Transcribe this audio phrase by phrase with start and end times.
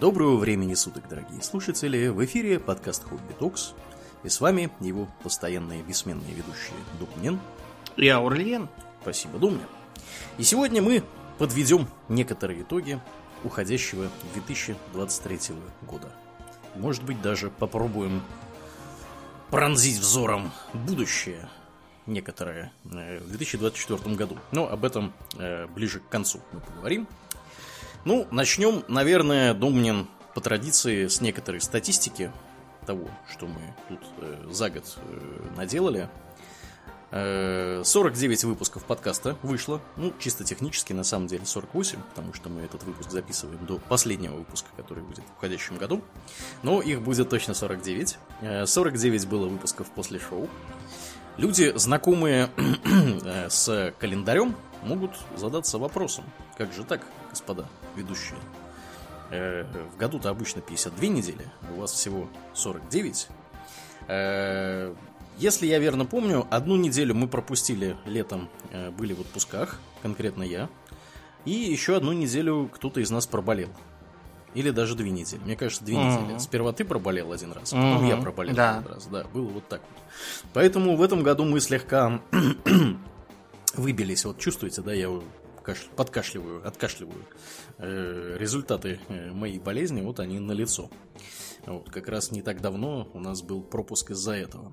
[0.00, 2.08] Доброго времени суток, дорогие слушатели!
[2.08, 3.74] В эфире подкаст Хобби Токс.
[4.24, 7.38] И с вами его постоянные бессменные ведущие Думнин.
[7.98, 8.70] И Аурлиен.
[9.02, 9.66] Спасибо, Думнин.
[10.38, 11.04] И сегодня мы
[11.36, 12.98] подведем некоторые итоги
[13.44, 15.38] уходящего 2023
[15.82, 16.10] года.
[16.76, 18.22] Может быть, даже попробуем
[19.50, 21.46] пронзить взором будущее
[22.06, 24.38] некоторое э, в 2024 году.
[24.50, 27.06] Но об этом э, ближе к концу мы поговорим.
[28.04, 32.32] Ну, начнем, наверное, Домнин по традиции с некоторой статистики
[32.86, 36.08] того, что мы тут э, за год э, наделали.
[37.10, 39.82] Э, 49 выпусков подкаста вышло.
[39.96, 44.34] Ну, чисто технически, на самом деле, 48, потому что мы этот выпуск записываем до последнего
[44.34, 46.02] выпуска, который будет в уходящем году.
[46.62, 48.16] Но их будет точно 49.
[48.40, 50.48] Э, 49 было выпусков после шоу.
[51.36, 52.48] Люди, знакомые
[53.24, 56.24] э, с календарем, могут задаться вопросом,
[56.56, 58.38] как же так, господа ведущие?
[59.30, 63.28] Э, в году-то обычно 52 недели, у вас всего 49.
[64.08, 64.94] Э,
[65.38, 70.68] если я верно помню, одну неделю мы пропустили летом, э, были в отпусках, конкретно я,
[71.44, 73.68] и еще одну неделю кто-то из нас проболел.
[74.52, 75.40] Или даже две недели.
[75.44, 76.24] Мне кажется, две uh-huh.
[76.24, 76.38] недели.
[76.38, 78.08] Сперва ты проболел один раз, потом uh-huh.
[78.08, 78.78] я проболел да.
[78.78, 79.06] один раз.
[79.06, 80.02] Да, было вот так вот.
[80.52, 82.20] Поэтому в этом году мы слегка
[83.74, 84.24] выбились.
[84.24, 85.08] Вот чувствуете, да, я
[85.70, 87.24] кашля, подкашливаю, откашливаю.
[87.78, 90.90] Э, результаты э, моей болезни, вот они на лицо.
[91.66, 94.72] Вот, как раз не так давно у нас был пропуск из-за этого.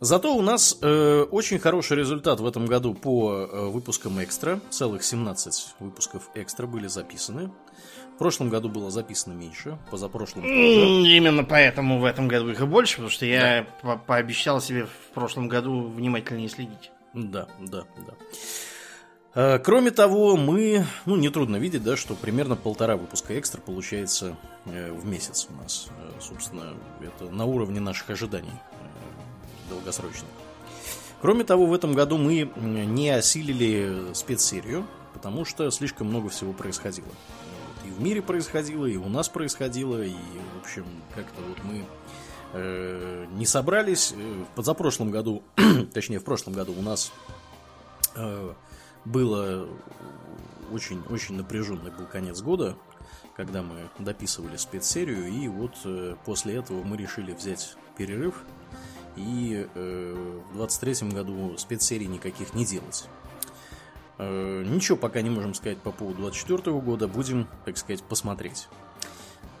[0.00, 4.60] Зато у нас э, очень хороший результат в этом году по э, выпускам экстра.
[4.68, 7.52] Целых 17 выпусков экстра были записаны.
[8.16, 10.54] В прошлом году было записано меньше, позапрошлом тоже.
[10.54, 13.96] Именно поэтому в этом году их и больше, потому что я да.
[13.96, 16.90] по пообещал себе в прошлом году внимательнее следить.
[17.14, 18.14] Да, да, да.
[19.34, 24.92] А, кроме того, мы, ну, нетрудно видеть, да, что примерно полтора выпуска экстра получается э,
[24.92, 25.88] в месяц у нас.
[25.90, 30.28] Э, собственно, это на уровне наших ожиданий э, долгосрочных.
[31.22, 37.08] Кроме того, в этом году мы не осилили спецсерию, потому что слишком много всего происходило.
[37.86, 40.84] И в мире происходило, и у нас происходило, и, в общем,
[41.14, 41.84] как-то вот мы
[42.52, 44.12] э, не собрались.
[44.12, 45.42] В позапрошлом году,
[45.94, 47.12] точнее, в прошлом году у нас
[48.16, 48.52] э,
[49.04, 49.68] было
[50.72, 52.76] очень-очень напряженный был конец года,
[53.36, 58.42] когда мы дописывали спецсерию, и вот э, после этого мы решили взять перерыв
[59.16, 63.06] и э, в 23 году спецсерий никаких не делать.
[64.18, 68.68] Э, ничего пока не можем сказать по поводу 24 года, будем, так сказать, посмотреть.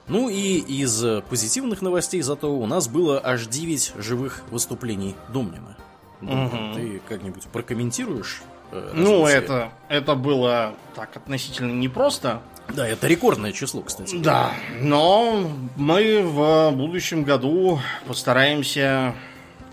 [0.08, 5.76] Ну и из позитивных новостей зато у нас было аж 9 живых выступлений Домнина.
[6.20, 6.74] Думаю, угу.
[6.74, 8.42] ты как-нибудь прокомментируешь
[8.72, 12.42] ну, это, это было так относительно непросто.
[12.68, 14.16] Да, это рекордное число, кстати.
[14.16, 19.14] Да, но мы в будущем году постараемся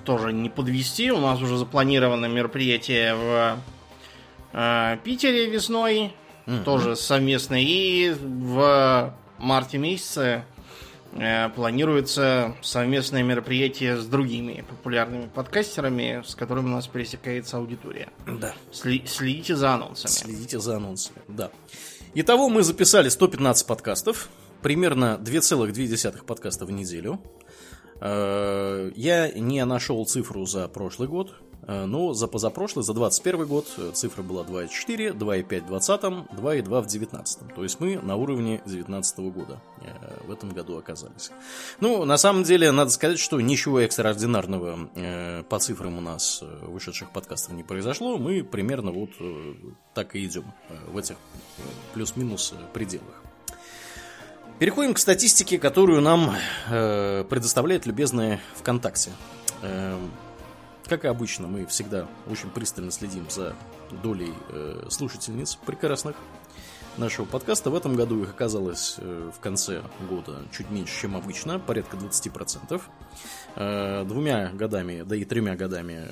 [0.04, 1.12] тоже не подвести.
[1.12, 3.60] У нас уже запланировано мероприятие в
[4.54, 6.14] э, Питере весной,
[6.46, 6.64] mm-hmm.
[6.64, 10.59] тоже совместное, и в марте месяце Э,
[11.56, 18.10] планируется совместное мероприятие с другими популярными подкастерами, с которыми у нас пересекается аудитория.
[18.28, 18.54] Да.
[18.72, 20.12] Сли- следите за анонсами.
[20.12, 21.52] Следите за анонсами, да.
[22.14, 24.30] Итого мы записали 115 подкастов,
[24.62, 27.22] примерно 2,2 подкаста в неделю.
[28.02, 31.49] Э, я не нашел цифру за прошлый год, Э,
[31.86, 36.88] но за позапрошлый, за 21 гад э, цифра была 2,4, 2,5 в 20, 2,2 в
[36.88, 37.56] 19.
[37.56, 41.30] То есть мы на уровне 19 года э, в этом году оказались.
[41.80, 47.54] Ну, на самом деле, надо сказать, что ничего экстраординарного по цифрам у нас вышедших подкастов
[47.54, 48.18] не произошло.
[48.18, 49.12] Мы примерно вот
[49.94, 50.46] так и идем
[50.92, 51.18] в этих
[51.94, 53.24] плюс-минус пределах.
[54.58, 56.36] Переходим к статистике, которую нам
[56.68, 59.12] предоставляет любезная ВКонтакте.
[60.90, 63.56] Как и обычно, мы всегда очень пристально следим за
[64.02, 66.16] долей э, слушательниц прекрасных
[66.98, 67.70] нашего подкаста.
[67.70, 72.82] В этом году их оказалось э, в конце года чуть меньше, чем обычно, порядка 20%.
[73.56, 76.08] Э, двумя годами, да и тремя годами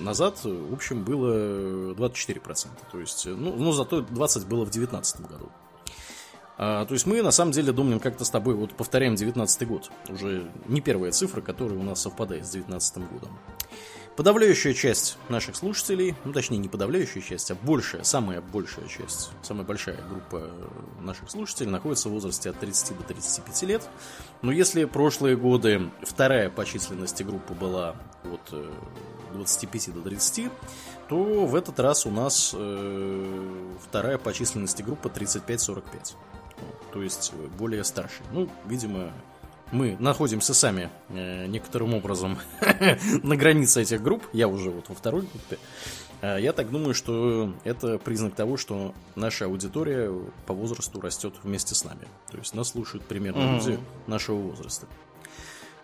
[0.00, 2.68] назад, в общем, было 24%.
[2.92, 5.50] То есть, ну, ну зато 20 было в 2019 году.
[6.58, 9.90] А, то есть мы, на самом деле, думаем, как-то с тобой вот повторяем 19 год.
[10.08, 13.36] Уже не первая цифра, которая у нас совпадает с 19 годом.
[14.16, 19.64] Подавляющая часть наших слушателей, ну точнее не подавляющая часть, а большая, самая большая часть, самая
[19.64, 20.50] большая группа
[21.00, 23.88] наших слушателей находится в возрасте от 30 до 35 лет.
[24.42, 28.54] Но если прошлые годы вторая по численности группа была от
[29.32, 30.52] 25 э, до 30,
[31.08, 36.14] то в этот раз у нас э, вторая по численности группа 35-45.
[36.92, 38.26] то есть более старший.
[38.32, 39.10] Ну, видимо,
[39.72, 42.38] мы находимся сами э, некоторым образом
[43.22, 44.22] на границе этих групп.
[44.32, 45.58] Я уже вот во второй группе.
[46.20, 50.12] Э, я так думаю, что это признак того, что наша аудитория
[50.46, 52.06] по возрасту растет вместе с нами.
[52.30, 53.58] То есть нас слушают примерно mm-hmm.
[53.58, 54.86] люди нашего возраста.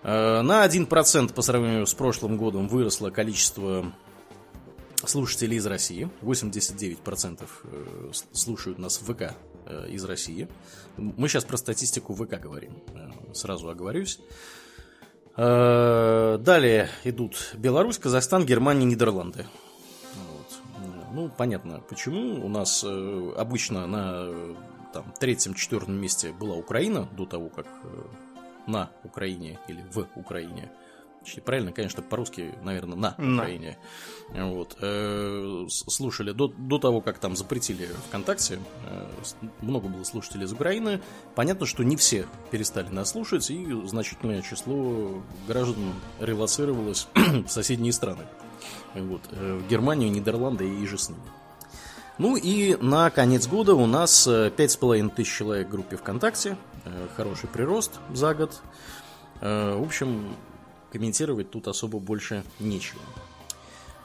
[0.02, 3.93] Э, на 1% по сравнению с прошлым годом выросло количество
[5.05, 6.11] слушателей из России.
[6.23, 9.34] 89% э, слушают нас в ВК
[9.88, 10.49] из России.
[10.97, 12.82] Мы сейчас про статистику ВК говорим.
[13.35, 14.20] Сразу оговорюсь.
[15.37, 19.47] Далее идут Беларусь, Казахстан, Германия, Нидерланды.
[21.12, 22.44] Ну, понятно, почему.
[22.44, 24.55] У нас э, обычно на
[24.93, 28.03] там, третьем-четвертом месте была Украина до того, как э,
[28.67, 30.70] на Украине или в Украине.
[31.37, 33.43] Правильно, конечно, по-русски, наверное, на, на.
[33.43, 33.79] Украине.
[34.31, 34.77] Вот.
[34.81, 38.59] Э, слушали до, до того, как там запретили ВКонтакте.
[38.87, 39.07] Э,
[39.63, 41.01] много было слушателей из Украины.
[41.35, 48.25] Понятно, что не все перестали нас слушать, и значительное число граждан релацировалось в соседние страны.
[48.95, 51.21] Вот, э, в Германию, Нидерланды и же с ними.
[52.19, 56.57] Ну и на конец года у нас 5,5 э, тысяч человек в группе ВКонтакте.
[57.17, 58.61] Хороший прирост за год.
[59.41, 60.35] В общем,
[60.93, 63.02] комментировать тут особо больше нечего.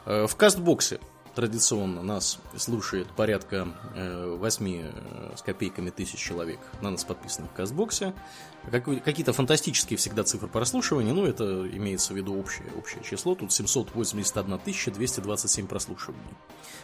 [0.05, 0.99] В кастбоксе
[1.33, 8.13] традиционно нас слушает порядка 8 с копейками тысяч человек на нас подписаны в Кастбоксе.
[8.71, 13.35] Какие-то фантастические всегда цифры прослушивания, ну, это имеется в виду общее, общее число.
[13.35, 14.59] Тут 781
[14.93, 16.21] 227 прослушиваний.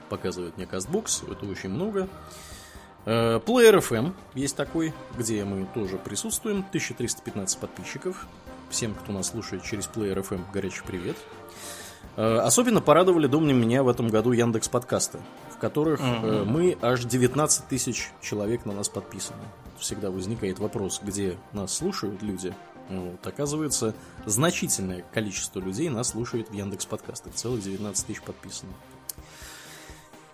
[0.09, 2.09] Показывает мне Кастбокс, это очень много.
[3.05, 6.59] Э, Player FM есть такой, где мы тоже присутствуем.
[6.59, 8.27] 1315 подписчиков.
[8.69, 11.17] Всем, кто нас слушает через Player FM, горячий привет.
[12.15, 15.19] Э, особенно порадовали, думаю, меня в этом году Яндекс подкасты,
[15.53, 16.45] в которых mm-hmm.
[16.45, 19.41] мы аж 19 тысяч человек на нас подписаны
[19.79, 22.53] всегда возникает вопрос, где нас слушают люди.
[22.89, 23.93] Вот, оказывается,
[24.25, 27.33] значительное количество людей нас слушает в Яндекс подкастах.
[27.33, 28.71] Целых 19 тысяч подписано.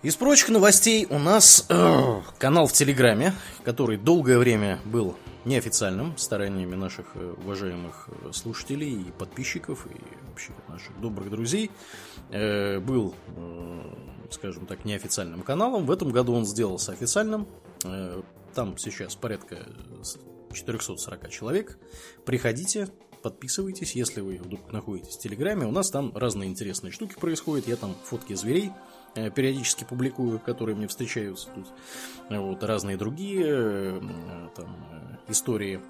[0.05, 5.15] Из прочих новостей у нас э, канал в Телеграме, который долгое время был
[5.45, 9.97] неофициальным, стараниями наших э, уважаемых э, слушателей и подписчиков, и
[10.29, 11.71] вообще наших добрых друзей,
[12.29, 13.81] э, был, э,
[14.29, 15.87] скажем так, неофициальным каналом.
[15.87, 17.47] В этом году он сделался официальным.
[17.83, 18.21] Э,
[18.53, 19.57] там сейчас порядка
[20.53, 21.79] 440 человек.
[22.27, 22.89] Приходите,
[23.23, 25.65] подписывайтесь, если вы вдруг находитесь в Телеграме.
[25.65, 27.67] У нас там разные интересные штуки происходят.
[27.67, 28.71] Я там фотки зверей
[29.15, 31.67] периодически публикую, которые мне встречаются тут.
[32.29, 33.99] Вот, разные другие э,
[34.55, 35.81] там, э, истории.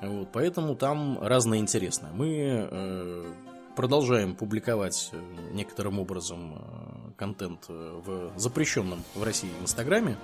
[0.00, 2.10] Вот, поэтому там разное интересное.
[2.12, 3.34] Мы
[3.76, 5.12] продолжаем публиковать
[5.52, 10.16] некоторым образом контент в запрещенном в России Инстаграме.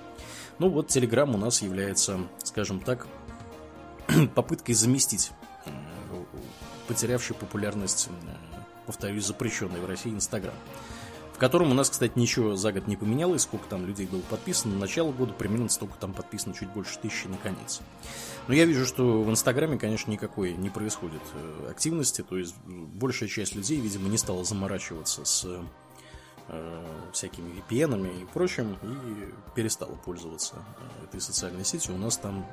[0.59, 3.07] Ну вот Telegram у нас является, скажем так,
[4.35, 5.31] попыткой заместить
[5.65, 5.71] э,
[6.87, 10.55] потерявший популярность, э, повторюсь, запрещенный в России Инстаграм.
[11.39, 14.73] Котором у нас, кстати, ничего за год не поменялось, сколько там людей было подписано.
[14.73, 17.79] На начало года примерно столько там подписано, чуть больше тысячи на конец.
[18.47, 22.21] Но я вижу, что в Инстаграме, конечно, никакой не происходит э, активности.
[22.21, 25.47] То есть большая часть людей, видимо, не стала заморачиваться с
[26.51, 26.83] Э,
[27.13, 31.93] всякими VPN и прочим, и перестала пользоваться э, этой социальной сетью.
[31.93, 32.43] У нас там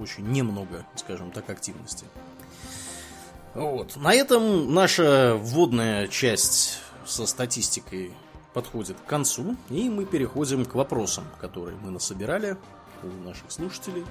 [0.00, 2.06] очень немного, скажем так, активности.
[3.54, 3.94] Вот.
[3.94, 8.10] На этом наша вводная часть со статистикой
[8.56, 12.56] подходит к концу, и мы переходим к вопросам, которые мы насобирали
[13.02, 14.02] у наших слушателей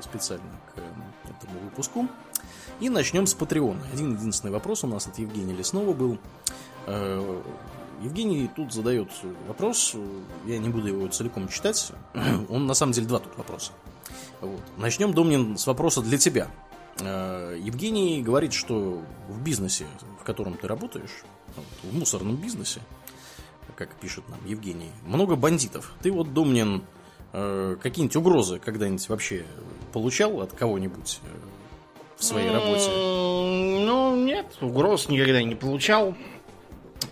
[0.00, 0.78] специально к
[1.28, 2.08] этому выпуску.
[2.80, 3.82] И начнем с Патреона.
[3.92, 6.18] Один единственный вопрос у нас от Евгения Леснова был.
[8.00, 9.10] Евгений тут задает
[9.46, 9.94] вопрос,
[10.46, 11.92] я не буду его целиком читать,
[12.48, 13.72] он на самом деле два тут вопроса.
[14.40, 14.62] Вот.
[14.78, 16.50] Начнем, Домнин, с вопроса для тебя.
[17.00, 19.86] Э, Евгений говорит, что в бизнесе,
[20.20, 21.24] в котором ты работаешь,
[21.82, 22.80] в мусорном бизнесе,
[23.76, 25.92] как пишет нам Евгений, много бандитов.
[26.02, 26.82] Ты вот, Домнин,
[27.32, 29.44] э, какие-нибудь угрозы когда-нибудь вообще
[29.92, 31.28] получал от кого-нибудь э,
[32.16, 32.90] в своей работе?
[32.90, 36.14] Ну, нет, угроз никогда не получал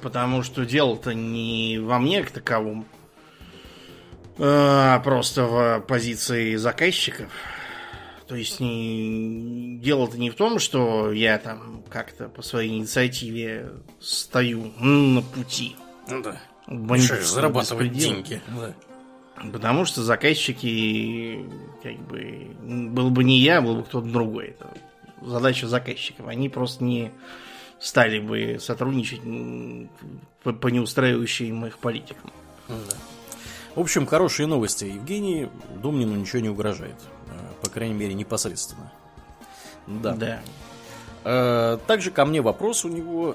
[0.03, 2.85] потому что дело-то не во мне к таковому,
[4.39, 7.31] а просто в позиции заказчиков.
[8.27, 9.79] То есть не...
[9.83, 15.77] дело-то не в том, что я там как-то по своей инициативе стою на пути.
[16.13, 16.41] Ну да.
[17.23, 18.41] Зарабатывать деньги.
[18.49, 18.75] Да.
[19.51, 21.45] Потому что заказчики,
[21.83, 24.49] как бы, был бы не я, был бы кто-то другой.
[24.49, 24.69] Это
[25.23, 26.29] задача заказчиков.
[26.29, 27.11] Они просто не
[27.81, 29.21] стали бы сотрудничать
[30.43, 32.31] по, по неустраивающим их политикам.
[32.69, 32.97] Да.
[33.75, 34.85] В общем, хорошие новости.
[34.85, 35.49] Евгений
[35.83, 36.97] Думнину ничего не угрожает.
[37.29, 38.93] Э, По крайней мере, непосредственно.
[39.87, 40.13] Да.
[40.13, 40.41] Да.
[41.25, 43.35] Э, Также ко мне вопрос у него.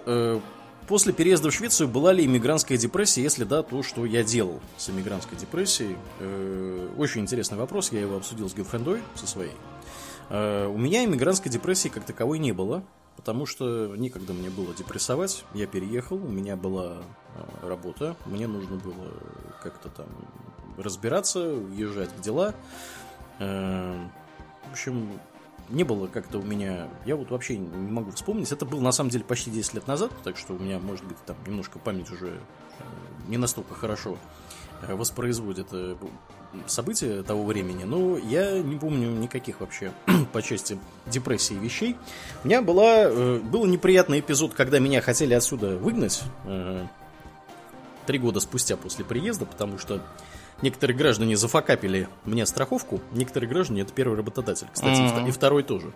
[0.87, 3.21] После переезда в Швецию была ли иммигрантская депрессия?
[3.21, 5.97] Если да, то что я делал с иммигрантской депрессией?
[6.19, 9.51] Э, Очень интересный вопрос, я его обсудил с геймфрендой, со своей.
[10.29, 12.83] Э, У меня иммигрантской депрессии как таковой не было,
[13.17, 15.43] потому что некогда мне было депрессовать.
[15.53, 16.99] Я переехал, у меня была
[17.35, 19.11] э, работа, мне нужно было
[19.61, 20.07] как-то там
[20.77, 22.55] разбираться, уезжать в дела.
[23.39, 25.19] В общем,
[25.69, 26.87] не было как-то у меня...
[27.05, 28.51] Я вот вообще не могу вспомнить.
[28.51, 31.17] Это было на самом деле почти 10 лет назад, так что у меня, может быть,
[31.25, 32.83] там немножко память уже э,
[33.27, 34.17] не настолько хорошо
[34.81, 35.95] э, воспроизводит э,
[36.67, 39.91] события того времени, но я не помню никаких вообще
[40.33, 41.97] по части депрессии вещей.
[42.43, 46.23] У меня была, был неприятный эпизод, когда меня хотели отсюда выгнать
[48.05, 50.01] три года спустя после приезда, потому что
[50.61, 55.27] некоторые граждане зафакапили мне страховку, некоторые граждане это первый работодатель, кстати, Мгм.
[55.27, 55.91] и второй тоже.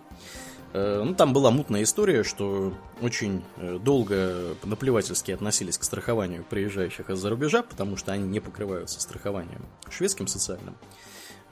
[0.74, 7.10] Э, Ну, там была мутная история, что очень э, долго наплевательски относились к страхованию приезжающих
[7.10, 10.74] из-за рубежа, потому что они не покрываются страхованием шведским социальным.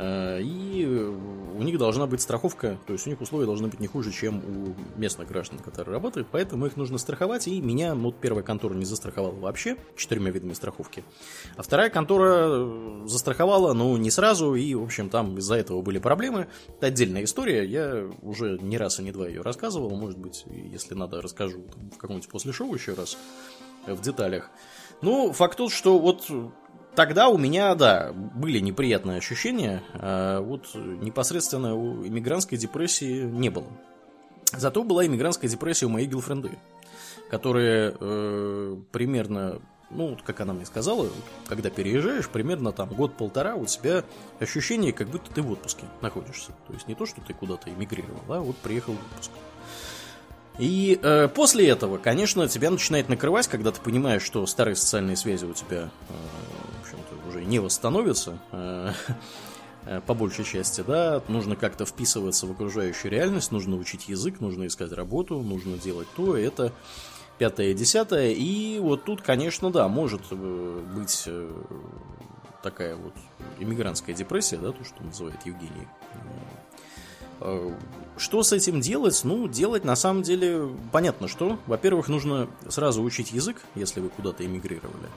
[0.00, 3.86] Э, И у них должна быть страховка, то есть у них условия должны быть не
[3.86, 8.42] хуже, чем у местных граждан, которые работают, поэтому их нужно страховать, и меня, ну, первая
[8.42, 11.04] контора не застраховала вообще, четырьмя видами страховки,
[11.56, 15.98] а вторая контора э, застраховала, ну, не сразу, и, в общем, там из-за этого были
[15.98, 16.48] проблемы.
[16.78, 20.94] Это отдельная история, я уже не раз и не два ее рассказывал, может быть, если
[20.94, 21.58] надо, расскажу
[21.92, 23.18] в каком-нибудь после шоу еще раз
[23.86, 24.50] э, в деталях.
[25.02, 26.30] Ну, факт тот, что вот
[26.94, 33.68] Тогда у меня, да, были неприятные ощущения, а вот непосредственно у иммигрантской депрессии не было.
[34.52, 36.50] Зато была иммигрантская депрессия у моей гилфренды,
[37.30, 41.08] которые э, примерно, ну, вот как она мне сказала,
[41.46, 44.04] когда переезжаешь, примерно там год-полтора у тебя
[44.40, 46.52] ощущение, как будто ты в отпуске находишься.
[46.66, 49.30] То есть не то, что ты куда-то эмигрировал, а вот приехал в отпуск.
[50.58, 55.44] И э, после этого, конечно, тебя начинает накрывать, когда ты понимаешь, что старые социальные связи
[55.44, 56.12] у тебя, э,
[57.30, 58.38] уже не восстановятся.
[58.52, 58.92] э,
[59.86, 64.66] э, по большей части, да, нужно как-то вписываться в окружающую реальность, нужно учить язык, нужно
[64.66, 66.72] искать работу, нужно делать то, это,
[67.38, 71.28] пятое, десятое, и вот тут, конечно, да, может э, быть
[72.62, 73.14] такая вот
[73.58, 75.88] иммигрантская депрессия, да, то, что называет Евгений.
[78.18, 79.18] Что с этим делать?
[79.24, 81.58] Ну, делать на самом деле понятно что.
[81.66, 85.08] Во-первых, нужно сразу учить язык, если вы куда-то эмигрировали.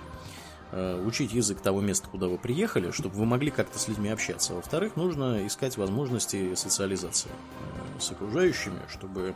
[0.76, 4.56] Э, Учить язык того места, куда вы приехали, чтобы вы могли как-то с людьми общаться.
[4.56, 9.36] Во-вторых, нужно искать возможности социализации э, с окружающими, чтобы,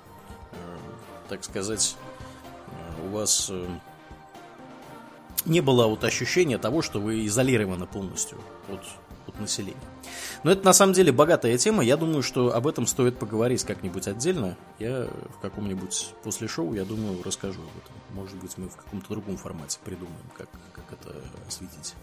[0.52, 0.78] э,
[1.30, 1.96] так сказать,
[3.06, 3.52] у вас
[5.46, 8.82] не было вот ощущения того, что вы изолированы полностью от,
[9.28, 9.78] от населения.
[10.44, 11.84] Но это на самом деле богатая тема.
[11.84, 14.58] Я думаю, что об этом стоит поговорить как-нибудь отдельно.
[14.80, 17.96] Я в каком-нибудь после шоу, я думаю, расскажу об этом.
[18.16, 20.50] Может быть, мы в каком-то другом формате придумаем, как,
[20.90, 21.16] как это
[21.48, 21.96] осветить.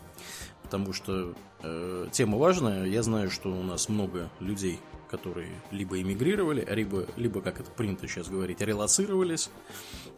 [0.62, 2.86] Потому что э, тема важная.
[2.86, 8.08] Я знаю, что у нас много людей, которые либо эмигрировали, либо, либо как это принято
[8.08, 9.50] сейчас говорить, релацировались.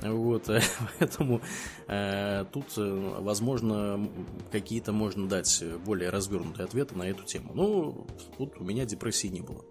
[0.01, 0.49] Вот,
[0.99, 1.41] поэтому
[1.89, 4.09] э, тут, э, возможно,
[4.53, 7.51] какие-то можно дать более развернутые ответы на эту тему.
[7.55, 8.07] Ну,
[8.39, 9.65] тут у меня депрессии не было.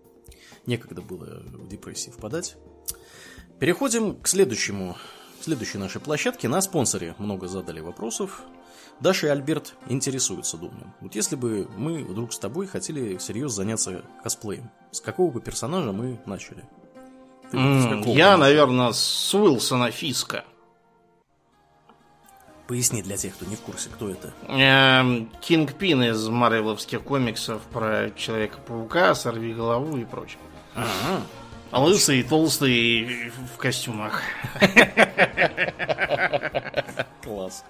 [0.66, 2.58] Некогда было в депрессии впадать.
[3.60, 4.98] Переходим к следующему,
[5.40, 6.50] следующей нашей площадке.
[6.50, 8.44] На спонсоре много задали вопросов.
[9.00, 10.94] Даша и Альберт интересуются, думаю.
[11.02, 15.92] Вот если бы мы вдруг с тобой хотели серьезно заняться косплеем, с какого бы персонажа
[15.92, 16.64] мы начали?
[17.52, 20.46] Ты какого Я, наверное, с Уилсона Фиска.
[22.68, 24.34] Поясни для тех, кто не в курсе, кто это.
[24.48, 30.40] Эм, Кингпин из марвеловских комиксов про Человека-паука, Сорви голову и прочее.
[30.74, 31.22] Ага.
[31.72, 34.24] Лысый, толстый, в костюмах.
[37.26, 37.66] Класс.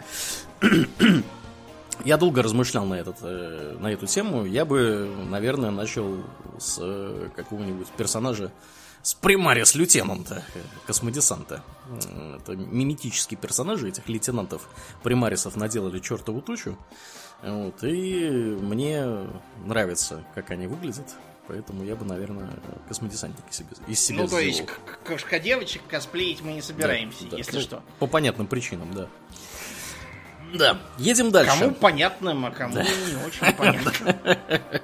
[2.04, 4.46] Я долго размышлял на, этот, э, на эту тему.
[4.46, 6.18] Я бы, наверное, начал
[6.60, 8.52] с э, какого-нибудь персонажа
[9.02, 11.64] с примарис лейтенанта, э, космодесанта.
[12.42, 14.68] Это миметические персонажи этих лейтенантов
[15.04, 16.78] примарисов наделали чертову тучу.
[17.42, 19.06] Вот, и мне
[19.66, 21.16] нравится, как они выглядят.
[21.48, 22.50] Поэтому я бы, наверное,
[22.88, 24.72] космодесантника себе, из себя Ну, то есть, сделал.
[25.06, 27.38] кошка-девочек косплеить мы не собираемся, Да, да.
[27.38, 27.84] если Ну, что.
[28.00, 29.08] По понятным причинам, да.
[30.54, 31.60] Да, едем дальше.
[31.60, 33.92] Кому понятным, а кому не очень понятно.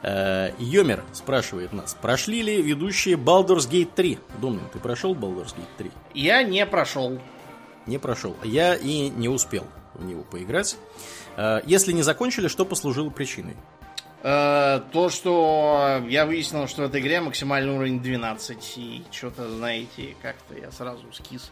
[0.00, 4.18] Э, Йомер спрашивает нас, прошли ли ведущие Baldur's Gate 3?
[4.40, 5.90] Домнин, ты прошел Baldur's Gate 3?
[6.14, 7.20] Я не прошел.
[7.86, 8.36] Не прошел.
[8.44, 10.76] Я и не успел в него поиграть.
[11.36, 13.56] Э, Если не закончили, что послужило причиной?
[14.22, 20.14] Э, то, что я выяснил, что в этой игре максимальный уровень 12, и что-то, знаете,
[20.22, 21.50] как-то я сразу скис.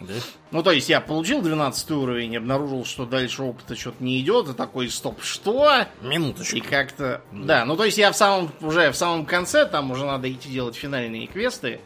[0.00, 0.14] Да?
[0.50, 4.52] Ну, то есть я получил 12 уровень, обнаружил, что дальше опыта что-то не идет, и
[4.52, 5.86] такой, стоп, что?
[6.02, 6.56] Минуточку.
[6.56, 7.22] И как-то...
[7.32, 10.50] Да, ну то есть я в самом, уже в самом конце, там уже надо идти
[10.50, 11.80] делать финальные квесты.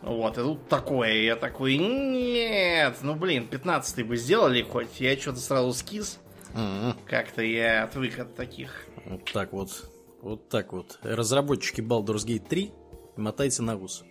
[0.00, 5.38] Вот, и тут такое, я такой, нет, ну блин, 15 бы сделали хоть, я что-то
[5.38, 6.18] сразу скис.
[6.54, 6.96] Мгм.
[7.06, 8.86] Как-то я отвык от таких.
[9.06, 9.70] Вот так вот.
[10.20, 10.98] Вот так вот.
[11.02, 12.72] Разработчики Baldur's Gate 3,
[13.16, 14.04] мотайте на ус.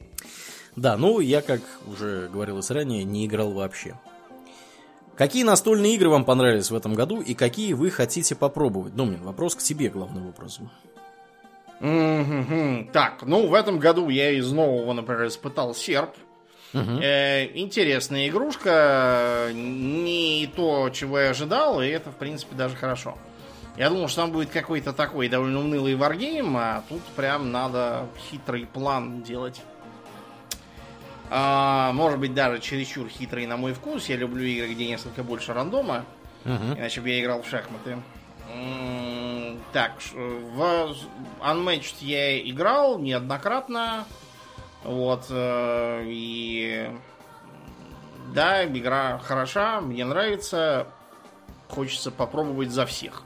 [0.76, 3.96] Да, ну я, как уже говорилось ранее, не играл вообще.
[5.16, 8.96] Какие настольные игры вам понравились в этом году и какие вы хотите попробовать?
[8.96, 10.72] Домнин, вопрос к тебе главным образом.
[11.80, 12.90] Мгм.
[12.94, 16.12] Так, ну в этом году я из нового, например, испытал серп.
[16.74, 23.18] Э, интересная игрушка, не то, чего я ожидал, и это, в принципе, даже хорошо.
[23.78, 28.66] Я думал, что там будет какой-то такой довольно унылый варгейм, а тут прям надо хитрый
[28.66, 29.62] план делать.
[31.34, 34.10] А, может быть, даже чересчур хитрый на мой вкус.
[34.10, 36.04] Я люблю игры, где несколько больше рандома.
[36.44, 36.74] Мгм.
[36.78, 37.98] Иначе бы я играл в шахматы.
[39.72, 40.94] Так, в
[41.40, 44.06] Unmatched я играл неоднократно.
[44.84, 45.28] Вот.
[45.30, 46.92] э, И...
[48.34, 50.88] Да, игра хороша, мне нравится.
[51.70, 53.24] Хочется попробовать за всех.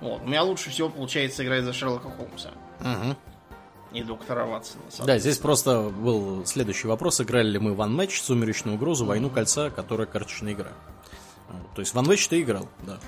[0.00, 0.22] Вот.
[0.22, 3.16] У меня лучше всего получается играть за Шерлока Холмса Мгм.
[3.92, 4.82] И доктора Ватсона.
[5.04, 7.20] Да, здесь просто был следующий вопрос.
[7.20, 10.70] Играли ли мы в One Match, Сумеречную угрозу, Войну кольца, которая карточная игра?
[11.74, 12.98] То есть в One Match ты играл, да.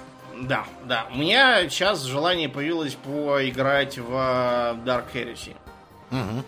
[0.40, 1.06] Да, да.
[1.12, 5.54] У меня сейчас желание появилось поиграть в Dark Heresy.
[6.10, 6.44] Мгм.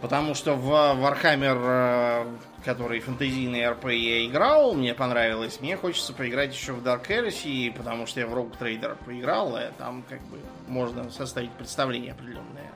[0.00, 2.26] Потому что в Warhammer,
[2.64, 5.60] который фэнтезийный РП я играл, мне понравилось.
[5.60, 9.70] Мне хочется поиграть еще в Dark Heresy, потому что я в Rogue Trader поиграл, и
[9.78, 12.72] там как бы можно составить представление определенное.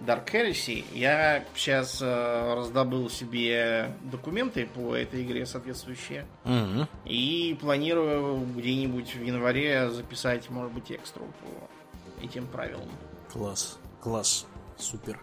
[0.00, 0.84] Dark Heresy.
[0.92, 6.26] Я сейчас э, раздобыл себе документы по этой игре соответствующие.
[6.44, 6.88] Мгм.
[7.04, 12.88] И планирую где-нибудь в январе записать, может быть, экстру по этим правилам.
[13.32, 15.18] Класс, класс, супер.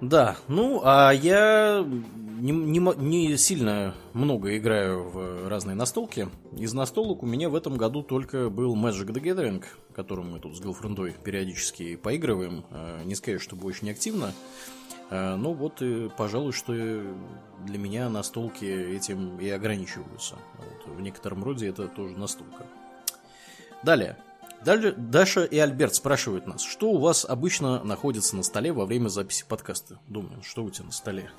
[0.00, 6.28] Да, ну, а я не, не не сильно много играю в разные настолки.
[6.56, 9.62] Из настолок у меня в этом году только был Magic the Gathering,
[9.94, 12.64] которым мы тут с Галфрендой периодически поигрываем.
[12.70, 14.32] Э, Не сказать, чтобы очень активно.
[15.10, 20.36] Э, Ну вот, и, пожалуй, что для меня настолки этим и ограничиваются.
[20.56, 22.64] Вот, в некотором роде это тоже настолка.
[23.82, 24.16] Далее.
[24.64, 29.44] Даша и Альберт спрашивают нас, что у вас обычно находится на столе во время записи
[29.48, 29.98] подкаста?
[30.06, 31.30] Думаю, что у тебя на столе?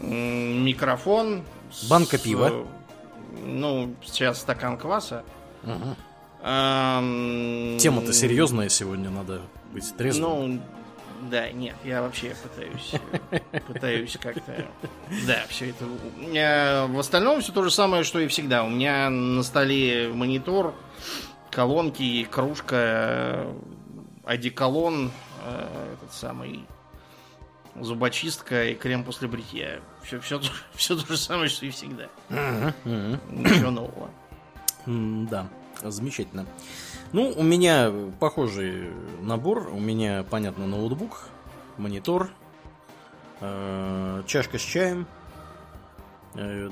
[0.00, 1.42] Микрофон.
[1.72, 2.50] с- Банка пива.
[2.52, 2.64] э,
[3.44, 5.24] Ну, сейчас стакан кваса.
[5.64, 5.96] Мгм.
[6.42, 10.56] Ам, Тема-то серьезная сегодня, надо быть трезвым.
[10.56, 10.60] Ну,
[11.30, 12.92] да, нет, я вообще пытаюсь,
[13.66, 14.66] пытаюсь как-то,
[15.26, 15.84] да, все это.
[15.84, 18.62] У меня в остальном все то же самое, что и всегда.
[18.62, 20.74] У меня на столе монитор,
[21.50, 23.54] колонки, кружка, э,
[24.24, 25.10] одеколон,
[25.44, 26.64] э, этот самый
[27.80, 29.80] зубочистка и крем после бритья.
[30.02, 30.40] Все, все,
[30.74, 32.08] все то же самое, что и всегда.
[32.28, 34.10] Ничего нового.
[34.86, 35.48] Да,
[35.82, 36.46] замечательно.
[37.12, 39.68] Ну, у меня похожий набор.
[39.68, 41.28] У меня, понятно, ноутбук,
[41.76, 42.30] монитор,
[43.40, 45.06] э, чашка с чаем,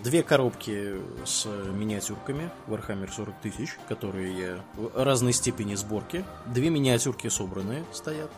[0.03, 6.25] две коробки с миниатюрками Warhammer 40 тысяч, которые я в разной степени сборки.
[6.47, 8.31] Две миниатюрки собранные стоят.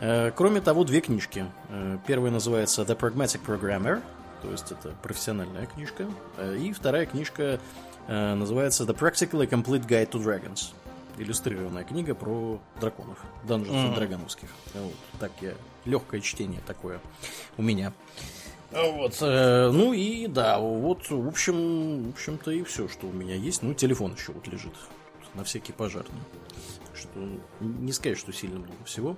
[0.00, 1.46] Э, Кроме того, две книжки.
[1.68, 4.02] Э, Первая называется The Pragmatic Programmer,
[4.42, 6.06] то есть это профессиональная книжка.
[6.36, 7.58] Э, И вторая книжка
[8.06, 10.72] э, называется The Practically Complete Guide to Dragons.
[11.18, 13.94] Иллюстрированная книга про драконов, данженов Мгм.
[13.96, 14.48] драгоновских.
[14.74, 15.52] Вот, так я,
[15.84, 17.00] легкое чтение такое
[17.58, 17.92] у меня.
[18.72, 23.12] А Вот, э, ну и да, вот, в общем, в общем-то и все, что у
[23.12, 23.62] меня есть.
[23.62, 24.74] Ну, телефон еще вот лежит
[25.34, 26.20] на всякий пожарный.
[26.94, 27.08] Что
[27.60, 29.16] не сказать, что сильно много всего.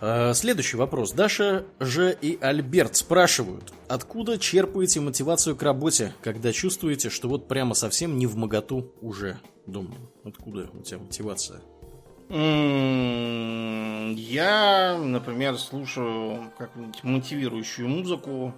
[0.00, 1.12] А, Следующий вопрос.
[1.12, 7.74] Даша Ж и Альберт спрашивают, откуда черпаете мотивацию к работе, когда чувствуете, что вот прямо
[7.74, 9.38] совсем не в моготу уже?
[9.66, 11.60] Думаю, откуда у тебя мотивация?
[12.30, 12.36] Я,
[14.98, 18.54] например, слушаю какую-нибудь мотивирующую музыку.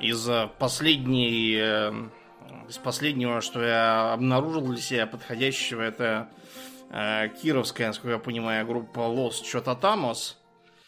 [0.00, 1.92] Из э, последней, э,
[2.68, 6.28] из последнего, что я обнаружил для себя подходящего, это
[6.90, 10.36] э, кировская, насколько я понимаю, группа Лос Чота Тамос.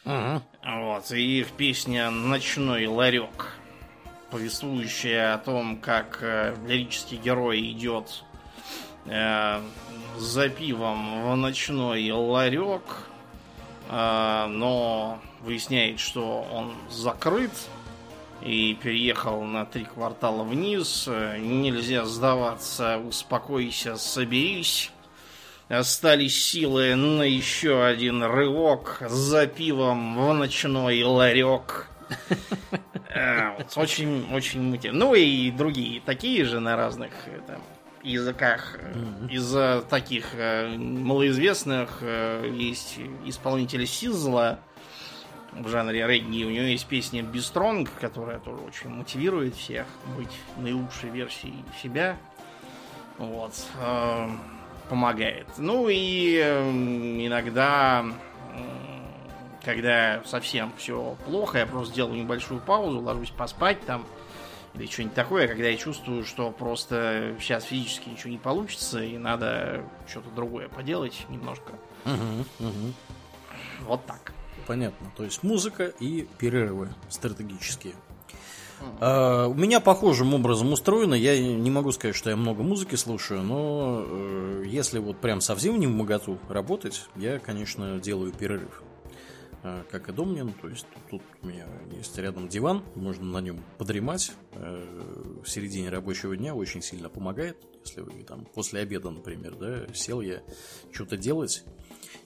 [0.05, 0.42] Ага.
[0.64, 3.55] Вот, и их песня «Ночной ларек»,
[4.31, 8.25] повествующая о том, как э, лирический герой идет
[9.07, 9.61] э,
[10.20, 12.83] за пивом в ночной ларек,
[13.88, 17.52] э, но выясняет, что он закрыт
[18.42, 21.09] и переехал на три квартала вниз.
[21.09, 24.92] Нельзя сдаваться, успокойся, соберись.
[25.68, 31.88] Остались силы на еще один рывок за пивом в ночной ларек.
[33.12, 34.90] Э, очень, очень мути.
[34.92, 37.11] Ну и другие такие же на разных
[37.48, 37.61] там,
[38.02, 38.78] языках.
[39.28, 44.60] Из таких э, малоизвестных есть исполнитель Сизла
[45.52, 46.44] в жанре регги.
[46.44, 49.86] У него есть песня Бистронг, которая тоже очень мотивирует всех
[50.16, 52.16] быть наилучшей версией себя.
[53.18, 53.52] Вот
[54.90, 55.46] помогает.
[55.56, 58.04] Ну и эм, иногда,
[59.64, 64.04] когда совсем все плохо, я просто делаю небольшую паузу, ложусь поспать там
[64.74, 69.85] или что-нибудь такое, когда я чувствую, что просто сейчас физически ничего не получится и надо
[70.09, 71.72] что-то другое поделать немножко.
[72.04, 72.92] Угу, угу.
[73.87, 74.33] Вот так.
[74.66, 75.11] Понятно.
[75.16, 77.94] То есть музыка и перерывы стратегические.
[78.98, 81.14] Uh, у меня похожим образом устроено.
[81.14, 85.78] Я не могу сказать, что я много музыки слушаю, но uh, если вот прям совсем
[85.78, 88.83] не в моготу работать, я, конечно, делаю перерыв.
[89.62, 93.62] Uh, как и Домнин, то есть тут, у меня есть рядом диван, можно на нем
[93.77, 94.33] подремать.
[94.53, 97.59] В середине рабочего дня очень сильно помогает.
[97.85, 100.42] Если вы там после обеда, например, да, сел я
[100.92, 101.62] что-то делать,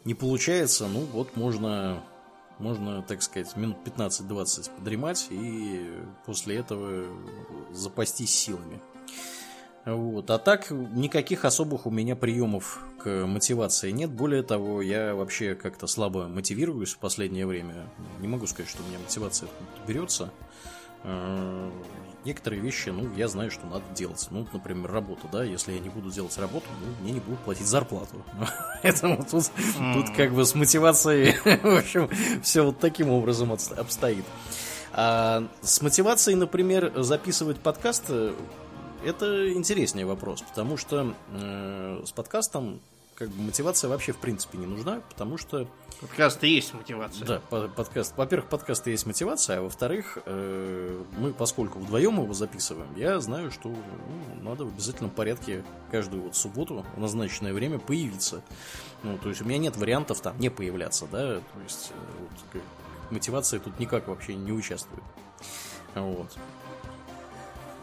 [0.05, 2.05] не получается, ну вот можно
[2.59, 5.91] можно, так сказать, минут 15-20 подремать и
[6.25, 7.05] после этого
[7.73, 8.81] запастись силами.
[9.85, 10.31] Вот.
[10.31, 14.11] А так, никаких особых у меня приемов к мотивации нет.
[14.11, 17.87] Более того, я вообще как-то слабо мотивируюсь в последнее время.
[18.21, 19.49] Не могу сказать, что у меня мотивация
[19.87, 20.31] берется.
[21.03, 21.71] Э,
[22.25, 24.27] некоторые вещи, ну, я знаю, что надо делать.
[24.31, 27.67] Ну, например, работа, да, если я не буду делать работу, ну, мне не будут платить
[27.67, 28.25] зарплату.
[28.83, 29.51] Поэтому тут,
[29.95, 32.09] тут как бы с мотивацией, в общем,
[32.43, 34.25] все вот таким образом обстоит.
[34.93, 38.11] А с мотивацией, например, записывать подкаст,
[39.05, 42.81] это интереснее вопрос, потому что э, с подкастом
[43.15, 45.69] как бы мотивация вообще в принципе не нужна, потому что...
[46.01, 47.27] Подкаст и есть мотивация.
[47.27, 48.17] Да, подкаст.
[48.17, 53.53] Во-первых, подкаст и есть мотивация, а во-вторых, э, мы, поскольку вдвоем его записываем, я знаю,
[53.53, 58.43] что ну, надо в обязательном порядке каждую вот субботу в назначенное время появиться.
[59.05, 62.63] Ну, то есть у меня нет вариантов там не появляться, да, то есть э, вот,
[63.11, 65.05] мотивация тут никак вообще не участвует.
[65.95, 66.37] Вот.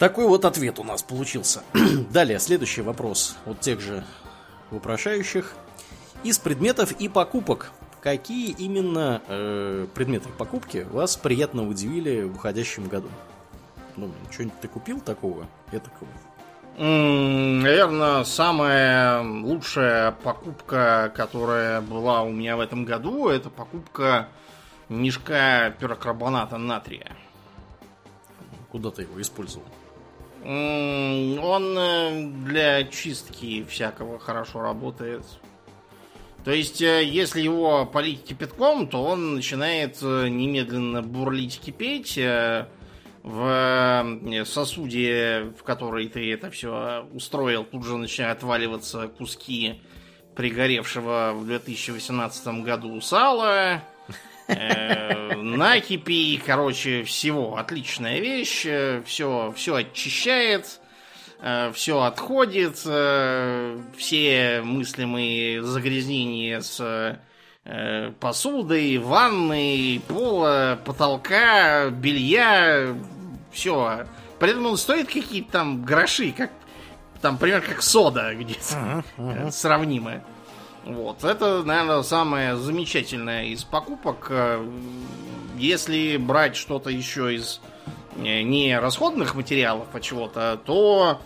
[0.01, 1.61] Такой вот ответ у нас получился.
[2.09, 4.03] Далее, следующий вопрос от тех же
[4.71, 5.53] вопрошающих.
[6.23, 7.71] Из предметов и покупок.
[8.01, 13.09] Какие именно э, предметы покупки вас приятно удивили в уходящем году?
[13.95, 15.45] Ну, что-нибудь ты купил такого?
[15.71, 16.09] Этакого?
[16.79, 24.29] Наверное, самая лучшая покупка, которая была у меня в этом году, это покупка
[24.89, 27.15] мешка пирокарбоната натрия.
[28.71, 29.67] Куда ты его использовал?
[30.43, 35.23] Он э, для чистки всякого хорошо работает.
[36.43, 42.19] То есть, э, если его полить кипятком, то он начинает э, немедленно бурлить, кипеть.
[43.23, 49.79] В сосуде, в который ты это все устроил, тут же начинают отваливаться куски
[50.35, 53.83] пригоревшего в 2018 году сала.
[54.51, 57.57] Э, накипи, короче, всего.
[57.57, 58.65] Отличная вещь.
[59.05, 60.79] Все, все очищает.
[61.41, 62.81] Э, все отходит.
[62.85, 67.19] Э, все мыслимые загрязнения с
[68.19, 72.95] посудой, ванной, пола, потолка, белья.
[73.51, 74.07] Все.
[74.39, 76.49] При этом он стоит какие-то там гроши, как
[77.21, 79.51] там, примерно как сода где-то uh-huh, uh-huh.
[79.51, 80.23] сравнимая.
[80.85, 84.27] Вот, это, наверное, самое замечательное из покупок.
[84.29, 84.67] Э,
[85.57, 87.61] если брать что-то еще из
[88.15, 91.21] э, не расходных материалов, а чего-то, то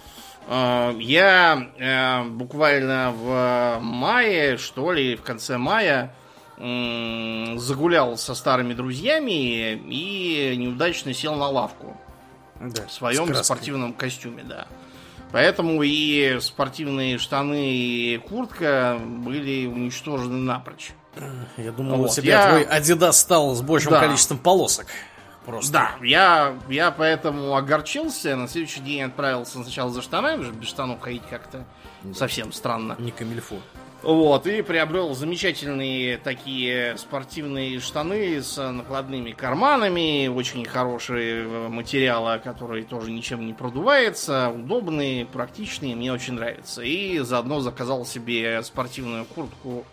[0.47, 6.13] э, я э, буквально в мае, что ли, в конце мая
[6.57, 11.97] э, загулял со старыми друзьями и неудачно сел на лавку.
[12.59, 14.67] Да, в своем спортивном костюме, да.
[15.31, 20.91] Поэтому и спортивные штаны и куртка были уничтожены напрочь.
[21.57, 22.11] Я думал, вот.
[22.11, 22.49] у тебя я...
[22.49, 24.01] твой Adidas стал с большим да.
[24.01, 24.87] количеством полосок.
[25.45, 25.71] Просто.
[25.71, 28.35] Да, я, я поэтому огорчился.
[28.35, 31.65] На следующий день отправился сначала за штанами, без штанов ходить как-то
[32.15, 32.95] совсем странно.
[32.97, 33.57] Не камильфо.
[34.05, 43.09] Вот, и приобрел замечательные такие спортивные штаны с накладными карманами, очень хорошие материалы, которые тоже
[43.09, 46.83] ничем не продуваются, удобные, практичные, мне очень нравятся.
[46.83, 49.87] И заодно заказал себе спортивную куртку,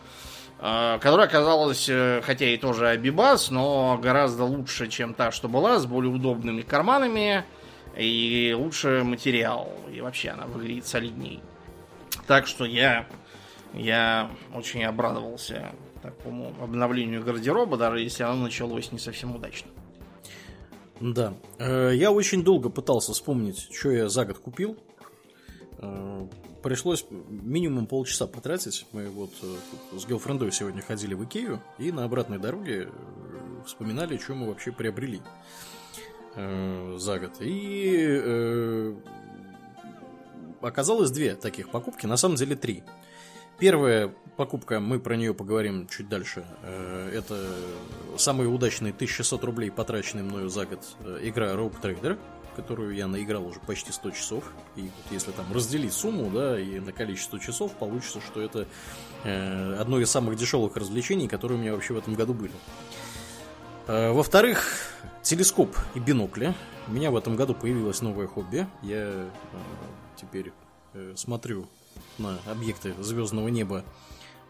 [0.61, 5.79] э, которая оказалась, э, хотя и тоже Абибас, но гораздо лучше, чем та, что была,
[5.79, 7.44] с более удобными карманами
[7.96, 9.72] и лучше материал.
[9.90, 11.40] И вообще она выглядит солидней.
[12.27, 13.07] Так что я
[13.74, 19.70] я очень обрадовался такому обновлению гардероба, даже если оно началось не совсем удачно.
[21.00, 21.35] Да.
[21.58, 24.76] Э, я очень долго пытался вспомнить, что я за год купил.
[25.78, 26.26] Э,
[26.62, 28.87] пришлось минимум полчаса потратить.
[28.92, 32.88] Мы вот э, с гелфрендой сегодня ходили в Икею и на обратной дороге
[33.66, 35.20] вспоминали, что мы вообще приобрели
[36.35, 37.32] за год.
[37.40, 38.94] И
[40.62, 42.82] оказалось две таких покупки, на самом деле три.
[43.62, 46.44] Первая покупка, мы про нее поговорим чуть дальше.
[46.64, 47.46] Э, это
[48.18, 52.18] самые удачные 1600 рублей, потраченные мною за год, э, игра Rogue Trader,
[52.57, 54.53] которую я наиграл уже почти 100 часов.
[54.75, 58.66] И вот если там разделить сумму, да, и на количество часов, получится, что это
[59.22, 62.55] э, одно из самых дешевых развлечений, которые у меня вообще в этом году были.
[63.87, 64.77] Во-вторых,
[65.22, 66.53] телескоп и бинокли.
[66.88, 68.66] У меня в этом году появилось новое хобби.
[68.83, 69.31] Я
[70.16, 70.53] теперь
[71.14, 71.68] смотрю
[72.18, 73.85] на объекты звездного неба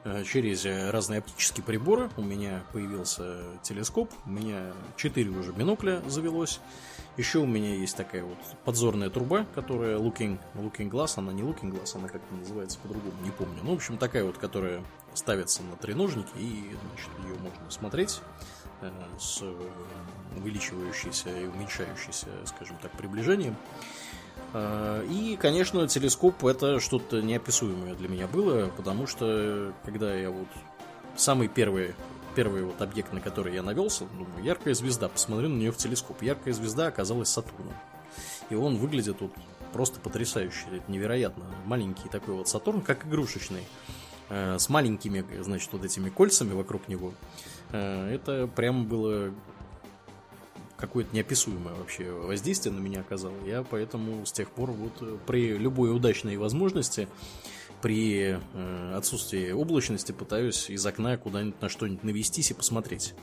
[0.04, 2.10] э, через разные оптические приборы.
[2.16, 6.60] У меня появился телескоп, у меня 4 уже бинокля завелось.
[7.18, 11.70] Еще у меня есть такая вот подзорная труба, которая looking, looking glass, она не looking
[11.70, 13.58] glass, она как-то называется по-другому, не помню.
[13.62, 18.20] Ну, в общем, такая вот, которая ставится на треножники, и, значит, ее можно смотреть
[18.80, 19.42] э, с
[20.38, 23.56] увеличивающейся и уменьшающейся, скажем так, приближением.
[24.52, 30.48] А, и, конечно, телескоп это что-то неописуемое для меня было, потому что когда я вот
[31.16, 31.94] самый первый
[32.34, 36.22] первый вот объект, на который я навелся, думаю, яркая звезда, посмотрю на нее в телескоп.
[36.22, 37.74] Яркая звезда оказалась Сатурном.
[38.50, 39.32] И он выглядит вот
[39.72, 41.44] просто потрясающе, это невероятно.
[41.64, 43.64] Маленький такой вот Сатурн, как игрушечный,
[44.28, 47.12] э, с маленькими, значит, вот этими кольцами вокруг него.
[47.70, 49.32] Э, это прям было
[50.82, 53.36] какое-то неописуемое вообще воздействие на меня оказало.
[53.46, 57.06] Я поэтому с тех пор вот э, при любой удачной возможности,
[57.80, 63.14] при э, отсутствии облачности пытаюсь из окна куда-нибудь на что-нибудь навестись и посмотреть.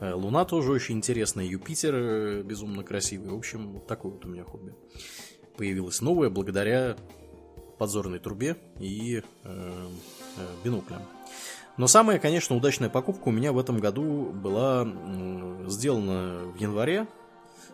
[0.00, 3.28] Э, Луна тоже очень интересная, Юпитер безумно красивый.
[3.28, 4.74] В общем, вот такое вот у меня хобби.
[5.58, 6.96] Появилось новое благодаря
[7.78, 11.02] подзорной трубе и э, э, биноклям.
[11.76, 14.86] Но самая, конечно, удачная покупка у меня в этом году была
[15.66, 17.06] сделана в январе.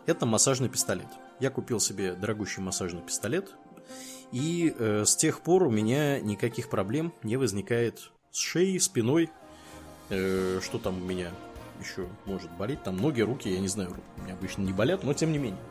[0.05, 1.07] Это массажный пистолет.
[1.39, 3.53] Я купил себе дорогущий массажный пистолет.
[4.31, 9.29] И э, с тех пор у меня никаких проблем не возникает с шеей, спиной.
[10.09, 11.31] Э, что там у меня
[11.79, 12.83] еще может болеть?
[12.83, 15.61] Там ноги, руки, я не знаю, у меня обычно не болят, но тем не менее.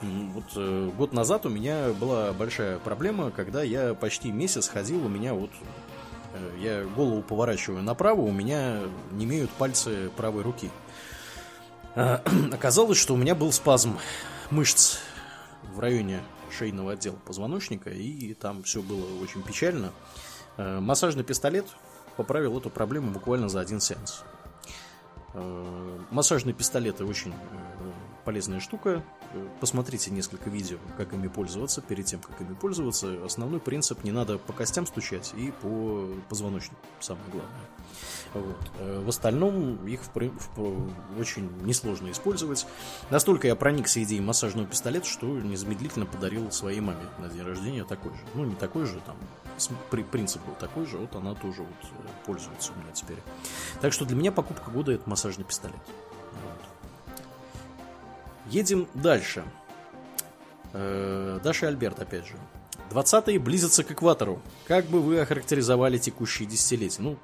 [0.00, 5.08] Вот э, год назад у меня была большая проблема, когда я почти месяц ходил, у
[5.08, 5.50] меня вот
[6.58, 8.80] я голову поворачиваю направо, у меня
[9.12, 10.70] не имеют пальцы правой руки.
[11.94, 13.98] А, оказалось, что у меня был спазм
[14.50, 14.98] мышц
[15.62, 16.20] в районе
[16.56, 19.92] шейного отдела позвоночника, и там все было очень печально.
[20.56, 21.66] Э, массажный пистолет
[22.16, 24.22] поправил эту проблему буквально за один сеанс.
[25.34, 27.34] Э, массажные пистолеты очень
[28.24, 29.02] полезная штука.
[29.60, 31.82] Посмотрите несколько видео, как ими пользоваться.
[31.82, 36.76] Перед тем, как ими пользоваться, основной принцип не надо по костям стучать и по позвоночнику,
[37.00, 37.60] самое главное.
[38.34, 38.70] Вот.
[38.78, 42.66] Э, в остальном их в, в, очень несложно использовать.
[43.10, 48.12] Настолько я проникся идеей массажного пистолета, что незамедлительно подарил своей маме на день рождения такой
[48.12, 48.20] же.
[48.34, 49.16] Ну, не такой же, там
[50.10, 53.18] принцип был такой же, вот она тоже вот э, пользуется у меня теперь.
[53.80, 55.76] Так что для меня покупка года это массажный пистолет.
[58.46, 59.44] Едем дальше.
[60.72, 62.34] Э, Даша Альберт, опять же.
[62.90, 64.42] 20-е близятся к экватору.
[64.66, 67.00] Как бы вы охарактеризовали текущие десятилетия?
[67.00, 67.16] Ну,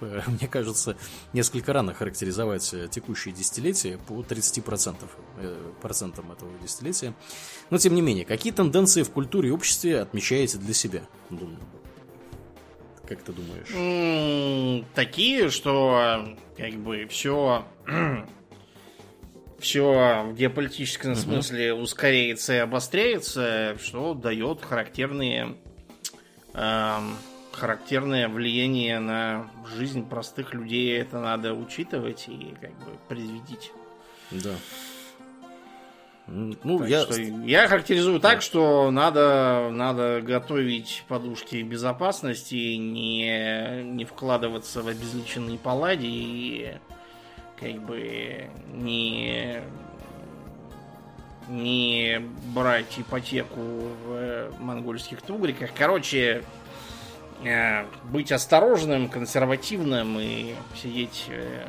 [0.00, 0.96] э, мне кажется,
[1.32, 4.96] несколько рано характеризовать э, текущие десятилетия по 30%
[5.80, 7.14] процентам этого десятилетия.
[7.70, 11.02] Но, тем не менее, какие тенденции в культуре и обществе отмечаете для себя?
[11.30, 11.58] Думаю.
[13.08, 14.84] Как ты думаешь?
[14.94, 17.64] Такие, что как бы все
[19.66, 21.18] все в геополитическом угу.
[21.18, 25.56] смысле ускоряется и обостряется, что дает характерные
[26.54, 26.98] э,
[27.50, 30.96] характерное влияние на жизнь простых людей.
[30.96, 33.72] Это надо учитывать и как бы предвидеть.
[34.30, 34.54] Да.
[36.28, 37.06] Ну, я...
[37.44, 46.06] я характеризую так, что надо, надо готовить подушки безопасности, не, не вкладываться в обезличенные паллади
[46.06, 46.78] и
[47.58, 49.60] как бы не,
[51.48, 52.20] не
[52.54, 55.70] брать ипотеку в монгольских тугриках.
[55.76, 56.44] Короче,
[57.44, 61.68] э, быть осторожным, консервативным и сидеть э,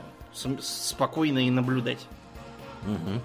[0.62, 2.06] спокойно и наблюдать.
[2.84, 3.22] Угу.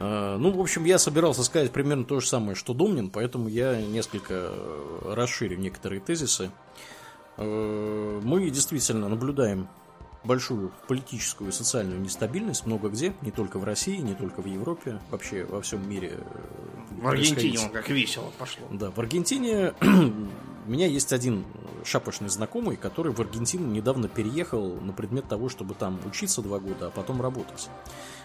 [0.00, 4.34] Ну, в общем, я собирался сказать примерно то же самое, что Домнин, поэтому я несколько
[4.34, 6.50] э, расширю некоторые тезисы.
[7.36, 9.68] Э, мы действительно наблюдаем
[10.24, 15.00] большую политическую и социальную нестабильность много где, не только в России, не только в Европе,
[15.10, 16.18] вообще во всем мире.
[16.90, 18.66] В Аргентине он как весело пошло.
[18.70, 21.44] Да, в Аргентине у меня есть один
[21.84, 26.86] шапошный знакомый, который в Аргентину недавно переехал на предмет того, чтобы там учиться два года,
[26.86, 27.68] а потом работать.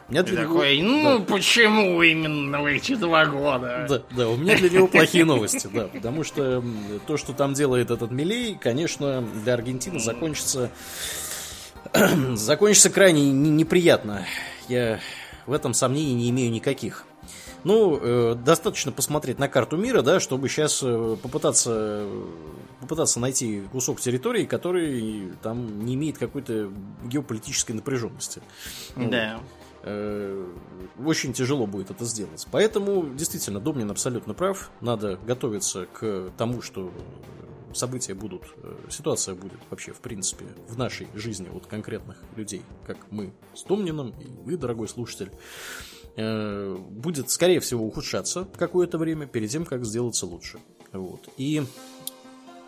[0.08, 0.90] У меня для такой, него...
[0.90, 1.26] ну да.
[1.26, 3.86] почему именно эти два года?
[3.90, 6.64] Да, да, у меня для него плохие новости, да, потому что
[7.08, 10.72] то, что там делает этот Милей, конечно, для Аргентины закончится
[12.36, 14.26] закончится крайне неприятно.
[14.67, 15.00] Я
[15.45, 17.06] в этом сомнений не имею никаких.
[17.63, 22.08] Ну, э, достаточно посмотреть на карту мира, да, чтобы сейчас э, попытаться,
[22.80, 26.71] попытаться найти кусок территории, который там не имеет какой-то
[27.04, 28.41] геополитической напряженности.
[28.95, 29.39] Да.
[29.84, 30.45] Э,
[31.04, 32.47] очень тяжело будет это сделать.
[32.52, 34.69] Поэтому, действительно, Домнин абсолютно прав.
[34.82, 36.91] Надо готовиться к тому, что
[37.74, 42.98] события будут, э, ситуация будет вообще, в принципе, в нашей жизни от конкретных людей, как
[43.12, 45.32] мы с Домнином и вы, дорогой слушатель,
[46.16, 50.60] э, будет, скорее всего, ухудшаться какое-то время перед тем, как сделаться лучше.
[50.92, 51.30] Вот.
[51.38, 51.64] И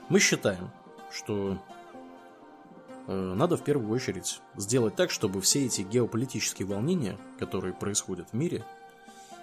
[0.10, 0.72] мы считаем,
[1.12, 1.58] что
[3.10, 8.34] Э, надо в первую очередь сделать так, чтобы все эти геополитические волнения, которые происходят в
[8.34, 8.64] мире,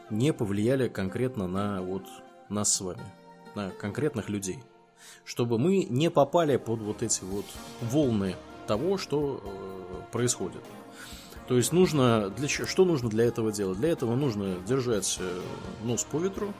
[0.09, 2.05] не повлияли конкретно на вот
[2.49, 3.03] нас с вами,
[3.57, 4.62] на конкретных людей.
[5.26, 7.44] Чтобы мы не попали под вот эти вот
[7.82, 8.36] волны
[8.66, 10.62] того, что э, происходит.
[11.48, 13.78] То есть нужно для что нужно для этого делать?
[13.78, 15.40] Для этого нужно держать э,
[15.84, 16.54] нос по ветру,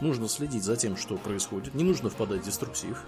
[0.00, 3.02] нужно следить за тем, что происходит, не нужно впадать в деструктив.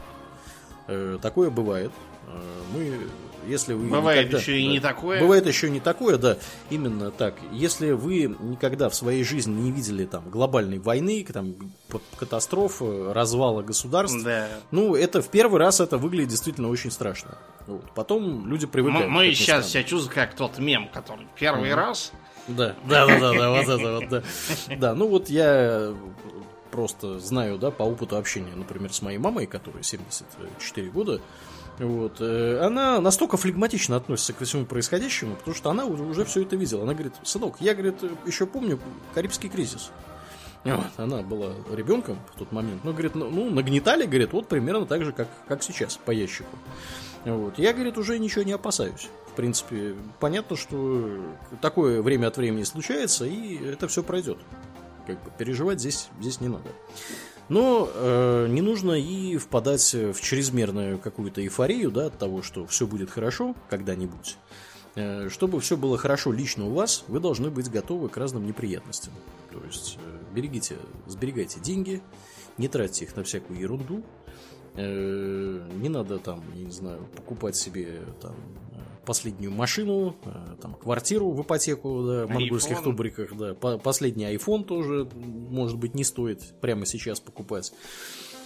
[0.86, 1.92] Э, такое бывает.
[2.26, 2.40] Э,
[2.74, 2.98] мы,
[3.46, 5.20] если вы бывает никогда, еще и да, не такое.
[5.20, 6.36] Бывает еще и не такое, да,
[6.70, 7.34] именно так.
[7.52, 11.54] Если вы никогда в своей жизни не видели там глобальной войны, там
[12.16, 14.48] катастроф, развала государств, да.
[14.70, 17.38] ну это в первый раз это выглядит действительно очень страшно.
[17.66, 17.90] Вот.
[17.94, 19.08] Потом люди привыкают.
[19.08, 21.74] Мы, мы сейчас себя чувствуем как тот мем, который первый mm-hmm.
[21.74, 22.12] раз.
[22.48, 24.22] Да, да, да, да, да, вот это вот, да.
[24.76, 25.94] Да, ну вот я
[26.70, 31.20] просто знаю, да, по опыту общения, например, с моей мамой, которой 74 года,
[31.78, 36.56] вот, э, она настолько флегматично относится к всему происходящему, потому что она уже, все это
[36.56, 36.82] видела.
[36.82, 38.80] Она говорит, сынок, я, говорит, еще помню
[39.14, 39.90] Карибский кризис.
[40.64, 42.82] Вот, она была ребенком в тот момент.
[42.84, 46.50] Но, говорит, ну, ну, нагнетали, говорит, вот примерно так же, как, как сейчас, по ящику.
[47.24, 47.58] Вот.
[47.58, 49.08] Я, говорит, уже ничего не опасаюсь.
[49.32, 51.20] В принципе, понятно, что
[51.60, 54.38] такое время от времени случается, и это все пройдет
[55.08, 56.70] как бы переживать здесь, здесь не надо.
[57.48, 62.86] Но э, не нужно и впадать в чрезмерную какую-то эйфорию да, от того, что все
[62.86, 64.36] будет хорошо когда-нибудь.
[64.98, 69.12] Э, чтобы все было хорошо лично у вас, вы должны быть готовы к разным неприятностям.
[69.52, 72.02] То есть э, берегите, сберегайте деньги,
[72.58, 74.02] не тратьте их на всякую ерунду.
[74.74, 78.34] Э, не надо там, я не знаю, покупать себе там
[79.08, 85.08] последнюю машину, э, там, квартиру в ипотеку, да, в монгольских тубриках, да, последний iPhone тоже,
[85.14, 87.72] может быть, не стоит прямо сейчас покупать.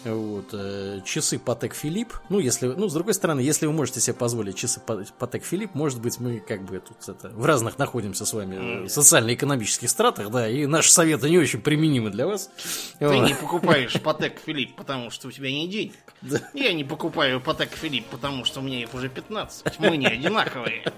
[0.04, 2.12] Вот, э, часы Patek Philippe.
[2.28, 6.00] Ну, если, ну, с другой стороны, если вы можете себе позволить часы Patek Philippe, может
[6.00, 8.88] быть, мы как бы тут это, в разных находимся с вами mm.
[8.88, 12.50] социально-экономических стратах, да, и наши советы не очень применимы для вас.
[12.98, 13.26] Ты вот.
[13.26, 15.94] не покупаешь Patek Philippe, потому что у тебя нет денег.
[16.20, 16.40] Да.
[16.54, 19.78] Я не покупаю Patek Philippe, потому что у меня их уже 15.
[19.78, 20.84] Мы не одинаковые.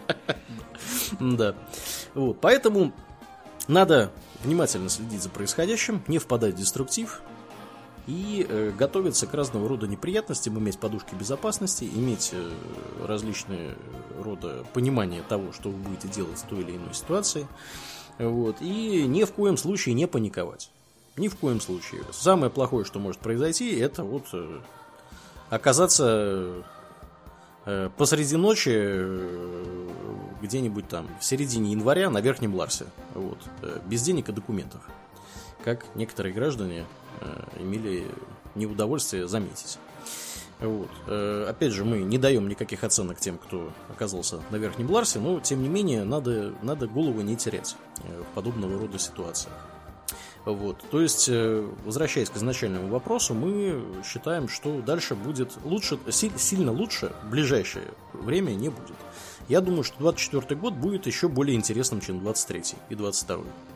[1.21, 1.55] Да.
[2.15, 2.93] Вот, поэтому
[3.69, 4.11] надо
[4.43, 7.23] внимательно следить за происходящим, не впадать в деструктив,
[8.07, 12.51] и э, готовиться к разного рода неприятностям, иметь подушки безопасности, иметь э,
[13.07, 13.77] различные
[14.21, 17.47] рода понимания того, что вы будете делать в той или иной ситуации.
[18.19, 20.71] Вот, и ни в коем случае не паниковать.
[21.17, 22.03] Ни в коем случае.
[22.13, 24.61] Самое плохое, что может произойти, это вот э,
[25.49, 26.65] оказаться
[27.65, 29.89] э, посреди ночи э,
[30.43, 32.87] где-нибудь там в середине января на Верхнем Ларсе.
[33.15, 34.83] Вот, э, без денег и документов.
[35.65, 37.04] Как некоторые граждане Э,
[37.59, 38.07] имели
[38.55, 39.79] неудовольствие заметить.
[40.61, 40.91] Вот.
[41.07, 45.41] Э, опять же, мы не даем никаких оценок тем, кто оказался на Верхнем Ларсе, но,
[45.41, 49.55] тем не менее, надо, надо голову не терять э, в подобного рода ситуациях.
[50.45, 50.77] Вот.
[50.91, 57.13] То есть, э, возвращаясь к изначальному вопросу, мы считаем, что дальше будет лучше, сильно лучше
[57.25, 58.97] в ближайшее время не будет.
[59.49, 63.39] Я думаю, что 24 год будет еще более интересным, чем 23 и 22.
[63.39, 63.74] Э,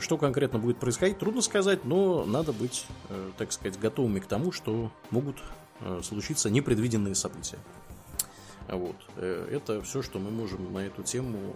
[0.00, 4.52] что конкретно будет происходить, трудно сказать, но надо быть, э, так сказать, готовыми к тому,
[4.52, 5.36] что могут
[6.02, 7.58] случиться непредвиденные события.
[8.68, 8.96] Вот.
[9.16, 11.54] Это все, что мы можем на эту тему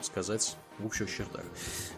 [0.00, 1.44] сказать в общих чертах.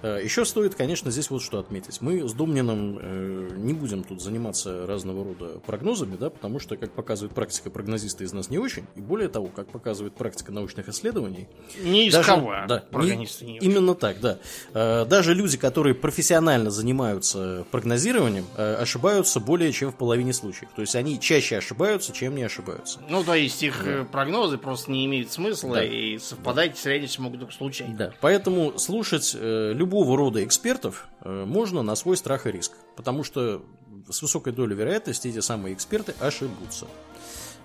[0.03, 2.01] Э, Еще стоит, конечно, здесь вот что отметить.
[2.01, 6.93] Мы с Домнином э, не будем тут заниматься разного рода прогнозами, да, потому что, как
[6.93, 8.87] показывает практика, прогнозисты из нас не очень.
[8.95, 11.49] И более того, как показывает практика научных исследований...
[11.83, 14.39] Не из даже, кого, да, прогнозисты не, не Именно так, да.
[14.75, 20.71] Э, даже люди, которые профессионально занимаются прогнозированием, ошибаются более чем в половине случаев.
[20.75, 23.01] То есть они чаще ошибаются, чем не ошибаются.
[23.09, 24.05] Ну, то есть их да.
[24.05, 25.85] прогнозы просто не имеют смысла, да.
[25.85, 27.07] и совпадать да.
[27.07, 27.97] с могут только случайно.
[27.97, 32.73] Да, поэтому слушать э, любого рода экспертов э, можно на свой страх и риск.
[32.97, 33.63] Потому что
[34.09, 36.87] с высокой долей вероятности эти самые эксперты ошибутся.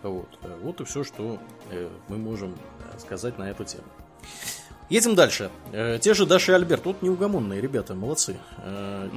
[0.03, 1.39] Вот, э, вот и все, что
[1.69, 3.83] э, мы можем э, сказать на эту тему.
[4.89, 5.51] Едем дальше.
[5.71, 6.85] Э, те же Даша и Альберт.
[6.85, 8.37] Вот неугомонные ребята, молодцы.
[8.57, 9.07] Да,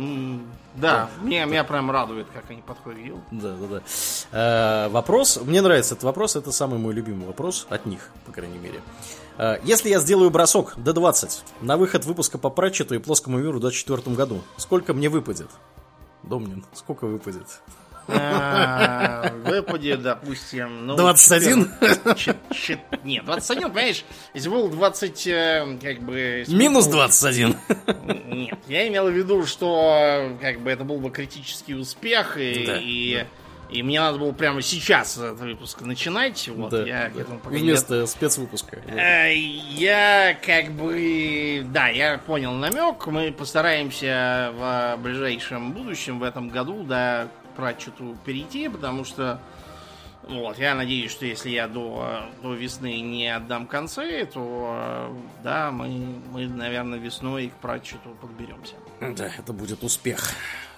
[0.76, 3.22] да, меня, меня прям радует, как они подходят к делу.
[3.30, 3.82] Да, да,
[4.30, 4.89] да.
[4.91, 8.80] Вопрос, мне нравится этот вопрос, это самый мой любимый вопрос от них, по крайней мере.
[9.39, 13.61] Э, если я сделаю бросок D20 на выход выпуска по Пратчету и плоскому миру в
[13.61, 15.49] 2024 году, сколько мне выпадет?
[16.22, 17.47] Домнин, сколько выпадет?
[18.07, 20.87] А, выпадет, допустим...
[20.87, 21.70] Ну, 21?
[23.05, 24.05] Нет, 21, понимаешь,
[24.35, 26.45] если был 20, э, как бы...
[26.49, 27.57] Минус 21.
[28.26, 33.24] Нет, я имел в виду, что как бы это был бы критический успех, и и
[33.83, 36.49] мне надо было прямо сейчас этот выпуск начинать.
[36.49, 37.11] Вот, да, я да.
[37.11, 38.09] к этому пока Вместо нет.
[38.09, 38.77] спецвыпуска.
[38.87, 41.64] Э, я как бы...
[41.72, 43.07] Да, я понял намек.
[43.07, 49.41] Мы постараемся в ближайшем будущем, в этом году, да, про что-то перейти, потому что
[50.29, 55.89] вот, я надеюсь, что если я до, до весны не отдам концы, то да, мы,
[56.31, 58.75] мы наверное, весной к прачету подберемся.
[59.01, 60.31] Да, это будет успех.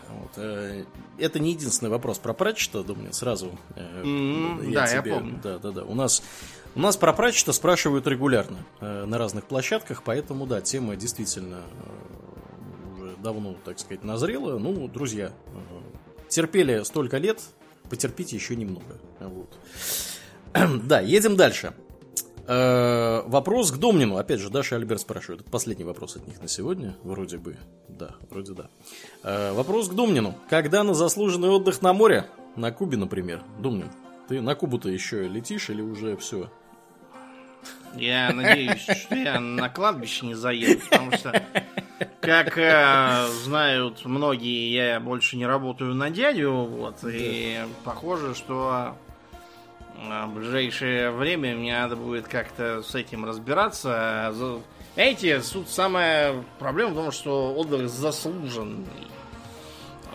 [0.08, 0.30] Вот.
[0.36, 0.84] Э,
[1.18, 3.58] это не единственный вопрос про Пратчета, думаю, сразу.
[3.74, 5.10] Mm-hmm, я да, тебе...
[5.10, 5.40] я помню.
[5.42, 5.84] Да, да, да.
[5.84, 6.22] У нас,
[6.74, 11.62] у нас про Пратчета спрашивают регулярно э, на разных площадках, поэтому, да, тема действительно
[12.96, 14.58] уже давно, так сказать, назрела.
[14.58, 15.32] Ну, друзья,
[16.28, 17.40] терпели столько лет,
[17.88, 18.98] потерпите еще немного.
[19.20, 19.58] Вот.
[20.84, 21.74] Да, едем дальше.
[22.48, 24.16] Э, вопрос к Домнину.
[24.16, 25.42] Опять же, Даша и Альберт спрашивают.
[25.42, 26.96] Это последний вопрос от них на сегодня.
[27.02, 27.56] Вроде бы.
[27.88, 28.68] Да, вроде да.
[29.22, 30.34] Э, вопрос к Домнину.
[30.48, 32.26] Когда на заслуженный отдых на море?
[32.54, 33.42] На Кубе, например.
[33.58, 33.90] Домнин,
[34.28, 36.50] ты на Кубу-то еще летишь или уже все?
[37.96, 41.42] Я надеюсь, что я на кладбище не заеду, потому что,
[42.20, 48.96] как э, знают многие, я больше не работаю на дядю, вот, и похоже, что
[49.98, 54.32] в ближайшее время мне надо будет как-то с этим разбираться.
[54.94, 59.08] Знаете, тут самая проблема в том, что отдых заслуженный.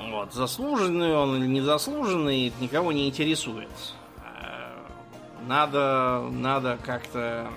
[0.09, 3.69] Вот, заслуженный он или незаслуженный, никого не интересует.
[4.17, 4.73] Э,
[5.47, 7.51] надо, надо как-то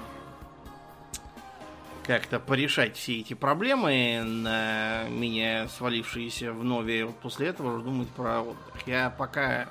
[2.07, 7.07] как-то порешать все эти проблемы, на меня свалившиеся в нове.
[7.22, 8.87] После этого думать про отдых.
[8.87, 9.68] Я пока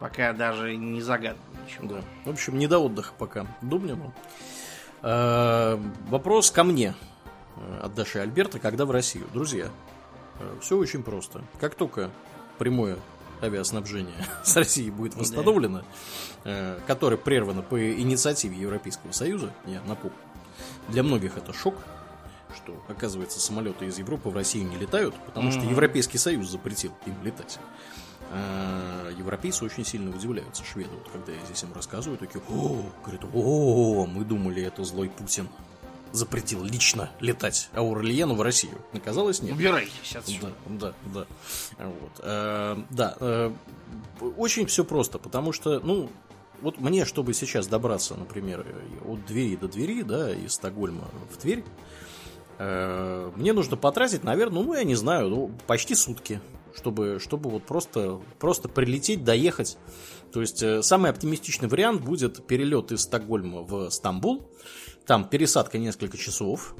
[0.00, 1.86] Пока даже не загадываю ничего.
[1.86, 2.02] Да.
[2.24, 3.46] В общем, не до отдыха пока.
[3.60, 4.12] Дубнину.
[5.02, 5.78] Э,
[6.08, 6.94] вопрос ко мне
[7.56, 9.26] э, от Даши Альберта, когда в Россию.
[9.32, 9.68] Друзья,
[10.38, 11.42] э, все очень просто.
[11.60, 12.10] Как только
[12.58, 12.96] прямое
[13.42, 15.82] авиаснабжение с Россией будет восстановлено,
[16.44, 16.76] да.
[16.86, 20.16] которое прервано по инициативе Европейского Союза, я напомню,
[20.88, 21.74] для многих это шок,
[22.54, 25.60] что, оказывается, самолеты из Европы в Россию не летают, потому mm-hmm.
[25.60, 27.58] что Европейский Союз запретил им летать.
[28.32, 33.24] А, европейцы очень сильно удивляются, шведы, вот когда я здесь им рассказываю, такие, о, говорят,
[33.34, 35.48] о, мы думали, это злой Путин
[36.12, 38.78] запретил лично летать Аурельену в Россию.
[38.92, 39.54] Оказалось, нет.
[39.54, 40.52] Убирайтесь отсюда.
[40.66, 41.26] Да, да,
[41.78, 41.86] да.
[41.86, 42.12] Вот.
[42.20, 43.54] А, да, а,
[44.36, 46.08] очень все просто, потому что, ну,
[46.60, 48.66] вот мне, чтобы сейчас добраться, например,
[49.06, 51.64] от двери до двери, да, из Стокгольма в Тверь,
[52.58, 56.40] э, мне нужно потратить, наверное, ну, я не знаю, ну, почти сутки
[56.74, 59.78] чтобы, чтобы вот просто, просто прилететь, доехать.
[60.32, 64.48] То есть э, самый оптимистичный вариант будет перелет из Стокгольма в Стамбул.
[65.06, 66.74] Там пересадка несколько часов.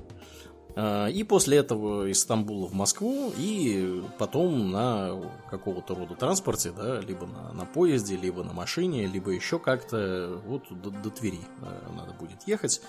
[0.76, 5.20] Э, и после этого из Стамбула в Москву, и потом на
[5.50, 10.64] какого-то рода транспорте, да, либо на, на поезде, либо на машине, либо еще как-то вот
[10.70, 12.80] до, до Твери э, надо будет ехать.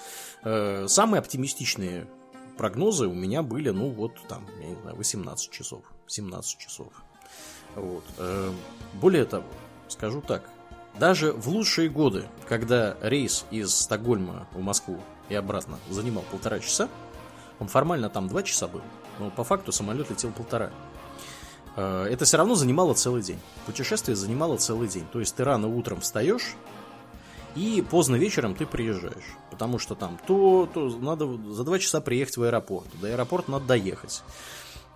[0.43, 2.08] Самые оптимистичные
[2.58, 6.88] прогнозы у меня были, ну, вот там, я не знаю, 18 часов, 17 часов.
[7.76, 8.03] Вот.
[8.18, 8.51] Э,
[8.93, 9.45] более того,
[9.88, 10.49] скажу так,
[10.99, 14.99] даже в лучшие годы, когда рейс из Стокгольма в Москву
[15.30, 16.89] и обратно занимал полтора часа,
[17.59, 18.82] он формально там два часа был,
[19.20, 20.72] но по факту самолет летел полтора.
[21.76, 23.39] Э, это все равно занимало целый день.
[23.66, 25.07] Путешествие занимало целый день.
[25.14, 26.55] То есть ты рано утром встаешь,
[27.55, 29.38] и поздно вечером ты приезжаешь.
[29.49, 32.88] Потому что там то, то надо за два часа приехать в аэропорт.
[32.99, 34.24] До аэропорта надо доехать.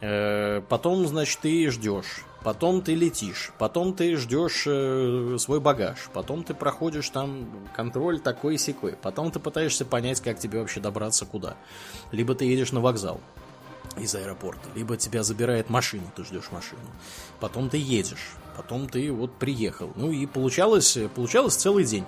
[0.08, 2.24] Э, потом, значит, ты ждешь.
[2.44, 3.52] Потом ты летишь.
[3.58, 6.10] Потом ты ждешь э, свой багаж.
[6.14, 8.96] Потом ты проходишь там контроль такой секой.
[9.02, 11.56] Потом ты пытаешься понять, как тебе вообще добраться куда.
[12.12, 13.20] Либо ты едешь на вокзал
[13.98, 16.82] из аэропорта, либо тебя забирает машина, ты ждешь машину.
[17.40, 19.92] Потом ты едешь, потом ты вот приехал.
[19.96, 22.04] Ну и получалось, получалось целый день.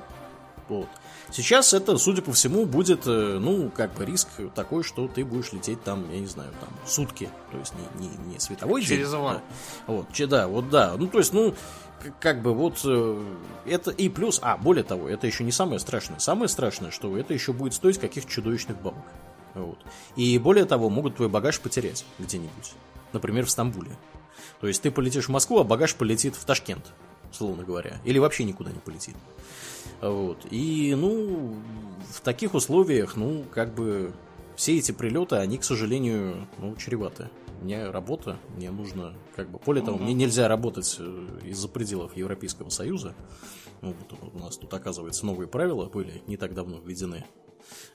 [0.68, 0.90] Вот.
[1.32, 5.52] Сейчас это, судя по всему, будет, э, ну, как бы риск такой, что ты будешь
[5.52, 7.30] лететь там, я не знаю, там, сутки.
[7.52, 9.00] То есть не, не, не световой день.
[9.00, 9.12] Через.
[9.12, 9.42] Да.
[9.88, 10.96] Вот, да, вот да.
[10.98, 11.54] Ну, то есть, ну,
[12.20, 16.20] как бы вот э, это и плюс, а, более того, это еще не самое страшное.
[16.20, 19.06] Самое страшное, что это еще будет стоить каких-то чудовищных бабок.
[19.54, 19.80] Вот.
[20.16, 22.74] И более того, могут твой багаж потерять где-нибудь.
[23.14, 23.98] Например, в Стамбуле.
[24.62, 26.94] То есть ты полетишь в Москву, а багаж полетит в Ташкент,
[27.32, 28.00] словно говоря.
[28.04, 29.16] Или вообще никуда не полетит.
[30.02, 30.46] Вот.
[30.52, 31.56] И, ну,
[32.12, 34.14] в таких условиях, ну, как бы
[34.56, 37.30] все эти прилеты, они, к сожалению, ну, чреваты.
[37.62, 42.16] У меня работа, мне нужно, как бы, более того, мне нельзя работать э, из-за пределов
[42.16, 43.16] Европейского Союза.
[43.82, 47.26] Ну, вот у нас тут, оказывается, новые правила были не так давно введены.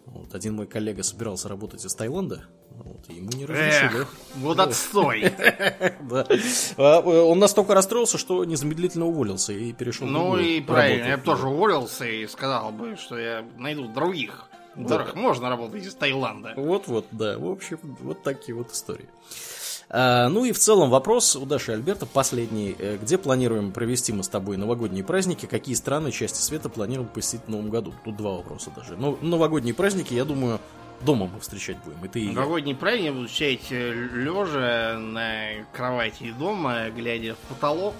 [0.06, 4.02] Вот, один мой коллега собирался работать из Таиланда, вот, ему не разрешили.
[4.02, 5.32] Эх, вот отстой!
[6.76, 11.48] А, он настолько расстроился, что незамедлительно уволился и перешел Ну и правильно, я бы тоже
[11.48, 16.54] уволился и сказал бы, что я найду других, которых можно работать из Таиланда.
[16.56, 19.08] Вот-вот, да, в общем, вот такие вот истории.
[19.94, 22.74] А, ну и в целом вопрос у Даши Альберта последний.
[22.78, 25.44] Э, где планируем провести мы с тобой новогодние праздники?
[25.44, 27.92] Какие страны, части света планируем посетить в новом году?
[28.02, 28.96] Тут два вопроса даже.
[28.96, 30.60] Но ну, новогодние праздники, я думаю,
[31.02, 32.02] дома мы встречать будем.
[32.06, 37.94] И ты и Новогодние праздники буду встречать э, лежа на кровати дома, глядя в потолок.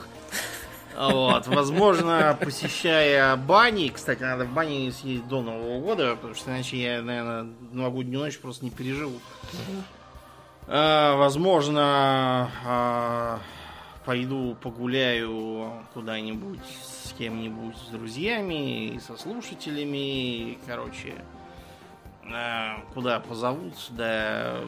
[0.97, 3.88] Вот, возможно, посещая бани.
[3.88, 8.38] Кстати, надо в бане съездить до Нового года, потому что иначе я, наверное, новогоднюю ночь
[8.38, 9.18] просто не переживу.
[10.66, 13.40] А, возможно, а,
[14.04, 20.52] пойду погуляю куда-нибудь с кем-нибудь, с друзьями и со слушателями.
[20.52, 21.14] И, короче,
[22.32, 24.60] а, куда позовут, да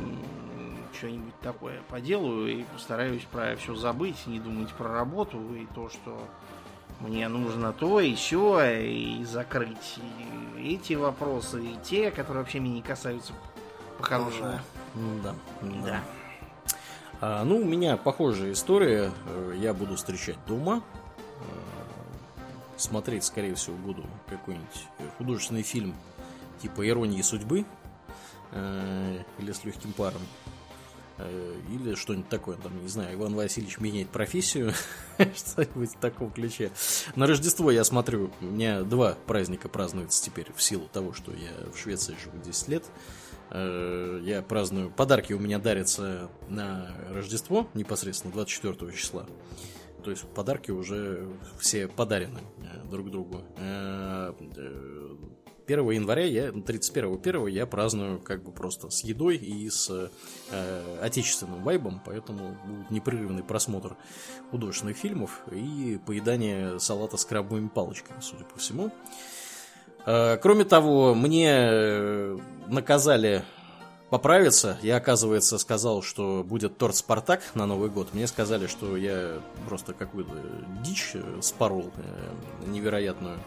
[0.96, 6.22] что-нибудь такое поделаю и постараюсь про все забыть, не думать про работу и то, что
[7.00, 9.98] мне нужно то, еще, и закрыть
[10.56, 13.32] и эти вопросы, и те, которые вообще меня не касаются
[13.98, 14.44] по-хорошему.
[14.44, 14.60] Да.
[14.94, 16.02] Да.
[17.20, 19.10] А, ну, у меня похожая история.
[19.26, 20.82] Э, я буду встречать дома.
[21.40, 22.36] Э,
[22.76, 24.86] смотреть, скорее всего, буду какой-нибудь
[25.18, 25.94] художественный фильм
[26.60, 27.64] типа «Иронии судьбы»
[28.52, 30.22] э, или «С легким паром».
[31.70, 34.72] Или что-нибудь такое, там, не знаю, Иван Васильевич меняет профессию,
[35.36, 36.72] что-нибудь в таком ключе.
[37.14, 41.70] На Рождество я смотрю, у меня два праздника празднуются теперь в силу того, что я
[41.72, 42.84] в Швеции живу 10 лет.
[43.50, 49.26] Э, я праздную, подарки у меня дарятся на Рождество, непосредственно 24 числа.
[50.04, 51.26] То есть подарки уже
[51.58, 53.40] все подарены э, друг другу.
[53.56, 53.64] 1
[55.66, 60.10] э, января, я, 31 1 я праздную как бы просто с едой и с
[60.50, 63.96] э, отечественным вайбом, поэтому будет непрерывный просмотр
[64.50, 68.92] художественных фильмов и поедание салата с крабовыми палочками, судя по всему.
[70.04, 72.38] Кроме того, мне э,
[72.68, 73.44] наказали
[74.10, 74.78] поправиться.
[74.82, 78.08] Я, оказывается, сказал, что будет торт «Спартак» на Новый год.
[78.12, 80.34] Мне сказали, что я просто какую-то
[80.82, 81.90] дичь э, спорол
[82.66, 83.38] невероятную.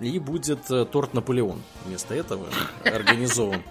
[0.00, 2.46] И будет торт «Наполеон» вместо этого
[2.84, 3.62] организован.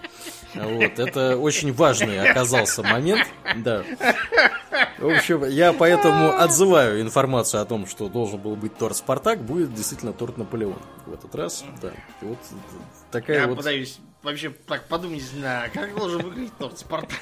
[0.55, 3.27] Вот, это очень важный оказался момент.
[3.57, 3.83] Да.
[4.97, 9.73] В общем, я поэтому отзываю информацию о том, что должен был быть торт Спартак, будет
[9.73, 11.63] действительно торт Наполеон в этот раз.
[11.81, 11.91] Да.
[12.21, 12.37] И вот
[13.11, 13.57] такая я вот...
[13.57, 17.17] подаюсь вообще так подумать, не как должен выглядеть торт Спартак.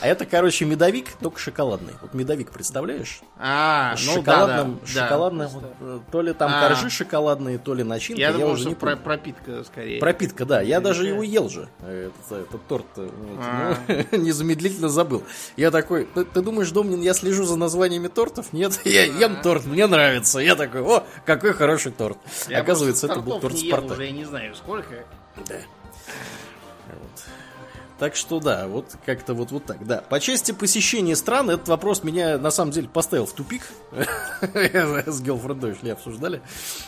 [0.00, 1.94] А это, короче, медовик, только шоколадный.
[2.02, 3.20] Вот медовик, представляешь?
[3.38, 5.68] А, ну шоколадным, да, шоколадным, да.
[5.80, 6.68] Вот, то ли там а.
[6.68, 8.20] коржи шоколадные, то ли начинка.
[8.20, 10.00] Я, я думал, уже что не про пропитка скорее.
[10.00, 10.60] Пропитка, да.
[10.60, 12.86] Я даже его ел же, этот, этот торт.
[12.96, 13.76] Вот, а.
[13.88, 15.24] ну, незамедлительно забыл.
[15.56, 18.52] Я такой, ты, ты думаешь, Домнин, я слежу за названиями тортов?
[18.52, 20.38] Нет, я ем торт, мне нравится.
[20.38, 22.18] Я такой, о, какой хороший торт.
[22.48, 23.92] Я Оказывается, это был торт Спартак.
[23.92, 25.06] уже я не знаю сколько.
[25.48, 25.56] Да.
[26.86, 27.24] Вот.
[28.00, 29.98] Так что да, вот как-то вот, вот так, да.
[29.98, 33.62] По части посещения стран, этот вопрос меня на самом деле поставил в тупик.
[34.40, 36.40] С Гелфрендой шли, обсуждали.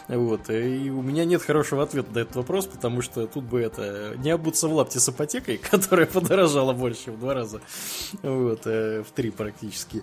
[0.08, 0.48] Вот.
[0.48, 4.30] И у меня нет хорошего ответа на этот вопрос, потому что тут бы это не
[4.30, 7.60] обуться в лапте с ипотекой, которая подорожала больше, в два раза.
[8.22, 10.02] Вот, э, в три практически.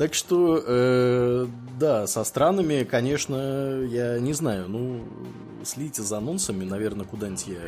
[0.00, 1.46] Так что, э,
[1.78, 5.04] да, со странами, конечно, я не знаю, ну,
[5.62, 7.60] следите за анонсами, наверное, куда-нибудь я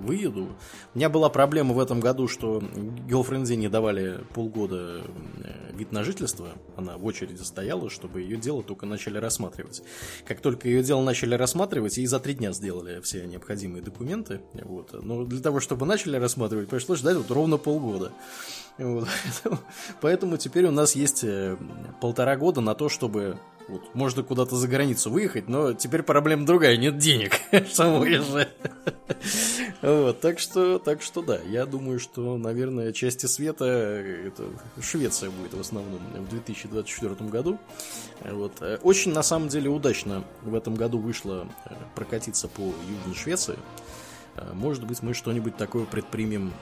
[0.00, 0.48] выеду.
[0.94, 2.62] У меня была проблема в этом году, что
[3.06, 5.02] Гелфрензе не давали полгода
[5.44, 6.48] э, вид на жительство.
[6.74, 9.82] Она в очереди стояла, чтобы ее дело только начали рассматривать.
[10.26, 14.40] Как только ее дело начали рассматривать, ей за три дня сделали все необходимые документы.
[14.54, 14.94] Вот.
[15.04, 18.12] Но для того, чтобы начали рассматривать, пришлось ждать вот ровно полгода.
[18.78, 19.08] Вот.
[20.00, 21.56] Поэтому теперь у нас есть э,
[22.00, 26.76] полтора года на то, чтобы вот, можно куда-то за границу выехать, но теперь проблема другая,
[26.76, 27.32] нет денег,
[27.70, 28.48] чтобы выезжать.
[29.80, 34.44] Вот, так что, так что да, я думаю, что, наверное, части света это
[34.80, 37.58] Швеция будет в основном в 2024 году.
[38.24, 38.60] Вот.
[38.82, 43.56] Очень, на самом деле, удачно в этом году вышло э, прокатиться по Южной Швеции.
[44.36, 46.52] Э, может быть, мы что-нибудь такое предпримем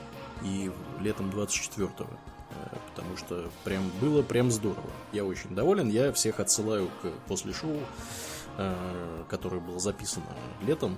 [0.43, 2.07] и летом 24-го.
[2.49, 4.89] Э, потому что прям было прям здорово.
[5.11, 5.89] Я очень доволен.
[5.89, 7.79] Я всех отсылаю к после шоу,
[8.57, 10.25] э, которое было записано
[10.61, 10.97] летом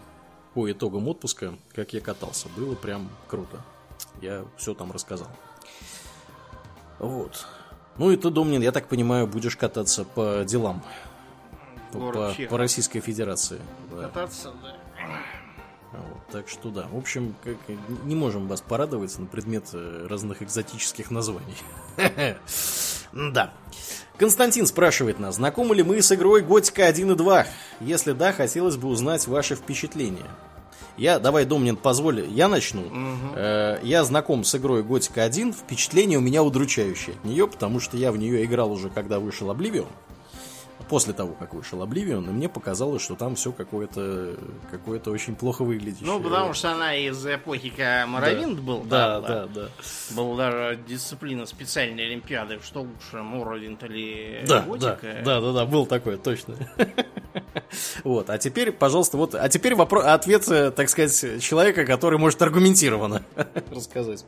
[0.53, 2.47] по итогам отпуска, как я катался.
[2.55, 3.63] Было прям круто.
[4.21, 5.29] Я все там рассказал.
[6.99, 7.45] Вот.
[7.97, 10.83] Ну и ты, Домнин, я так понимаю, будешь кататься по делам.
[11.91, 13.59] По, по Российской Федерации.
[13.89, 14.75] Кататься, да.
[15.91, 17.57] Вот, так что да, в общем, как,
[18.03, 21.55] не можем вас порадовать на предмет э, разных экзотических названий.
[23.11, 23.51] Да.
[24.17, 27.47] Константин спрашивает нас, знакомы ли мы с игрой Готика 1 и 2?
[27.79, 30.29] Если да, хотелось бы узнать ваши впечатления.
[30.95, 32.81] Я, давай, Домнин, позволь, я начну.
[32.81, 33.39] Угу.
[33.81, 38.11] Я знаком с игрой Готика 1, впечатление у меня удручающее от нее, потому что я
[38.11, 39.87] в нее играл уже, когда вышел Oblivion
[40.87, 44.35] после того, как вышел Oblivion, и мне показалось, что там все какое-то
[44.71, 46.01] какое очень плохо выглядит.
[46.01, 48.61] Ну, потому что она из эпохи, когда Моровинд да.
[48.61, 48.81] был.
[48.83, 49.69] Да, да, да, да.
[50.15, 55.21] Была даже дисциплина специальной олимпиады, что лучше, Моровинд или да, Готика.
[55.23, 56.55] Да, да, да, да, был такой, точно.
[58.03, 63.23] Вот, а теперь, пожалуйста, вот, а теперь вопрос, ответ, так сказать, человека, который может аргументированно
[63.71, 64.25] рассказать.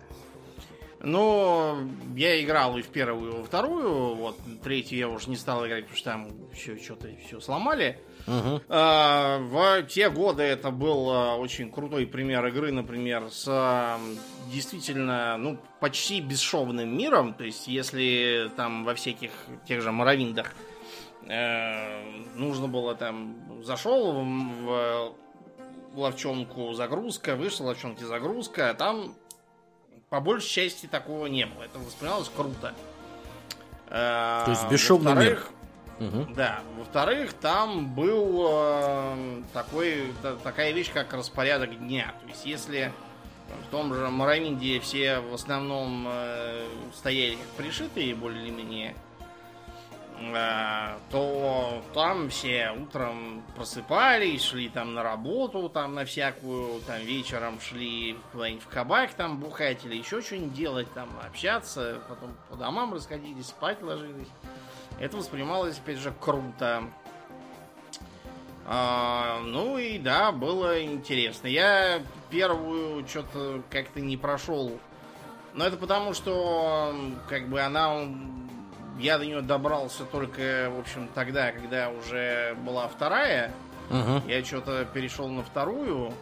[1.04, 1.80] Но
[2.16, 4.16] я играл и в первую, и во вторую.
[4.16, 8.00] Вот третью я уже не стал играть, потому что там все что-то все сломали.
[8.28, 8.62] Uh-huh.
[8.70, 13.98] А, в те годы это был а, очень крутой пример игры, например, с
[14.52, 17.34] действительно, ну, почти бесшовным миром.
[17.34, 19.32] То есть, если там во всяких
[19.68, 20.54] тех же Моровиндах
[21.28, 22.04] э,
[22.36, 25.16] нужно было там зашел в,
[25.94, 29.16] в ловчонку загрузка, вышел в ловчонке загрузка, а там
[30.12, 31.64] по большей части такого не было.
[31.64, 32.74] Это воспринималось круто.
[33.88, 35.46] То есть бесшовный мир.
[36.02, 36.34] Угу.
[36.36, 36.60] Да.
[36.78, 42.14] Во-вторых, там был э, такой, та, такая вещь, как распорядок дня.
[42.24, 42.92] То есть, если
[43.68, 49.11] в том же Мараминде все в основном э, стояли как пришитые более-менее, Э,
[51.12, 58.18] то там все утром просыпались, шли там на работу, там на всякую, там вечером шли
[58.34, 63.82] в кабак там бухать или еще что-нибудь делать, там общаться, потом по домам расходились, спать
[63.82, 64.28] ложились.
[65.00, 66.84] Это воспринималось, опять же, круто.
[68.66, 71.48] А, ну и да, было интересно.
[71.48, 74.80] Я первую что-то как-то не прошел.
[75.54, 76.96] Но это потому, что
[77.28, 78.08] как бы она
[79.00, 83.52] я до нее добрался только, в общем, тогда, когда уже была вторая.
[83.90, 84.28] Угу.
[84.28, 86.14] Я что-то перешел на вторую.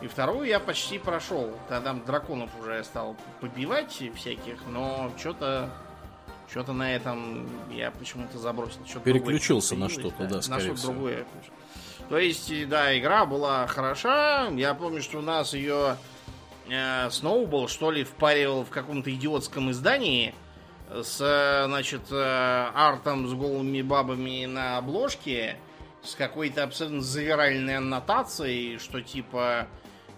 [0.00, 1.50] И вторую я почти прошел.
[1.68, 5.70] Тогда драконов уже стал побивать всяких, но что-то
[6.48, 8.80] что-то на этом я почему-то забросил.
[8.86, 11.26] Что Переключился на что-то, да, да скорее на что-то другое.
[12.08, 14.48] То есть, да, игра была хороша.
[14.52, 15.96] Я помню, что у нас ее
[16.68, 20.34] э, Сноубол, что ли, впаривал в каком-то идиотском издании
[20.90, 25.56] с, значит, э, артом с голыми бабами на обложке,
[26.02, 29.68] с какой-то абсолютно завиральной аннотацией, что типа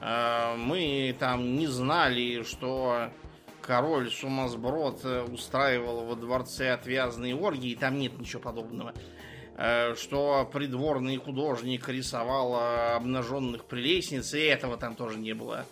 [0.00, 3.10] э, мы там не знали, что
[3.60, 8.94] король Сумасброд устраивал во дворце отвязные оргии, там нет ничего подобного.
[9.56, 15.66] Э, что придворный художник рисовал обнаженных прелестниц, и этого там тоже не было.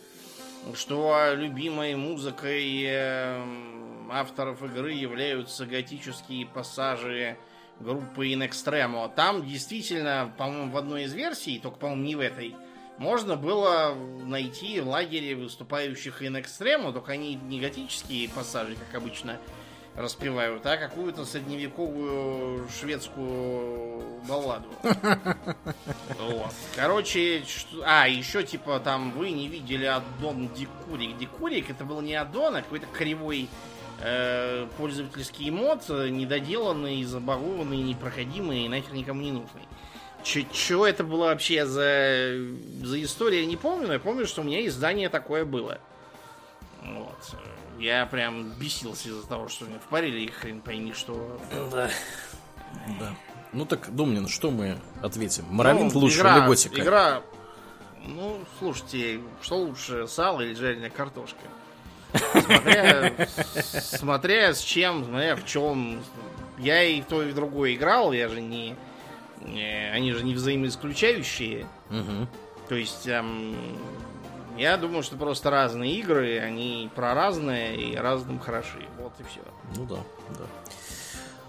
[0.75, 2.83] Что любимой музыкой
[4.11, 7.37] авторов игры являются готические пассажи
[7.81, 9.13] группы In Extremo.
[9.15, 12.57] Там действительно, по-моему, в одной из версий, только, по-моему, не в этой,
[12.99, 19.39] можно было найти в лагере выступающих in экстрему, только они не готические пассажи, как обычно
[19.99, 24.69] распевают, а какую-то средневековую шведскую балладу.
[26.19, 26.53] Вот.
[26.77, 27.83] Короче, что...
[27.85, 31.17] а, еще типа там вы не видели аддон Дикурик.
[31.17, 33.49] Дикурик это был не аддон, а какой-то кривой
[34.77, 39.63] пользовательский мод, недоделанный, забагованный, непроходимый и нахер никому не нужный.
[40.23, 42.35] Чего это было вообще за,
[42.85, 45.79] за история, я не помню, но я помню, что у меня издание такое было.
[46.83, 47.37] Вот.
[47.79, 51.41] Я прям бесился из-за того, что мне впарили и хрен пойми, что...
[51.71, 51.91] Да.
[53.01, 53.17] Да.
[53.53, 55.47] Ну так, Домнин, что мы ответим?
[55.49, 56.81] Моровинт ну, лучше игра, или Готика?
[56.81, 57.23] Игра...
[58.05, 61.41] Ну, слушайте, что лучше, сало или жареная картошка?
[62.13, 63.13] Смотря,
[63.63, 66.01] смотря с чем, смотря в чем.
[66.59, 68.75] Я и в то, и в другое играл, я же не
[69.93, 71.67] они же не взаимоисключающие.
[71.91, 72.29] Угу.
[72.69, 73.57] То есть эм,
[74.57, 78.85] я думаю, что просто разные игры, они про разные и разным хороши.
[78.99, 79.41] Вот и все.
[79.77, 79.99] Ну да,
[80.37, 80.45] да.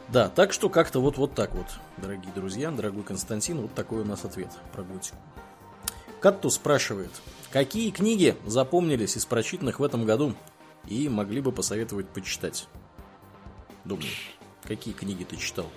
[0.07, 4.05] Да, так что как-то вот, вот так вот, дорогие друзья, дорогой Константин, вот такой у
[4.05, 5.18] нас ответ про готику.
[6.20, 7.12] Катту спрашивает,
[7.52, 10.34] какие книги запомнились из прочитанных в этом году
[10.88, 12.68] и могли бы посоветовать почитать?
[13.86, 14.10] Думаю,
[14.64, 15.68] какие книги ты читал?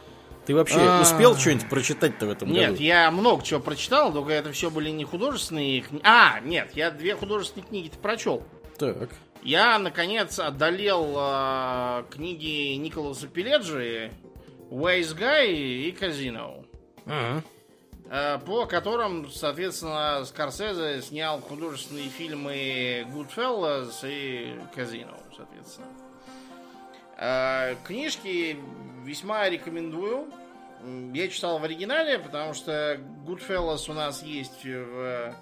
[0.47, 1.03] Ты вообще А-а-а.
[1.03, 2.73] успел что-нибудь прочитать-то в этом нет, году?
[2.73, 6.03] Нет, я много чего прочитал, только это все были не художественные книги.
[6.05, 8.43] А, нет, я две художественные книги-то прочел.
[8.77, 9.11] Так.
[9.43, 14.13] Я, наконец, одолел э, книги Николаса Пеледжи
[14.71, 16.65] «Wise Guy» и «Казино».
[17.07, 17.43] Ага.
[18.45, 25.87] По которым, соответственно, Скорсезе снял художественные фильмы «Goodfellas» и «Казино», соответственно.
[27.17, 28.59] Э, книжки
[29.05, 30.31] весьма рекомендую.
[31.15, 35.35] Я читал в оригинале, потому что Goodfellas у нас есть в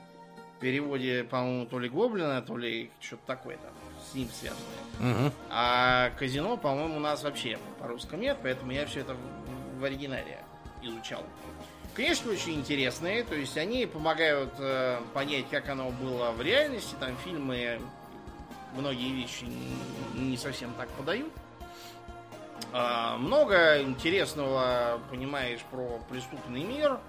[0.61, 3.73] переводе, по-моему, то ли Гоблина, то ли что-то такое там
[4.11, 5.27] с ним связанное.
[5.27, 5.33] Угу.
[5.49, 9.17] А казино, по-моему, у нас вообще по-русски нет, поэтому я все это
[9.79, 10.39] в оригинале
[10.83, 11.25] изучал.
[11.95, 16.95] Книжки очень интересные, то есть они помогают э, понять, как оно было в реальности.
[17.01, 17.81] Там фильмы
[18.75, 19.47] многие вещи
[20.15, 21.33] не совсем так подают.
[22.73, 27.01] А, много интересного понимаешь про преступный мир.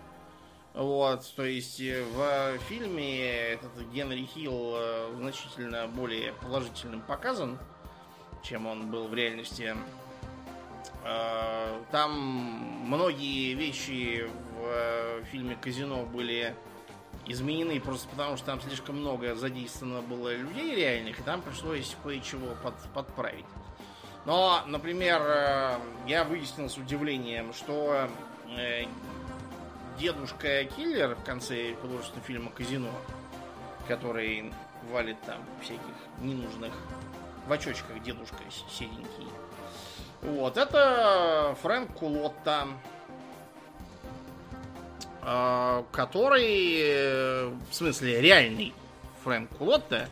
[0.74, 7.60] Вот, то есть э, в фильме этот Генри Хилл э, значительно более положительным показан,
[8.42, 9.76] чем он был в реальности.
[11.04, 12.14] А, там
[12.88, 14.30] многие вещи
[14.62, 16.56] в э, фильме Казино были
[17.26, 22.56] изменены просто потому, что там слишком много задействовано было людей реальных, и там пришлось кое-чего
[22.64, 23.46] под, подправить.
[24.26, 28.08] Но, например, э, я выяснил с удивлением, что
[28.56, 28.84] э,
[29.98, 32.92] дедушка киллер в конце художественного фильма Казино,
[33.88, 34.54] который
[34.92, 35.82] валит там всяких
[36.20, 36.74] ненужных
[37.48, 38.38] в очочках дедушка
[38.70, 39.28] седенький.
[40.22, 42.68] Вот, это Фрэнк Кулотта,
[45.22, 48.74] который, в смысле, реальный
[49.24, 50.08] Фрэнк Кулотта.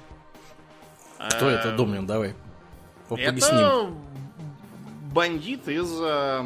[1.18, 2.36] Кто это, Домнин, давай
[3.18, 3.90] это
[5.12, 6.44] бандит из э,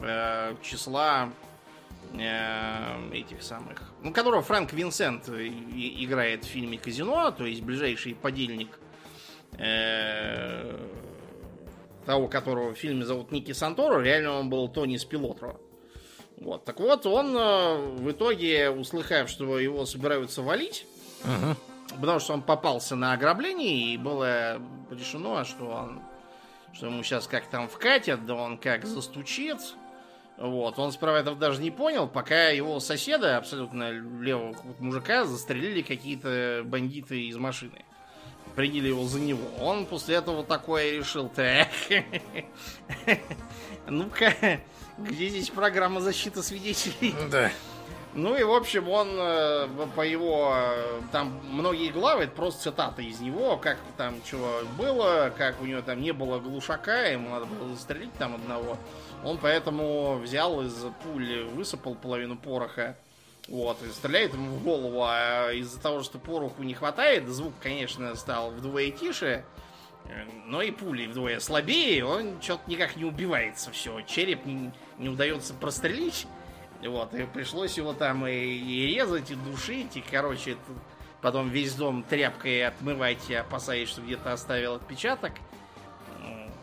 [0.00, 1.30] э, числа
[2.14, 8.78] э, этих самых, ну, которого Фрэнк Винсент играет в фильме Казино, то есть ближайший подельник
[9.58, 10.78] э,
[12.06, 15.56] того, которого в фильме зовут Ники Санторо, реально он был Тони Спилотро.
[16.40, 20.86] Вот, так вот, он э, в итоге, услыхав, что его собираются валить,
[21.24, 21.56] uh-huh.
[22.00, 24.60] Потому что он попался на ограбление, и было
[24.90, 26.00] решено, что он
[26.72, 29.58] что ему сейчас как там вкатят, да он как застучит.
[30.36, 36.62] Вот, он справа этого даже не понял, пока его соседа, абсолютно левого мужика, застрелили какие-то
[36.64, 37.84] бандиты из машины.
[38.54, 39.48] Приняли его за него.
[39.60, 41.68] Он после этого такое решил, так,
[43.88, 44.60] ну-ка,
[44.98, 47.14] где здесь программа защиты свидетелей?
[47.30, 47.50] Да.
[48.14, 50.52] Ну и, в общем, он э, по его...
[50.56, 55.66] Э, там многие главы, это просто цитаты из него, как там чего было, как у
[55.66, 58.76] него там не было глушака, ему надо было застрелить там одного.
[59.24, 60.74] Он поэтому взял из
[61.04, 62.96] пули, высыпал половину пороха,
[63.46, 68.14] вот, и стреляет ему в голову, а из-за того, что пороху не хватает, звук, конечно,
[68.16, 69.44] стал вдвое тише,
[70.46, 75.54] но и пули вдвое слабее, он что-то никак не убивается, все, череп не, не удается
[75.54, 76.26] прострелить,
[76.82, 80.60] вот, и пришлось его там и, и резать, и душить, и, короче, это,
[81.20, 85.32] потом весь дом тряпкой отмывать, опасаясь, что где-то оставил отпечаток.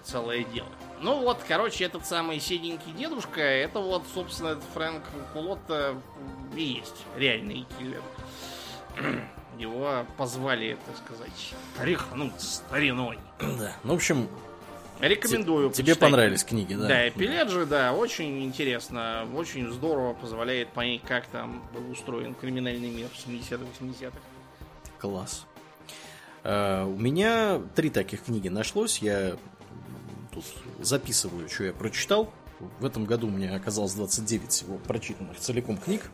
[0.03, 0.67] Целое дело.
[1.01, 5.99] Ну вот, короче, этот самый седенький дедушка, это вот, собственно, Фрэнк Кулотта
[6.55, 8.03] и есть реальный киллер.
[9.57, 13.19] его позвали, так сказать, тряхнуть стариной.
[13.39, 13.73] Да.
[13.83, 14.27] Ну, в общем,
[14.99, 15.71] Рекомендую.
[15.71, 15.99] Тебе почитать.
[15.99, 16.87] понравились книги, да?
[16.87, 23.07] Да, Пеледжи, да, очень интересно, очень здорово позволяет понять, как там был устроен криминальный мир
[23.09, 24.17] в 70-х, 80-х.
[24.99, 25.45] Класс.
[26.43, 28.99] Uh, у меня три таких книги нашлось.
[28.99, 29.35] Я
[30.31, 30.45] тут
[30.79, 32.31] записываю, что я прочитал.
[32.79, 36.09] В этом году у меня оказалось 29 всего прочитанных целиком книг,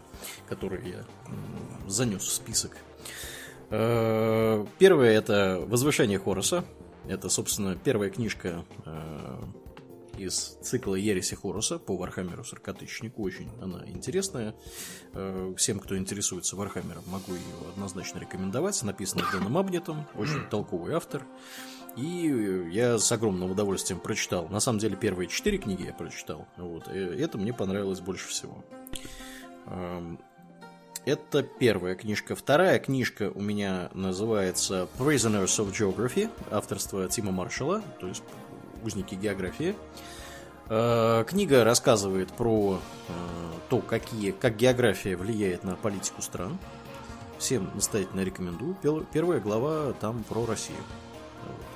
[0.47, 1.05] которые я
[1.87, 2.77] занес в список.
[3.69, 6.65] Э, первое это «Возвышение Хоруса»,
[7.07, 9.43] это, собственно, первая книжка э,
[10.17, 13.23] из цикла Ереси Хоруса по Вархаммеру Сорокатысячнику.
[13.23, 14.55] Очень она интересная.
[15.13, 18.81] Э, всем, кто интересуется Вархаммером, могу ее однозначно рекомендовать.
[18.83, 21.25] Написано Дэном Абнетом, очень толковый автор.
[21.97, 24.47] И я с огромным удовольствием прочитал.
[24.47, 26.47] На самом деле, первые четыре книги я прочитал.
[26.55, 26.87] Вот.
[26.87, 28.63] И это мне понравилось больше всего.
[31.03, 32.35] Это первая книжка.
[32.35, 38.21] Вторая книжка у меня называется Prisoners of Geography, авторство Тима Маршалла, то есть
[38.83, 39.75] узники географии.
[40.69, 43.11] Э, книга рассказывает про э,
[43.69, 46.59] то, какие, как география влияет на политику стран.
[47.39, 48.77] Всем настоятельно рекомендую.
[49.11, 50.77] Первая глава там про Россию.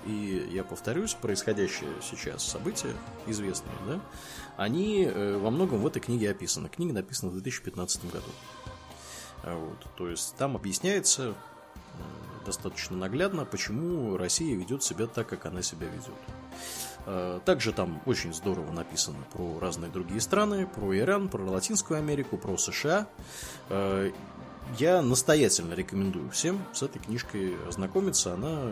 [0.05, 2.93] И я повторюсь, происходящее сейчас события,
[3.25, 3.99] известные, да,
[4.55, 6.69] они э, во многом в этой книге описаны.
[6.69, 8.29] Книга написана в 2015 году.
[9.45, 11.35] А вот, то есть там объясняется
[12.45, 16.13] достаточно наглядно, почему Россия ведет себя так, как она себя ведет.
[17.05, 22.37] А, также там очень здорово написано про разные другие страны, про Иран, про Латинскую Америку,
[22.37, 23.07] про США.
[23.69, 24.11] А,
[24.79, 28.33] я настоятельно рекомендую всем с этой книжкой ознакомиться.
[28.33, 28.71] Она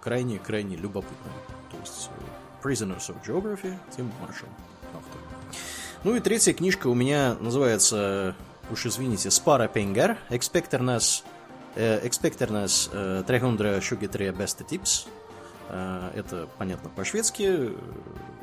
[0.00, 1.34] крайне-крайне любопытная.
[1.70, 4.48] То есть э, Prisoners of Geography, Тим Маршалл,
[4.94, 5.20] автор.
[6.04, 8.36] Ну и третья книжка у меня называется
[8.70, 11.24] уж извините, Spara pengar, Expecternas,
[11.74, 12.90] э, Expecternas
[13.26, 15.08] 323 bästa tips.
[16.14, 17.70] Это, понятно, по-шведски.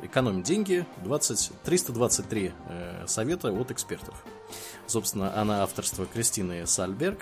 [0.02, 0.86] Экономить деньги.
[1.04, 4.24] 20, 323 э, совета от экспертов.
[4.86, 7.20] Собственно, она авторство Кристины Сальберг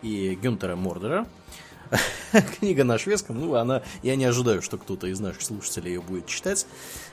[0.00, 1.26] и Гюнтера Мордера.
[2.58, 6.26] Книга на шведском, ну, она, я не ожидаю, что кто-то из наших слушателей ее будет
[6.26, 7.11] читать, э,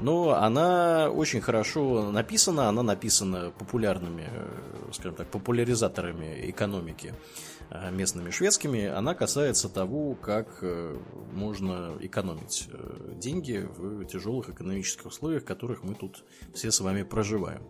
[0.00, 7.14] но она очень хорошо написана, она написана популярными, э, скажем так, популяризаторами экономики
[7.70, 10.64] э, местными шведскими, она касается того, как
[11.32, 12.68] можно экономить
[13.16, 17.62] деньги в тяжелых экономических условиях, в которых мы тут все с вами проживаем.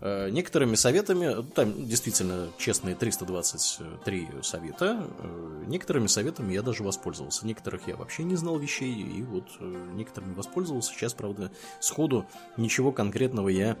[0.00, 7.46] Э, некоторыми советами, там действительно честные 323 совета, э, некоторыми советами я даже воспользовался.
[7.46, 10.92] Некоторых я вообще не знал вещей, и вот э, некоторыми воспользовался.
[10.92, 12.26] Сейчас, правда, сходу
[12.56, 13.76] ничего конкретного я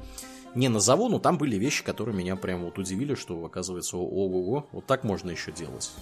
[0.54, 4.86] не назову, но там были вещи, которые меня прям вот удивили, что оказывается, ого-го, вот
[4.86, 5.92] так можно еще делать.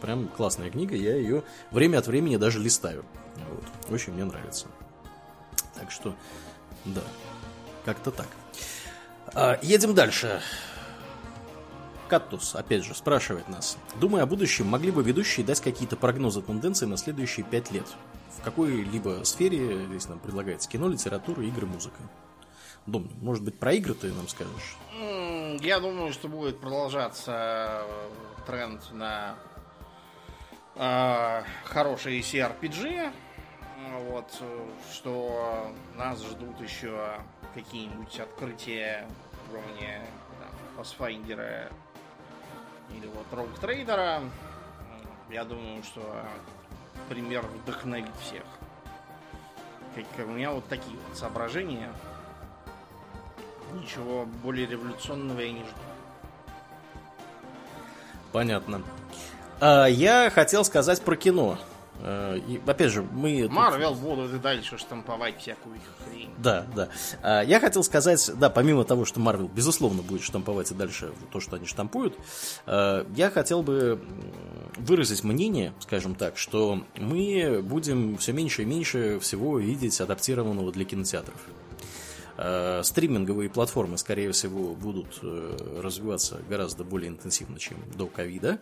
[0.00, 3.04] Прям классная книга, я ее время от времени даже листаю.
[3.36, 3.94] Вот.
[3.94, 4.66] Очень мне нравится.
[5.74, 6.16] Так что,
[6.86, 7.02] да,
[7.84, 8.28] как-то так.
[9.34, 10.40] А, едем дальше.
[12.08, 13.78] Каттус, опять же, спрашивает нас.
[14.00, 17.86] Думая о будущем, могли бы ведущие дать какие-то прогнозы тенденции на следующие пять лет?
[18.36, 22.00] В какой-либо сфере, здесь нам предлагается кино, литература, игры, музыка.
[22.86, 24.76] Дом, может быть, про игры ты нам скажешь?
[25.60, 27.82] Я думаю, что будет продолжаться
[28.46, 29.36] тренд на
[30.74, 33.12] э, хорошие CRPG.
[34.08, 34.42] Вот,
[34.92, 37.20] что нас ждут еще
[37.54, 39.08] какие-нибудь открытия
[39.50, 40.06] уровня
[40.38, 41.72] там, Pathfinder
[42.90, 44.28] или вот Rogue Trader,
[45.30, 46.02] я думаю, что
[47.08, 48.42] пример вдохновит всех.
[49.94, 51.90] Как, у меня вот такие вот соображения.
[53.74, 55.70] Ничего более революционного я не жду.
[58.32, 58.82] Понятно.
[59.60, 61.58] А, я хотел сказать про кино.
[62.02, 63.48] Э, и, опять же, мы...
[63.48, 64.00] Марвел тут...
[64.00, 66.30] будут и дальше штамповать всякую хрень.
[66.38, 66.88] Да, да.
[67.22, 71.40] А, я хотел сказать, да, помимо того, что Марвел, безусловно, будет штамповать и дальше то,
[71.40, 72.16] что они штампуют,
[72.66, 74.00] э, я хотел бы
[74.78, 80.84] выразить мнение, скажем так, что мы будем все меньше и меньше всего видеть адаптированного для
[80.84, 81.36] кинотеатров.
[82.38, 88.58] Э, стриминговые платформы, скорее всего, будут развиваться гораздо более интенсивно, чем до ковида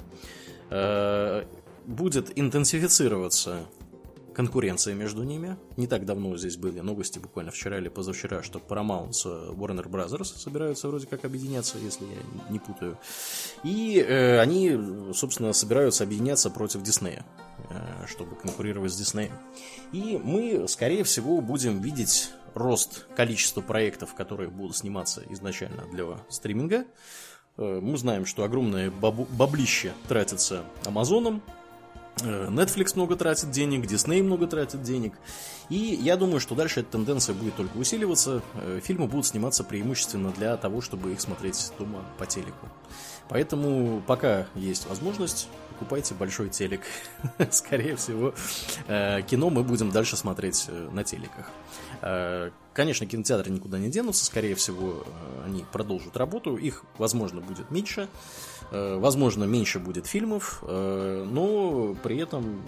[1.88, 3.66] будет интенсифицироваться
[4.34, 5.56] конкуренция между ними.
[5.76, 10.38] Не так давно здесь были новости, буквально вчера или позавчера, что Paramount с Warner Brothers
[10.38, 12.98] собираются вроде как объединяться, если я не путаю.
[13.64, 14.78] И э, они,
[15.12, 17.24] собственно, собираются объединяться против Диснея,
[17.70, 19.32] э, чтобы конкурировать с Диснеем.
[19.90, 26.84] И мы, скорее всего, будем видеть рост количества проектов, которые будут сниматься изначально для стриминга,
[27.58, 31.57] Э, мы знаем, что огромное баблище тратится Амазоном, э,
[32.22, 35.14] Netflix много тратит денег, Disney много тратит денег.
[35.68, 38.42] И я думаю, что дальше эта тенденция будет только усиливаться.
[38.54, 42.68] Э, Фильмы будут сниматься преимущественно для того, чтобы их смотреть дома по телеку.
[43.28, 46.82] Поэтому пока есть возможность, покупайте большой телек.
[47.50, 48.34] Скорее всего,
[48.86, 51.50] э, кино мы будем дальше смотреть э, на телеках.
[52.00, 57.72] Э, Конечно, кинотеатры никуда не денутся, скорее всего, э, они продолжат работу, их, возможно, будет
[57.72, 58.06] меньше, э,
[58.70, 62.62] возможно, меньше будет фильмов, э, но при этом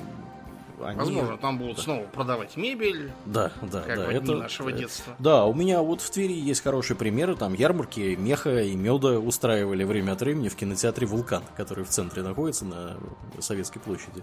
[0.82, 0.98] они...
[0.98, 4.07] Возможно, там будут снова продавать мебель, Да, да, как да.
[4.07, 5.14] в Это, нашего детства.
[5.18, 9.84] Да, у меня вот в Твери есть хорошие примеры, там ярмарки меха и меда устраивали
[9.84, 12.96] время от времени в кинотеатре «Вулкан», который в центре находится на
[13.38, 14.22] Советской площади.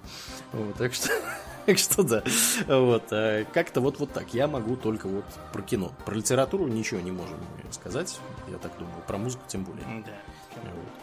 [0.53, 1.09] Вот, так что,
[1.65, 2.23] так что да.
[2.67, 4.33] Вот, а как-то вот, вот так.
[4.33, 5.91] Я могу только вот про кино.
[6.05, 7.37] Про литературу ничего не можем
[7.71, 8.95] сказать, я так думаю.
[9.07, 9.83] Про музыку тем более.
[10.05, 10.11] Да.
[10.55, 10.96] Вот.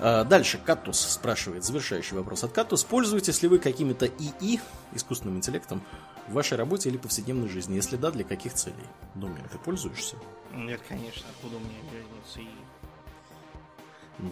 [0.00, 2.84] А, Дальше Каттус спрашивает, завершающий вопрос от Каттус.
[2.84, 4.60] Пользуетесь ли вы какими-то ИИ,
[4.94, 5.82] искусственным интеллектом,
[6.28, 7.74] в вашей работе или повседневной жизни?
[7.76, 8.74] Если да, для каких целей?
[9.14, 10.16] Думаю, ты пользуешься?
[10.54, 12.46] Нет, конечно, откуда у меня разница и...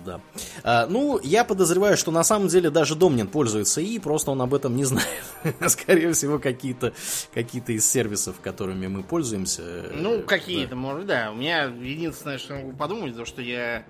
[0.05, 0.21] Да.
[0.65, 4.53] А, ну, я подозреваю, что на самом деле даже Домнин пользуется ИИ, просто он об
[4.53, 5.09] этом не знает.
[5.67, 6.93] Скорее всего, какие-то
[7.33, 9.63] какие из сервисов, которыми мы пользуемся.
[9.63, 10.23] э, Ну, да.
[10.25, 11.31] какие-то, может, да.
[11.33, 13.83] У меня единственное, что я могу подумать, то, что я э,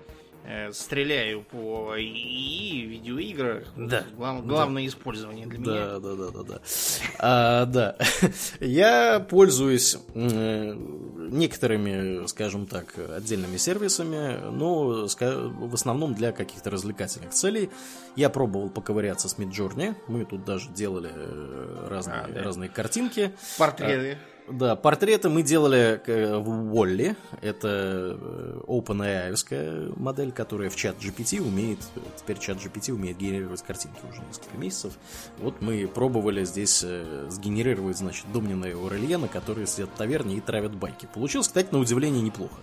[0.73, 3.65] стреляю по ИИ, видеоиграх.
[3.77, 4.05] Да.
[4.17, 5.73] Глав- главное использование для меня.
[5.75, 6.61] Да, да, да, да, да.
[7.19, 7.97] А, да.
[8.61, 17.71] Я пользуюсь э, некоторыми, скажем так, отдельными сервисами, но в основном для каких-то развлекательных целей.
[18.17, 19.95] Я пробовал поковыряться с Midjourney.
[20.09, 22.43] Мы тут даже делали э, разные, А, да.
[22.43, 23.33] разные картинки.
[23.59, 24.19] Портреты.
[24.51, 27.17] Да, портреты мы делали э, в Wally.
[27.43, 31.79] Это э, OpenAI модель, которая в чат GPT умеет,
[32.17, 34.95] теперь чат GPT умеет генерировать картинки уже несколько месяцев.
[35.39, 40.41] Вот мы пробовали здесь э, сгенерировать, значит, Домнина и Аурельена, которые сидят в таверне и
[40.41, 41.07] травят байки.
[41.13, 42.57] Получилось, кстати, на удивление неплохо.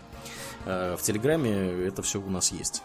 [0.66, 1.52] В Телеграме
[1.86, 2.82] это все у нас есть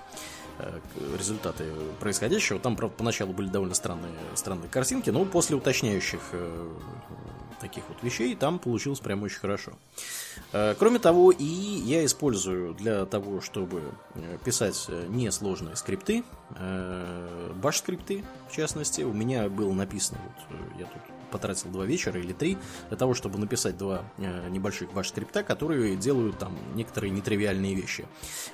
[1.16, 1.64] результаты
[1.98, 2.58] происходящего.
[2.58, 6.20] Там, правда, поначалу были довольно странные, странные картинки, но после уточняющих
[7.60, 9.72] таких вот вещей там получилось прям очень хорошо.
[10.52, 13.82] Э, Кроме того, и я использую для того, чтобы
[14.14, 16.24] э, писать э, несложные скрипты,
[17.62, 19.02] баш-скрипты, в частности.
[19.02, 22.58] У меня было написано, вот я тут потратил два вечера или три
[22.88, 28.06] для того, чтобы написать два э, небольших баш-скрипта, которые делают там некоторые нетривиальные вещи.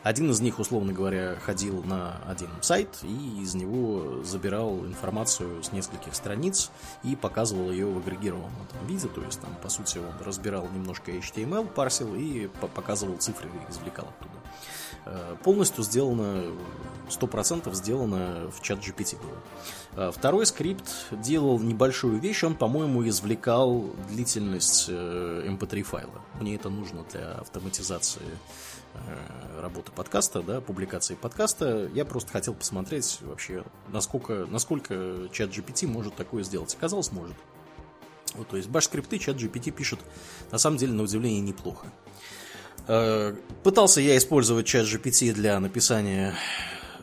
[0.03, 5.73] Один из них, условно говоря, ходил на один сайт и из него забирал информацию с
[5.73, 6.71] нескольких страниц
[7.03, 11.11] и показывал ее в агрегированном там виде, то есть там, по сути, он разбирал немножко
[11.11, 14.35] HTML, парсил и по- показывал цифры извлекал оттуда.
[15.07, 16.53] Э, Полностью сделано,
[17.09, 19.39] 100% сделано в чат GPT было.
[19.97, 26.21] А Второй скрипт делал небольшую вещь, он, по-моему, извлекал длительность э, MP3 файла.
[26.39, 28.21] Мне это нужно для автоматизации
[28.93, 31.91] э, работы подкаста, да, публикации подкаста.
[31.95, 36.75] Я просто хотел посмотреть вообще, насколько, насколько чат GPT может такое сделать.
[36.75, 37.37] Оказалось, может.
[38.35, 40.01] Вот, то есть баш-скрипты чат GPT пишет,
[40.53, 41.87] на самом деле, на удивление, неплохо.
[42.87, 46.35] Э, Пытался я использовать чат GPT для написания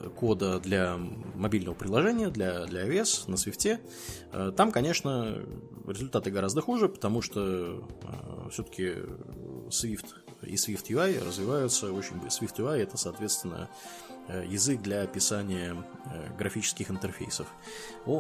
[0.10, 0.98] кода для
[1.36, 3.80] мобильного приложения, для, для iOS на Swift.
[4.32, 5.38] Э, Там, конечно,
[5.88, 7.84] результаты гораздо хуже, потому что
[8.50, 8.96] все-таки
[9.70, 10.06] Swift
[10.46, 12.46] и Swift UI развиваются очень быстро.
[12.46, 13.70] Swift UI это, соответственно,
[14.28, 15.76] э, язык для описания
[16.06, 17.48] э, графических интерфейсов.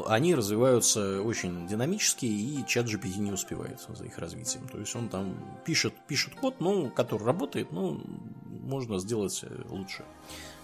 [0.07, 4.67] Они развиваются очень динамически, и чат GPT не успевает за их развитием.
[4.67, 8.01] То есть он там пишет, пишет код, ну, который работает, ну,
[8.45, 10.03] можно сделать э, лучше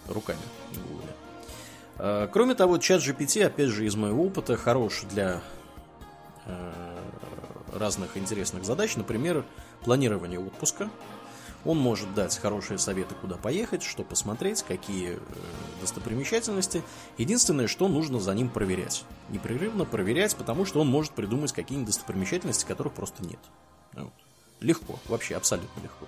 [0.09, 0.39] руками.
[0.73, 1.13] говоря.
[1.97, 5.41] Э, Кроме того, чат GPT, опять же, из моего опыта, хорош для
[6.45, 6.97] э,
[7.73, 9.45] разных интересных задач, например,
[9.83, 10.89] планирование отпуска.
[11.65, 15.19] Он может дать хорошие советы, куда поехать, что посмотреть, какие э,
[15.81, 16.83] достопримечательности.
[17.17, 19.03] Единственное, что нужно за ним проверять.
[19.27, 23.39] Непрерывно проверять, потому что он может придумать какие-нибудь достопримечательности, которых просто нет.
[23.93, 24.13] Вот.
[24.61, 26.05] Легко, вообще абсолютно легко.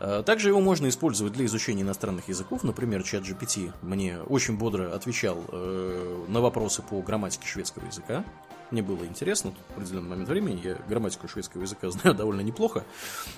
[0.00, 2.64] Э, Также его можно использовать для изучения иностранных языков.
[2.64, 8.24] Например, чат GPT мне очень бодро отвечал э, на вопросы по грамматике шведского языка.
[8.70, 12.84] Мне было интересно, в определенный момент времени я грамматику шведского языка знаю довольно неплохо,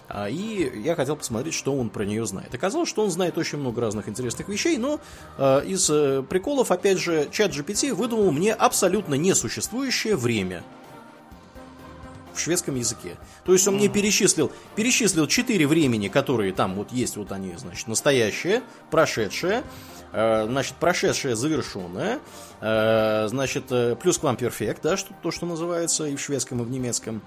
[0.07, 2.55] а, и я хотел посмотреть, что он про нее знает.
[2.55, 5.01] Оказалось, что он знает очень много разных интересных вещей, но
[5.39, 5.87] э, из
[6.27, 10.63] приколов, опять же, чат GPT выдумал мне абсолютно несуществующее время.
[12.35, 13.17] В шведском языке.
[13.45, 17.89] То есть он мне перечислил, перечислил четыре времени, которые там вот есть, вот они, значит,
[17.89, 19.63] настоящее, прошедшее,
[20.13, 22.21] э, значит, прошедшее завершенное,
[22.61, 26.63] э, значит, э, плюс к вам перфект, да, что, то, что называется и в шведском,
[26.63, 27.23] и в немецком.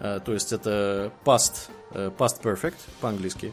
[0.00, 3.52] То есть это past, past perfect по-английски.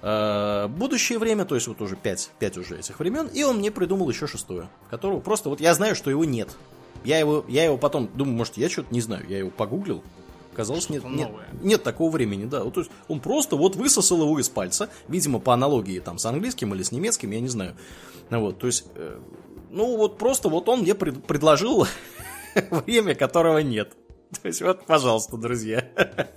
[0.00, 4.08] Будущее время, то есть вот уже пять, пять уже этих времен, и он мне придумал
[4.08, 6.50] еще шестое, которого просто вот я знаю, что его нет.
[7.04, 10.04] Я его, я его потом думаю, может, я что-то не знаю, я его погуглил,
[10.58, 11.30] Казалось, нет, нет,
[11.62, 12.64] нет такого времени, да.
[12.64, 16.26] Вот, то есть он просто вот высосал его из пальца, видимо, по аналогии там с
[16.26, 17.76] английским или с немецким, я не знаю.
[18.28, 19.20] Ну, вот, то есть, э,
[19.70, 21.86] ну вот просто вот он мне пред, предложил
[22.70, 23.92] время, которого нет.
[24.42, 25.86] То есть вот, пожалуйста, друзья.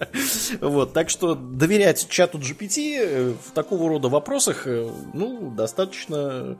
[0.61, 6.59] вот, так что доверять чату GPT э, в такого рода вопросах, э, ну, достаточно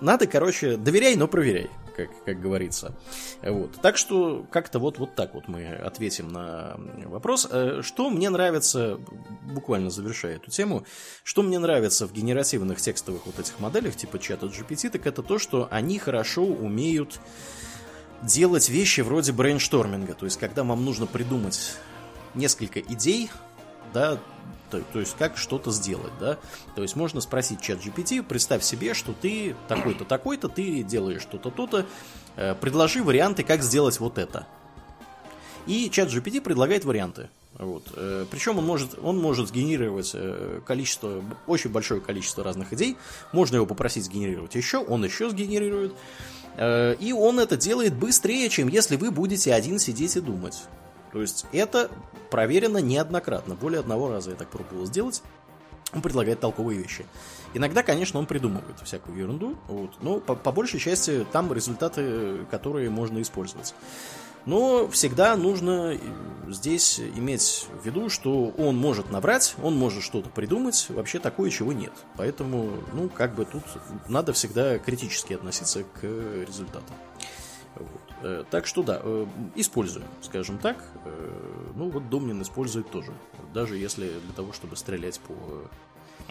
[0.00, 2.96] надо, короче, доверяй, но проверяй, как, как говорится.
[3.42, 3.80] Вот.
[3.80, 6.76] Так что как-то вот, вот так вот мы ответим на
[7.06, 7.46] вопрос.
[7.50, 8.98] Э, что мне нравится,
[9.42, 10.84] буквально завершая эту тему,
[11.22, 15.38] что мне нравится в генеративных текстовых вот этих моделях типа чата GPT, так это то,
[15.38, 17.20] что они хорошо умеют
[18.22, 20.14] делать вещи вроде брейншторминга.
[20.14, 21.76] То есть, когда вам нужно придумать
[22.34, 23.30] несколько идей,
[23.92, 24.18] да,
[24.70, 26.38] то, то есть как что-то сделать, да.
[26.74, 31.50] То есть можно спросить чат GPT, представь себе, что ты такой-то, такой-то, ты делаешь что-то,
[31.50, 31.86] то-то,
[32.36, 34.46] э, предложи варианты, как сделать вот это.
[35.66, 37.28] И чат GPT предлагает варианты.
[37.58, 37.84] Вот.
[37.96, 42.96] Э, причем он может, он может сгенерировать э, количество, очень большое количество разных идей.
[43.32, 45.94] Можно его попросить сгенерировать еще, он еще сгенерирует.
[46.60, 50.64] И он это делает быстрее, чем если вы будете один сидеть и думать.
[51.12, 51.88] То есть это
[52.30, 53.54] проверено неоднократно.
[53.54, 55.22] Более одного раза я так пробовал сделать.
[55.92, 57.06] Он предлагает толковые вещи.
[57.54, 62.90] Иногда, конечно, он придумывает всякую ерунду, вот, но по, по большей части там результаты, которые
[62.90, 63.74] можно использовать.
[64.44, 65.98] Но всегда нужно э,
[66.48, 71.72] здесь иметь в виду, что он может набрать, он может что-то придумать, вообще такое, чего
[71.72, 71.92] нет.
[72.16, 73.62] Поэтому, ну, как бы тут
[74.08, 76.96] надо всегда критически относиться к результатам.
[77.74, 78.07] Вот.
[78.22, 80.76] Э, так что да, э, используем, скажем так.
[81.04, 83.12] Э, ну вот Домнин использует тоже.
[83.54, 85.34] Даже если для того, чтобы стрелять по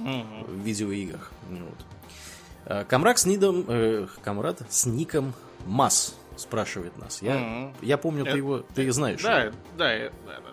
[0.02, 0.62] mm-hmm.
[0.64, 1.32] видеоиграх.
[1.50, 2.86] Вот.
[2.88, 5.34] Камрак с нидом, э, камрад с ником
[5.66, 7.22] Мас спрашивает нас.
[7.22, 7.76] Я, mm-hmm.
[7.82, 9.22] я помню, ты его, ты знаешь.
[9.24, 9.56] Да, его.
[9.78, 10.52] да, да, да,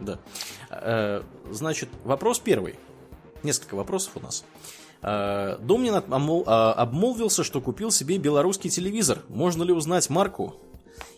[0.00, 0.18] да.
[0.70, 1.22] Да.
[1.50, 2.76] Значит, вопрос первый.
[3.44, 4.44] Несколько вопросов у нас.
[5.02, 9.20] Э, Домнин а, обмолвился, что купил себе белорусский телевизор.
[9.28, 10.56] Можно ли узнать марку?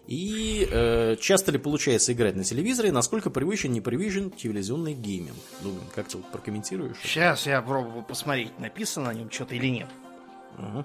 [0.07, 5.37] И э, часто ли получается играть на телевизоре, насколько привычен, не привычен телевизионный гейминг?
[5.63, 6.97] Думаю, как ты вот прокомментируешь?
[7.05, 9.89] Сейчас я пробую посмотреть, написано на нем что-то или нет.
[10.59, 10.85] Угу.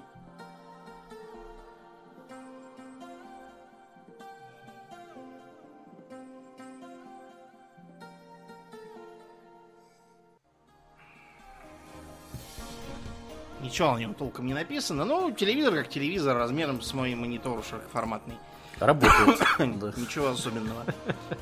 [13.66, 15.04] Ничего на нем толком не написано.
[15.04, 18.36] Ну, телевизор как телевизор, размером с мой монитор широкоформатный.
[18.78, 19.40] Работает.
[19.96, 20.84] Ничего особенного.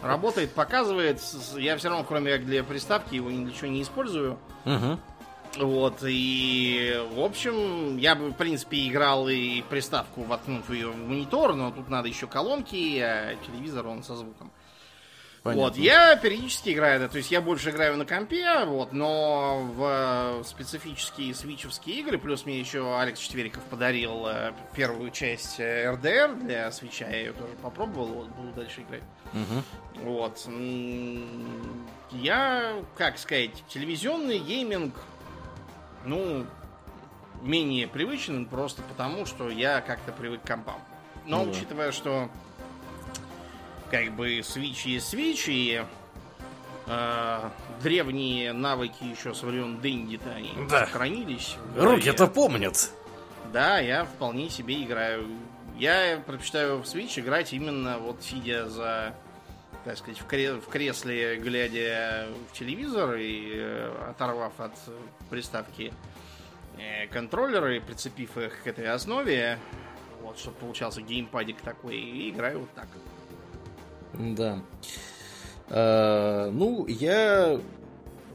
[0.02, 1.20] Работает, показывает.
[1.56, 4.38] Я все равно, кроме как для приставки, его ни для чего не использую.
[5.58, 11.54] Вот, и, в общем, я бы, в принципе, играл и приставку, воткнув ее в монитор,
[11.54, 14.50] но тут надо еще колонки, а телевизор, он со звуком.
[15.44, 15.64] Понятно.
[15.64, 20.42] Вот, я периодически играю, да, то есть я больше играю на компе, вот, но в
[20.42, 26.72] специфические свичевские игры, плюс мне еще Алекс Четвериков подарил э, первую часть РДР э, для
[26.72, 29.02] свеча, я ее тоже попробовал, вот, буду дальше играть.
[29.34, 30.08] Угу.
[30.08, 30.48] Вот.
[32.12, 34.94] Я, как сказать, телевизионный гейминг,
[36.06, 36.46] ну,
[37.42, 40.80] менее привычен просто потому, что я как-то привык к компам.
[41.26, 42.30] Но ну, учитывая, что
[43.94, 45.84] как бы Switch, и
[46.86, 47.50] э,
[47.80, 50.80] древние навыки еще со времен Дэнди-то они да.
[50.86, 51.56] сохранились.
[51.76, 52.90] Руки-то помнят.
[53.52, 55.28] Да, я вполне себе играю.
[55.78, 59.14] Я предпочитаю в Switch играть именно вот сидя за,
[59.84, 64.72] так сказать, в, кре- в кресле, глядя в телевизор и э, оторвав от
[65.30, 65.92] приставки
[66.78, 69.56] э, контроллеры, прицепив их к этой основе,
[70.20, 72.88] вот, чтобы получался геймпадик такой, и играю вот так.
[74.18, 74.62] Да.
[75.68, 77.60] А, ну, я,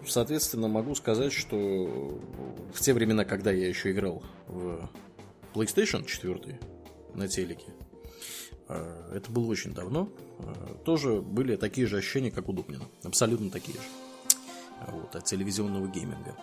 [0.06, 2.19] соответственно, могу сказать, что
[2.73, 4.89] в те времена, когда я еще играл в
[5.53, 6.60] PlayStation 4
[7.15, 7.73] на телеке,
[8.68, 12.85] а, это было очень давно, а, тоже были такие же ощущения, как у Дубнина.
[13.03, 13.88] Абсолютно такие же.
[14.88, 16.35] Вот, от телевизионного гейминга.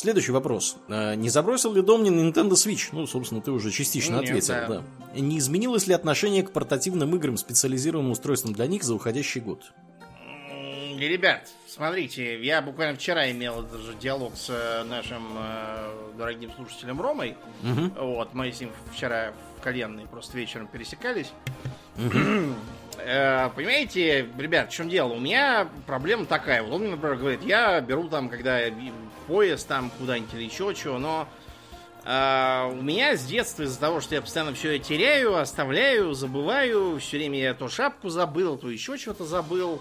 [0.00, 0.78] Следующий вопрос.
[0.88, 2.88] А, не забросил ли Домнин Nintendo Switch?
[2.92, 4.54] Ну, собственно, ты уже частично Нет, ответил.
[4.54, 4.66] Да.
[4.68, 5.20] да.
[5.20, 9.74] Не изменилось ли отношение к портативным играм, специализированным устройствам для них за уходящий год?
[10.96, 16.98] Ребят, смотрите, я буквально вчера имел этот же диалог с э, нашим э, дорогим слушателем
[17.02, 17.36] Ромой.
[17.60, 17.92] Мгм.
[17.98, 21.30] Вот, мы с ним вчера в коленной просто вечером пересекались.
[21.98, 22.54] Мгм.
[23.02, 25.14] Э, Понимаете, ребят, в чем дело?
[25.14, 26.62] У меня проблема такая.
[26.62, 28.68] Вот он мне, например, говорит, я беру там, когда
[29.30, 31.28] поезд там куда-нибудь или еще чего, но
[32.04, 37.18] э, у меня с детства из-за того, что я постоянно все теряю, оставляю, забываю, все
[37.18, 39.80] время я то шапку забыл, то еще что-то забыл.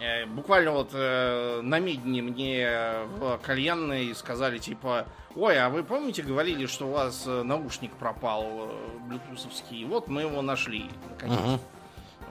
[0.00, 2.68] Э, Буквально вот э, на медне мне
[3.16, 8.68] в кальянной сказали, типа, ой, а вы помните, говорили, что у вас э, наушник пропал,
[8.68, 9.86] э, блютусовский?
[9.86, 11.40] Вот мы его нашли, наконец.
[11.40, 11.60] Мгм.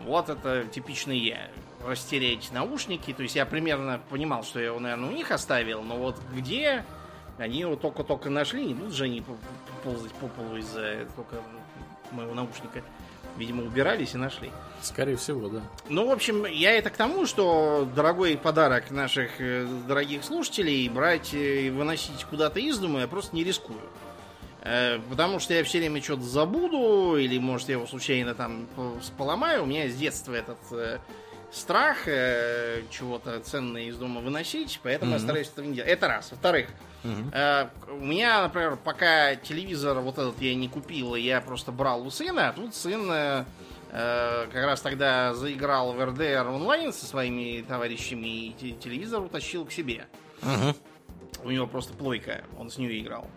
[0.06, 1.50] Вот это типичный я.
[1.86, 3.14] Растереть наушники.
[3.14, 6.86] То есть я примерно понимал, что я его, наверное, у них оставил, но вот где
[7.38, 9.24] они его только-только нашли, не будут же они
[9.84, 11.38] ползать по полу из-за только
[12.12, 12.84] моего наушника.
[13.36, 14.52] Видимо, убирались и нашли.
[14.82, 15.62] Скорее всего, да.
[15.90, 21.34] Ну, в общем, я это к тому, что дорогой подарок наших э, дорогих слушателей брать
[21.34, 23.80] э, и выносить куда-то из дома я просто не рискую.
[24.64, 28.98] Э, Потому что я все время что-то забуду, или, может, я его случайно там по-
[29.18, 29.64] поломаю.
[29.64, 31.00] У меня с детства этот э,
[31.52, 35.24] страх э, чего-то ценное из дома выносить, поэтому я Мгм.
[35.26, 35.92] стараюсь этого не делать.
[35.92, 36.32] Это раз.
[36.32, 36.70] Во-вторых.
[37.34, 42.10] Э, У меня, например, пока телевизор вот этот я не купил, я просто брал у
[42.10, 43.44] сына, а тут сын э,
[43.92, 49.72] как раз тогда заиграл в РДР онлайн со своими товарищами, и те- телевизор утащил к
[49.74, 50.08] себе.
[50.42, 50.74] Мгм.
[51.44, 53.28] У него просто плойка, он с нее играл.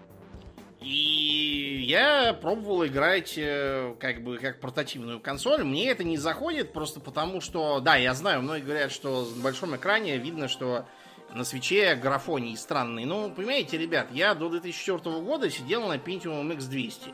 [0.87, 5.65] И я пробовал играть э, как бы как портативную консоль.
[5.65, 9.75] Мне это не заходит просто потому, что, да, я знаю, многие говорят, что на большом
[9.75, 10.87] экране видно, что
[11.35, 13.05] на свече графоний странный.
[13.05, 17.13] Ну, понимаете, ребят, я до 2004 года сидел на Pentium X200.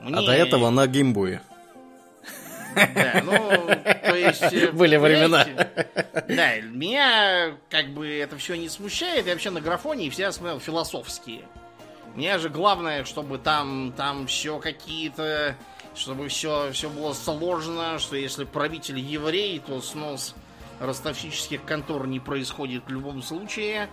[0.00, 1.42] А Мне- до этого на геймбое.
[2.74, 3.36] Да, ну,
[4.04, 4.52] то есть...
[4.52, 5.46] э, Были времена.
[6.26, 9.26] Да, меня как бы это все не смущает.
[9.26, 11.42] Я вообще на графоне всегда смотрел философские.
[12.14, 15.56] Мне же главное, чтобы там, там все какие-то...
[15.94, 20.34] Чтобы все, все было сложно, что если правитель еврей, то снос
[20.80, 23.88] ростовщических контор не происходит в любом случае.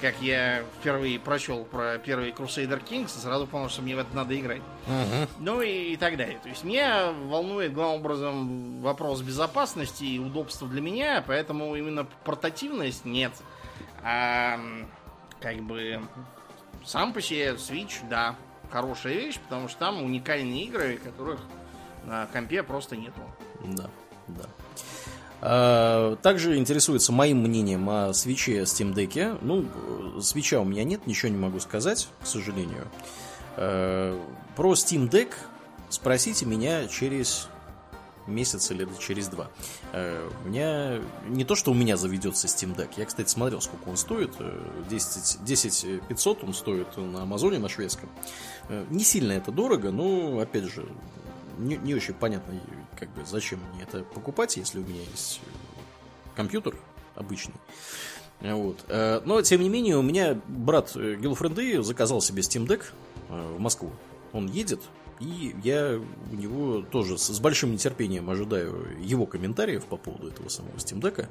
[0.00, 4.38] Как я впервые прочел про первый Crusader Kings, сразу понял, что мне в это надо
[4.38, 4.62] играть.
[4.86, 5.28] Мгм.
[5.38, 6.38] Ну и, и так далее.
[6.42, 13.04] То есть меня волнует главным образом вопрос безопасности и удобства для меня, поэтому именно портативность
[13.04, 13.32] нет.
[14.02, 14.58] А
[15.40, 16.00] как бы
[16.86, 18.36] сам по себе Switch, да,
[18.70, 21.40] хорошая вещь, потому что там уникальные игры, которых
[22.04, 23.20] на компе просто нету.
[23.64, 23.90] Да,
[24.28, 24.44] да.
[25.42, 29.38] А, Также интересуется моим мнением о свече Steam Deck.
[29.42, 32.86] Ну, свеча у меня нет, ничего не могу сказать, к сожалению.
[33.56, 34.18] Э,
[34.54, 35.34] Про Steam Deck
[35.88, 37.48] спросите меня через
[38.26, 39.48] месяц или через два.
[39.92, 42.90] Э, У меня не то, что у меня заведется Steam Deck.
[42.96, 44.32] Я, кстати, смотрел, сколько он стоит.
[44.38, 44.58] Э,
[44.90, 48.08] 10, 10 500 он стоит на Амазоне, на шведском.
[48.68, 50.86] Э, Не сильно это дорого, но, опять же,
[51.58, 52.54] не, не очень понятно,
[52.98, 55.50] как бы, зачем мне это покупать, если у меня есть э,
[56.36, 56.76] компьютер
[57.14, 57.54] обычный.
[58.40, 58.84] Э, Вот.
[58.88, 62.82] Э, Но, тем не менее, у меня брат э, Гилфренды заказал себе Steam Deck
[63.30, 63.90] э, в Москву.
[64.32, 64.82] Он едет,
[65.20, 65.98] и я
[66.30, 71.28] у него тоже с, большим нетерпением ожидаю его комментариев по поводу этого самого Steam Deck.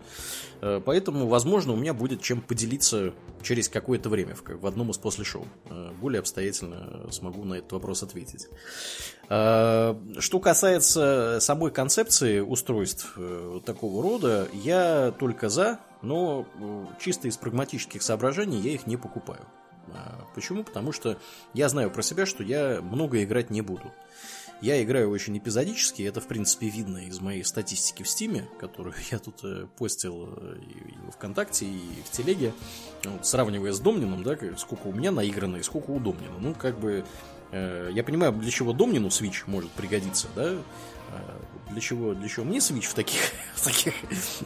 [0.62, 5.24] Э, Поэтому, возможно, у меня будет чем поделиться через какое-то время в, одном из после
[5.24, 5.48] шоу.
[5.70, 8.48] Э, Более обстоятельно смогу на этот вопрос ответить.
[9.30, 13.18] Э, Что касается самой концепции устройств
[13.66, 16.46] такого рода, я только за, но
[17.00, 19.42] чисто из прагматических соображений я их не покупаю.
[19.94, 20.64] А Почему?
[20.64, 21.18] Потому что
[21.54, 23.92] я знаю про себя, что я много играть не буду.
[24.62, 29.20] Я играю очень эпизодически, это, в принципе, видно из моей статистики в Стиме, которую я
[29.20, 32.54] тут э, постил э, и во ВКонтакте, и в Телеге,
[33.04, 36.38] Вот, сравнивая с Домнином, да, сколько у меня наиграно и сколько у Домнина.
[36.40, 37.04] Ну, как бы,
[37.52, 40.56] э, я понимаю, для чего Домнину Switch может пригодиться, да,
[41.12, 43.20] А для чего, для чего мне Switch в таких,
[43.56, 43.94] в таких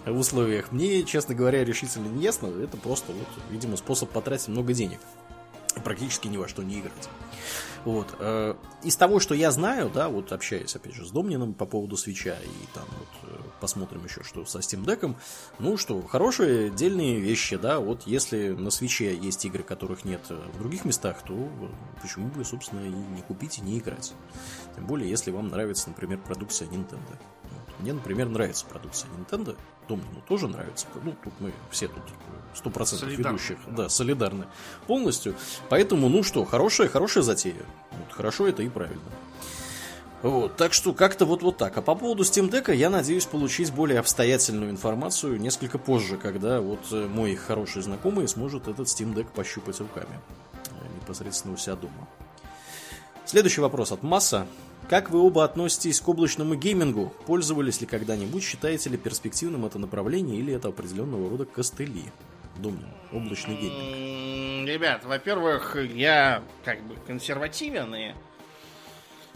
[0.08, 5.00] условиях, мне, честно говоря, решительно не ясно, это просто, вот, видимо, способ потратить много денег
[5.80, 7.10] практически ни во что не играть.
[7.86, 8.14] Вот.
[8.20, 11.98] э, Из того, что я знаю, да, вот общаясь, опять же, с Домнином по поводу
[11.98, 15.16] свеча, и там вот э, посмотрим еще, что со Steam Deck,
[15.60, 20.42] ну что, хорошие, дельные вещи, да, вот если на свече есть игры, которых нет э,
[20.54, 21.50] в других местах, то
[22.02, 24.14] почему бы, собственно, и не купить и не играть.
[24.76, 27.18] Тем более, если вам нравится, например, продукция Nintendo.
[27.44, 27.80] Вот.
[27.80, 29.58] Мне, например, нравится продукция Nintendo,
[29.88, 30.86] Домнину тоже нравится.
[31.04, 32.04] Ну, тут мы все тут
[32.54, 33.38] сто процентов Солидарны.
[33.38, 34.46] ведущих, да, солидарны
[34.88, 35.36] полностью.
[35.70, 37.66] Поэтому, ну что, хорошая, хорошая затея.
[37.92, 39.02] Вот, хорошо это и правильно.
[40.22, 41.78] Вот, так что как-то вот вот так.
[41.78, 46.80] А по поводу Steam Deck я надеюсь получить более обстоятельную информацию несколько позже, когда вот
[46.92, 50.20] э, мой хороший знакомый сможет этот Steam Deck пощупать руками.
[50.72, 52.08] Э, непосредственно у себя дома.
[53.26, 54.46] Следующий вопрос от Масса.
[54.90, 57.14] Как вы оба относитесь к облачному геймингу?
[57.26, 58.44] Пользовались ли когда-нибудь?
[58.44, 62.06] Считаете ли перспективным это направление или это определенного рода костыли?
[62.62, 64.68] Домнин, облачный гейминг.
[64.68, 68.12] Ребят, во-первых, я как бы консервативен и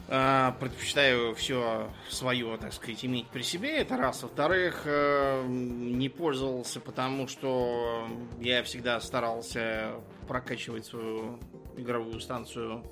[0.08, 3.78] э, предпочитаю все свое, так сказать, иметь при себе.
[3.78, 4.24] Это раз.
[4.24, 8.08] Во-вторых, э, не пользовался, потому что
[8.40, 9.94] я всегда старался
[10.28, 11.40] прокачивать свою
[11.78, 12.84] игровую станцию,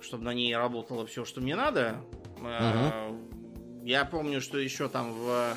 [0.00, 1.96] чтобы на ней работало все, что мне надо.
[2.38, 3.84] Угу.
[3.84, 5.56] Я помню, что еще там в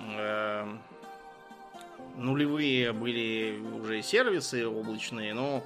[0.00, 0.78] э,
[2.18, 5.62] нулевые были уже сервисы облачные, но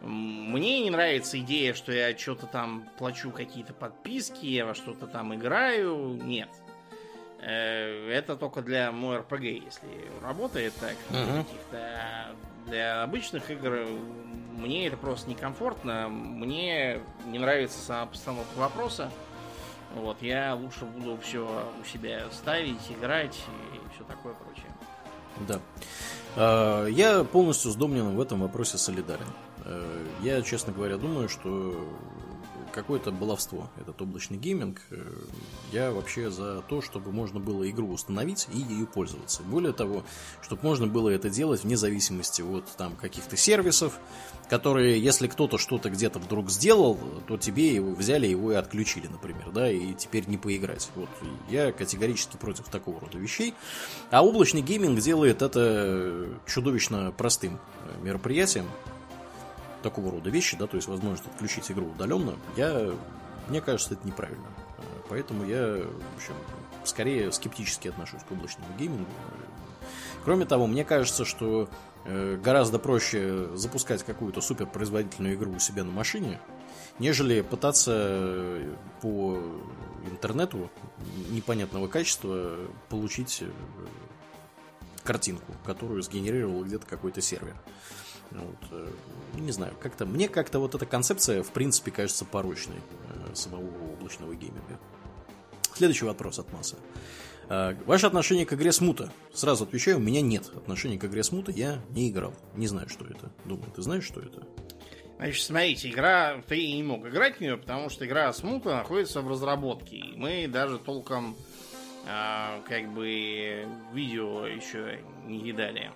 [0.00, 5.34] мне не нравится идея, что я что-то там плачу какие-то подписки, я во что-то там
[5.34, 6.18] играю.
[6.24, 6.48] Нет.
[7.40, 10.96] Э, это только для мой RPG, если работает так.
[11.10, 11.44] Uh-huh.
[11.44, 12.36] Каких-то
[12.66, 13.86] для обычных игр
[14.52, 16.08] мне это просто некомфортно.
[16.08, 19.10] Мне не нравится сама постановка вопроса.
[19.94, 21.46] Вот, я лучше буду все
[21.80, 23.38] у себя ставить, играть
[23.74, 24.72] и все такое прочее.
[25.48, 25.60] Да.
[26.36, 29.26] А, я полностью с Домнином в этом вопросе солидарен.
[29.64, 31.88] Э, я, честно говоря, думаю, что
[32.72, 34.80] какое-то баловство, этот облачный гейминг.
[34.90, 35.04] Э,
[35.72, 39.42] я вообще за то, чтобы можно было игру установить и ею пользоваться.
[39.42, 40.04] Более того,
[40.40, 43.98] чтобы можно было это делать вне зависимости от там каких-то сервисов,
[44.48, 49.50] которые, если кто-то что-то где-то вдруг сделал, то тебе его взяли его и отключили, например,
[49.52, 50.90] да, и теперь не поиграть.
[50.94, 51.08] Вот
[51.48, 53.54] я категорически против такого рода вещей.
[54.10, 58.66] А облачный гейминг делает это чудовищно простым э, мероприятием,
[59.82, 62.92] такого рода вещи, да, то есть возможность отключить игру удаленно, я,
[63.48, 64.46] мне кажется, это неправильно.
[64.78, 66.34] Э, поэтому я, в общем,
[66.84, 69.10] скорее скептически отношусь к облачному геймингу.
[70.24, 71.68] Кроме того, мне кажется, что
[72.04, 76.40] э, гораздо проще запускать какую-то суперпроизводительную игру у себя на машине,
[76.98, 79.38] нежели пытаться э, по
[80.10, 80.70] интернету
[81.30, 82.56] непонятного качества
[82.88, 83.44] получить
[85.02, 87.56] картинку, которую сгенерировал где-то какой-то сервер.
[88.34, 88.88] Вот, э,
[89.34, 94.34] не знаю, как-то мне как-то вот эта концепция, в принципе, кажется порочной э, самого облачного
[94.34, 94.78] гейминга.
[95.74, 96.76] Следующий вопрос от Масса.
[97.48, 99.12] Э, ваше отношение к игре Смута?
[99.32, 102.34] Сразу отвечаю, у меня нет отношения к игре Смута, я не играл.
[102.56, 103.30] Не знаю, что это.
[103.44, 104.46] Думаю, ты знаешь, что это?
[105.18, 109.28] Значит, смотрите, игра, ты не мог играть в нее, потому что игра Смута находится в
[109.28, 109.96] разработке.
[109.96, 111.36] И мы даже толком
[112.06, 115.90] э, как бы видео еще не видали.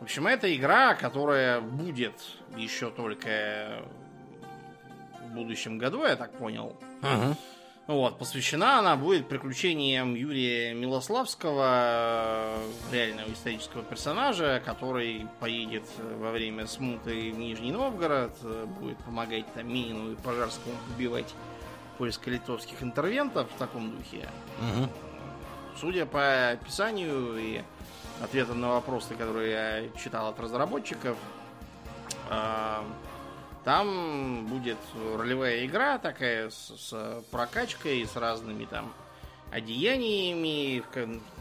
[0.00, 2.14] В общем, это игра, которая будет
[2.56, 3.84] еще только
[5.22, 6.74] в будущем году, я так понял.
[7.02, 7.36] Ага.
[7.86, 12.56] Вот, посвящена она будет приключениям Юрия Милославского,
[12.90, 15.84] реального исторического персонажа, который поедет
[16.18, 18.38] во время смуты в Нижний Новгород,
[18.78, 21.34] будет помогать там Минину и Пожарскому побивать
[21.98, 24.28] польско-литовских интервентов в таком духе.
[24.60, 24.88] Угу.
[25.80, 27.62] Судя по описанию и
[28.22, 31.16] ответом на вопросы, которые я читал от разработчиков.
[32.28, 32.84] А,
[33.64, 34.78] там будет
[35.16, 38.92] ролевая игра такая с, с прокачкой, с разными там
[39.50, 40.82] одеяниями,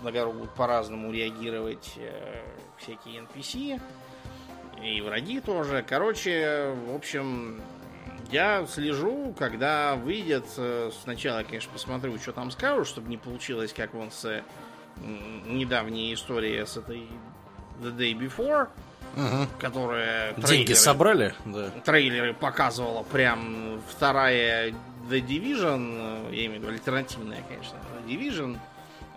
[0.03, 2.41] на гору будут по-разному реагировать э,
[2.77, 3.80] всякие NPC
[4.84, 5.85] и враги тоже.
[5.88, 7.61] Короче, в общем,
[8.31, 10.45] я слежу, когда выйдет.
[10.57, 14.43] Э, сначала, конечно, посмотрю, что там скажут, чтобы не получилось, как вон с
[15.47, 17.07] недавняя история с этой
[17.81, 18.67] The Day Before,
[19.15, 19.47] угу.
[19.59, 20.34] которая...
[20.35, 21.34] Деньги собрали?
[21.45, 21.69] Да.
[21.85, 24.73] Трейлеры показывала прям вторая
[25.09, 28.57] The Division, я имею в виду альтернативная, конечно, The Division,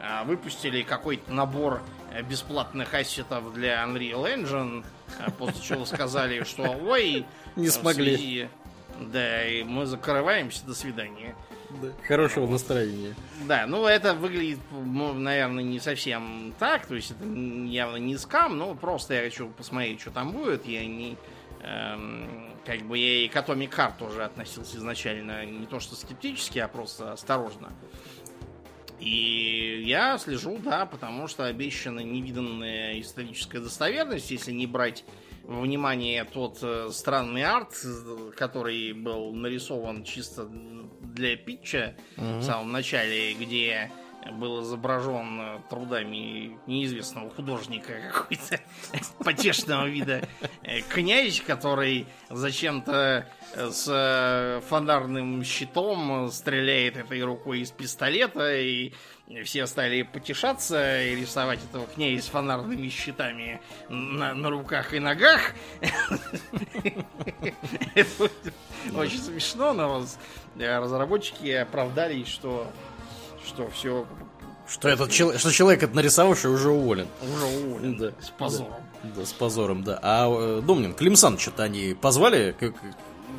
[0.01, 1.81] а, выпустили какой-то набор
[2.29, 4.85] бесплатных ассетов для Unreal Engine,
[5.19, 7.27] а после чего сказали, что ой,
[7.57, 8.17] не смогли.
[8.17, 8.49] Связи,
[9.01, 11.35] да, и мы закрываемся, до свидания.
[11.81, 11.89] Да.
[12.07, 13.15] Хорошего настроения.
[13.47, 16.87] Да, ну это выглядит, ну, наверное, не совсем так.
[16.87, 20.67] То есть это явно не скам, но просто я хочу посмотреть, что там будет.
[20.67, 21.17] Я не...
[21.63, 26.59] Эм, как бы я и к Atomic Heart тоже относился изначально не то что скептически,
[26.59, 27.73] а просто осторожно.
[29.01, 35.05] И я слежу, да, потому что обещана невиданная историческая достоверность, если не брать
[35.45, 37.75] внимание тот э, странный арт,
[38.37, 42.39] который был нарисован чисто для питча mm-hmm.
[42.39, 43.91] в самом начале, где
[44.33, 48.61] был изображен э, трудами неизвестного художника какой-то
[49.25, 50.29] потешного вида
[50.63, 58.93] э, князь, который зачем-то с фонарным щитом стреляет этой рукой из пистолета, и
[59.45, 65.53] все стали потешаться и рисовать этого князя с фонарными щитами на, на руках и ногах.
[67.95, 68.31] Это
[68.95, 70.05] очень смешно, но
[70.57, 72.71] разработчики оправдались, что
[73.47, 74.07] что все...
[74.69, 77.09] Что, этот человек, что человек это нарисовавший уже уволен.
[77.21, 78.13] Уже уволен, да.
[78.21, 78.75] С позором.
[79.03, 79.99] Да, да с позором, да.
[80.03, 82.75] А э, Домнин, Клим Саныча-то они позвали как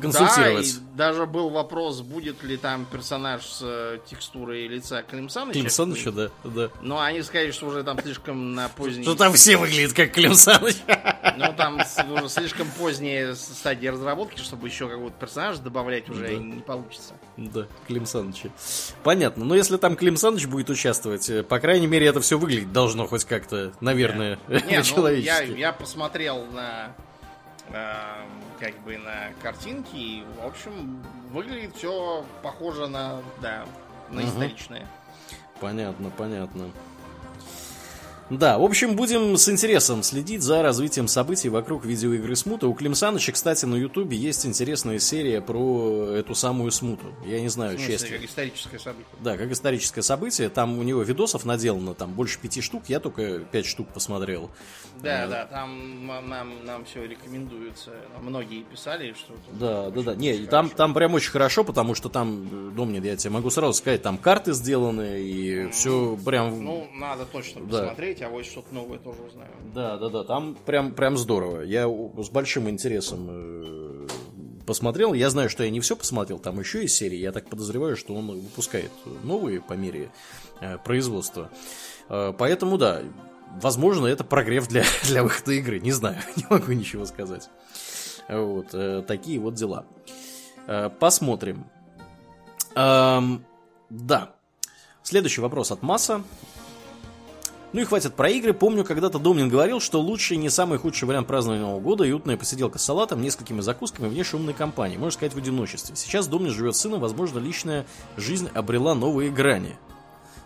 [0.00, 0.74] консультировать?
[0.74, 5.58] Да, и даже был вопрос, будет ли там персонаж с э, текстурой лица Клим Саныча.
[5.58, 6.70] Клим Саныча, да, да.
[6.82, 9.02] Но они сказали, что уже там слишком на поздний...
[9.02, 10.76] Что там все выглядят как Клим Саныч.
[11.36, 11.80] Ну, там
[12.12, 16.34] уже слишком поздняя стадия разработки, чтобы еще какого-то персонажа добавлять уже да.
[16.34, 17.14] не получится.
[17.36, 18.42] Да, Клим Саныч.
[19.02, 19.44] Понятно.
[19.44, 23.06] Но если там Клим Саныч будет участвовать, э, по крайней мере, это все выглядеть должно
[23.06, 26.94] хоть как-то, наверное, Не, ну, я, я посмотрел на
[27.68, 28.33] э,
[28.64, 33.66] как бы на картинки и, в общем, выглядит все похоже на, да,
[34.10, 34.28] на угу.
[34.28, 34.88] историчное.
[35.60, 36.70] Понятно, понятно.
[38.30, 42.66] Да, в общем, будем с интересом следить за развитием событий вокруг видеоигры Смута.
[42.66, 47.14] У Клим Саныча, кстати, на Ютубе есть интересная серия про эту самую Смуту.
[47.26, 48.08] Я не знаю, честно.
[48.08, 49.06] как историческое событие.
[49.20, 50.48] Да, как историческое событие.
[50.48, 52.84] Там у него видосов наделано там больше пяти штук.
[52.88, 54.50] Я только пять штук посмотрел.
[55.04, 57.92] Да, да, там нам, нам все рекомендуется.
[58.20, 59.34] Многие писали, что...
[59.52, 60.14] Да, да, да.
[60.14, 64.02] Не, там, там прям очень хорошо, потому что там, Домнин, я тебе могу сразу сказать,
[64.02, 66.62] там карты сделаны и все прям...
[66.62, 67.70] Ну, надо точно посмотреть.
[67.70, 69.50] Да посмотреть, а вот что-то новое тоже узнаю.
[69.74, 71.62] Да, да, да, там прям, прям здорово.
[71.62, 74.06] Я с большим интересом э,
[74.66, 75.14] посмотрел.
[75.14, 77.18] Я знаю, что я не все посмотрел, там еще есть серии.
[77.18, 78.90] Я так подозреваю, что он выпускает
[79.22, 80.10] новые по мере
[80.60, 81.50] э, производства.
[82.08, 83.02] Э, поэтому, да,
[83.60, 85.80] возможно, это прогрев для, для выхода игры.
[85.80, 87.48] Не знаю, не могу ничего сказать.
[88.28, 88.74] Вот,
[89.06, 89.84] такие вот дела.
[90.98, 91.66] Посмотрим.
[92.74, 93.44] Эм,
[93.90, 94.34] да.
[95.02, 96.22] Следующий вопрос от Масса.
[97.74, 98.54] Ну и хватит про игры.
[98.54, 102.78] Помню, когда-то Домнин говорил, что лучший не самый худший вариант празднования Нового года– уютная посиделка
[102.78, 105.96] с салатом, несколькими закусками вне шумной компании, можно сказать, в одиночестве.
[105.96, 107.84] Сейчас Домнин живет с сыном, возможно, личная
[108.16, 109.76] жизнь обрела новые грани.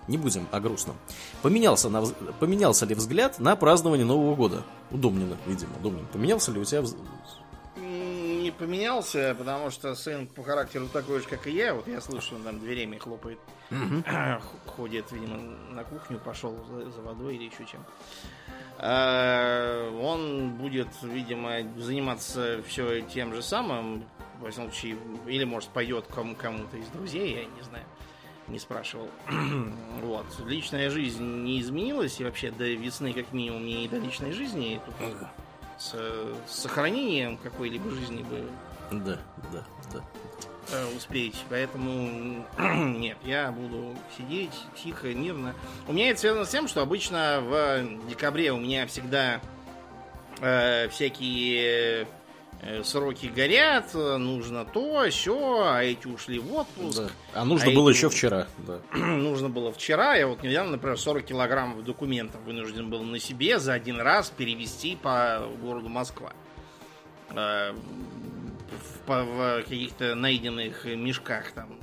[0.09, 0.97] Не будем о грустном.
[1.43, 2.05] Поменялся, на,
[2.41, 4.63] поменялся ли взгляд на празднование Нового года?
[4.91, 5.73] У Домнина, видимо.
[5.83, 6.83] Домнин, поменялся ли у тебя
[8.49, 11.75] не поменялся, потому что сын по характеру такой же, как и я.
[11.75, 13.39] Вот я слышу, он там дверями хлопает.
[13.71, 14.03] Угу.
[14.67, 15.37] Ходит, видимо,
[15.71, 17.85] на кухню, пошел за, за водой или еще чем.
[18.79, 24.05] А, он будет, видимо, заниматься все тем же самым.
[24.41, 25.69] Во всяком случае, или, может,
[26.15, 27.85] кому- кому-то из друзей, я не знаю.
[28.49, 29.09] Не спрашивал.
[30.03, 30.27] вот.
[30.47, 34.81] Личная жизнь не изменилась, и вообще до весны, как минимум, не до личной жизни.
[34.85, 34.95] Тут
[35.79, 38.45] с, с сохранением какой-либо жизни бы
[38.91, 39.19] да,
[39.53, 40.01] да, да.
[40.73, 41.45] Э, успеть.
[41.51, 45.55] Поэтому нет, я буду сидеть тихо, мирно.
[45.87, 49.41] У меня это связано с тем, что обычно в декабре у меня всегда
[50.41, 52.07] э, всякие
[52.83, 57.03] сроки горят, нужно то, все, а эти ушли в отпуск.
[57.03, 57.09] Да.
[57.35, 57.97] А нужно а было эти...
[57.97, 58.47] еще вчера.
[58.59, 58.81] Да.
[58.99, 60.15] нужно было вчера.
[60.17, 64.97] Я вот недавно, например, 40 килограммов документов вынужден был на себе за один раз перевести
[64.97, 66.33] по городу Москва.
[67.31, 67.73] Э,
[69.07, 71.79] в, в каких-то найденных мешках там.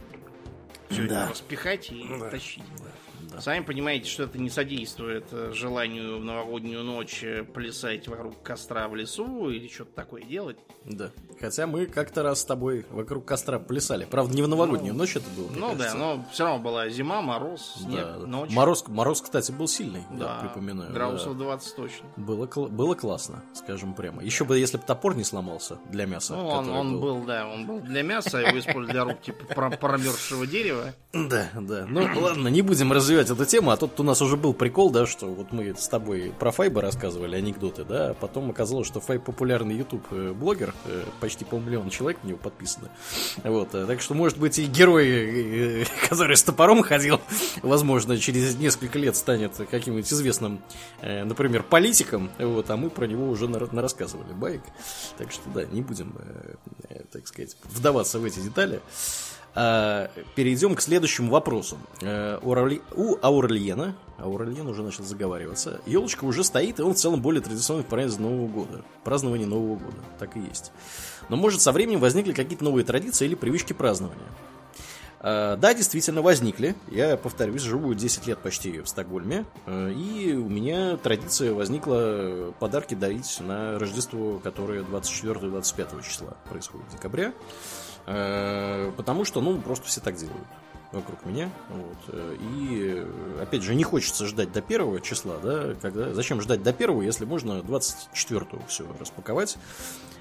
[0.89, 1.23] Все да.
[1.23, 2.29] это распихать и да.
[2.29, 2.63] тащить.
[3.39, 8.87] Сами понимаете, что это не содействует э, желанию в новогоднюю ночь э, плясать вокруг костра
[8.87, 10.57] в лесу или что-то такое делать.
[10.85, 11.11] Да.
[11.39, 14.05] Хотя мы как-то раз с тобой вокруг костра плясали.
[14.05, 15.49] Правда, не в новогоднюю ну, ночь это было.
[15.53, 15.93] Ну кажется.
[15.93, 18.25] да, но все равно была зима, мороз, снег, да.
[18.25, 18.51] ночь.
[18.51, 20.93] Мороз, мороз, кстати, был сильный, да, да припоминаю.
[20.93, 21.45] Градусов да.
[21.45, 22.09] 20 точно.
[22.15, 24.23] Было, было классно, скажем прямо.
[24.23, 26.35] Еще бы, если бы топор не сломался для мяса.
[26.35, 27.15] Ну, он, он был.
[27.15, 29.45] был, да, он был для мяса, его использовали для рук типа
[29.77, 30.93] промерзшего дерева.
[31.13, 31.85] Да, да.
[31.87, 35.05] Ну ладно, не будем развивать эту тему, а тут у нас уже был прикол, да,
[35.05, 39.23] что вот мы с тобой про Файба рассказывали, анекдоты, да, а потом оказалось, что Файб
[39.23, 42.89] популярный YouTube э, блогер, э, почти полмиллиона человек в него подписаны.
[43.43, 47.19] Вот, э, так что, может быть, и герой, э, который с топором ходил,
[47.63, 50.61] возможно, через несколько лет станет каким-нибудь известным,
[51.01, 54.61] э, например, политиком, вот, а мы про него уже рассказывали байк.
[55.17, 56.13] Так что, да, не будем,
[57.11, 58.79] так сказать, вдаваться в эти детали.
[59.57, 61.77] А, перейдем к следующему вопросу.
[62.01, 67.83] У Аурельена, Аурельен уже начал заговариваться, елочка уже стоит, и он в целом более традиционный
[67.85, 68.83] праздник Нового года.
[69.05, 69.97] Празднование Нового года.
[70.19, 70.71] Так и есть.
[71.29, 74.27] Но может со временем возникли какие-то новые традиции или привычки празднования.
[75.19, 76.75] А, да, действительно, возникли.
[76.91, 79.45] Я, повторюсь, живу 10 лет почти в Стокгольме.
[79.65, 87.33] А, и у меня традиция возникла подарки дарить на Рождество, которое 24-25 числа происходит декабря.
[88.05, 90.47] А, потому что, ну, просто все так делают
[90.91, 91.49] вокруг меня.
[91.69, 92.15] Вот.
[92.39, 93.05] И,
[93.41, 96.13] опять же, не хочется ждать до первого числа, да, когда...
[96.13, 99.57] Зачем ждать до первого, если можно 24-го все распаковать.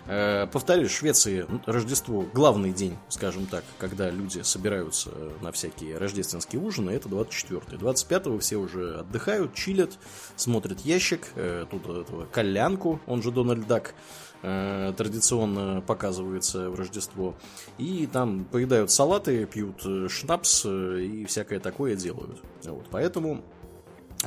[0.06, 5.10] Э, повторюсь, в Швеции Рождество главный день, скажем так, когда люди собираются
[5.40, 7.76] на всякие рождественские ужины, это 24-й.
[7.76, 9.92] 25-го все уже отдыхают, чилят,
[10.36, 17.34] смотрят ящик, э, тут этого колянку, он же Дональд Дак, э, традиционно показывается в Рождество.
[17.78, 22.42] И там поедают салаты, пьют шнапс и всякое такое делают.
[22.64, 23.42] Вот, поэтому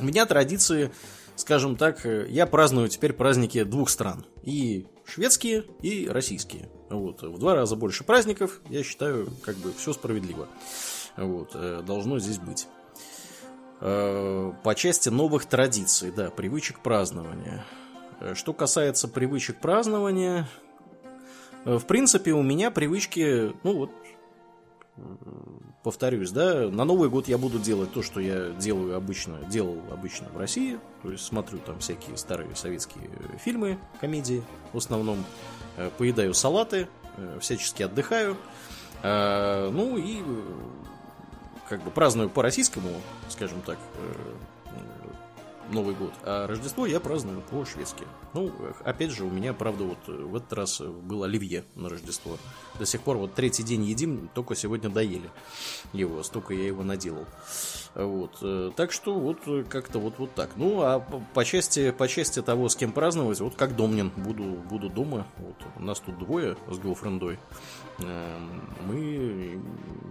[0.00, 0.90] у меня традиции,
[1.36, 4.26] скажем так, я праздную теперь праздники двух стран.
[4.42, 6.70] И шведские и российские.
[6.90, 7.22] Вот.
[7.22, 10.48] В два раза больше праздников, я считаю, как бы все справедливо.
[11.16, 11.50] Вот.
[11.54, 12.66] Э, должно здесь быть.
[13.80, 17.64] Э, по части новых традиций, да, привычек празднования.
[18.20, 20.48] Э, что касается привычек празднования,
[21.64, 23.90] в принципе, у меня привычки, ну вот,
[25.82, 30.28] повторюсь, да, на Новый год я буду делать то, что я делаю обычно, делал обычно
[30.28, 33.10] в России, то есть смотрю там всякие старые советские
[33.42, 34.42] фильмы, комедии
[34.72, 35.24] в основном,
[35.76, 38.36] э, поедаю салаты, э, всячески отдыхаю,
[39.02, 40.22] э, ну и
[41.68, 42.90] как бы праздную по-российскому,
[43.28, 43.78] скажем так,
[45.70, 48.04] Новый год, а Рождество я праздную по-шведски.
[48.34, 48.52] Ну,
[48.84, 52.38] опять же, у меня, правда, вот в этот раз было оливье на Рождество.
[52.78, 55.30] До сих пор вот третий день едим, только сегодня доели
[55.92, 57.26] его, столько я его наделал.
[57.94, 58.38] Вот.
[58.42, 59.38] Э, так что вот
[59.68, 60.50] как-то вот, вот так.
[60.56, 61.00] Ну, а
[61.34, 65.26] по части, по части того, с кем праздновать, вот как Домнин, буду, буду дома.
[65.38, 65.56] Вот.
[65.76, 67.38] У нас тут двое с гоуфрендой.
[68.00, 69.60] Эм, мы,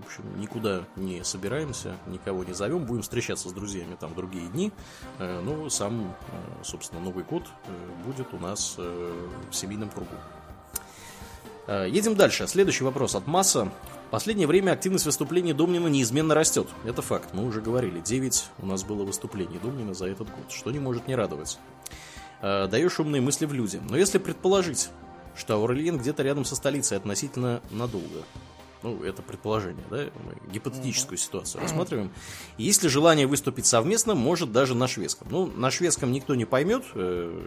[0.01, 4.47] в общем, никуда не собираемся, никого не зовем, будем встречаться с друзьями там в другие
[4.47, 4.71] дни.
[5.19, 7.43] Э, но сам, э, собственно, Новый год
[8.05, 10.15] будет у нас в семейном кругу.
[11.67, 12.47] Едем дальше.
[12.47, 13.69] Следующий вопрос от Масса.
[14.07, 16.69] В последнее время активность выступлений Домнина неизменно растет.
[16.85, 17.99] Это факт, мы уже говорили.
[17.99, 21.59] 9 у нас было выступлений Домнина за этот год, что не может не радовать.
[22.41, 23.81] Э, даешь умные мысли в люди.
[23.89, 24.89] Но если предположить,
[25.37, 28.23] что Аурельен где-то рядом со столицей относительно надолго,
[28.83, 32.11] ну, это предположение, да, мы гипотетическую ситуацию рассматриваем.
[32.57, 35.27] Есть ли желание выступить совместно, может даже на шведском.
[35.31, 37.41] Ну, на шведском никто не поймет, э,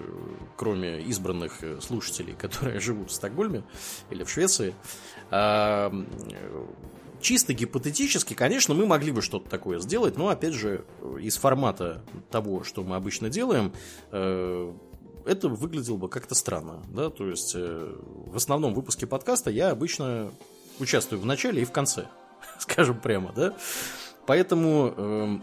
[0.57, 3.63] кроме избранных э, слушателей, которые живут в Стокгольме
[4.11, 4.75] или в Швеции.
[5.31, 5.93] А,
[7.21, 10.85] чисто гипотетически, конечно, мы могли бы что-то такое сделать, но, опять же,
[11.21, 13.73] из формата того, что мы обычно делаем,
[14.11, 14.73] э,
[15.27, 17.95] это выглядело бы как-то странно, да, то есть э,
[18.27, 20.31] в основном выпуске подкаста я обычно
[20.79, 22.07] участвую в начале и в конце,
[22.59, 23.55] скажем прямо, да.
[24.27, 25.39] Поэтому, э,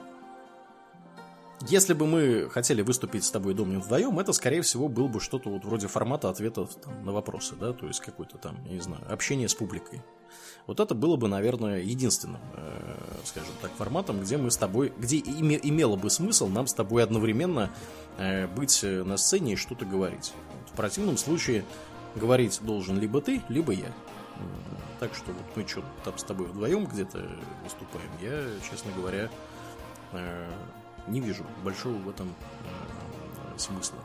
[1.62, 5.50] если бы мы хотели выступить с тобой, Домнин, вдвоем, это, скорее всего, был бы что-то
[5.50, 9.02] вот вроде формата ответов там, на вопросы, да, то есть какое-то там, я не знаю,
[9.12, 10.04] общение с публикой.
[10.68, 15.18] Вот это было бы, наверное, единственным, э, скажем так, форматом, где мы с тобой, где
[15.18, 17.72] име, имело бы смысл нам с тобой одновременно
[18.18, 20.34] э, быть на сцене и что-то говорить.
[20.62, 21.66] Вот в противном случае
[22.16, 23.92] говорить должен либо ты, либо я.
[25.00, 27.28] Так что вот мы что там с тобой вдвоем где-то
[27.64, 29.30] выступаем, я, честно говоря,
[30.12, 30.50] э,
[31.08, 32.34] не вижу большого в этом
[33.58, 34.00] смысла.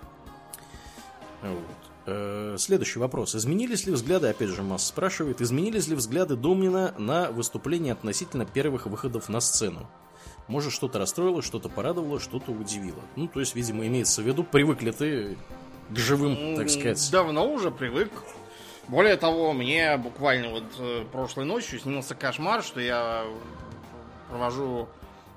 [1.43, 1.83] Вот.
[2.07, 3.35] Э, следующий вопрос.
[3.35, 8.87] Изменились ли взгляды, опять же, Масс спрашивает, изменились ли взгляды Домнина на выступление относительно первых
[8.87, 9.89] выходов на сцену?
[10.49, 13.01] Может, что-то расстроило, что-то порадовало, что-то удивило.
[13.17, 15.39] Ну, то есть, видимо, имеется в виду, привыкли ты
[15.91, 17.09] к живым, так сказать.
[17.13, 18.11] Давно уже привык.
[18.89, 23.25] Более того, мне буквально вот э, прошлой ночью снился кошмар, что я
[24.29, 24.89] провожу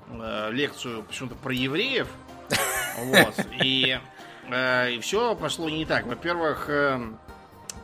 [0.08, 2.08] э, лекцию почему-то про евреев.
[2.98, 3.34] Вот.
[3.62, 4.00] И,
[4.48, 6.06] э, и все пошло не так.
[6.06, 6.98] Во-первых, э,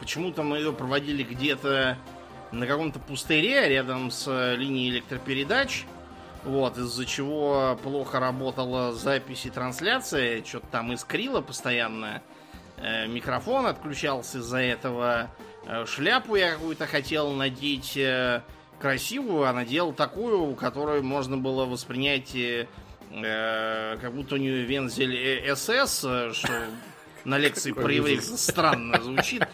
[0.00, 1.98] почему-то мы ее проводили где-то
[2.50, 5.84] на каком-то пустыре рядом с э, линией электропередач.
[6.44, 12.22] Вот, из-за чего плохо работала запись и трансляция, что-то там искрило постоянно.
[12.78, 15.30] Э, микрофон отключался из-за этого.
[15.66, 18.42] Э, шляпу я какую-то хотел надеть э,
[18.82, 22.66] красивую, а надел такую, которую можно было воспринять э,
[24.00, 26.64] как будто у нее вензель СС, что
[27.24, 29.46] на лекции проявился странно звучит.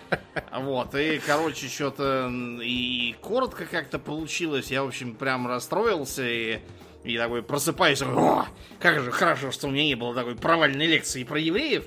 [0.51, 2.33] Вот, и, короче, что-то
[2.63, 4.71] и коротко как-то получилось.
[4.71, 6.61] Я, в общем, прям расстроился и,
[7.05, 8.01] и такой просыпаюсь.
[8.01, 8.47] О,
[8.81, 11.85] как же хорошо, что у меня не было такой провальной лекции про евреев.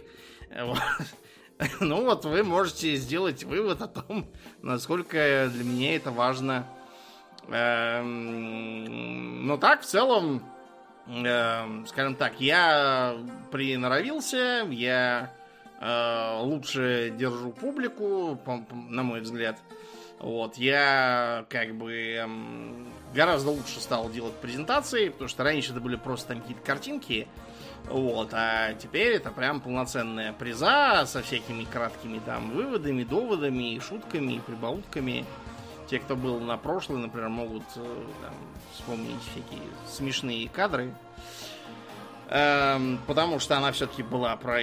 [0.63, 0.77] Вот.
[1.79, 4.27] Ну вот вы можете сделать вывод о том,
[4.63, 6.67] насколько для меня это важно
[7.51, 10.43] но так, в целом,
[11.07, 13.17] эм, скажем так, я
[13.51, 15.31] приноровился, я
[15.79, 18.39] э, лучше держу публику,
[18.71, 19.59] на мой взгляд.
[20.19, 25.95] Вот, я как бы эм, гораздо лучше стал делать презентации, потому что раньше это были
[25.95, 27.27] просто там какие-то картинки,
[27.89, 35.25] вот, а теперь это прям полноценная приза со всякими краткими там выводами, доводами, шутками, прибаутками.
[35.91, 38.33] Те, кто был на прошлой, например, могут э, там,
[38.73, 40.93] вспомнить всякие смешные кадры.
[42.29, 44.61] Эм, потому что она все-таки была про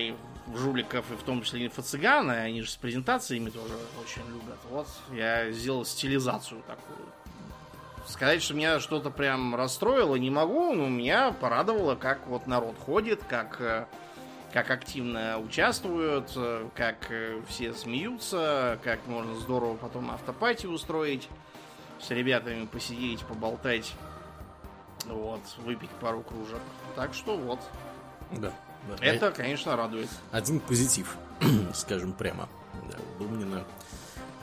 [0.54, 4.56] жуликов и в том числе инфо-цыган, они же с презентациями тоже очень любят.
[4.70, 7.06] Вот я сделал стилизацию такую.
[8.06, 13.22] Сказать, что меня что-то прям расстроило, не могу, но меня порадовало, как вот народ ходит,
[13.28, 13.84] как, э,
[14.52, 21.28] как активно участвуют, э, как э, все смеются, как можно здорово потом автопати устроить,
[22.00, 23.92] с ребятами посидеть, поболтать,
[25.06, 26.60] вот, выпить пару кружек.
[26.96, 27.60] Так что вот.
[28.32, 28.52] Да.
[28.88, 29.04] да.
[29.04, 30.08] Это, конечно, радует.
[30.32, 31.16] Один позитив,
[31.74, 32.48] скажем прямо,
[32.90, 33.64] да, был мне на,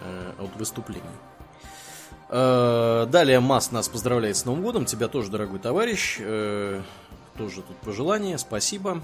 [0.02, 1.04] э, от выступлений.
[2.30, 4.86] Э, далее Мас нас поздравляет с Новым годом.
[4.86, 6.18] Тебя тоже, дорогой товарищ.
[6.20, 6.82] Э,
[7.38, 8.38] тоже тут пожелание.
[8.38, 9.02] Спасибо.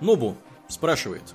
[0.00, 0.36] Нобу
[0.68, 1.34] спрашивает.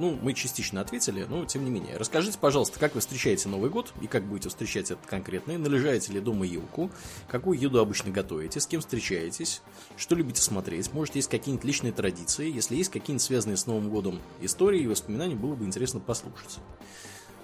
[0.00, 1.96] Ну, мы частично ответили, но тем не менее.
[1.96, 5.56] Расскажите, пожалуйста, как вы встречаете Новый год и как будете встречать это конкретно?
[5.56, 6.90] Наряжаете ли дома елку?
[7.28, 8.58] Какую еду обычно готовите?
[8.58, 9.62] С кем встречаетесь?
[9.96, 10.92] Что любите смотреть?
[10.92, 12.52] Может, есть какие-нибудь личные традиции?
[12.52, 16.58] Если есть какие-нибудь связанные с Новым годом истории и воспоминания, было бы интересно послушать.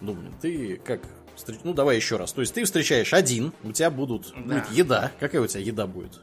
[0.00, 1.02] Думаю, ты как
[1.64, 2.32] ну, давай еще раз.
[2.32, 4.56] То есть ты встречаешь один, у тебя будут, да.
[4.56, 5.12] будет еда.
[5.20, 6.20] Какая у тебя еда будет?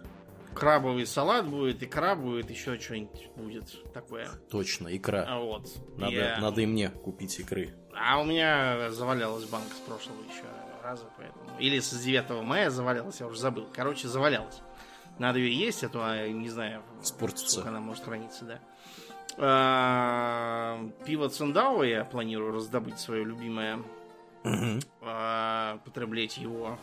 [0.58, 4.28] Крабовый салат будет, икра будет, еще что-нибудь будет такое.
[4.50, 5.26] Точно, икра.
[5.28, 5.68] А вот.
[5.98, 6.38] Надо, я...
[6.40, 7.74] надо и мне купить икры.
[7.94, 10.44] А у меня завалялась банка с прошлого еще
[10.84, 11.60] раза, поэтому.
[11.60, 13.68] Или с 9 мая завалялась, я уже забыл.
[13.74, 14.62] Короче, завалялась.
[15.20, 17.50] Надо ее есть, а то, а, не знаю, Спортится.
[17.52, 18.60] сколько она может храниться, да.
[19.38, 23.78] А, пиво Цендау я планирую раздобыть свое любимое
[24.44, 24.80] угу.
[25.02, 26.80] а, потреблять его.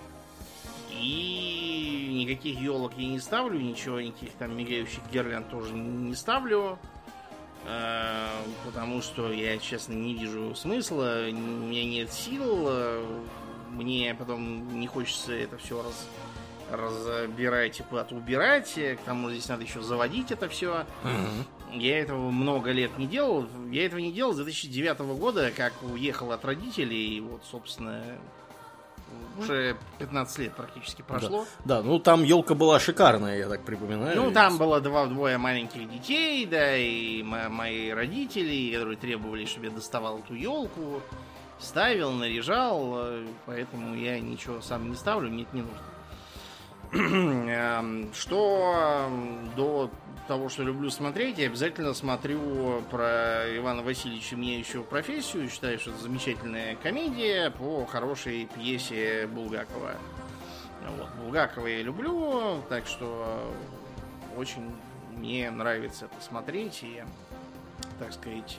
[0.91, 6.79] И никаких елок я не ставлю, ничего, никаких там мигающих гирлянд тоже не ставлю.
[7.67, 8.31] А,
[8.65, 12.69] потому что я, честно, не вижу смысла, у меня нет сил,
[13.71, 16.07] мне потом не хочется это все раз,
[16.71, 18.73] разбирать и куда-то убирать.
[18.75, 20.87] К тому же здесь надо еще заводить это все.
[21.03, 21.79] Угу.
[21.79, 23.47] Я этого много лет не делал.
[23.71, 27.17] Я этого не делал с 2009 года, как уехал от родителей.
[27.17, 28.03] И вот, собственно,
[29.39, 31.47] уже 15 лет практически прошло.
[31.65, 34.17] Да, да ну там елка была шикарная, я так припоминаю.
[34.17, 39.73] Ну, там было два, двое маленьких детей, да, и мои родители, которые требовали, чтобы я
[39.73, 41.03] доставал эту елку,
[41.59, 45.94] ставил, наряжал, э, поэтому я ничего сам не ставлю, мне это не нужно.
[46.95, 49.91] Эм, что эм, до
[50.29, 55.49] того, что люблю смотреть, я обязательно смотрю про Ивана Васильевича еще профессию.
[55.51, 59.97] Считаю, что это замечательная комедия по хорошей пьесе Булгакова.
[60.99, 63.53] Вот, Булгакова я люблю, так что
[64.37, 64.71] очень
[65.17, 67.03] мне нравится это смотреть и,
[67.99, 68.59] так сказать,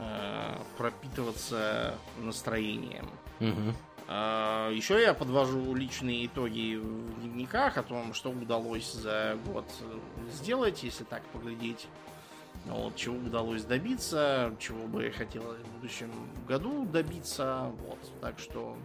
[0.00, 3.08] э, пропитываться настроением.
[3.40, 3.74] Угу.
[4.10, 9.66] А, Еще я подвожу личные итоги в дневниках о том, что удалось за год
[10.32, 11.86] сделать, если так поглядеть.
[12.66, 16.10] Вот, чего удалось добиться, чего бы я хотел в будущем
[16.46, 17.70] году добиться.
[17.86, 18.76] Вот, так что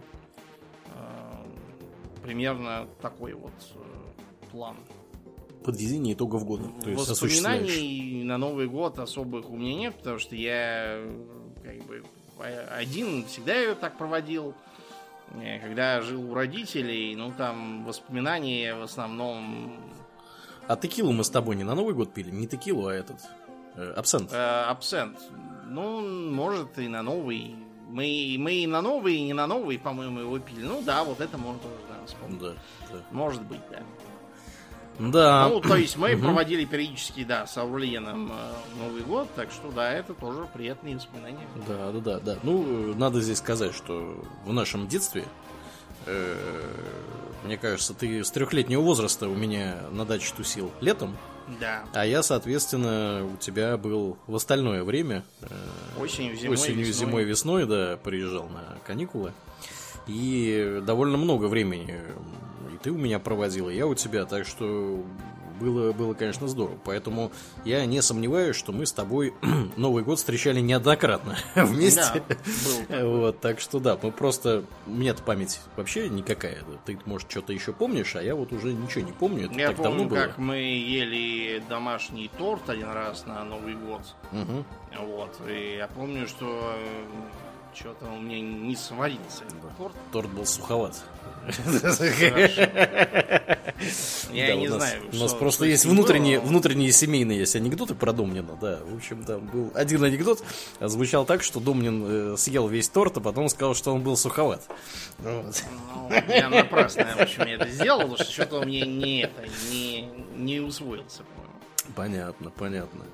[0.86, 4.76] э, примерно такой вот э, план.
[5.64, 6.64] Подведение итогов года.
[6.82, 11.02] То есть Воспоминаний на Новый год особых у меня нет, потому что я
[11.62, 12.04] как бы
[12.70, 14.54] один всегда ее так проводил.
[15.62, 19.76] Когда жил у родителей, ну там воспоминания в основном...
[20.66, 22.30] А текилу мы с тобой не на Новый год пили?
[22.30, 23.20] Не текилу, а этот...
[23.76, 24.32] Э, абсент.
[24.32, 25.18] Э, абсент.
[25.66, 27.56] Ну, может, и на новый.
[27.88, 30.62] Мы, мы и на новый, и не на новый, по-моему, его пили.
[30.62, 32.40] Ну да, вот это можно тоже, да, вспомнить.
[32.40, 32.52] Да,
[32.92, 32.98] да.
[33.10, 33.80] Может быть, да.
[34.98, 35.48] Да.
[35.48, 36.22] Ну, то есть мы угу.
[36.22, 41.46] проводили периодически, да, с Аурлиеном э, Новый год, так что да, это тоже приятные воспоминания.
[41.66, 42.38] Да, да, да, да.
[42.42, 45.24] Ну, надо здесь сказать, что в нашем детстве,
[46.06, 46.36] э,
[47.44, 51.16] мне кажется, ты с трехлетнего возраста у меня на даче тусил летом.
[51.60, 51.84] Да.
[51.92, 55.24] А я, соответственно, у тебя был в остальное время.
[55.42, 57.08] Э, осенью, зимой, осенью, весной.
[57.08, 59.32] зимой, весной, да, приезжал на каникулы.
[60.06, 62.00] И довольно много времени
[62.84, 65.02] ты у меня проводила, я у тебя, так что
[65.58, 66.78] было, было, конечно, здорово.
[66.84, 67.32] Поэтому
[67.64, 69.32] я не сомневаюсь, что мы с тобой
[69.76, 72.22] Новый год встречали неоднократно вместе.
[72.90, 74.64] Да, вот, так что да, мы просто...
[74.86, 76.58] У меня-то память вообще никакая.
[76.84, 79.46] Ты, может, что-то еще помнишь, а я вот уже ничего не помню.
[79.46, 84.02] Это я так помню, давно как мы ели домашний торт один раз на Новый год.
[84.30, 85.06] Угу.
[85.06, 86.76] Вот, и я помню, что
[87.74, 89.44] что-то у меня не сварился.
[89.76, 89.94] Торт.
[90.12, 91.02] Торт был суховат.
[94.32, 95.02] Я не знаю.
[95.12, 98.80] У нас просто есть внутренние, внутренние семейные есть анекдоты про Домнина, да.
[98.84, 100.42] В общем, там был один анекдот,
[100.80, 104.62] звучал так, что Домнин э, съел весь торт, а потом сказал, что он был суховат.
[105.18, 105.44] Ну,
[106.28, 111.22] я напрасно, в общем, это сделал, потому что что-то у меня не, не усвоился,
[111.94, 113.04] Понятно, понятно.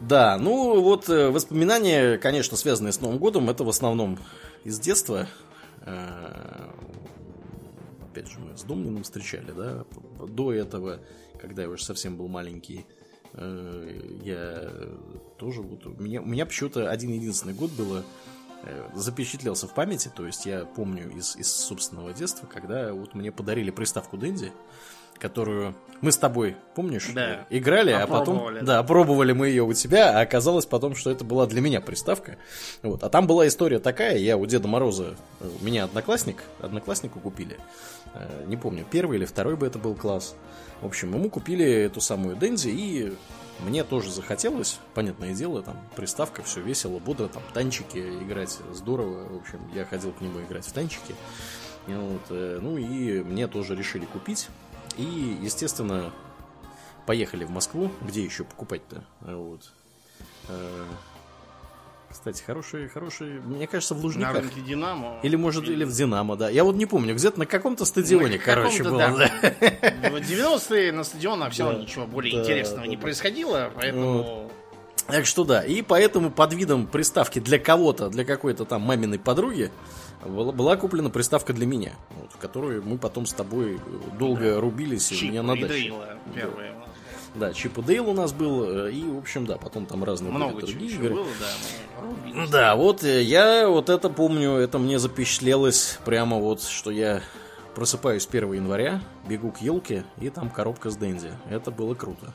[0.00, 4.18] Да, ну вот э, воспоминания, конечно, связанные с Новым годом, это в основном
[4.62, 5.26] из детства.
[5.82, 6.70] Э,
[8.10, 9.84] опять же, мы с Домниным встречали, да.
[10.26, 11.00] До этого,
[11.40, 12.84] когда я уже совсем был маленький,
[13.32, 14.70] э, я
[15.38, 15.86] тоже вот...
[15.86, 18.04] У меня, у меня почему-то один единственный год было
[18.94, 23.70] запечатлелся в памяти, то есть я помню из, из собственного детства, когда вот мне подарили
[23.70, 24.50] приставку Дэнди
[25.18, 27.46] которую мы с тобой, помнишь, да.
[27.50, 28.82] играли, а потом, да.
[28.82, 32.36] пробовали мы ее у тебя, а оказалось потом, что это была для меня приставка.
[32.82, 33.02] Вот.
[33.02, 37.58] А там была история такая, я у Деда Мороза, у меня одноклассник, однокласснику купили,
[38.14, 40.34] э, не помню, первый или второй бы это был класс.
[40.80, 43.12] В общем, ему купили эту самую Дензи, и
[43.60, 49.28] мне тоже захотелось, понятное дело, там приставка, все весело, бодро, там танчики играть, здорово.
[49.32, 51.14] В общем, я ходил к нему играть в танчики.
[51.86, 54.48] Вот, э, ну и мне тоже решили купить.
[54.96, 56.12] И, естественно,
[57.06, 57.90] поехали в Москву.
[58.02, 59.04] Где еще покупать-то?
[59.20, 59.72] Вот.
[60.48, 60.84] Э,
[62.10, 64.34] кстати, хорошие, хорошие, мне кажется, в Лужниках.
[64.34, 65.18] На рынке Динамо.
[65.22, 66.48] Или, может, или в Динамо, да.
[66.48, 68.98] Я вот не помню, где-то на каком-то стадионе, на короче, было.
[68.98, 69.10] Да.
[69.10, 70.10] Да.
[70.10, 71.78] В 90-е на стадионах все да.
[71.78, 74.22] ничего более да, интересного да, не происходило, поэтому...
[74.22, 74.52] Вот.
[75.08, 79.70] Так что да, и поэтому под видом приставки для кого-то, для какой-то там маминой подруги,
[80.26, 83.80] была куплена приставка для меня, вот, в которую мы потом с тобой
[84.18, 84.60] долго да.
[84.60, 85.08] рубились.
[85.08, 85.92] Чип у меня на даче.
[86.34, 86.74] первые.
[87.36, 90.32] Да, Чип и Дейл у нас был, э, и, в общем, да, потом там разные
[90.32, 91.14] Много другие игры.
[91.14, 92.46] было, да.
[92.50, 97.20] Да, вот э, я вот это помню, это мне запечатлелось прямо вот, что я
[97.74, 101.30] просыпаюсь 1 января, бегу к елке, и там коробка с Дэнди.
[101.50, 102.32] Это было круто.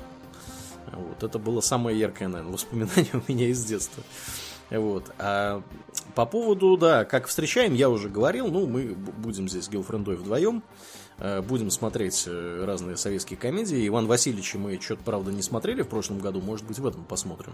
[0.91, 4.03] Вот, это было самое яркое, наверное, воспоминание у меня из детства.
[4.72, 5.11] Вот.
[5.19, 5.64] А
[6.15, 10.64] по поводу, да, как встречаем, я уже говорил, ну, мы будем здесь с Гелфрендой вдвоем,
[11.18, 13.85] э, будем смотреть э, разные советские комедии.
[13.88, 17.53] Иван Васильевича мы что-то, правда, не смотрели в прошлом году, может быть, в этом посмотрим.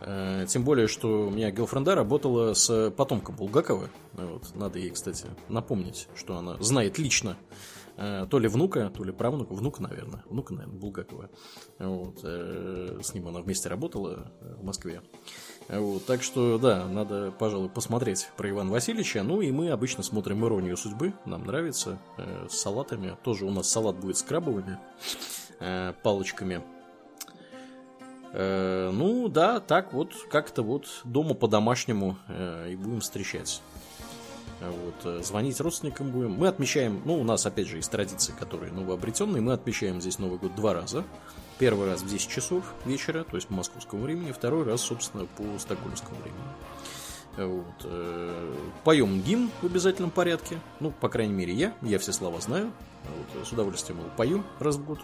[0.00, 3.88] Э, тем более, что у меня Гелфренда работала с потомком Булгакова.
[4.12, 4.54] Вот.
[4.54, 7.36] Надо ей, кстати, напомнить, что она знает лично
[7.94, 11.28] то ли внука, то ли правнука, внука, наверное, внука, наверное, Булгакова.
[11.78, 12.20] Вот.
[12.24, 15.02] С ним она вместе работала в Москве.
[15.68, 19.22] Вот, так что, да, надо, пожалуй, посмотреть про Ивана Васильевича.
[19.22, 23.16] Ну, и мы обычно смотрим «Иронию судьбы», нам нравится, э, с салатами.
[23.22, 24.78] Тоже у нас салат будет с крабовыми
[25.60, 26.62] э, палочками.
[28.32, 33.62] Э, ну, да, так вот, как-то вот дома по-домашнему э, и будем встречать.
[34.70, 36.32] Вот, э, звонить родственникам будем.
[36.32, 39.42] Мы отмечаем, ну, у нас, опять же, есть традиции, которые новообретенные.
[39.42, 41.04] Мы отмечаем здесь Новый год два раза.
[41.58, 45.58] Первый раз в 10 часов вечера, то есть по московскому времени, второй раз, собственно, по
[45.58, 46.42] стокгольмскому времени.
[47.36, 47.84] Вот.
[47.84, 50.60] Э, поем гимн в обязательном порядке.
[50.80, 51.74] Ну, по крайней мере, я.
[51.82, 52.72] Я все слова знаю.
[53.04, 53.46] Вот.
[53.46, 55.00] С удовольствием его пою раз в год.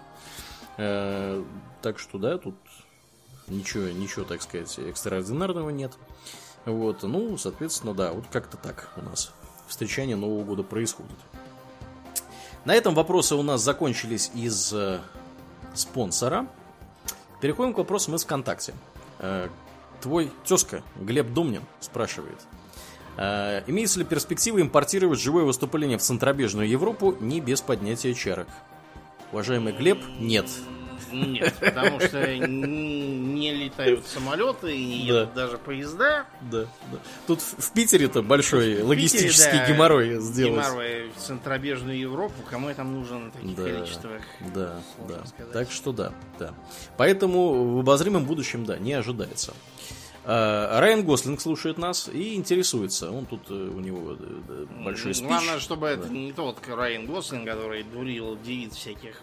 [0.76, 1.43] Э,
[1.82, 2.55] так что, да, тут
[3.48, 5.94] ничего, ничего, так сказать, экстраординарного нет.
[6.64, 9.32] Вот, ну, соответственно, да, вот как-то так у нас
[9.68, 11.16] встречание Нового года происходит.
[12.64, 15.00] На этом вопросы у нас закончились из э,
[15.74, 16.46] спонсора.
[17.40, 18.74] Переходим к вопросам из ВКонтакте.
[19.20, 19.48] Э,
[20.00, 22.38] твой тезка Глеб Думнин спрашивает.
[23.16, 28.48] Э, имеется ли перспектива импортировать живое выступление в центробежную Европу не без поднятия чарок?
[29.32, 30.46] Уважаемый Глеб, нет.
[31.12, 35.43] Нет, потому что не летают самолеты и не едут да.
[35.43, 36.26] даже поезда.
[36.43, 36.62] Да,
[36.93, 36.98] да.
[37.26, 40.66] Тут в Питере-то большой в логистический Питере, да, геморрой сделать.
[40.66, 44.22] Геморрой в центробежную Европу, кому это нужно на таких да, количествах?
[44.55, 45.26] Да, да.
[45.26, 45.52] Сказать.
[45.52, 46.55] Так что да, да.
[46.97, 49.55] Поэтому в обозримом будущем, да, не ожидается.
[50.30, 53.10] А, Райан Гослинг слушает нас и интересуется.
[53.10, 55.26] Он тут, э, у него э, большой спич.
[55.26, 55.93] Главное, чтобы да.
[55.94, 59.22] это не тот Райан Гослинг, который дурил девиц всяких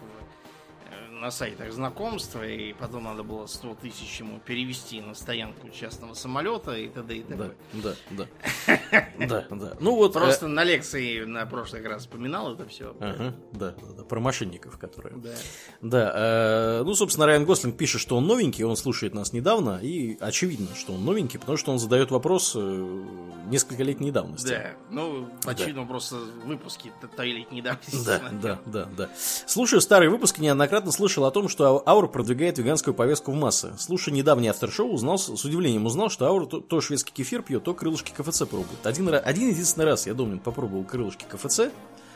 [1.20, 6.72] на сайтах знакомства, и потом надо было 100 тысяч ему перевести на стоянку частного самолета
[6.72, 7.16] и т.д.
[7.16, 7.54] и т.п.
[7.72, 8.26] Да, да,
[8.66, 8.80] да.
[9.26, 9.76] Да, да.
[9.80, 10.12] Ну вот...
[10.12, 12.94] Просто на лекции на прошлый раз вспоминал это все.
[13.00, 15.16] Ага, да, да, да, про мошенников, которые...
[15.16, 15.34] Да.
[15.80, 20.18] Да, э, ну, собственно, Райан Гослинг пишет, что он новенький, он слушает нас недавно, и
[20.20, 23.04] очевидно, что он новенький, потому что он задает вопрос э,
[23.46, 24.48] несколько летней давности.
[24.48, 28.04] Да, ну, очевидно, просто выпуски летней давности.
[28.04, 29.10] Да, да, да, да.
[29.46, 33.72] Слушая старые выпуски, неоднократно слышал о том, что Аур продвигает веганскую повестку в массы.
[33.78, 37.74] Слушая недавний автор-шоу, узнал, с удивлением узнал, что Аур то, то шведский кефир пьет, то
[37.74, 38.84] крылышки КФЦ пробует.
[38.84, 41.70] Один, один единственный раз, я думаю, попробовал крылышки КФЦ,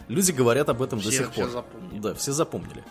[0.08, 1.50] люди говорят об этом все, до сих все пор.
[1.50, 2.00] Запомнили.
[2.00, 2.84] Да, все запомнили.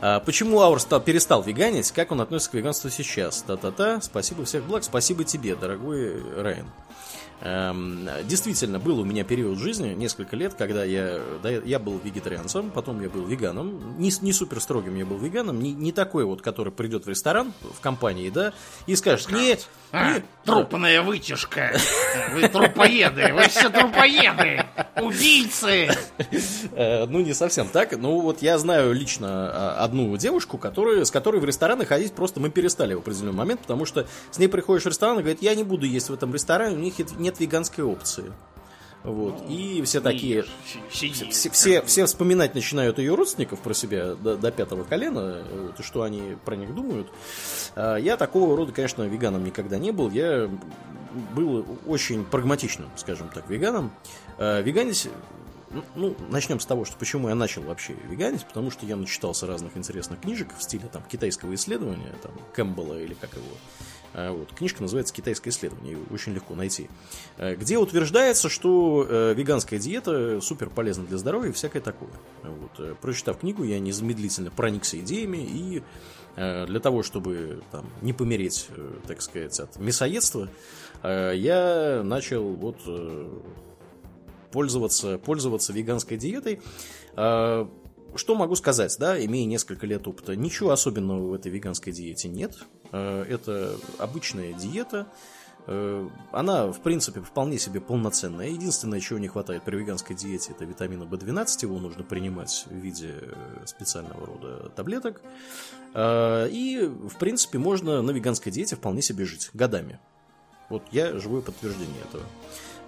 [0.00, 1.92] А, почему Аур стал, перестал веганить?
[1.92, 3.42] Как он относится к веганству сейчас?
[3.42, 4.00] Та-та-та.
[4.00, 4.84] Спасибо всех благ.
[4.84, 6.66] Спасибо тебе, дорогой Райан.
[7.44, 12.70] Эм, действительно, был у меня период жизни, несколько лет, когда я, да, я был вегетарианцем,
[12.70, 16.40] потом я был веганом, не, не супер строгим я был веганом, не, не такой вот,
[16.40, 18.52] который придет в ресторан в компании, да,
[18.86, 19.58] и скажет, не,
[19.90, 21.72] А, не, трупная вытяжка.
[22.32, 24.64] Вы трупоеды, вы все трупоеды.
[25.00, 25.90] Убийцы.
[26.72, 27.98] Э, ну, не совсем так.
[27.98, 32.40] Ну, вот я знаю лично а, одну девушку, которая, с которой в рестораны ходить просто
[32.40, 35.54] мы перестали в определенный момент, потому что с ней приходишь в ресторан и говорит, я
[35.54, 38.32] не буду есть в этом ресторане, у них нет веганской опции.
[39.04, 39.44] Вот.
[39.48, 40.44] и все такие...
[40.90, 41.28] Сиди.
[41.30, 45.82] Все, все, все вспоминать начинают ее родственников про себя до, до пятого колена, вот, и
[45.82, 47.08] что они про них думают.
[47.74, 50.08] А, Я такого рода, конечно, веганом никогда не был.
[50.10, 50.48] Я
[51.34, 53.92] был очень прагматичным, скажем так, веганом.
[54.38, 55.08] А, Веганить
[55.72, 59.46] ну, ну, начнем с того, что почему я начал вообще веганить, потому что я начитался
[59.46, 63.46] разных интересных книжек в стиле там китайского исследования, там Кэмпбелла или как его.
[64.14, 64.52] А, Вот.
[64.52, 66.88] Книжка называется «Китайское исследование», ее очень легко найти.
[67.38, 72.10] Э, Где утверждается, что э, веганская диета супер полезна для здоровья и всякое такое.
[72.42, 72.72] Вот.
[72.78, 75.82] Э, Прочитав книгу, я незамедлительно проникся идеями и
[76.36, 80.48] э, для того, чтобы там, не помереть, э, так сказать, от мясоедства,
[81.02, 83.40] э, я начал вот э,
[84.50, 86.60] пользоваться, пользоваться веганской диетой.
[88.14, 90.36] Что могу сказать, да, имея несколько лет опыта?
[90.36, 92.58] Ничего особенного в этой веганской диете нет.
[92.92, 95.06] А, Это обычная диета.
[95.66, 98.48] Э, Она, в принципе, вполне себе полноценная.
[98.48, 101.62] Единственное, чего не хватает при веганской диете, это витамина В12.
[101.62, 105.20] Его нужно принимать в виде э, специального рода таблеток.
[105.94, 110.00] И, в принципе, можно на веганской диете вполне себе жить годами.
[110.70, 112.24] Вот я живое подтверждение этого.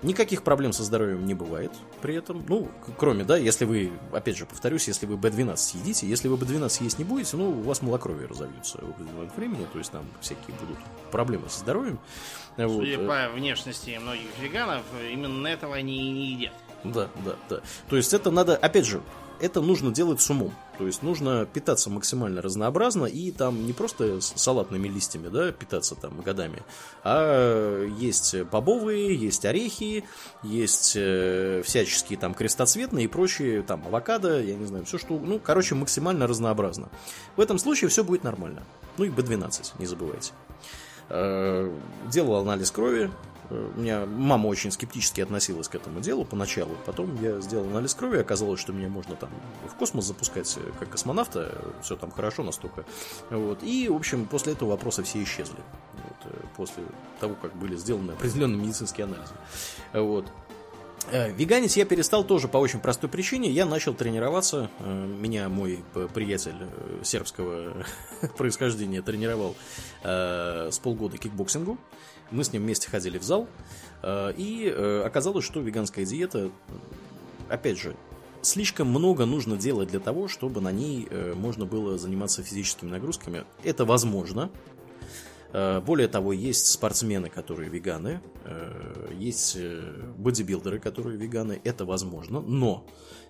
[0.05, 1.73] Никаких проблем со здоровьем не бывает
[2.03, 2.45] при этом.
[2.47, 2.69] Ну,
[2.99, 6.99] кроме, да, если вы, опять же, повторюсь, если вы B12 едите, если вы B12 есть
[6.99, 10.77] не будете, ну, у вас малокровие разовьется в момент времени, то есть там всякие будут
[11.11, 11.99] проблемы со здоровьем.
[12.59, 12.85] Вот.
[12.85, 16.53] Судя по внешности многих веганов, именно этого они и не едят.
[16.85, 17.61] Да, да, да.
[17.89, 19.01] То есть это надо, опять же,
[19.41, 20.53] это нужно делать с умом.
[20.79, 26.21] То есть нужно питаться максимально разнообразно и там не просто салатными листьями, да, питаться там
[26.21, 26.63] годами,
[27.05, 30.05] а есть бобовые, есть орехи,
[30.43, 35.39] есть э, всяческие там крестоцветные и прочие, там авокадо, я не знаю, все что, ну,
[35.39, 36.89] короче, максимально разнообразно.
[37.37, 38.65] В этом случае все будет нормально.
[38.97, 40.33] Ну и B12, не забывайте.
[41.09, 41.73] Э,
[42.11, 43.11] Делал анализ крови.
[43.51, 46.77] Э, У меня мама очень скептически относилась к этому делу поначалу.
[46.87, 49.31] Потом я сделал анализ крови, оказалось, что меня можно там
[49.69, 51.55] в космос запускать э, как космонавта.
[51.83, 52.85] Все там хорошо настолько.
[53.31, 53.63] Вот.
[53.63, 55.59] И, в общем, после этого вопросы все исчезли.
[55.95, 56.85] Вот, э, после
[57.21, 59.35] того, как были сделаны определенные медицинские анализы.
[59.93, 60.27] Вот.
[61.11, 63.51] Э, Веганить я перестал тоже по очень простой причине.
[63.51, 64.71] Я начал тренироваться.
[64.81, 65.85] Э, Меня мой
[66.15, 67.75] приятель э, сербского
[68.39, 69.55] происхождения тренировал
[70.03, 71.79] э, с полгода кикбоксингу.
[72.31, 73.49] Мы с ним вместе ходили в зал.
[74.03, 76.51] Э, И э, оказалось, что веганская диета,
[77.49, 77.97] опять же,
[78.43, 83.45] слишком много нужно делать для того, чтобы на ней э, можно было заниматься физическими нагрузками.
[83.63, 84.51] Это возможно,
[85.87, 88.21] Более того, есть спортсмены, которые веганы,
[89.13, 89.57] есть
[90.19, 92.85] бодибилдеры, которые веганы, это возможно, но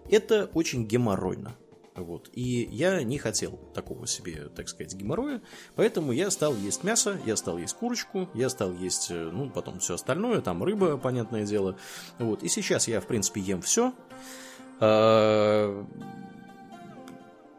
[0.09, 1.55] это очень геморройно.
[1.95, 2.29] Вот.
[2.33, 5.41] И я не хотел такого себе, так сказать, геморроя,
[5.77, 9.79] поэтому я стал есть мясо, я стал есть курочку, я стал есть, э, ну, потом
[9.79, 11.77] все остальное, там рыба, понятное дело.
[12.19, 12.43] Вот.
[12.43, 13.93] И сейчас я, в принципе, ем все.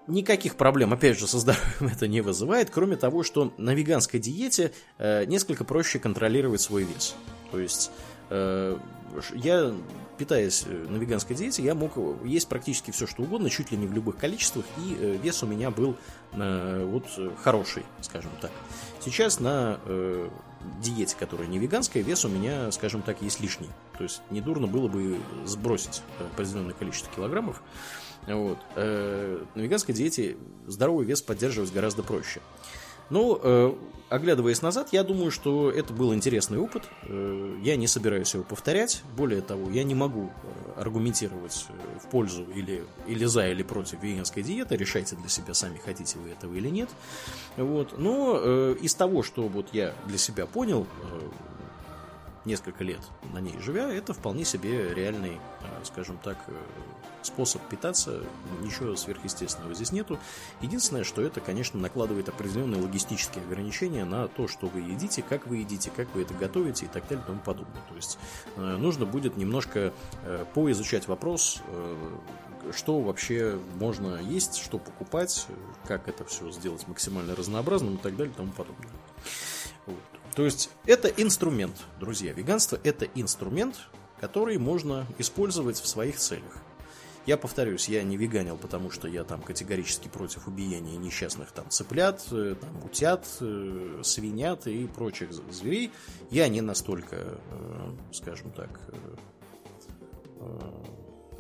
[0.08, 4.72] Никаких проблем, опять же, со здоровьем это не вызывает, кроме того, что на веганской диете
[5.00, 7.16] э, несколько проще контролировать свой вес.
[7.52, 7.92] То есть
[9.34, 9.74] я,
[10.18, 11.94] питаясь э, на веганской диете, я мог
[12.24, 15.48] есть практически все, что угодно, чуть ли не в любых количествах, и э, вес у
[15.48, 15.96] меня был
[16.34, 17.06] э, вот
[17.42, 18.52] хороший, скажем так.
[19.00, 20.30] Сейчас на э,
[20.82, 23.70] диете, которая не веганская, вес у меня, скажем так, есть лишний.
[23.98, 26.02] То есть недурно было бы сбросить
[26.34, 27.62] определенное количество килограммов.
[28.28, 28.58] Вот.
[28.76, 30.38] Э, на веганской диете
[30.68, 32.42] здоровый вес поддерживать гораздо проще.
[33.10, 33.74] Ну, э,
[34.10, 36.84] оглядываясь назад, я думаю, что это был интересный опыт.
[37.04, 39.04] Э, я не собираюсь его повторять.
[39.16, 40.32] Более того, я не могу
[40.76, 44.76] э, аргументировать э, в пользу или, или за, или против веганской диеты.
[44.76, 46.90] Решайте для себя сами, хотите вы этого или нет.
[47.58, 47.98] Вот.
[47.98, 51.30] Но э, из того, что вот я для себя понял, э,
[52.46, 53.02] несколько лет
[53.34, 56.38] на ней живя, это вполне себе реальный, э, скажем так,
[57.26, 58.24] способ питаться,
[58.62, 60.20] ничего сверхъестественного здесь нету.
[60.62, 65.58] Единственное, что это, конечно, накладывает определенные логистические ограничения на то, что вы едите, как вы
[65.58, 67.82] едите, как вы это готовите и так далее и тому подобное.
[67.90, 68.18] То есть
[68.56, 69.94] э, нужно будет немножко
[70.54, 71.62] поизучать вопрос,
[72.76, 75.48] что вообще можно есть, что покупать,
[75.86, 78.90] как это все сделать максимально разнообразным и так далее и тому подобное.
[79.86, 80.00] Вот.
[80.36, 82.34] То есть это инструмент, друзья.
[82.34, 83.88] Веганство это инструмент,
[84.20, 86.58] который можно использовать в своих целях.
[87.26, 92.24] Я повторюсь, я не веганил, потому что я там категорически против убиения несчастных там цыплят,
[92.32, 95.92] э, там, утят, э, свинят и прочих зверей.
[96.30, 98.80] Я не настолько, э, скажем так,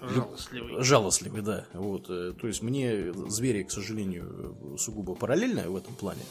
[0.01, 0.83] Жалостливый.
[0.83, 1.65] Жалостливый, да.
[1.73, 2.07] Вот.
[2.07, 6.21] То есть мне звери, к сожалению, сугубо параллельно в этом плане.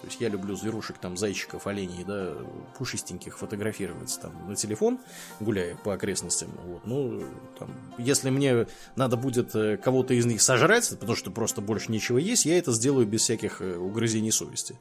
[0.00, 2.36] То есть я люблю зверушек, там, зайчиков, оленей, да,
[2.78, 5.00] пушистеньких фотографировать там на телефон,
[5.40, 6.50] гуляя по окрестностям.
[6.64, 6.86] Вот.
[6.86, 7.24] Ну,
[7.58, 12.18] там, если мне надо будет э, кого-то из них сожрать, потому что просто больше нечего
[12.18, 14.76] есть, я это сделаю без всяких э, угрызений совести.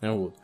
[0.00, 0.36] Вот.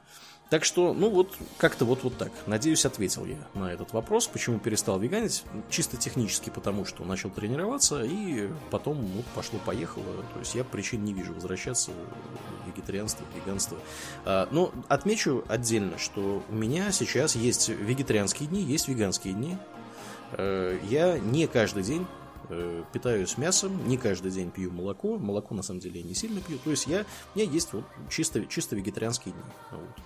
[0.50, 2.30] Так что, ну вот, как-то вот, вот так.
[2.46, 5.42] Надеюсь, ответил я на этот вопрос, почему перестал веганить.
[5.70, 10.04] Чисто технически, потому что начал тренироваться, и потом вот пошло-поехало.
[10.34, 13.78] То есть я причин не вижу возвращаться в вегетарианство, в веганство.
[14.26, 19.56] А, но отмечу отдельно, что у меня сейчас есть вегетарианские дни, есть веганские дни.
[20.32, 22.06] А, я не каждый день
[22.50, 25.18] э, питаюсь мясом, не каждый день пью молоко.
[25.18, 26.58] Молоко, на самом деле, я не сильно пью.
[26.58, 29.42] То есть я, у меня есть вот чисто, чисто вегетарианские дни.
[29.70, 30.04] Вот.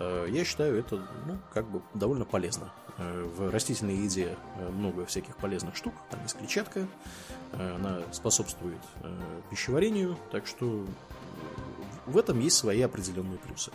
[0.00, 0.96] Э, я считаю это
[1.26, 2.72] ну, как бы довольно полезно.
[2.96, 6.86] Э, в растительной еде э, много всяких полезных штук, там есть клетчатка,
[7.52, 8.78] она способствует
[9.50, 10.86] пищеварению, так что
[12.06, 13.72] в этом есть свои определенные плюсы.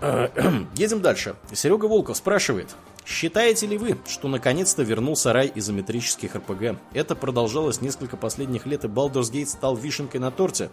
[0.74, 1.36] Едем дальше.
[1.52, 2.68] Серега Волков спрашивает,
[3.04, 6.78] Считаете ли вы, что наконец-то вернулся рай изометрических РПГ?
[6.92, 10.70] Это продолжалось несколько последних лет, и Baldur's Gate стал вишенкой на торте.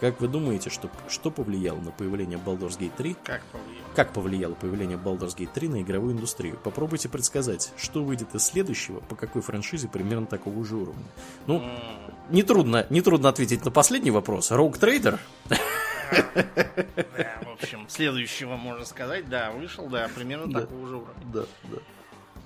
[0.00, 3.16] Как вы думаете, что, что повлияло на появление Baldur's Gate 3?
[3.22, 3.86] Как повлияло?
[3.94, 6.58] Как повлияло появление Baldur's Gate 3 на игровую индустрию?
[6.64, 11.04] Попробуйте предсказать, что выйдет из следующего, по какой франшизе примерно такого же уровня.
[11.46, 12.14] Ну, mm.
[12.30, 14.50] нетрудно, нетрудно ответить на последний вопрос.
[14.50, 15.18] Rogue Trader?
[15.50, 21.14] Да, в общем, следующего можно сказать, да, вышел, да, примерно такого же уровня.
[21.32, 21.78] Да, да.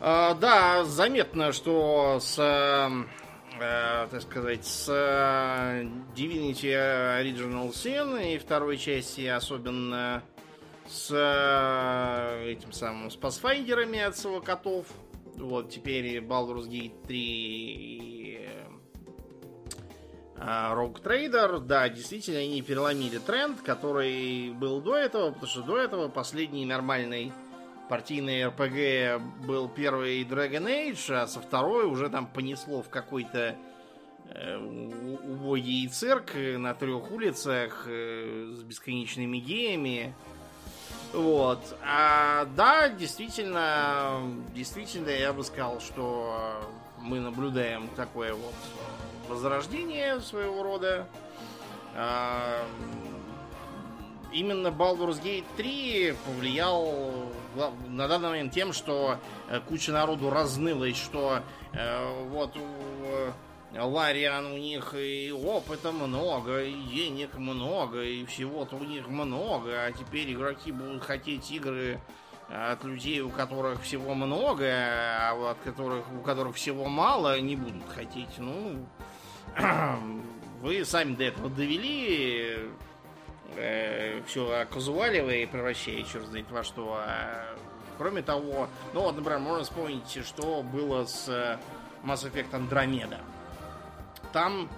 [0.01, 3.09] А, да, заметно, что с эм,
[3.61, 6.73] э, так сказать, с э, Divinity
[7.23, 10.23] Original Sin и второй части, особенно
[10.87, 14.87] с э, этим самым с пасфайдерами от котов.
[15.37, 18.49] Вот, теперь Baldur's Gate 3 и
[20.37, 25.79] э, Rogue Trader, да, действительно, они переломили тренд, который был до этого, потому что до
[25.79, 27.33] этого последний нормальный
[27.89, 33.57] партийный РПГ был первый Dragon Age, а со второй уже там понесло в какой-то
[34.31, 40.15] э, убогий цирк на трех улицах э, с бесконечными геями.
[41.13, 41.61] Вот.
[41.85, 44.21] А да, действительно,
[44.55, 46.61] действительно, я бы сказал, что
[46.99, 48.55] мы наблюдаем такое вот
[49.29, 51.07] возрождение своего рода.
[51.95, 52.67] А,
[54.33, 57.33] именно Baldur's Gate 3 повлиял
[57.89, 59.19] на данный момент тем, что
[59.49, 61.41] э, куча народу разнылась, что
[61.73, 63.33] э, вот у
[63.83, 69.93] Лариан у них и опыта много, и денег много, и всего-то у них много, а
[69.93, 72.01] теперь игроки будут хотеть игры
[72.49, 77.89] от людей, у которых всего много, а от которых, у которых всего мало, не будут
[77.89, 78.39] хотеть.
[78.39, 78.87] Ну,
[80.61, 82.71] вы сами до этого довели,
[83.57, 83.84] э,
[84.27, 86.97] все оказуаливая и превращая черт знает во что.
[86.99, 87.57] А,
[87.99, 91.59] кроме того, ну вот, например, можно вспомнить, что было с э,
[92.03, 93.19] Mass Effect Andromeda.
[94.33, 94.69] Там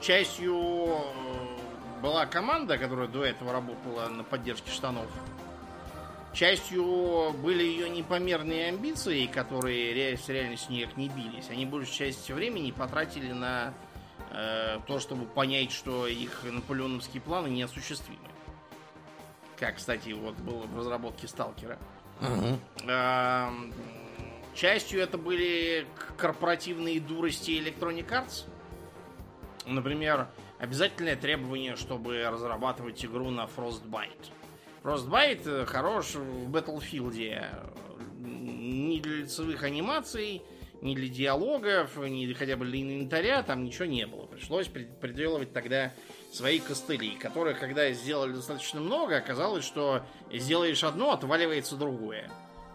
[0.00, 5.06] частью э, была команда, которая до этого работала на поддержке штанов.
[6.32, 11.48] Частью были ее непомерные амбиции, которые с реальностью никак не бились.
[11.48, 13.72] Они большую часть времени потратили на
[14.32, 18.18] э, то, чтобы понять, что их наполеоновские планы неосуществимы.
[19.58, 21.78] Как, кстати, вот было в разработке Сталкера.
[22.20, 22.88] Угу.
[22.88, 23.48] Э,
[24.54, 28.44] частью это были корпоративные дурости Electronic Arts.
[29.66, 30.28] Например,
[30.58, 34.30] обязательное требование, чтобы разрабатывать игру на Frostbite.
[34.82, 37.44] Frostbite хорош в Battlefield.
[38.18, 40.42] Ни для лицевых анимаций,
[40.80, 44.26] ни для диалогов, ни хотя бы для инвентаря там ничего не было.
[44.26, 45.92] Пришлось приделывать тогда
[46.36, 52.30] свои костыли, которых, когда сделали достаточно много, оказалось, что сделаешь одно, отваливается другое.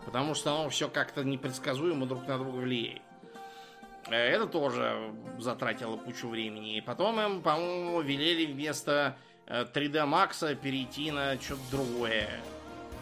[0.05, 3.03] Потому что оно все как-то непредсказуемо друг на друга влияет.
[4.09, 6.77] Э, это тоже затратило кучу времени.
[6.77, 9.15] И потом им, по-моему, велели вместо
[9.47, 12.29] 3D э, Max перейти на что-то другое.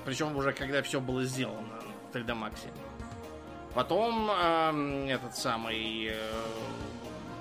[0.06, 1.80] Причем уже когда все было сделано
[2.11, 2.68] в 3D Max.
[3.73, 6.15] Потом э, этот самый э,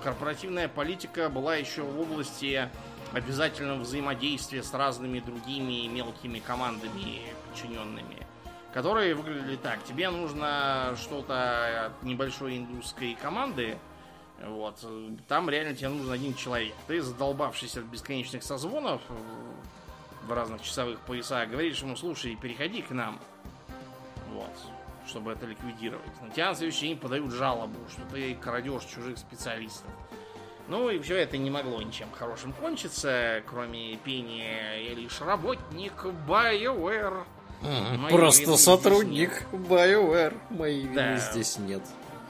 [0.03, 2.69] корпоративная политика была еще в области
[3.13, 8.25] обязательного взаимодействия с разными другими мелкими командами подчиненными,
[8.73, 9.83] которые выглядели так.
[9.83, 13.77] Тебе нужно что-то от небольшой индусской команды,
[14.45, 14.85] вот.
[15.27, 16.73] Там реально тебе нужен один человек.
[16.87, 19.01] Ты, задолбавшись от бесконечных созвонов
[20.23, 23.19] в разных часовых поясах, говоришь ему, слушай, переходи к нам.
[24.31, 24.53] Вот.
[25.07, 26.21] Чтобы это ликвидировать.
[26.21, 29.89] На тебя на следующий день подают жалобу, что ты крадешь чужих специалистов.
[30.69, 37.23] Ну и все это не могло ничем хорошим кончиться, кроме пения «Я лишь работник BioWare».
[38.09, 40.37] Просто сотрудник BioWare.
[40.51, 41.17] Моей да.
[41.17, 41.81] здесь нет.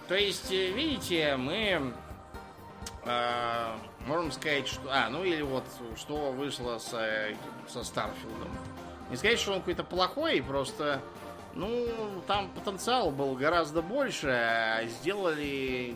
[0.08, 1.94] То есть, э, видите, мы
[3.06, 3.76] э,
[4.08, 4.82] можем сказать, что...
[4.90, 5.66] А, ну или вот,
[5.98, 7.28] что вышло со,
[7.68, 8.50] со Старфилдом.
[9.12, 11.02] Не сказать, что он какой-то плохой, просто...
[11.54, 11.88] Ну,
[12.26, 15.96] там потенциал был гораздо больше, а сделали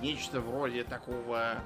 [0.00, 1.56] нечто вроде такого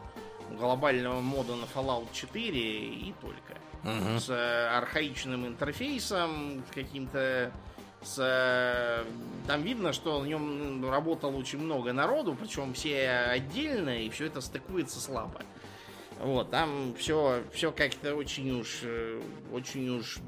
[0.53, 3.59] глобального мода на Fallout 4 и только.
[3.85, 4.21] Угу.
[4.21, 7.53] С э, архаичным интерфейсом, каким-то
[8.03, 9.05] с, э,
[9.47, 14.41] там видно, что на нем работало очень много народу, причем все отдельно, и все это
[14.41, 15.41] стыкуется слабо.
[16.21, 19.21] Вот, там все, все как-то очень уж, э,
[19.53, 20.19] очень уж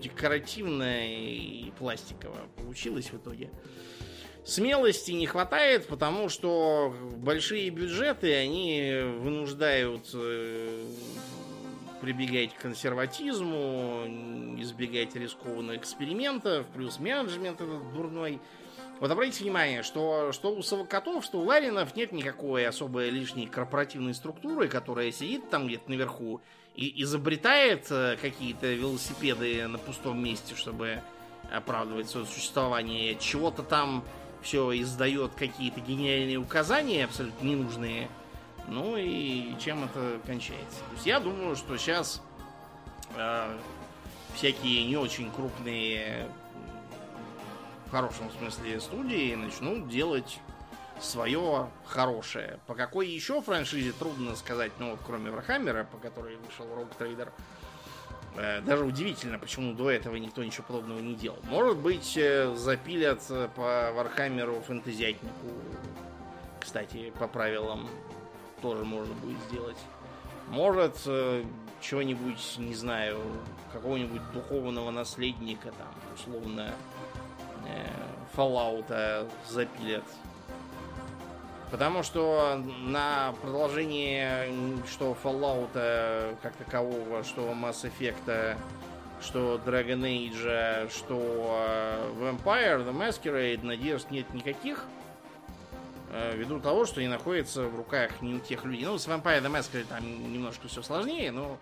[0.00, 3.50] декоративно и пластиково получилось в итоге.
[4.48, 10.86] Смелости не хватает, потому что большие бюджеты, они вынуждают э,
[12.00, 14.06] прибегать к консерватизму,
[14.58, 18.40] избегать рискованных экспериментов, плюс менеджмент этот дурной.
[19.00, 24.14] Вот обратите внимание, что, что у Совокотов, что у Ларинов нет никакой особой лишней корпоративной
[24.14, 26.40] структуры, которая сидит там где-то наверху
[26.74, 31.02] и изобретает э, какие-то велосипеды на пустом месте, чтобы
[31.52, 33.14] оправдывать свое существование.
[33.16, 34.04] Чего-то там
[34.48, 38.08] все издает какие-то гениальные указания, абсолютно ненужные
[38.66, 40.80] ну и чем это кончается?
[40.80, 42.22] То есть я думаю, что сейчас
[43.16, 43.56] э,
[44.34, 46.28] всякие не очень крупные,
[47.86, 50.38] в хорошем смысле, студии начнут делать
[51.00, 52.58] свое хорошее.
[52.66, 57.28] По какой еще франшизе трудно сказать, ну вот кроме Вархаммера, по которой вышел Rogue Trader.
[57.28, 57.57] Э,
[58.64, 61.38] даже удивительно, почему до этого никто ничего подобного не делал.
[61.44, 63.22] Может быть, э, запилят
[63.56, 65.48] по Вархаммеру фэнтезятинку,
[66.60, 67.88] кстати, по правилам
[68.62, 69.78] тоже можно будет сделать.
[70.48, 71.44] Может, э,
[71.80, 73.20] чего-нибудь, не знаю,
[73.72, 76.74] какого-нибудь духовного наследника, там, условно,
[77.66, 77.86] э,
[78.36, 80.04] Fallout запилят.
[81.70, 84.48] Потому что на продолжение
[84.90, 88.56] что Fallout как такового, что Mass Effect,
[89.20, 94.86] что Dragon Age, что э, Vampire, The Masquerade надежд нет никаких.
[96.10, 98.86] Э, ввиду того, что они находятся в руках не у тех людей.
[98.86, 101.58] Ну, с Vampire the Masquerade там немножко все сложнее, но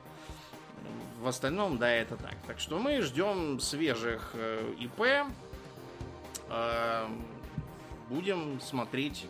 [1.20, 2.34] в остальном, да, это так.
[2.46, 5.26] Так что мы ждем свежих э, ИП.
[6.48, 7.06] Э,
[8.08, 9.26] будем смотреть.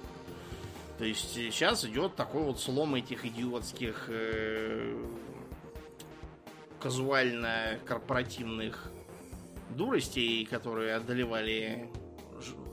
[0.99, 4.97] То есть сейчас идет такой вот слом этих идиотских э,
[6.81, 8.91] казуально-корпоративных
[9.71, 11.91] дуростей, которые одолевали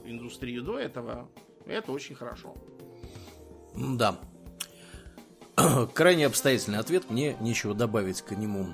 [0.04, 1.28] индустрию до этого.
[1.66, 2.54] Это очень хорошо.
[3.74, 4.18] Да.
[5.94, 8.68] Крайне обстоятельный ответ, мне нечего добавить к нему.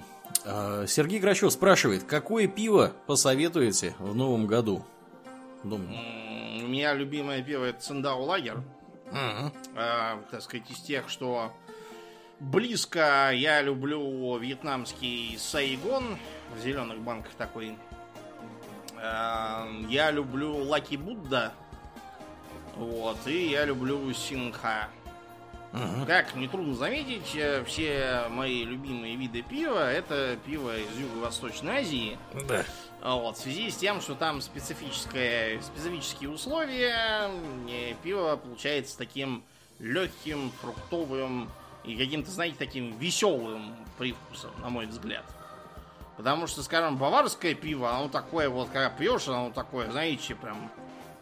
[0.45, 4.85] А, Сергей Грачев спрашивает, какое пиво посоветуете в новом году?
[5.65, 5.91] Думаю.
[6.65, 8.63] У меня любимое пиво это Цендау Лагер.
[9.13, 11.53] Uh А, так сказать, из тех, что
[12.39, 16.19] близко я люблю вьетнамский Сайгон.
[16.57, 17.77] В зеленых банках такой
[19.01, 21.53] Э, я люблю Лаки Будда.
[22.77, 24.89] Вот, и я люблю Синха.
[25.73, 26.05] Мгм.
[26.07, 32.19] Как нетрудно заметить, э, все мои любимые виды пива это пиво из Юго-Восточной Азии.
[32.49, 32.65] Да.
[33.03, 37.31] Вот, в связи с тем, что там специфическое, специфические условия,
[37.69, 39.45] э, пиво получается таким
[39.79, 41.49] легким, фруктовым
[41.85, 45.25] и каким-то, знаете, таким веселым привкусом, на мой взгляд.
[46.17, 50.71] Потому что, скажем, баварское пиво, оно такое вот, когда пьешь, оно такое, знаете, прям,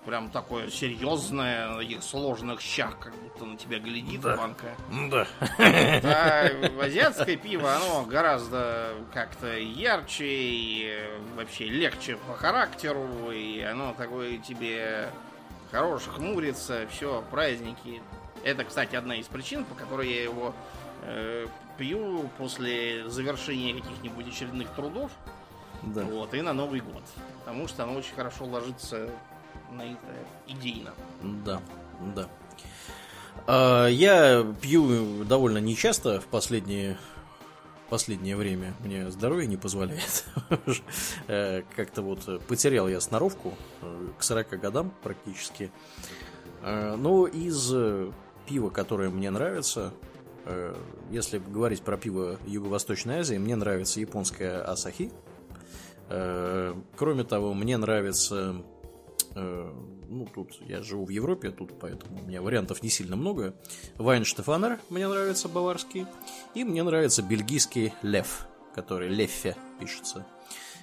[0.08, 4.36] прям такое серьезное, на таких сложных щах, как будто на тебя глядит Да.
[4.38, 4.74] банка.
[5.10, 5.26] Да.
[5.58, 6.48] А
[6.82, 14.38] азиатское пиво, оно гораздо как-то ярче и э, вообще легче по характеру, и оно такое
[14.38, 15.10] тебе
[15.70, 18.00] хорош, хмурится, все, праздники.
[18.44, 20.54] Это, кстати, одна из причин, по которой я его
[21.02, 25.10] э, пью после завершения каких-нибудь очередных трудов,
[25.82, 26.02] Да.
[26.04, 27.02] вот, и на Новый год.
[27.40, 29.10] Потому что оно очень хорошо ложится
[29.72, 30.14] на это
[30.46, 30.92] идейно.
[31.44, 31.60] Да,
[32.14, 32.28] да.
[33.46, 36.98] А, Я пью довольно нечасто в последнее
[37.88, 40.24] последнее время мне здоровье не позволяет.
[41.26, 45.70] Э, Как-то вот потерял я сноровку э, к 40 годам практически.
[46.62, 48.10] Э, Но из э,
[48.46, 49.94] пива, которое мне нравится,
[50.44, 50.74] э,
[51.10, 55.10] если говорить про пиво Юго-Восточной Азии, мне нравится японское Асахи.
[56.10, 58.77] Э, Кроме того, мне нравится Э,
[59.38, 63.54] ну, тут я живу в Европе, тут поэтому у меня вариантов не сильно много.
[63.96, 66.06] Вайн Штефанер мне нравится, баварский.
[66.54, 70.26] И мне нравится бельгийский Лев, который Леффе пишется.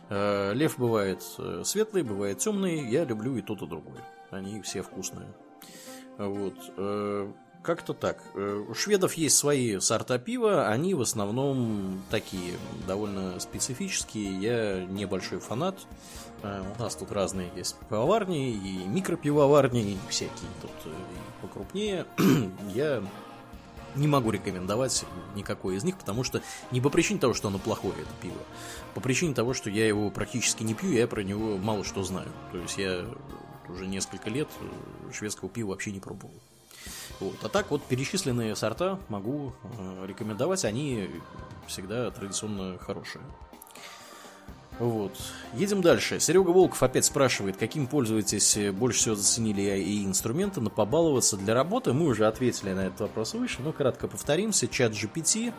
[0.09, 2.87] Э, Лев бывает э, светлый, бывает темный.
[2.89, 3.99] Я люблю и тот, и другой.
[4.31, 5.33] Они все вкусные.
[6.17, 6.55] Вот.
[6.77, 7.31] э,
[7.63, 8.23] Как-то так.
[8.35, 12.53] Э, У шведов есть свои сорта пива, они в основном такие,
[12.87, 14.39] довольно специфические.
[14.39, 15.79] Я небольшой фанат.
[16.45, 22.05] Э, У нас тут разные есть пивоварни, и микропивоварни, и всякие тут э, и покрупнее.
[22.73, 23.03] Я
[23.95, 25.05] не могу рекомендовать
[25.35, 26.41] никакой из них, потому что
[26.71, 28.37] не по причине того, что оно плохое, это пиво,
[28.93, 32.27] по причине того, что я его практически не пью, я про него мало что знаю.
[32.51, 33.05] То есть я
[33.69, 36.33] уже несколько лет э, шведского пива вообще не пробовал.
[37.19, 37.37] Вот.
[37.41, 39.53] А так вот перечисленные сорта могу
[40.05, 41.09] рекомендовать, они
[41.65, 43.23] всегда традиционно хорошие.
[44.79, 45.13] Вот.
[45.53, 46.19] Едем дальше.
[46.19, 51.53] Серега Волков опять спрашивает, каким пользуетесь э, больше всего заценили и инструменты на побаловаться для
[51.53, 51.93] работы.
[51.93, 54.67] Мы уже ответили на этот вопрос выше, но кратко повторимся.
[54.67, 55.53] Чат GPT,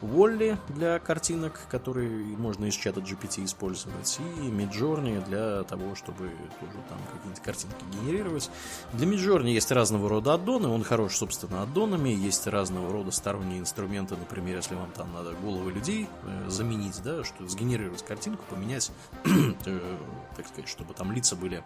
[0.00, 6.30] Волли для картинок, которые можно из чата GPT использовать, и Midjourney для того, чтобы
[6.60, 8.50] тоже там какие-нибудь картинки генерировать.
[8.92, 14.16] Для Midjourney есть разного рода аддоны, он хорош, собственно, аддонами, есть разного рода сторонние инструменты,
[14.16, 18.92] например, если вам там надо головы людей э, заменить, да, что сгенерировать картинку, поменять,
[19.24, 19.96] э,
[20.36, 21.64] так сказать, чтобы там лица были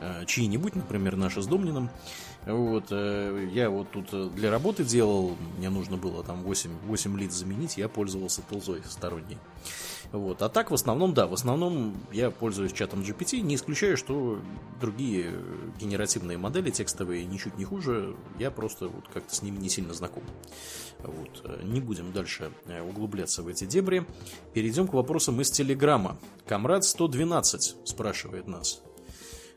[0.00, 1.90] э, чьи-нибудь, например, наши с Домнином.
[2.46, 7.18] Вот, э, я вот тут э, для работы делал, мне нужно было там 8, 8
[7.18, 9.36] лиц заменить, я пользовался тулзой сторонней.
[10.12, 10.40] Вот.
[10.42, 14.40] А так, в основном, да, в основном я пользуюсь чатом GPT, не исключаю, что
[14.80, 15.34] другие
[15.78, 20.22] генеративные модели текстовые ничуть не хуже, я просто вот как-то с ними не сильно знаком.
[21.00, 21.42] Вот.
[21.44, 22.50] э, Не будем дальше
[22.88, 24.06] углубляться в эти дебри.
[24.54, 26.18] Перейдем к вопросам из Телеграма.
[26.46, 28.82] Камрад 112 спрашивает нас.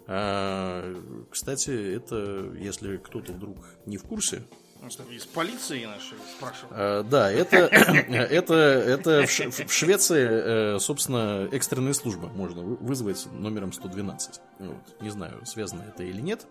[0.08, 0.96] А,
[1.32, 4.44] Кстати, это, если кто-то вдруг не в курсе,
[4.82, 6.72] Ну, из полиции нашей спрашивал.
[6.72, 10.28] а, да, это, это, это в, Ш- в Швеции,
[10.76, 14.42] э, собственно, экстренные службы можно вы- вызвать номером 112.
[14.60, 14.76] Вот.
[15.02, 16.46] Не знаю, связано это или нет.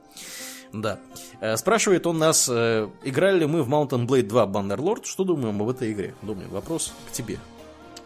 [0.72, 0.98] Да.
[1.42, 5.60] Э, Спрашивает он нас, э, играли ли мы в Mountain Blade 2 Bannerlord, что думаем
[5.60, 6.14] об этой игре?
[6.22, 7.38] Думаю, вопрос к тебе.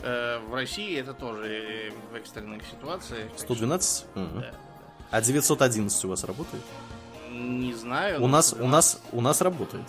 [0.03, 3.29] В России это тоже в экстренных ситуациях.
[3.31, 4.07] так 112?
[4.11, 4.41] что, Мгм.
[4.41, 4.51] да.
[5.11, 6.63] А 911 у вас работает?
[7.31, 8.23] Не знаю.
[8.23, 9.87] У нас, у 112 нас, у нас работает.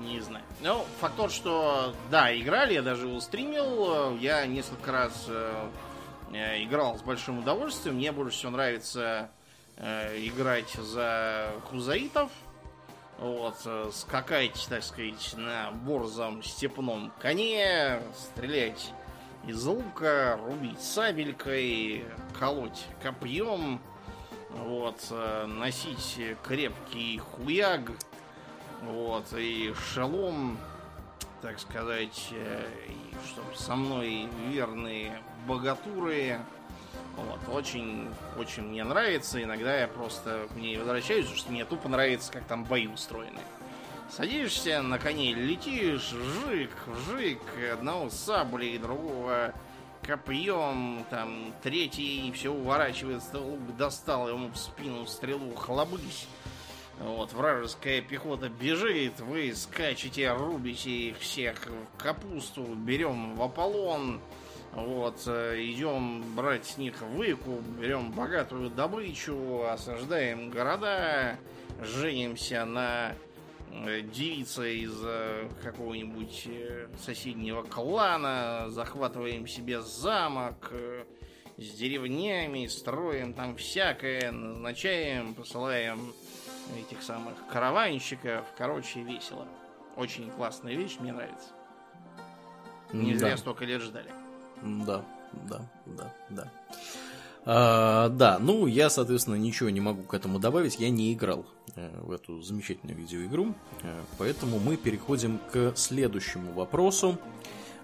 [0.00, 0.44] Не знаю.
[0.62, 4.16] Ну, факт тот, что да, играли, я даже его стримил.
[4.18, 5.68] Я несколько раз э,
[6.32, 7.96] э, играл с большим удовольствием.
[7.96, 9.30] Мне больше всего нравится
[9.76, 12.30] э, играть за хузаитов.
[13.18, 18.92] Вот, э, скакать, так сказать, на борзом степном коне, стрелять
[19.46, 22.04] из лука, рубить сабелькой,
[22.38, 23.80] колоть копьем,
[24.50, 27.92] вот, э, носить крепкий хуяг,
[28.82, 30.58] вот, и шалом,
[31.42, 32.66] так сказать, э,
[33.28, 36.40] чтобы со мной верные богатуры.
[37.16, 38.08] Вот, очень,
[38.38, 39.42] очень мне нравится.
[39.42, 43.40] Иногда я просто к ней возвращаюсь, потому что мне тупо нравится, как там бои устроены.
[44.08, 46.70] Садишься на коне, летишь, жик,
[47.10, 47.40] жик,
[47.72, 49.52] одного саблей, другого
[50.06, 56.28] копьем, там, третий все уворачивается, лук достал ему в спину стрелу, хлобысь.
[57.00, 64.20] Вот, вражеская пехота бежит, вы скачете, рубите их всех в капусту, берем в Аполлон,
[64.72, 71.36] вот, э, идем брать с них выкуп, берем богатую добычу, осаждаем города,
[71.82, 73.12] женимся на
[73.70, 76.48] э, девице из э, какого-нибудь
[76.98, 80.72] соседнего клана, захватываем себе замок
[81.56, 86.12] с деревнями, строим там всякое, назначаем, посылаем
[86.78, 88.44] этих самых караванщиков.
[88.56, 89.46] Короче, весело.
[89.96, 91.48] Очень классная вещь, мне нравится.
[92.92, 93.18] Не да.
[93.18, 94.10] зря столько лет ждали.
[94.62, 96.52] Да, да, да, да.
[97.46, 100.78] А, да, ну я, соответственно, ничего не могу к этому добавить.
[100.78, 103.54] Я не играл э, в эту замечательную видеоигру.
[103.82, 107.18] Э, поэтому мы переходим к следующему вопросу.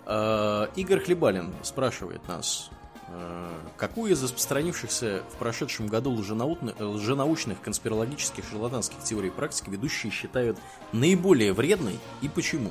[0.05, 2.71] Э, Игорь Хлебалин спрашивает нас,
[3.15, 10.59] Э, какую из распространившихся в прошедшем году лженаучных, конспирологических шарлатанских теорий и практик ведущие считают
[10.93, 12.71] наиболее вредной и почему?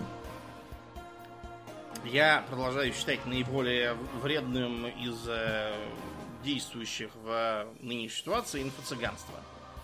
[2.05, 5.30] Я продолжаю считать наиболее вредным из
[6.43, 9.35] действующих в нынешней ситуации инфо-цыганство.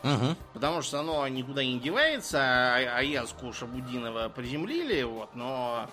[0.03, 0.35] Угу.
[0.53, 5.89] Потому что оно никуда не девается, а Аязку Шабудинова приземлили, вот, но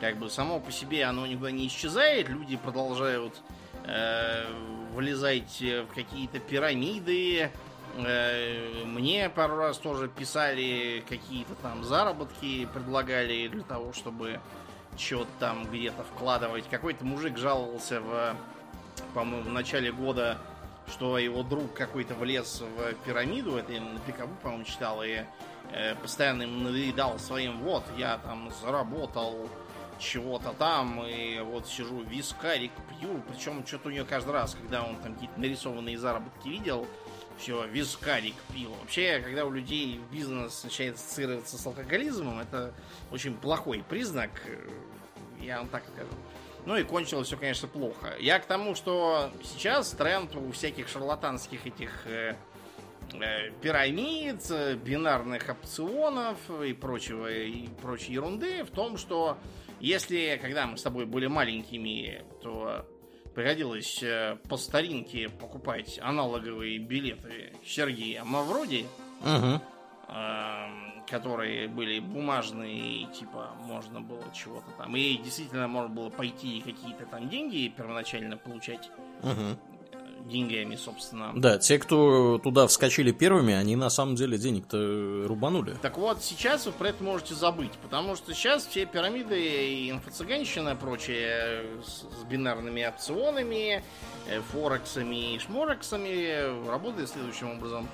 [0.00, 3.40] как бы само по себе оно никуда не исчезает, люди продолжают
[3.84, 4.46] э,
[4.92, 7.50] влезайте в какие-то пирамиды.
[7.96, 14.40] Э, мне пару раз тоже писали какие-то там заработки, предлагали для того, чтобы
[14.96, 16.68] что-то там где-то вкладывать.
[16.68, 18.36] Какой-то мужик жаловался в,
[19.14, 20.38] по-моему, в начале года,
[20.88, 25.22] что его друг какой-то влез в пирамиду, это я на Пикабу, по-моему, читал, и
[25.72, 29.48] э, постоянно ему надоедал своим, вот, я там заработал
[29.98, 34.96] чего-то там, и вот сижу, вискарик пью, причем что-то у нее каждый раз, когда он
[34.96, 36.86] там какие-то нарисованные заработки видел,
[37.38, 38.74] все, вискарик пил.
[38.80, 42.72] Вообще, когда у людей бизнес начинает ассоциироваться с алкоголизмом, это
[43.10, 44.30] очень плохой признак,
[45.40, 46.10] я вам так скажу.
[46.66, 48.14] Ну и кончилось все, конечно, плохо.
[48.18, 52.36] Я к тому, что сейчас тренд у всяких шарлатанских этих э,
[53.12, 54.50] э, пирамид,
[54.82, 59.36] бинарных опционов и прочего и прочей ерунды в том, что
[59.80, 62.86] если, когда мы с тобой были маленькими, то
[63.34, 68.86] приходилось э, по старинке покупать аналоговые билеты Сергея Мавроди,
[69.20, 69.60] угу.
[70.08, 74.96] э, которые были бумажные, и типа можно было чего-то там.
[74.96, 78.90] И действительно можно было пойти какие-то там деньги первоначально получать.
[79.22, 79.56] Угу
[80.26, 81.32] деньгами, собственно.
[81.34, 85.76] Да, те, кто туда вскочили первыми, они на самом деле денег-то рубанули.
[85.82, 90.70] Так вот, сейчас вы про это можете забыть, потому что сейчас все пирамиды и инфо-цыганщина
[90.70, 93.84] и прочее с, с бинарными опционами,
[94.26, 97.86] э, форексами и шморексами работает следующим образом.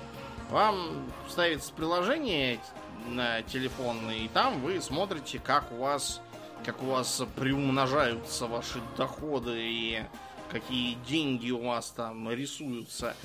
[0.51, 2.59] Вам ставится приложение
[3.07, 6.21] на телефон, и там вы смотрите, как у вас
[6.65, 10.03] как у вас приумножаются ваши доходы и
[10.49, 13.15] какие деньги у вас там рисуются.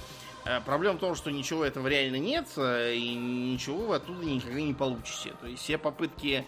[0.44, 4.61] Э, проблема в том, что ничего этого реально нет, э, и ничего вы оттуда никогда
[4.61, 5.35] не получите.
[5.40, 6.44] То есть все попытки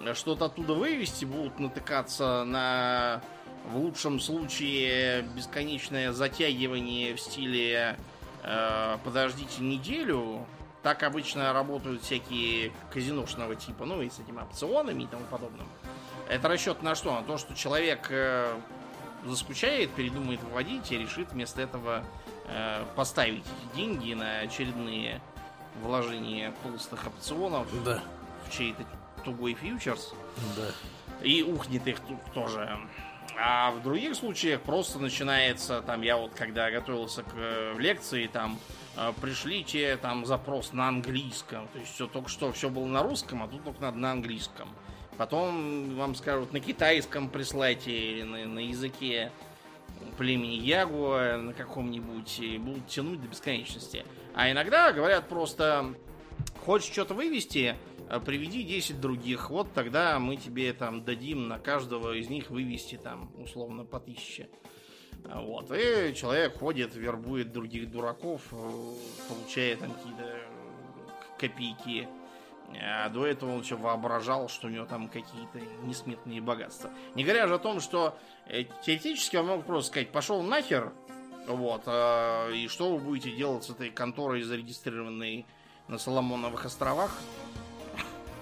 [0.00, 3.22] э, что-то оттуда вывести будут натыкаться на,
[3.70, 7.96] в лучшем случае, бесконечное затягивание в стиле
[8.42, 10.44] э, «подождите неделю».
[10.86, 15.66] Так обычно работают всякие казиношного типа, ну и с этими опционами и тому подобным.
[16.28, 17.12] Это расчет на что?
[17.12, 18.08] На то, что человек
[19.24, 22.04] заскучает, передумает вводить и решит вместо этого
[22.44, 23.42] э, поставить
[23.74, 25.20] деньги на очередные
[25.82, 28.00] вложения толстых опционов да.
[28.46, 28.84] в чей-то
[29.24, 30.14] тугой фьючерс.
[30.54, 30.68] Да.
[31.26, 32.78] И ухнет их тут тоже.
[33.36, 38.56] А в других случаях просто начинается, там, я вот когда готовился к э, лекции, там,
[38.56, 38.75] э,
[39.20, 41.68] пришлите там запрос на английском.
[41.68, 44.68] То есть все только что все было на русском, а тут только надо на английском.
[45.16, 49.32] Потом вам скажут на китайском прислайте или на, на языке
[50.18, 54.04] племени Ягуа на каком-нибудь и будут тянуть до бесконечности.
[54.34, 55.94] А иногда говорят просто,
[56.64, 57.76] хочешь что-то вывести,
[58.08, 62.96] э, приведи 10 других, вот тогда мы тебе там дадим на каждого из них вывести
[62.96, 64.48] там условно по тысяче.
[65.24, 65.70] Вот.
[65.72, 68.94] И человек ходит, вербует других дураков, э,
[69.28, 70.38] получая там какие-то
[71.38, 72.08] копейки
[72.74, 76.90] а до этого он еще воображал, что у него там какие-то несметные богатства.
[77.14, 80.92] Не говоря же о том, что э, теоретически он мог просто сказать, пошел нахер,
[81.46, 85.46] вот, э, и что вы будете делать с этой конторой, зарегистрированной
[85.88, 87.16] на Соломоновых островах?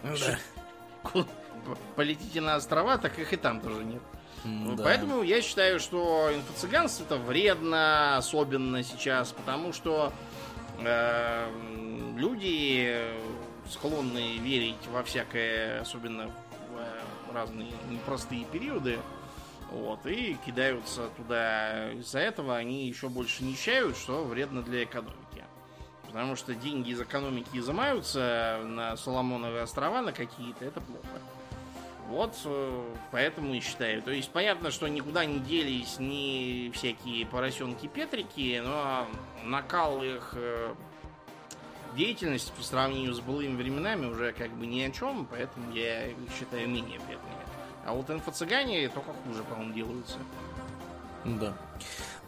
[0.02, 1.24] Ну да.
[1.96, 4.02] Полетите на острова, так их и там тоже нет.
[4.44, 4.82] Да.
[4.82, 10.12] Поэтому я считаю, что инфо-цыганство это вредно, особенно сейчас, потому что
[10.80, 11.48] э,
[12.16, 12.96] люди
[13.70, 16.30] склонны верить во всякое, особенно
[17.28, 18.98] в разные непростые периоды.
[19.70, 21.90] Вот, и кидаются туда.
[21.92, 25.44] Из-за этого они еще больше нищают, что вредно для экономики.
[26.06, 31.08] Потому что деньги из экономики изымаются на Соломоновые острова на какие-то, это плохо.
[32.08, 34.02] Вот э, поэтому и считаю.
[34.02, 39.06] То есть понятно, что никуда не делись ни всякие поросенки-петрики, но
[39.42, 40.74] накал их э,
[41.96, 46.16] деятельности по сравнению с былыми временами уже как бы ни о чем, поэтому я их
[46.38, 47.44] считаю менее вредными.
[47.86, 50.16] А вот инфо-цыгане только хуже, по-моему, делаются.
[51.24, 51.54] Да.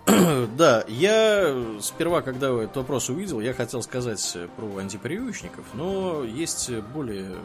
[0.57, 7.37] да, я сперва, когда этот вопрос увидел, я хотел сказать про антипрививочников, но есть более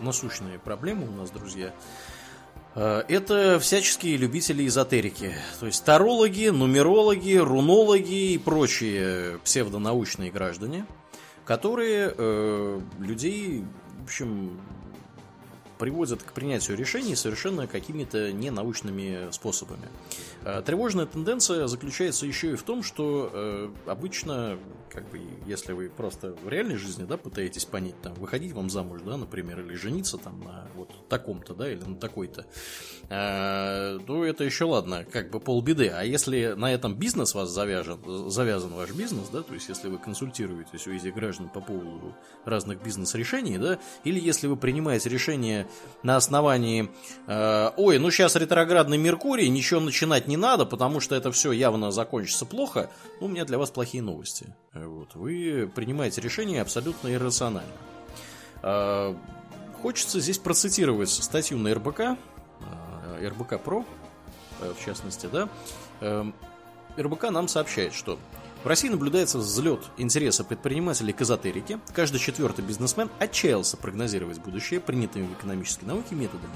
[0.00, 1.72] насущные проблемы у нас, друзья.
[2.74, 5.34] Э, это всяческие любители эзотерики.
[5.60, 10.86] То есть тарологи, нумерологи, рунологи и прочие псевдонаучные граждане,
[11.44, 13.64] которые э, людей,
[14.00, 14.60] в общем,
[15.78, 19.88] приводят к принятию решений совершенно какими-то ненаучными способами.
[20.44, 24.58] Э, тревожная тенденция заключается еще и в том, что э, обычно,
[24.90, 29.02] как бы, если вы просто в реальной жизни, да, пытаетесь понять, там, выходить вам замуж,
[29.04, 32.46] да, например, или жениться там на вот таком-то, да, или на такой-то,
[33.08, 35.88] э, то это еще ладно, как бы полбеды.
[35.88, 39.98] А если на этом бизнес вас завяжен, завязан ваш бизнес, да, то есть если вы
[39.98, 45.68] консультируетесь у этих граждан по поводу разных бизнес-решений, да, или если вы принимаете решение
[46.02, 46.90] на основании
[47.28, 51.90] э, «Ой, ну сейчас ретроградный Меркурий, ничего начинать не надо, потому что это все явно
[51.90, 52.90] закончится плохо»,
[53.20, 54.54] ну, у меня для вас плохие новости.
[54.72, 55.14] Вот.
[55.14, 57.72] Вы принимаете решение абсолютно иррационально.
[58.62, 59.14] Э,
[59.82, 63.84] хочется здесь процитировать статью на РБК, э, РБК Про,
[64.60, 65.48] э, в частности, да,
[66.00, 66.30] э,
[66.96, 68.18] РБК нам сообщает, что
[68.62, 71.80] в России наблюдается взлет интереса предпринимателей к эзотерике.
[71.94, 76.54] Каждый четвертый бизнесмен отчаялся прогнозировать будущее принятыми в экономической науке методами.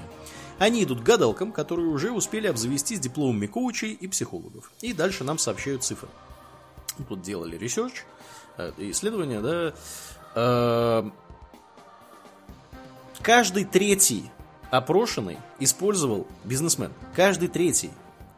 [0.59, 4.71] Они идут к гадалкам, которые уже успели обзавестись дипломами коучей и психологов.
[4.81, 6.09] И дальше нам сообщают цифры.
[7.07, 8.05] Тут делали research,
[8.57, 9.73] э, исследования, да.
[10.33, 11.09] Э,
[13.21, 14.31] каждый третий
[14.71, 16.91] опрошенный использовал бизнесмен.
[17.15, 17.91] Каждый третий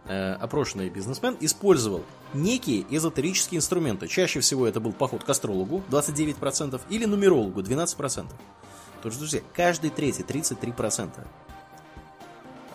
[0.05, 4.07] э, опрошенный бизнесмен использовал некие эзотерические инструменты.
[4.07, 8.27] Чаще всего это был поход к астрологу 29% или нумерологу 12%.
[9.01, 11.11] То есть, друзья, каждый третий, 33%.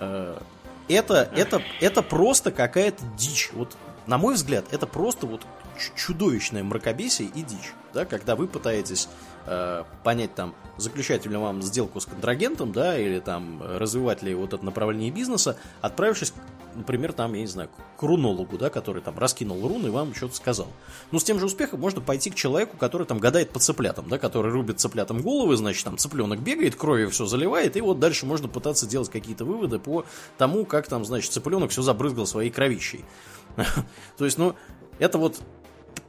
[0.01, 0.39] Э,
[0.89, 3.51] это, это, это просто какая-то дичь.
[3.53, 3.77] Вот,
[4.07, 5.43] на мой взгляд, это просто вот
[5.97, 7.73] чудовищное мракобесие и дичь.
[7.93, 9.09] Да, когда вы пытаетесь
[9.47, 14.53] э, понять, там, заключать ли вам сделку с контрагентом, да, или там развивать ли вот
[14.53, 16.35] это направление бизнеса, отправившись
[16.75, 20.35] например, там, я не знаю, к рунологу, да, который там раскинул руны и вам что-то
[20.37, 20.69] сказал.
[21.11, 24.19] Ну, с тем же успехом можно пойти к человеку, который там гадает по цыплятам, да,
[24.19, 28.49] который рубит цыплятам головы, значит, там цыпленок бегает, кровью все заливает, и вот дальше можно
[28.49, 30.05] пытаться делать какие-то выводы по
[30.39, 33.05] тому, как там, значит, цыпленок все забрызгал своей кровищей.
[34.17, 34.55] То есть, ну,
[34.99, 35.41] это вот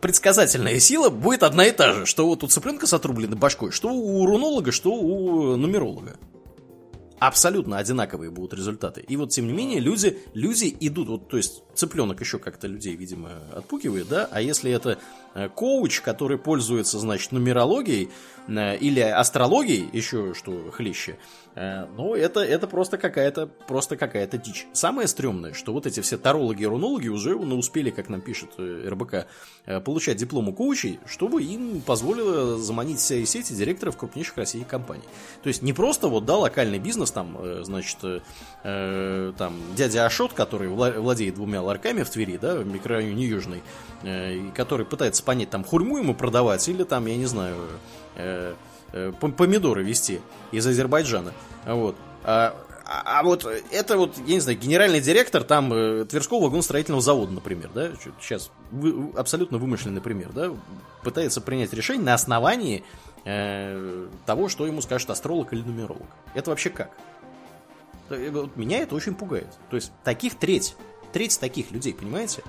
[0.01, 3.89] предсказательная сила будет одна и та же, что вот у цыпленка с отрубленной башкой, что
[3.89, 6.17] у рунолога, что у нумеролога
[7.19, 9.01] абсолютно одинаковые будут результаты.
[9.01, 12.95] И вот, тем не менее, люди, люди идут, вот, то есть цыпленок еще как-то людей,
[12.95, 14.99] видимо, отпугивает, да, а если это
[15.33, 18.09] э, коуч, который пользуется, значит, нумерологией
[18.47, 21.17] э, или астрологией, еще что хлеще,
[21.55, 24.67] ну, это, это просто какая-то просто какая-то дичь.
[24.73, 28.49] Самое стрёмное, что вот эти все тарологи и рунологи уже ну, успели, как нам пишет
[28.57, 29.27] э, РБК,
[29.65, 35.05] э, получать диплом у коучей, чтобы им позволило заманить все сети директоров крупнейших России компаний.
[35.43, 37.97] То есть не просто вот, да, локальный бизнес, там, значит,
[38.63, 43.63] э, там, дядя Ашот, который владеет двумя ларьками в Твери, да, в микрорайоне Южный,
[44.03, 47.75] э, который пытается понять, там, хурьму ему продавать или там, я не знаю, э,
[48.15, 48.53] Э,
[49.19, 51.33] помидоры вести из Азербайджана.
[51.65, 51.95] Вот.
[52.23, 52.55] А,
[52.85, 57.31] а, а вот это вот, я не знаю, генеральный директор там э, Тверского вагоностроительного завода,
[57.31, 57.91] например, да,
[58.21, 60.51] сейчас вы, абсолютно вымышленный пример, да,
[61.01, 62.83] пытается принять решение на основании
[63.25, 66.07] э, того, что ему скажет астролог или нумеролог.
[66.35, 66.91] Это вообще как?
[68.09, 69.47] Э, меня это очень пугает.
[69.71, 70.75] То есть таких треть,
[71.11, 72.43] треть таких людей, понимаете?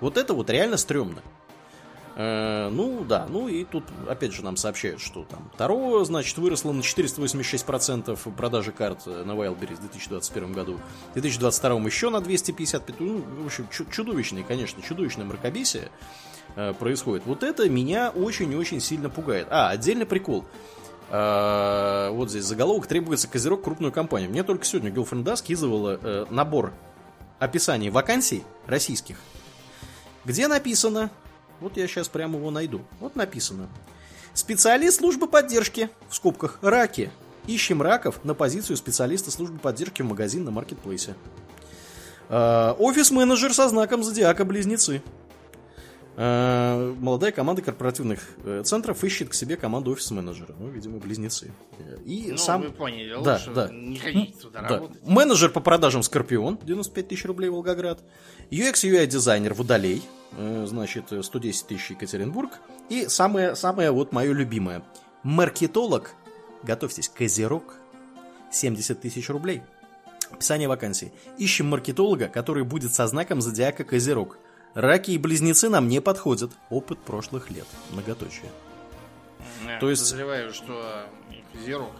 [0.00, 1.22] Вот это вот реально стрёмно.
[2.16, 6.72] Э, ну, да, ну и тут опять же нам сообщают, что там Таро, значит, выросло
[6.72, 10.78] на 486% продажи карт на Wildberries в 2021 году.
[11.10, 15.90] В 2022 еще на 255, ну, в общем, чудовищное, конечно, чудовищное мракобесие
[16.54, 17.26] э, происходит.
[17.26, 19.48] Вот это меня очень-очень сильно пугает.
[19.50, 20.44] А, отдельный прикол.
[21.10, 24.30] Вот здесь заголовок требуется козерог крупную компанию.
[24.30, 26.72] Мне только сегодня Girlfriend скидывала э, набор
[27.38, 29.18] описаний вакансий российских,
[30.24, 31.10] где написано,
[31.64, 33.68] вот я сейчас прямо его найду, вот написано,
[34.34, 37.10] специалист службы поддержки, в скобках, раки,
[37.46, 41.14] ищем раков на позицию специалиста службы поддержки в магазин на маркетплейсе.
[42.28, 45.02] А, офис-менеджер со знаком зодиака близнецы.
[46.16, 50.54] А, молодая команда корпоративных э, центров ищет к себе команду офис-менеджера.
[50.58, 51.50] Ну, видимо, близнецы.
[52.04, 52.62] И ну, сам...
[52.62, 53.68] вы поняли, да, лучше да.
[53.72, 54.68] не ходить туда да.
[54.68, 55.02] работать.
[55.04, 58.00] Менеджер по продажам Скорпион, 95 тысяч рублей Волгоград.
[58.50, 62.60] UX UI дизайнер Водолей, э, значит, 110 тысяч Екатеринбург.
[62.88, 64.82] И самое, самое вот мое любимое.
[65.22, 66.14] Маркетолог,
[66.62, 67.74] готовьтесь, Козерог,
[68.50, 69.62] 70 тысяч рублей.
[70.30, 71.12] Описание вакансии.
[71.38, 74.38] Ищем маркетолога, который будет со знаком зодиака Козерог.
[74.74, 76.50] Раки и близнецы нам не подходят.
[76.70, 77.66] Опыт прошлых лет.
[77.90, 78.50] Многоточие.
[79.66, 80.02] Я То есть...
[80.02, 81.06] подозреваю, что
[81.52, 81.92] Козерог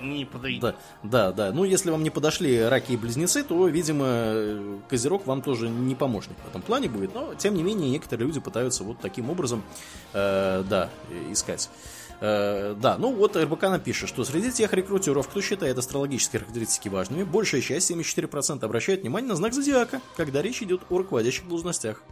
[0.00, 0.60] не подойдет.
[0.60, 1.52] Да, да, да.
[1.52, 6.36] Ну, если вам не подошли раки и близнецы, то, видимо, Козерог вам тоже не помощник
[6.44, 7.14] в этом плане будет.
[7.14, 9.62] Но, тем не менее, некоторые люди пытаются вот таким образом,
[10.12, 10.90] э, да,
[11.30, 11.68] искать.
[12.20, 17.24] Э, да, ну вот РБК напишет, что среди тех рекрутеров, кто считает астрологические характеристики важными,
[17.24, 22.02] большая часть, 74%, обращает внимание на знак зодиака, когда речь идет о руководящих должностях.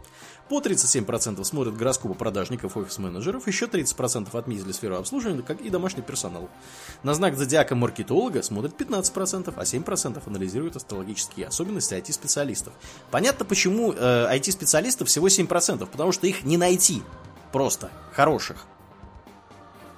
[0.49, 6.49] По 37% смотрят гороскопы продажников, офис-менеджеров, еще 30% отметили сферу обслуживания, как и домашний персонал.
[7.01, 12.73] На знак зодиака маркетолога смотрят 15%, а 7% анализируют астрологические особенности IT-специалистов.
[13.09, 17.01] Понятно, почему э, IT-специалистов всего 7%, потому что их не найти
[17.51, 18.67] просто хороших.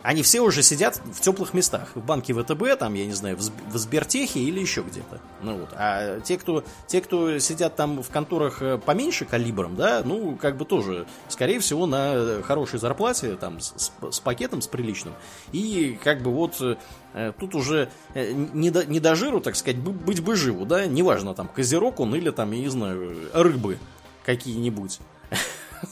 [0.07, 1.89] Они все уже сидят в теплых местах.
[1.93, 5.19] В банке ВТБ, там, я не знаю, в Сбертехе или еще где-то.
[5.41, 5.71] Ну вот.
[5.73, 10.55] А те кто, те, кто сидят там в конторах э, поменьше калибром, да, ну, как
[10.55, 15.13] бы тоже, скорее всего, на хорошей зарплате, там, с, с пакетом, с приличным.
[15.51, 19.77] И как бы вот э, тут уже э, не до, не до жиру, так сказать,
[19.77, 23.77] быть бы живу, да, неважно, там, козерог он или там, я не знаю, рыбы
[24.25, 25.01] какие-нибудь.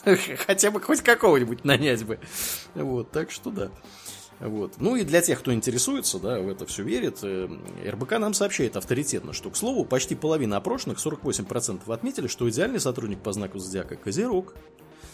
[0.48, 2.18] Хотя бы хоть какого-нибудь нанять бы.
[2.76, 3.72] Вот, так что да.
[4.40, 4.74] Вот.
[4.80, 7.48] Ну и для тех, кто интересуется, да, в это все верит, э,
[7.88, 13.20] РБК нам сообщает авторитетно, что, к слову, почти половина опрошенных, 48% отметили, что идеальный сотрудник
[13.20, 14.56] по знаку зодиака– Козерог,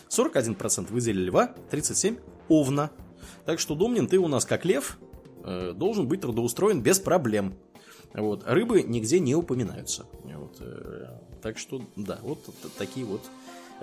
[0.10, 2.20] 41% выделили Льва, 37%–
[2.50, 2.92] Овна.
[3.46, 4.98] Так что, Домнин, ты у нас как лев,
[5.44, 7.56] э, должен быть трудоустроен без проблем.
[8.14, 8.44] Вот.
[8.46, 10.06] Рыбы нигде не упоминаются.
[10.24, 10.58] Вот.
[10.60, 12.40] Э, так что, да, вот
[12.78, 13.22] такие вот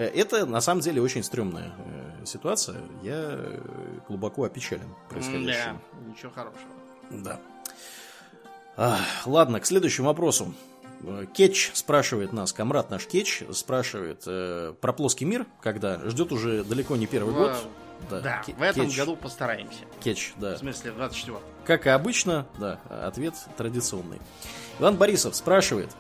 [0.02, 2.76] это на самом деле очень стрёмная э, ситуация.
[3.02, 3.60] Я э,
[4.06, 5.80] глубоко опечален происходящим.
[5.92, 6.70] Да, ничего хорошего.
[7.10, 7.40] Да.
[8.76, 10.54] А, ладно, к следующему вопросу.
[11.32, 16.96] Кетч спрашивает нас, комрад наш Кетч спрашивает э, про плоский мир, когда ждет уже далеко
[16.96, 17.56] не первый год.
[18.10, 18.96] Да, да в этом кетч.
[18.96, 19.80] году постараемся.
[20.00, 20.54] Кетч, да.
[20.54, 24.20] В смысле, 24 Как и обычно, да, ответ традиционный.
[24.78, 25.90] Иван Борисов спрашивает,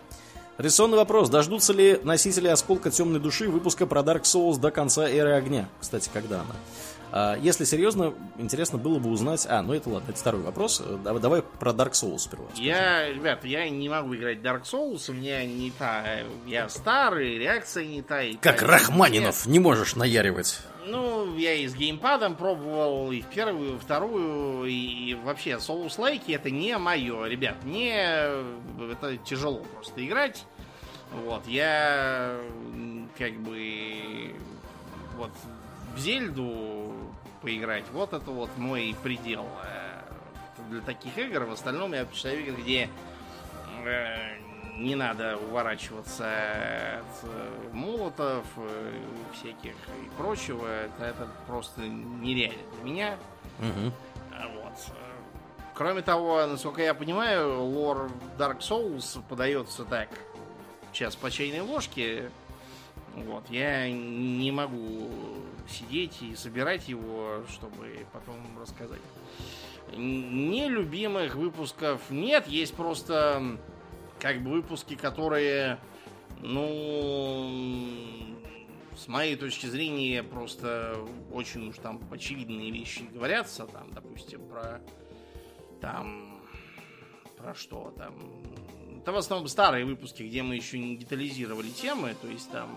[0.58, 1.28] Рисованный вопрос.
[1.30, 5.68] Дождутся ли носители осколка темной души выпуска про Dark Souls до конца эры огня?
[5.80, 6.56] Кстати, когда она?
[7.12, 9.46] А, если серьезно, интересно было бы узнать...
[9.48, 10.82] А, ну это ладно, это второй вопрос.
[11.04, 12.46] Давай, давай про Dark Souls сперва.
[12.56, 16.04] Я, ребят, я не могу играть Dark Souls, у меня не та...
[16.44, 18.22] Я старый, реакция не та.
[18.22, 20.58] И как та, Рахманинов, не можешь наяривать.
[20.90, 26.78] Ну, я и с геймпадом пробовал, и первую, и вторую, и вообще соус-лайки это не
[26.78, 30.46] мое, ребят, не это тяжело просто играть.
[31.12, 32.40] Вот, я
[33.18, 34.34] как бы
[35.16, 35.32] вот
[35.94, 36.94] в Зельду
[37.42, 40.00] поиграть, вот это вот мой предел э,
[40.70, 41.44] для таких игр.
[41.44, 42.88] В остальном я предпочитаю игры, где
[43.84, 44.47] э,
[44.78, 48.92] не надо уворачиваться от э, молотов, э,
[49.34, 50.66] всяких и прочего.
[50.66, 53.16] Это, это просто нереально для меня.
[53.58, 53.92] Угу.
[54.54, 54.72] Вот.
[55.74, 60.08] Кроме того, насколько я понимаю, лор Dark Souls подается так.
[60.92, 62.30] Сейчас по чайной ложке.
[63.14, 63.48] Вот.
[63.50, 65.10] Я не могу
[65.68, 69.00] сидеть и собирать его, чтобы потом рассказать.
[69.96, 73.58] Нелюбимых выпусков нет, есть просто
[74.20, 75.78] как бы выпуски, которые,
[76.40, 77.50] ну,
[78.96, 80.96] с моей точки зрения, просто
[81.32, 84.80] очень уж там очевидные вещи говорятся, там, допустим, про
[85.80, 86.38] там
[87.36, 88.14] про что там.
[89.00, 92.68] Это в основном старые выпуски, где мы еще не детализировали темы, то есть там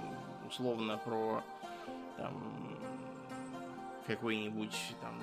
[0.48, 1.44] условно про
[2.18, 2.78] там
[4.06, 5.20] какой-нибудь там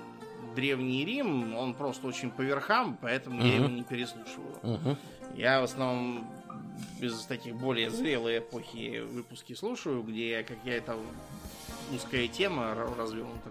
[0.55, 3.49] древний Рим, он просто очень по верхам, поэтому uh-huh.
[3.49, 4.57] я его не переслушиваю.
[4.63, 4.97] Uh-huh.
[5.39, 6.27] Я в основном
[7.01, 10.97] без таких более зрелой эпохи выпуски слушаю, где какая-то
[11.95, 13.51] узкая тема развернута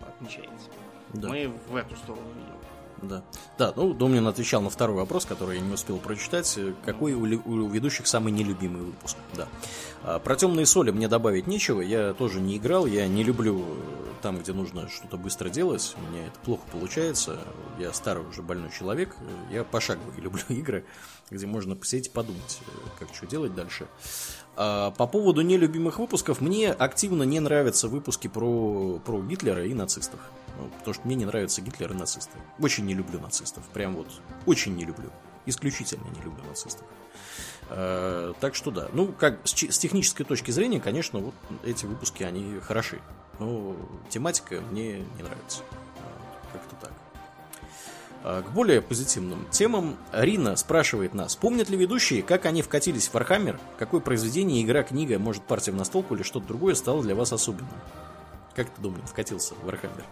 [0.00, 0.68] отмечается.
[1.14, 1.28] Да.
[1.28, 3.08] Мы в эту сторону идем.
[3.08, 3.24] да.
[3.56, 6.58] Да, ну, Домнин отвечал на второй вопрос, который я не успел прочитать.
[6.84, 9.16] Какой у, у ведущих самый нелюбимый выпуск?
[9.34, 9.48] Да.
[10.02, 11.80] А, про темные соли мне добавить нечего.
[11.80, 12.84] Я тоже не играл.
[12.84, 15.94] Я не люблю э, там, где нужно что-то быстро делать.
[15.96, 17.38] У меня это плохо получается.
[17.78, 19.16] Я старый уже больной человек.
[19.50, 20.84] Я пошагово люблю игры,
[21.30, 23.86] где можно посидеть и подумать, э, как что делать дальше.
[24.54, 30.20] А, по поводу нелюбимых выпусков, мне активно не нравятся выпуски про, про Гитлера и нацистов.
[30.58, 32.38] Ну, потому что мне не нравятся Гитлер и нацисты.
[32.58, 33.64] Очень не люблю нацистов.
[33.72, 34.08] Прям вот
[34.44, 35.10] очень не люблю.
[35.46, 36.86] Исключительно не люблю нацистов.
[37.70, 38.88] А, так что да.
[38.92, 41.34] Ну, как с, с технической точки зрения, конечно, вот
[41.64, 43.00] эти выпуски, они хороши.
[43.38, 43.74] Но
[44.10, 45.62] тематика мне не нравится.
[45.98, 46.92] А, как-то так.
[48.24, 53.14] А, к более позитивным темам Рина спрашивает нас, помнят ли ведущие, как они вкатились в
[53.14, 57.32] Warhammer, какое произведение, игра, книга, может партия в настолку или что-то другое стало для вас
[57.32, 57.68] особенным?
[58.54, 60.04] Как ты, думаешь, вкатился в Warhammer?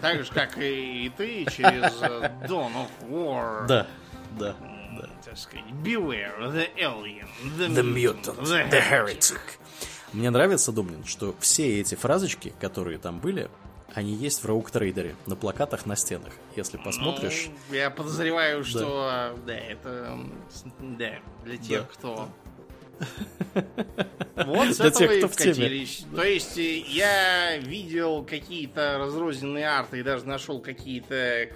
[0.00, 3.66] Так же, как и ты, через э, Dawn of War.
[3.66, 3.86] Да,
[4.38, 4.54] да.
[5.00, 5.08] да.
[5.24, 7.26] Так сказать, beware the alien,
[7.56, 9.40] the, the mutant, the, heretic.
[10.12, 13.50] Мне нравится, Домнин, что все эти фразочки, которые там были,
[13.98, 16.32] они есть в Роук Трейдере, на плакатах на стенах.
[16.56, 17.48] Если посмотришь...
[17.68, 20.18] Ну, я подозреваю, что да, это
[20.80, 21.14] да,
[21.44, 21.88] для тех, да.
[21.92, 22.28] кто
[24.36, 26.04] вот с Для этого тех, и вкатились.
[26.14, 31.48] То есть я видел какие-то разрозненные арты и даже нашел какие-то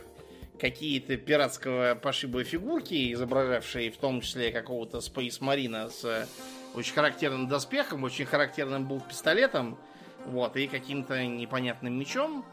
[0.61, 6.29] какие-то пиратского пошиба фигурки, изображавшие в том числе какого-то Space Marine с
[6.75, 9.77] очень характерным доспехом, очень характерным был пистолетом,
[10.27, 12.45] вот, и каким-то непонятным мечом.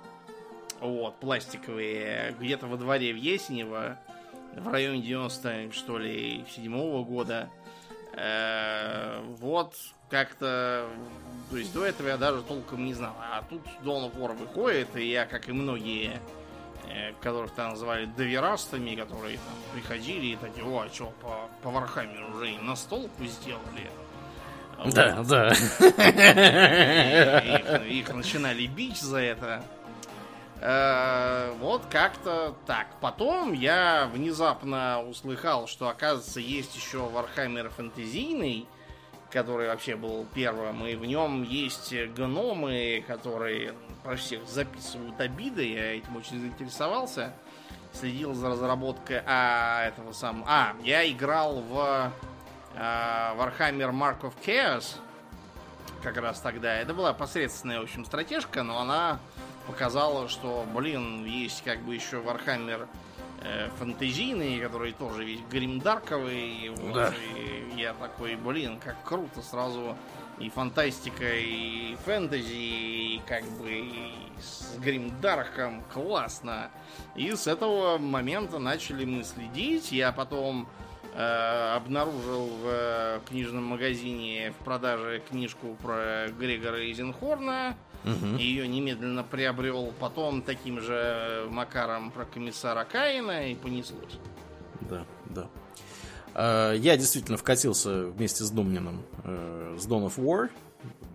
[0.80, 3.98] Вот, пластиковые, где-то во дворе в Есенево,
[4.56, 7.50] в районе 90 что ли, седьмого года.
[8.14, 9.76] Э, вот,
[10.10, 10.90] как-то...
[11.50, 13.16] То есть до этого я даже толком не знал.
[13.20, 16.20] А тут Dawn of War выходит, и я, как и многие,
[16.88, 21.72] э, которых там называли доверастами, которые там приходили и такие, о, а что, по, по
[21.72, 23.90] Вархаммеру уже и настолку сделали.
[24.86, 25.28] Да, вот.
[25.28, 25.50] да.
[27.40, 29.64] Их, их начинали бить за это.
[30.62, 32.88] Э, вот как-то так.
[33.00, 38.68] Потом я внезапно услыхал, что, оказывается, есть еще Вархаммер фэнтезийный,
[39.32, 43.74] который вообще был первым, и в нем есть гномы, которые
[44.04, 45.70] про всех записывают обиды.
[45.74, 47.34] Я этим очень заинтересовался.
[47.94, 50.46] Следил за разработкой а, этого самого.
[50.48, 52.12] А, я играл в
[52.76, 54.96] Warhammer Mark of Chaos
[56.02, 56.76] как раз тогда.
[56.76, 59.20] Это была посредственная, в общем, стратежка, но она
[59.68, 62.88] показала, что, блин, есть как бы еще Warhammer
[63.42, 66.70] э, фэнтезийный, который тоже весь гримдарковый.
[66.76, 67.14] Вот, да.
[67.36, 69.96] И я такой, блин, как круто сразу
[70.40, 76.72] и фантастика, и фэнтези, и как бы и с гримдарком классно.
[77.16, 79.92] И с этого момента начали мы следить.
[79.92, 80.68] Я потом
[81.20, 87.76] обнаружил в э, книжном магазине в продаже книжку про Грегора Изенхорна.
[88.06, 88.38] Угу.
[88.38, 89.94] Ее немедленно приобрел.
[90.00, 94.18] Потом таким же макаром про комиссара Каина и понеслось.
[94.90, 95.50] Да, да.
[96.34, 100.50] А, я действительно вкатился вместе с Думниным э, с Dawn of War.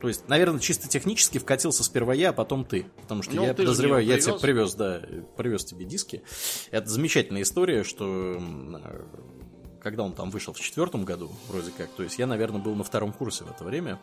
[0.02, 2.85] То есть, наверное, чисто технически вкатился сперва я, а потом ты.
[3.01, 5.01] Потому что ну, я подозреваю, я тебе привез, да,
[5.39, 6.22] привез тебе диски.
[6.70, 8.39] Это замечательная история, что
[9.85, 11.90] когда он там вышел в четвертом году, вроде как.
[11.90, 14.01] То есть я, наверное, был на втором курсе в это время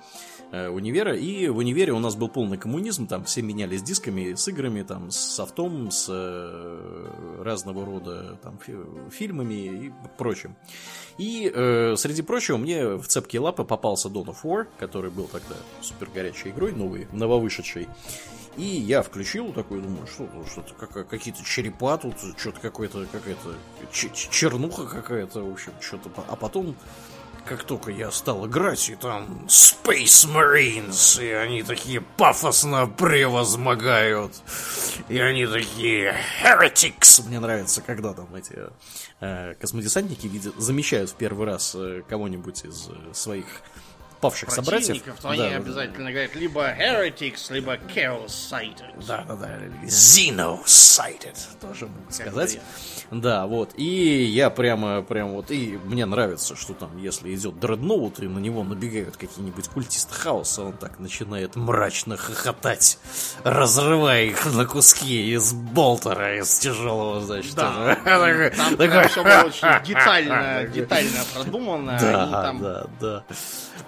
[0.51, 1.17] э, универа.
[1.17, 3.07] И в универе у нас был полный коммунизм.
[3.07, 8.75] Там все менялись дисками, с играми, там, с софтом, с э, разного рода там, фи
[9.09, 10.56] фильмами и прочим.
[11.17, 15.56] И э, среди прочего мне в цепкие лапы попался Dawn of War, который был тогда
[15.81, 17.88] супер горячей игрой, новый, нововышедший.
[18.57, 23.55] И я включил такой, думаю, что, что-то как, какие-то черепа тут, что-то какое-то, какая-то
[23.91, 26.09] чернуха какая-то, в общем, что-то.
[26.27, 26.75] А потом,
[27.45, 34.33] как только я стал играть, и там Space Marines, и они такие пафосно превозмогают,
[35.07, 36.13] и они такие
[36.43, 37.25] Heretics.
[37.25, 38.59] Мне нравится, когда там эти
[39.21, 43.45] э, космодесантники видят, замечают в первый раз э, кого-нибудь из э, своих
[44.22, 45.03] павших собратьев.
[45.22, 49.06] то они да, обязательно говорят либо heretics, либо chaos-sighted.
[49.08, 49.59] Да, да, да.
[49.85, 52.59] Xeno-sighted, тоже могу сказать.
[53.11, 53.72] Да, вот.
[53.75, 58.40] И я прямо, прямо вот, и мне нравится, что там, если идет дредноут, и на
[58.40, 63.00] него набегают какие-нибудь культисты хаоса, он так начинает мрачно хохотать,
[63.43, 67.56] разрывая их на куски из болтера, из тяжелого, значит.
[67.56, 67.98] Да,
[68.56, 69.08] там такой...
[69.08, 71.98] все было очень детально, детально продумано.
[72.00, 72.61] Да, там...
[72.61, 73.24] да, да.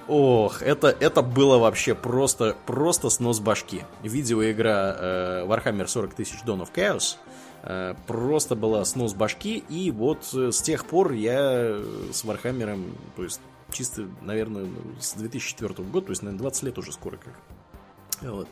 [0.08, 3.84] Ох, это, это было вообще просто, просто снос башки.
[4.04, 7.18] Видеоигра э, Warhammer 40 тысяч Dawn of Chaos
[7.66, 11.80] Э, просто была снос башки, и вот э, с тех пор я
[12.12, 13.40] с Вархаммером, то есть
[13.72, 14.68] чисто, наверное,
[15.00, 17.34] с 2004 года, то есть, наверное, 20 лет уже скоро как.
[18.22, 18.50] Вот.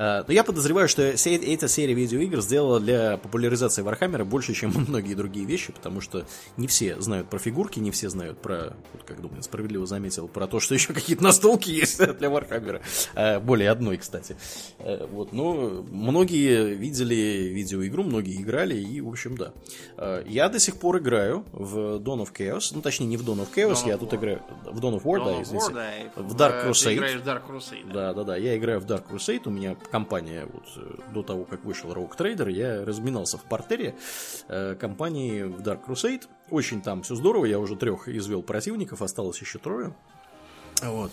[0.00, 5.44] Но я подозреваю, что эта серия видеоигр сделала для популяризации Вархаммера больше, чем многие другие
[5.44, 6.24] вещи, потому что
[6.56, 10.46] не все знают про фигурки, не все знают про, вот как думаю, справедливо заметил, про
[10.46, 12.80] то, что еще какие-то настолки есть для Вархаммера.
[13.14, 14.36] Э, более одной, кстати.
[14.78, 19.52] Э, вот, но многие видели видеоигру, многие играли, и, в общем, да.
[20.26, 23.48] Я до сих пор играю в Dawn of Chaos, ну, точнее, не в Dawn of
[23.54, 24.16] Chaos, Dawn я of тут War.
[24.16, 25.66] играю в Dawn of War, Dawn да, извините.
[25.66, 26.84] War, да, в Dark Crusade.
[26.84, 27.92] Ты играешь в Dark Crusade.
[27.92, 31.44] Да, да, да, я играю в Dark Crusade, у меня кампания, вот э, до того,
[31.44, 33.94] как вышел Rogue Trader, я разминался в портере
[34.48, 36.22] э, компании в Dark Crusade.
[36.50, 39.94] Очень там все здорово, я уже трех извел противников, осталось еще трое.
[40.82, 41.10] Вот.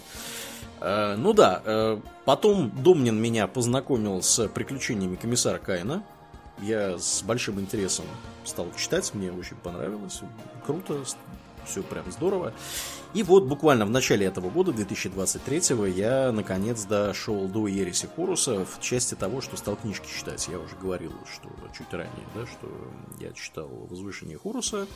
[0.79, 6.03] Э, ну да, э, потом Домнин меня познакомил с приключениями комиссара Кайна.
[6.59, 8.05] Я с большим интересом
[8.43, 10.21] стал читать, мне очень понравилось.
[10.65, 11.03] Круто,
[11.65, 12.53] все прям здорово.
[13.13, 18.81] И вот буквально в начале этого года, 2023-го, я наконец дошел до Ереси Хоруса в
[18.81, 20.47] части того, что стал книжки читать.
[20.49, 22.69] Я уже говорил, что чуть ранее, да, что
[23.19, 24.87] я читал «Возвышение Хоруса»,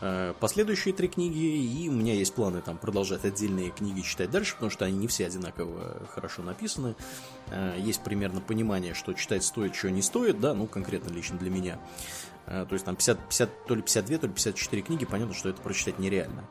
[0.00, 4.54] э, последующие три книги, и у меня есть планы там продолжать отдельные книги читать дальше,
[4.54, 6.96] потому что они не все одинаково хорошо написаны.
[7.48, 11.50] Э, есть примерно понимание, что читать стоит, что не стоит, да, ну, конкретно лично для
[11.50, 11.78] меня.
[12.46, 15.48] Э, то есть там 50, 50, то ли 52, то ли 54 книги, понятно, что
[15.48, 16.44] это прочитать нереально.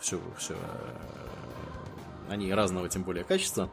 [0.00, 0.54] Все, э, все.
[0.54, 0.58] Э,
[2.30, 3.68] они разного, тем более, качества.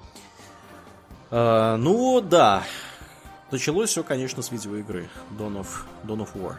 [1.32, 2.64] Ну, да.
[3.52, 5.68] Началось все, конечно, с видеоигры Dawn of,
[6.04, 6.56] Dawn of War.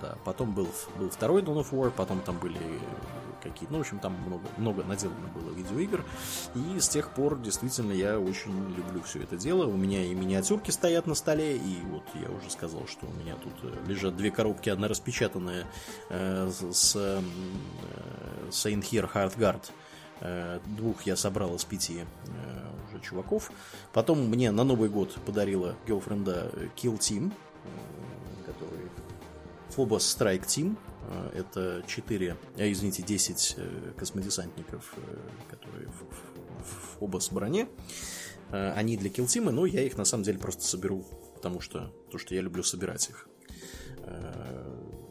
[0.00, 2.58] Да, потом был, был второй Dawn of War, потом там были
[3.42, 6.04] какие-то, ну, в общем, там много, много наделано было видеоигр,
[6.54, 9.66] и с тех пор действительно я очень люблю все это дело.
[9.66, 13.36] У меня и миниатюрки стоят на столе, и вот я уже сказал, что у меня
[13.36, 15.66] тут э, лежат две коробки, одна распечатанная
[16.08, 17.20] э, с э,
[18.50, 19.70] Saint Here Heartguard,
[20.20, 23.50] э, двух я собрал из пяти э, уже чуваков.
[23.92, 27.32] Потом мне на Новый год подарила гелфренда Kill Team,
[27.64, 28.88] э, который
[29.76, 30.76] Phobos Team,
[31.08, 35.16] Э, это 4, а, извините, 10 э, космодесантников, э,
[35.50, 36.02] которые в,
[36.62, 37.68] в, в обоз броне.
[38.50, 42.34] Они для килтима, но я их на самом деле просто соберу, потому что то, что
[42.34, 43.26] я люблю собирать их.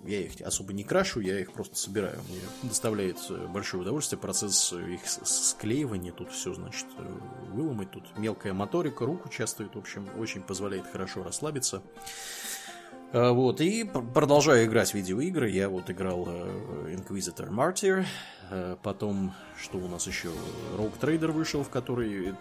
[0.06, 2.20] Я их особо не крашу, я их просто собираю.
[2.30, 3.18] Мне доставляет
[3.50, 6.12] большое удовольствие процесс их склеивания.
[6.12, 6.86] Тут все, значит,
[7.50, 7.90] выломать.
[7.90, 9.74] Тут мелкая моторика, руку участвует.
[9.74, 11.82] В общем, очень позволяет хорошо расслабиться.
[13.14, 15.50] Э, вот, и продолжаю играть в видеоигры.
[15.50, 18.06] Я вот играл э, Inquisitor Martyr,
[18.50, 20.30] э, потом, что у нас еще,
[20.78, 22.36] Rogue Trader вышел, в который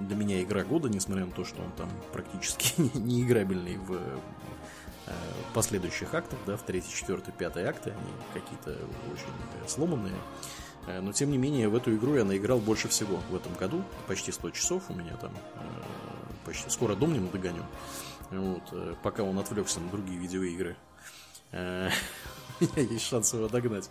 [0.00, 3.98] для меня игра года, несмотря на то, что он там практически не играбельный в
[5.54, 8.70] последующих актах, да, в третий, четвертый, пятый акты, они какие-то
[9.12, 10.16] очень сломанные.
[11.00, 13.84] Но, тем не менее, в эту игру я наиграл больше всего в этом году.
[14.08, 15.32] Почти 100 часов у меня там.
[16.44, 17.62] Почти скоро дом не догоню.
[18.30, 20.76] Вот, э, пока он отвлекся на другие видеоигры.
[21.52, 21.90] Э,
[22.76, 23.88] есть шанс его догнать.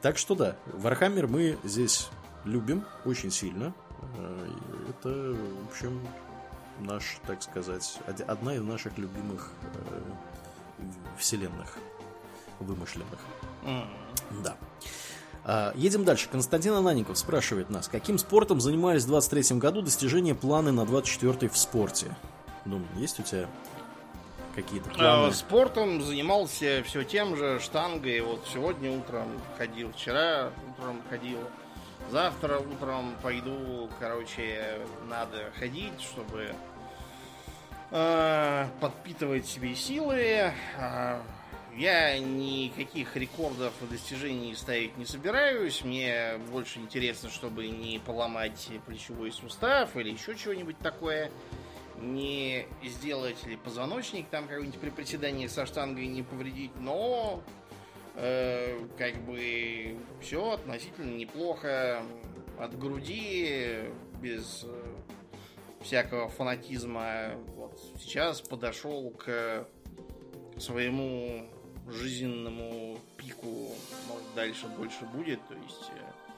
[0.00, 2.08] Так что да, Warhammer мы здесь
[2.44, 3.74] любим очень сильно.
[4.16, 4.48] Э,
[4.90, 6.00] это, в общем,
[6.80, 9.50] наш, так сказать, одна из наших любимых
[11.16, 11.76] вселенных
[12.58, 13.18] вымышленных.
[14.42, 14.56] Да.
[15.44, 16.28] А, едем дальше.
[16.30, 21.56] Константин Анаников спрашивает нас, каким спортом занимались в 23 году достижения планы на 24 в
[21.56, 22.16] спорте?
[22.64, 23.48] Думаю, есть у тебя
[24.54, 25.32] какие-то а, планы?
[25.34, 28.20] Спортом занимался все тем же, штангой.
[28.20, 31.38] Вот сегодня утром ходил, вчера утром ходил.
[32.10, 36.54] Завтра утром пойду, короче, надо ходить, чтобы
[37.90, 40.52] э, подпитывать себе силы.
[40.78, 41.20] Э,
[41.76, 45.82] я никаких рекордов и достижений ставить не собираюсь.
[45.82, 51.30] Мне больше интересно, чтобы не поломать плечевой сустав или еще чего-нибудь такое
[52.00, 57.42] не сделать ли позвоночник там как-нибудь при приседании со штангой не повредить, но
[58.14, 62.02] э, как бы все относительно неплохо
[62.58, 63.84] от груди,
[64.20, 64.94] без э,
[65.82, 67.32] всякого фанатизма.
[67.56, 69.66] Вот сейчас подошел к
[70.58, 71.46] своему
[71.88, 73.70] жизненному пику,
[74.08, 76.31] может дальше больше будет, то есть э,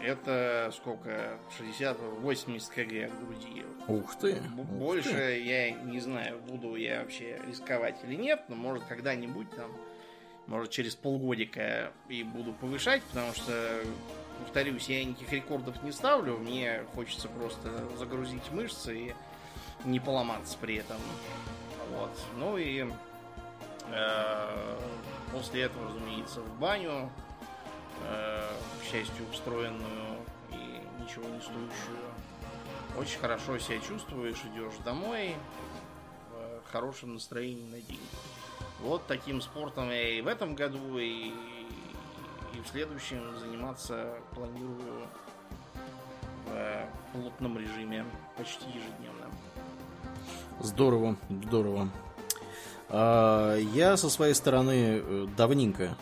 [0.00, 1.38] это сколько?
[1.58, 3.64] 60-80 кг груди.
[3.86, 4.36] Ух ты!
[4.52, 5.42] Больше ух ты.
[5.42, 9.70] я не знаю, буду я вообще рисковать или нет, но может когда-нибудь там,
[10.46, 13.80] может через полгодика и буду повышать, потому что,
[14.40, 19.14] повторюсь, я никаких рекордов не ставлю, мне хочется просто загрузить мышцы и
[19.84, 20.96] не поломаться при этом.
[21.90, 22.10] Вот.
[22.36, 22.86] Ну и
[23.90, 24.78] э,
[25.32, 27.27] после этого, разумеется, в баню, э,
[28.02, 30.18] к счастью, устроенную
[30.50, 31.98] и ничего не стоящую.
[32.98, 35.36] Очень хорошо себя чувствуешь, идешь домой
[36.66, 38.00] в хорошем настроении на день.
[38.80, 45.06] Вот таким спортом я и в этом году, и, и в следующем заниматься планирую
[46.46, 48.04] в плотном режиме
[48.36, 49.26] почти ежедневно.
[50.60, 51.88] Здорово, здорово.
[52.88, 55.96] А, я со своей стороны э, давненько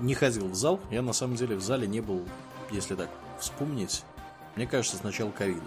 [0.00, 0.80] не ходил в зал.
[0.90, 2.22] Я на самом деле в зале не был,
[2.70, 4.02] если так вспомнить,
[4.56, 5.60] мне кажется, с начала ковида.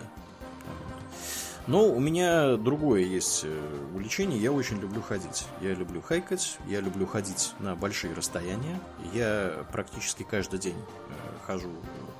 [1.67, 4.39] Но у меня другое есть э, увлечение.
[4.39, 5.45] Я очень люблю ходить.
[5.61, 8.79] Я люблю хайкать, я люблю ходить на большие расстояния.
[9.13, 11.13] Я практически каждый день э,
[11.45, 11.69] хожу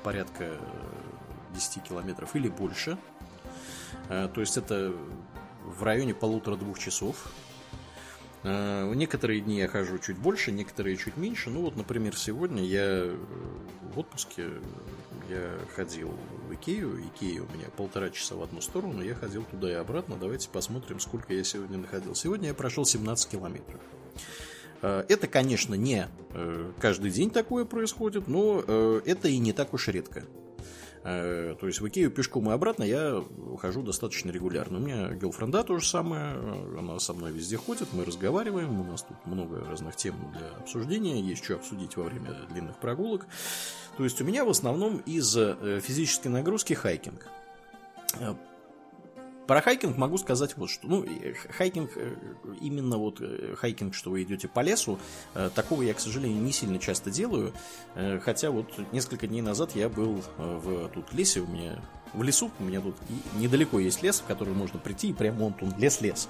[0.03, 0.51] порядка
[1.55, 2.97] 10 километров или больше.
[4.07, 4.93] То есть это
[5.65, 7.31] в районе полутора-двух часов.
[8.43, 11.49] В некоторые дни я хожу чуть больше, некоторые чуть меньше.
[11.49, 13.17] Ну вот, например, сегодня я э,
[13.93, 14.47] в отпуске
[15.29, 16.13] я ходил
[16.47, 17.01] в Икею.
[17.05, 19.03] Икея у меня полтора часа в одну сторону.
[19.03, 20.15] Я ходил туда и обратно.
[20.17, 22.15] Давайте посмотрим, сколько я сегодня находил.
[22.15, 23.81] Сегодня я прошел 17 километров.
[24.83, 28.61] Э, это, конечно, не э, каждый день такое происходит, но
[29.05, 30.23] это и не так уж редко.
[31.03, 33.23] То есть в Икею пешком и обратно я
[33.59, 34.79] хожу достаточно регулярно.
[34.79, 36.33] У меня girlfriend а то же самое,
[36.77, 41.21] она со мной везде ходит, мы разговариваем, у нас тут много разных тем для обсуждения,
[41.21, 43.27] есть что обсудить во время длинных прогулок.
[43.97, 47.27] То есть у меня в основном из э, физической нагрузки хайкинг.
[49.49, 50.87] Э, про хайкинг могу сказать вот что.
[50.87, 51.05] Ну,
[51.57, 52.15] хайкинг, э,
[52.61, 53.21] именно вот
[53.57, 54.99] хайкинг, что вы идете по лесу,
[55.55, 57.53] такого я, к сожалению, не сильно часто делаю.
[58.21, 61.81] Хотя вот несколько дней назад я был в тут лесе, у меня
[62.13, 62.95] в лесу, у меня тут
[63.35, 66.29] недалеко есть лес, в который можно прийти, и прямо он тут лес-лес.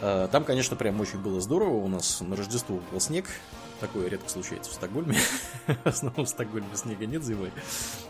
[0.00, 1.76] Там, конечно, прям очень было здорово.
[1.76, 3.26] У нас на Рождество был снег.
[3.80, 5.18] Такое редко случается в Стокгольме.
[5.66, 7.52] в основном в Стокгольме снега нет зимой.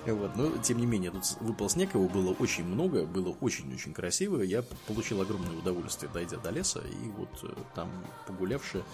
[0.07, 0.37] Вот.
[0.37, 4.43] Но, тем не менее, тут выпал снег, его было очень много, было очень-очень красиво.
[4.43, 7.89] Я получил огромное удовольствие, дойдя до леса, и вот э, там
[8.27, 8.85] погулявши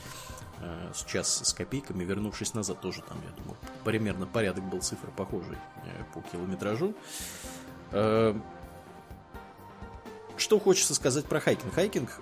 [0.61, 5.09] э, с час с копейками, вернувшись назад, тоже там, я думаю, примерно порядок был цифр
[5.17, 6.95] похожий э, по километражу.
[10.37, 11.75] Что хочется сказать про хайкинг?
[11.75, 12.21] Хайкинг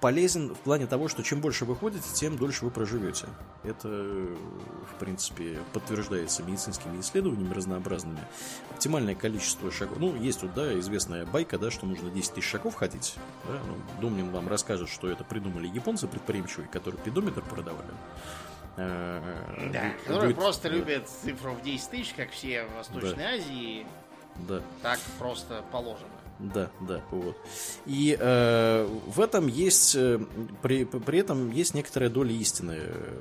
[0.00, 3.26] полезен в плане того, что чем больше вы ходите, тем дольше вы проживете.
[3.64, 8.20] Это, в принципе, подтверждается медицинскими исследованиями разнообразными.
[8.70, 9.98] Оптимальное количество шагов.
[9.98, 13.16] Ну, есть вот, да, известная байка, да, что нужно 10 тысяч шагов ходить.
[13.46, 13.60] Да?
[13.66, 17.88] Ну, Домнин вам расскажет, что это придумали японцы предприимчивые, которые педометр продавали.
[18.76, 23.30] Э, да, которые просто любят цифру в 10 тысяч, как все в Восточной да.
[23.30, 23.86] Азии.
[24.46, 24.62] Да.
[24.82, 26.08] Так просто положено.
[26.38, 27.36] Да, да, вот.
[27.84, 30.20] И э, в этом есть, э,
[30.62, 32.78] при, при этом есть некоторая доля истины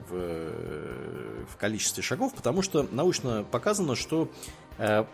[0.08, 4.30] в, в количестве шагов, потому что научно показано, что
[4.78, 5.06] э,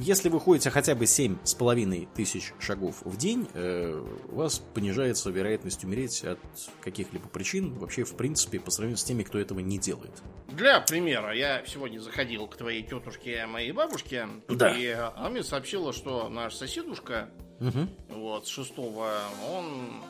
[0.00, 5.84] если вы ходите хотя бы 7,5 тысяч шагов в день, э, у вас понижается вероятность
[5.84, 6.38] умереть от
[6.80, 10.12] каких-либо причин, вообще, в принципе, по сравнению с теми, кто этого не делает.
[10.48, 14.74] Для примера, я сегодня заходил к твоей тетушке, моей бабушке, да.
[14.74, 17.28] и она мне сообщила, что наш соседушка,
[17.60, 17.86] угу.
[18.08, 19.18] вот, шестого,
[19.52, 20.02] он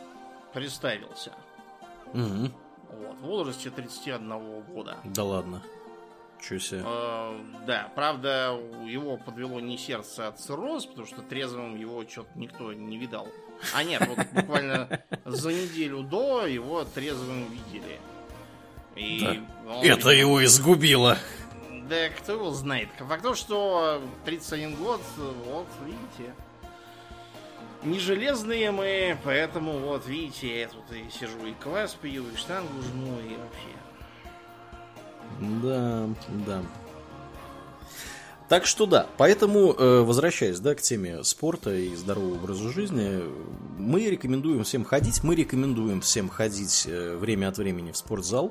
[0.55, 1.33] представился.
[2.15, 2.51] Угу.
[2.93, 4.99] Вот, в возрасте 31 года.
[5.05, 5.63] Да ладно.
[6.41, 6.83] Чё себе.
[6.85, 12.73] Э, да, правда, его подвело не сердце, а цирроз, потому что трезвым его что-то никто
[12.73, 13.29] не видал.
[13.75, 18.01] А нет, вот буквально за неделю до его трезвым видели.
[18.97, 19.81] И да.
[19.83, 20.11] Это видел...
[20.11, 21.19] его изгубило.
[21.89, 22.89] Да кто его знает.
[22.99, 25.01] Факт то, что 31 год,
[25.47, 26.33] вот, видите.
[27.83, 32.83] Не железные мы, поэтому вот, видите, я тут и сижу и квас пью, и штангу
[32.83, 33.80] жму, и вообще.
[35.39, 36.09] Да,
[36.47, 36.63] да.
[38.51, 43.23] Так что да, поэтому, э, возвращаясь да, к теме спорта и здорового образа жизни,
[43.79, 48.51] мы рекомендуем всем ходить, мы рекомендуем всем ходить э, время от времени в спортзал,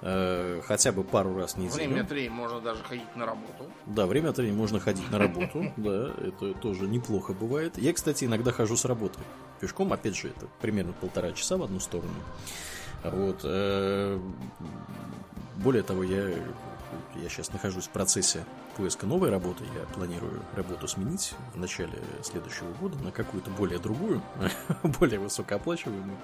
[0.00, 1.88] э, хотя бы пару раз в неделю.
[1.88, 3.64] Время от времени можно даже ходить на работу.
[3.86, 7.78] Да, время от времени можно ходить на работу, да, это тоже неплохо бывает.
[7.78, 9.20] Я, кстати, иногда хожу с работы
[9.60, 12.10] пешком, опять же, это примерно полтора часа в одну сторону.
[13.04, 13.44] Вот.
[15.58, 16.32] Более того, я
[17.22, 18.44] я сейчас нахожусь в процессе
[18.76, 19.64] поиска новой работы.
[19.74, 24.22] Я планирую работу сменить в начале следующего года на какую-то более другую,
[24.82, 26.16] более высокооплачиваемую.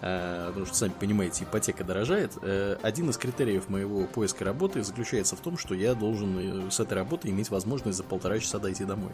[0.00, 2.32] А, потому что, сами понимаете, ипотека дорожает.
[2.42, 6.80] Э, один из критериев моего поиска работы заключается в том, что я должен э, с
[6.80, 9.12] этой работы иметь возможность за полтора часа дойти домой.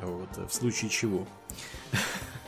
[0.00, 1.26] Вот, в случае чего.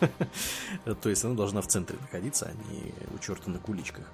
[1.02, 4.04] То есть она должна в центре находиться, а не у черта на куличках.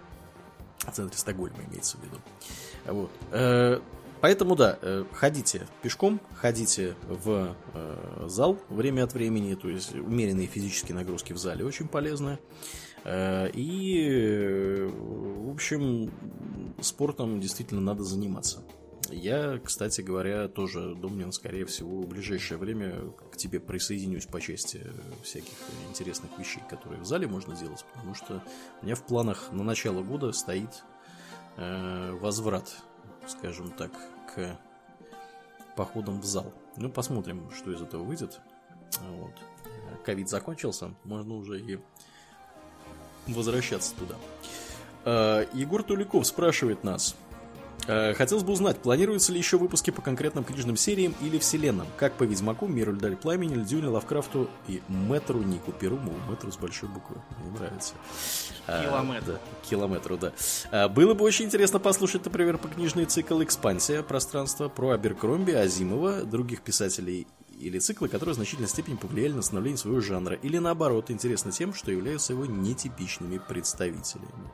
[0.86, 2.16] В центре Стокгольма имеется в виду.
[2.86, 3.10] Вот.
[3.30, 3.80] Э,
[4.20, 10.46] поэтому да, э, ходите пешком, ходите в э, зал время от времени, то есть умеренные
[10.46, 12.38] физические нагрузки в зале очень полезны.
[13.06, 16.10] И, в общем,
[16.80, 18.62] спортом действительно надо заниматься.
[19.10, 24.80] Я, кстати говоря, тоже, Домнин, скорее всего, в ближайшее время к тебе присоединюсь по части
[25.22, 25.54] всяких
[25.88, 28.42] интересных вещей, которые в зале можно делать, потому что
[28.80, 30.84] у меня в планах на начало года стоит
[31.56, 32.74] э, возврат,
[33.26, 33.92] скажем так,
[34.34, 34.58] к
[35.76, 36.52] походам в зал.
[36.76, 38.40] Ну, посмотрим, что из этого выйдет.
[39.00, 39.32] Вот.
[40.04, 41.78] Ковид закончился, можно уже и
[43.26, 44.14] возвращаться туда.
[45.04, 47.23] Э, Егор Туликов спрашивает нас, Э,
[47.86, 52.24] хотелось бы узнать, планируются ли еще выпуски по конкретным книжным сериям или вселенным, как по
[52.24, 57.58] Ведьмаку, Миру Льдаль Пламени, Льдюне, Лавкрафту и Метру Нику Перуму, Метру с большой буквы, мне
[57.58, 57.94] нравится.
[58.66, 59.24] Километр.
[59.30, 60.32] А, да, километру, да.
[60.70, 64.02] А, было бы очень интересно послушать, например, по книжный цикл «Экспансия.
[64.02, 67.26] Пространство» про Аберкромби, Азимова, других писателей
[67.58, 71.74] или циклы, которые в значительной степени повлияли на становление своего жанра, или наоборот, интересно тем,
[71.74, 74.50] что являются его нетипичными представителями.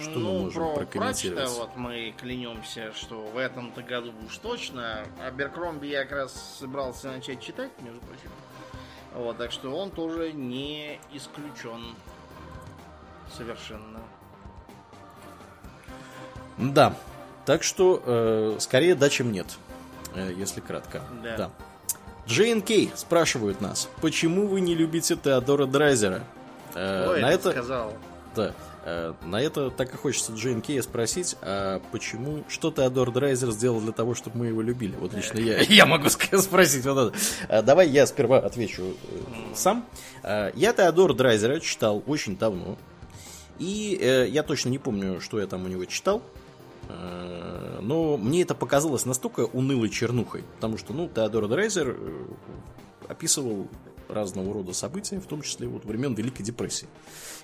[0.00, 1.44] Что ну, мы можем про прокомментировать?
[1.44, 5.04] Пратчета вот мы клянемся, что в этом-то году уж точно.
[5.24, 8.30] Аберкромби я как раз собрался начать читать, между прочим.
[9.14, 11.94] Вот, так что он тоже не исключен
[13.36, 14.00] совершенно.
[16.56, 16.94] Да.
[17.46, 19.46] Так что э, скорее да, чем нет,
[20.14, 21.02] э, если кратко.
[21.22, 21.50] Да.
[22.26, 26.22] Джейн Кей спрашивают нас, почему вы не любите Теодора Драйзера?
[26.74, 27.94] Э, Ой, на это, сказал.
[28.36, 33.80] да, на это так и хочется Джейн Кея спросить, а почему, что Теодор Драйзер сделал
[33.80, 34.94] для того, чтобы мы его любили?
[34.96, 37.18] Вот лично я, я могу спросить вот это.
[37.48, 39.86] А, давай я сперва отвечу э, сам.
[40.22, 42.78] Я Теодор Драйзера читал очень давно,
[43.60, 46.22] и э, я точно не помню, что я там у него читал.
[46.88, 52.26] Э, Но мне это показалось настолько унылой чернухой, потому что, ну, Теодор Драйзер э,
[53.08, 53.68] описывал
[54.12, 56.88] разного рода события, в том числе вот времен Великой депрессии,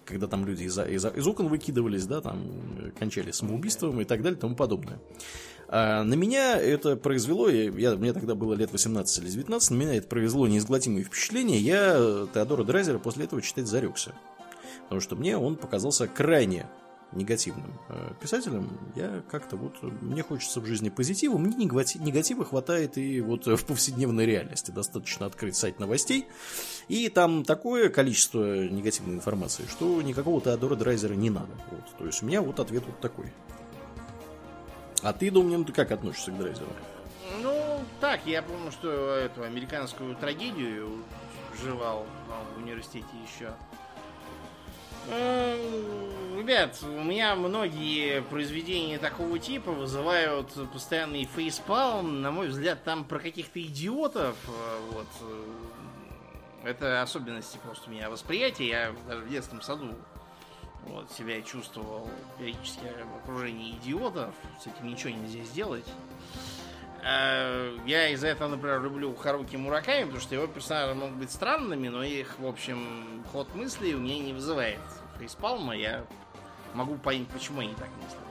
[0.04, 2.46] когда там люди из, из, из окон выкидывались, да, там
[2.78, 5.00] э, кончали самоубийством и так далее и тому подобное.
[5.68, 9.94] А на меня это произвело, я, мне тогда было лет 18 или 19, на меня
[9.94, 14.14] это произвело неизгладимое впечатление, я Теодора Драйзера после этого читать зарекся.
[14.84, 16.66] Потому что мне он показался крайне
[17.16, 18.78] негативным э, писателем.
[18.94, 19.82] Я как-то вот...
[20.02, 21.38] Мне хочется в жизни позитива.
[21.38, 24.70] Мне негати- негатива хватает и вот э, в повседневной реальности.
[24.70, 26.26] Достаточно открыть сайт новостей.
[26.88, 31.52] И там такое количество негативной информации, что никакого Теодора Драйзера не надо.
[31.70, 31.96] Вот.
[31.98, 33.32] То есть у меня вот ответ вот такой.
[35.02, 36.70] А ты, Домнин, ты как относишься к Драйзеру?
[37.42, 41.02] Ну, так, я помню, что эту американскую трагедию
[41.62, 43.52] жевал ну, в университете еще.
[46.46, 52.22] Ребят, у меня многие произведения такого типа вызывают постоянный фейспалм.
[52.22, 54.36] На мой взгляд, там про каких-то идиотов.
[54.46, 55.08] э, Вот.
[55.22, 58.68] э, Это особенности просто у меня восприятия.
[58.68, 59.88] Я даже в детском саду
[60.84, 62.08] вот, себя чувствовал
[62.38, 64.32] периодически в окружении идиотов.
[64.62, 65.86] С этим ничего нельзя сделать.
[67.04, 71.88] Э, Я из-за этого, например, люблю Харуки Мураками, потому что его персонажи могут быть странными,
[71.88, 74.78] но их, в общем, ход мыслей у меня не вызывает
[75.18, 75.76] фейспалма.
[75.76, 76.04] Я
[76.74, 78.22] могу понять, почему они так мыслят.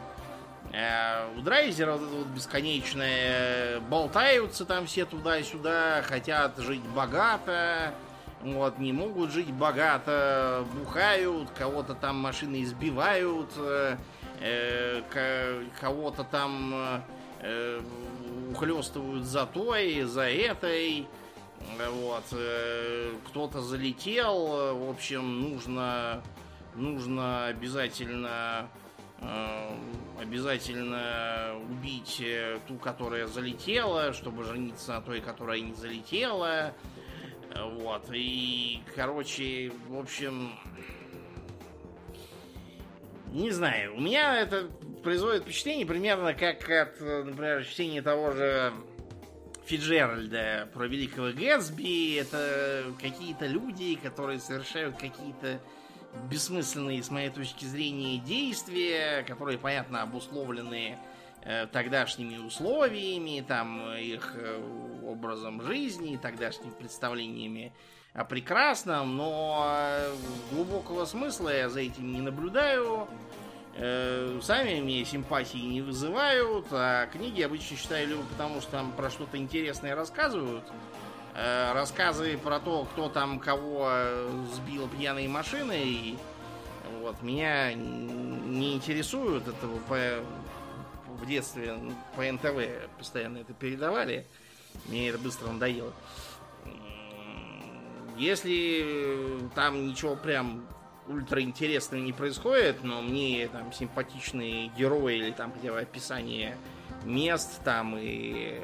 [0.74, 7.94] Э, У Драйзера вот это вот бесконечное болтаются там все туда-сюда, хотят жить богато,
[8.42, 13.98] вот, не могут жить богато, бухают, кого-то там машины избивают, э,
[14.42, 17.02] э, ко- кого-то там
[17.42, 17.82] э,
[18.52, 21.08] ухлестывают за той, за этой.
[21.80, 22.24] Э, Вот.
[22.32, 24.48] э, Кто-то залетел.
[24.60, 26.22] э, В общем, нужно,
[26.76, 28.70] нужно обязательно
[29.20, 29.70] э,
[30.22, 36.74] обязательно убить э, ту, которая залетела, чтобы жениться на той, которая не залетела.
[37.56, 38.10] Вот.
[38.14, 40.52] И, короче, в общем,
[43.32, 44.70] не знаю, у меня это
[45.04, 48.74] производит впечатление примерно как от, например, чтения того же
[49.66, 52.18] Фиджеральда про Великого Гэтсби.
[52.18, 55.60] Это какие-то люди, которые совершают какие-то
[56.30, 60.98] бессмысленные, с моей точки зрения, действия, которые, понятно, обусловлены
[61.44, 64.62] э, тогдашними условиями, там, их э,
[65.04, 67.74] образом жизни, тогдашними представлениями
[68.14, 70.16] о прекрасном, но э,
[70.52, 73.08] глубокого смысла я за этим не наблюдаю.
[73.78, 79.10] Э, сами мне симпатии не вызывают, а книги обычно читаю либо потому, что там про
[79.10, 80.64] что-то интересное рассказывают,
[81.36, 83.90] рассказы про то, кто там кого
[84.54, 86.18] сбил пьяной машиной,
[87.02, 89.98] вот, меня не интересуют, это по,
[91.14, 91.78] в детстве
[92.16, 94.26] по НТВ постоянно это передавали,
[94.88, 95.94] мне это быстро надоело.
[98.18, 100.66] Если там ничего прям
[101.08, 106.58] ультра интересного не происходит, но мне там симпатичные герои или там хотя бы описание
[107.04, 108.60] мест там и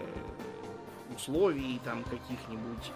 [1.22, 2.91] условий там каких-нибудь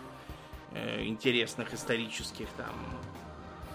[0.73, 2.73] э, интересных исторических там.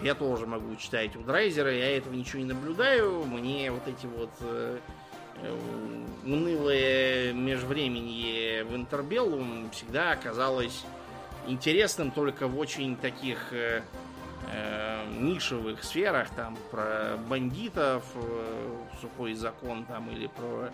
[0.01, 4.31] Я тоже могу читать у Драйзера, я этого ничего не наблюдаю, мне вот эти вот
[4.41, 4.79] э,
[5.43, 5.57] э
[6.25, 10.83] унылые межвременье в Интербеллум всегда оказалось
[11.47, 13.81] интересным только в очень таких э,
[14.51, 20.71] э, нишевых сферах, там про бандитов, э, сухой закон там или про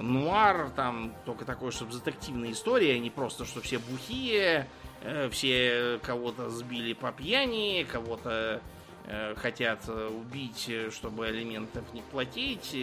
[0.00, 4.68] нуар, там только такое, чтобы детективная история, а не просто, что все бухие,
[5.02, 8.60] э, все кого-то сбили по пьяни, кого-то
[9.06, 12.76] э, хотят убить, чтобы алиментов не платить,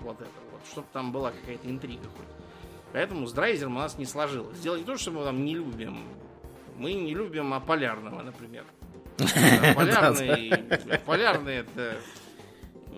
[0.00, 2.26] вот это вот, чтобы там была какая-то интрига хоть.
[2.92, 4.58] Поэтому с Драйзером у нас не сложилось.
[4.60, 5.98] Дело не то, что мы там не любим.
[6.76, 8.64] Мы не любим а полярного, например.
[9.74, 10.52] Полярный,
[11.06, 11.96] полярный это,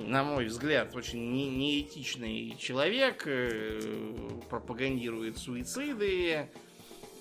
[0.07, 3.81] на мой взгляд, очень неэтичный человек, э,
[4.49, 6.49] пропагандирует суициды,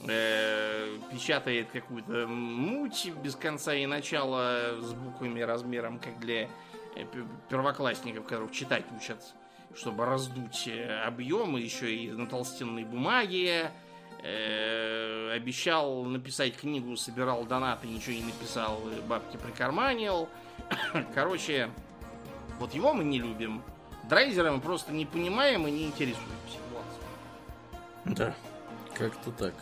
[0.08, 7.06] э, печатает какую-то муть без конца и начала с буквами размером, как для э,
[7.50, 9.20] первоклассников, которых читать учат
[9.76, 10.68] чтобы раздуть
[11.06, 13.70] объемы еще и на толстенной бумаге.
[14.24, 20.30] Обещал написать книгу, собирал донаты, ничего не написал, бабки прикарманил.
[21.14, 21.70] Короче,
[22.60, 23.62] вот его мы не любим.
[24.10, 26.60] Драйзера мы просто не понимаем и не интересуемся.
[26.74, 28.16] Вот.
[28.16, 28.36] Да,
[28.94, 29.54] как-то так.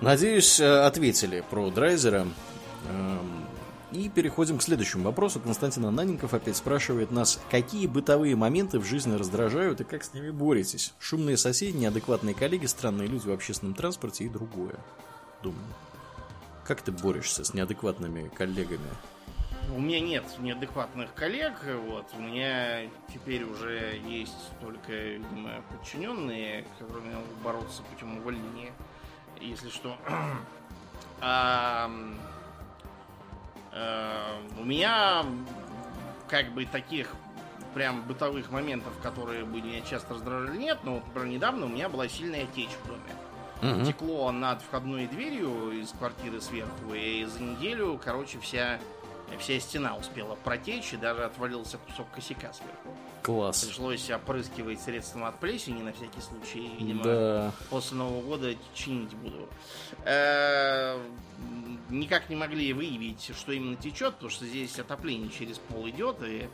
[0.00, 2.26] Надеюсь, э, ответили про Драйзера.
[2.88, 3.46] Эм,
[3.92, 5.40] и переходим к следующему вопросу.
[5.40, 10.30] Константин Ананенков опять спрашивает нас, какие бытовые моменты в жизни раздражают и как с ними
[10.30, 10.94] боретесь?
[10.98, 14.78] Шумные соседи, неадекватные коллеги, странные люди в общественном транспорте и другое.
[15.42, 15.66] Думаю.
[16.64, 18.90] Как ты борешься с неадекватными коллегами?
[19.74, 21.54] У меня нет неадекватных коллег,
[21.86, 22.06] вот.
[22.16, 28.72] У меня теперь уже есть только, видимо, подчиненные, которыми надо бороться путем увольнения,
[29.40, 29.96] если что.
[31.20, 31.90] а,
[33.72, 35.24] Э, у меня
[36.28, 37.08] как бы таких
[37.74, 40.78] прям бытовых моментов, которые были меня часто раздражали, нет.
[40.82, 43.76] Но, вот, например, недавно у меня была сильная течь в доме.
[43.76, 43.84] Угу.
[43.84, 48.80] Текло над входной дверью из квартиры сверху, и за неделю, короче, вся,
[49.36, 52.96] вся стена успела протечь, и даже отвалился кусок косяка сверху.
[53.22, 53.64] Класс.
[53.64, 56.70] Пришлось опрыскивать средством от плесени на всякий случай.
[56.78, 57.52] Видимо, да.
[57.68, 59.48] после Нового года чинить буду.
[60.04, 60.98] Э,
[61.90, 66.48] никак не могли выявить, что именно течет, потому что здесь отопление через пол идет, и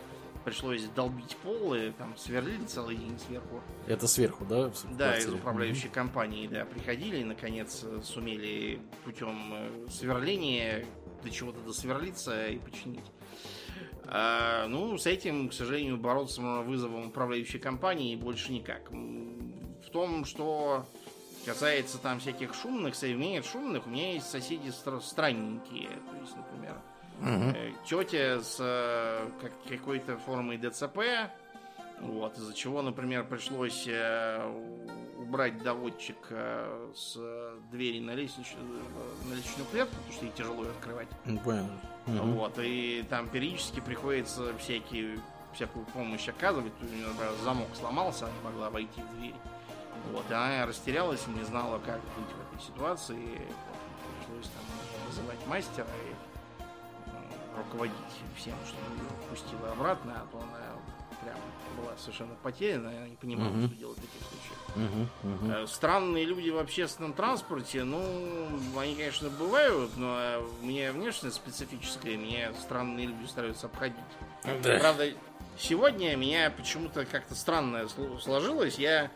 [0.45, 3.61] пришлось долбить пол, и там сверлили целый день сверху.
[3.89, 4.71] Это сверху, да?
[4.93, 5.93] Да, из управляющей mm-hmm.
[5.93, 10.87] компании, да, приходили и, наконец, сумели путем э, сверления
[11.23, 13.05] до чего-то досверлиться и починить.
[14.09, 18.91] А, ну, с этим, к сожалению, бороться вызовом управляющей компании больше никак.
[18.91, 20.87] В том, что
[21.45, 25.89] касается там всяких шумных, современных шумных, у меня есть соседи стр- странненькие.
[25.89, 26.81] То есть, например,
[27.21, 27.77] угу.
[27.87, 30.99] тетя с э, как, какой-то формой ДЦП,
[32.01, 34.85] вот, из-за чего, например, пришлось э,
[35.19, 37.17] убрать доводчик э, с
[37.71, 38.55] двери на, лестнич...
[39.29, 41.09] на лестничную клетку, потому что ей тяжело ее открывать.
[41.43, 41.67] Понял.
[42.07, 42.17] Угу.
[42.17, 45.19] Вот, и там периодически приходится всякие,
[45.55, 46.73] всякую помощь оказывать.
[46.81, 49.35] У нее, например, замок сломался, она не могла войти в дверь.
[50.13, 53.41] Вот, и она растерялась не знала, как быть в этой ситуации.
[54.19, 56.27] Пришлось там вызывать мастера и
[57.57, 57.95] руководить
[58.37, 60.76] всем, чтобы ее впустила обратно, а то она
[61.27, 63.67] прям была совершенно потеряна, она не понимала, uh-huh.
[63.67, 64.57] что делать в таких случаях.
[64.77, 65.09] Uh-huh.
[65.23, 65.67] Uh-huh.
[65.67, 68.01] Странные люди в общественном транспорте, ну,
[68.79, 73.97] они, конечно, бывают, но у меня внешность специфическая, мне странные люди стараются обходить.
[74.63, 74.79] Да.
[74.79, 75.09] Правда,
[75.59, 77.87] сегодня меня почему-то как-то странно
[78.21, 78.79] сложилось.
[78.79, 79.11] Я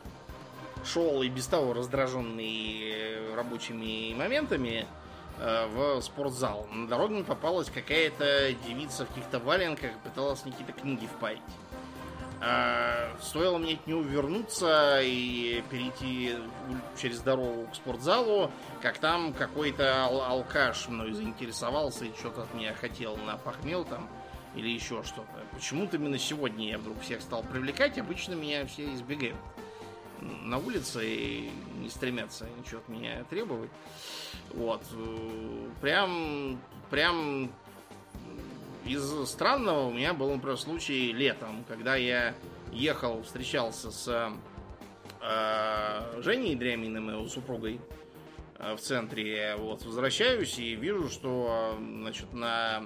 [0.84, 4.86] шел и без того раздраженный э, рабочими моментами
[5.38, 6.66] э, в спортзал.
[6.72, 11.42] На дороге попалась какая-то девица в каких-то валенках, пыталась какие-то книги впарить.
[12.42, 16.36] А, стоило мне от него вернуться и перейти
[17.00, 22.72] через дорогу к спортзалу, как там какой-то ал- алкаш мной заинтересовался и что-то от меня
[22.74, 24.08] хотел на похмел там
[24.54, 25.44] или еще что-то.
[25.52, 29.36] Почему-то именно сегодня я вдруг всех стал привлекать, обычно меня все избегают
[30.20, 33.70] на улице и не стремятся ничего от меня требовать.
[34.54, 34.82] Вот.
[34.92, 36.58] э, Прям,
[36.90, 37.50] прям
[38.84, 42.34] из странного у меня был, например, случай летом, когда я
[42.72, 44.32] ехал, встречался с
[45.20, 47.80] э, Женей Дряминым, его супругой,
[48.58, 49.56] э, в центре.
[49.56, 52.84] Вот, возвращаюсь и вижу, что значит, на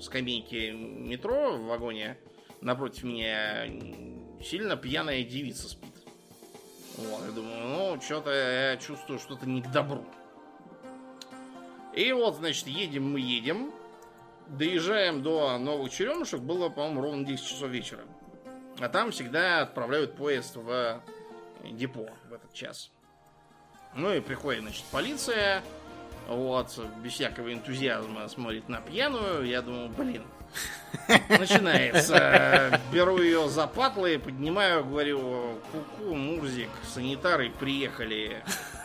[0.00, 2.18] скамейке метро в вагоне
[2.60, 3.66] напротив меня
[4.42, 5.94] сильно пьяная девица спит.
[6.96, 10.04] Вот, я думаю, ну, что-то я чувствую, что-то не к добру.
[11.94, 13.72] И вот, значит, едем мы едем.
[14.48, 18.00] Доезжаем до Новых Черемушек, было, по-моему, ровно 10 часов вечера.
[18.78, 21.02] А там всегда отправляют поезд в
[21.70, 22.90] депо в этот час.
[23.94, 25.62] Ну и приходит, значит, полиция,
[26.28, 29.46] вот, без всякого энтузиазма смотрит на пьяную.
[29.46, 30.24] Я думаю, блин,
[31.28, 32.80] начинается.
[32.92, 38.42] Беру ее за патлы, поднимаю, говорю, куку, Мурзик, санитары приехали.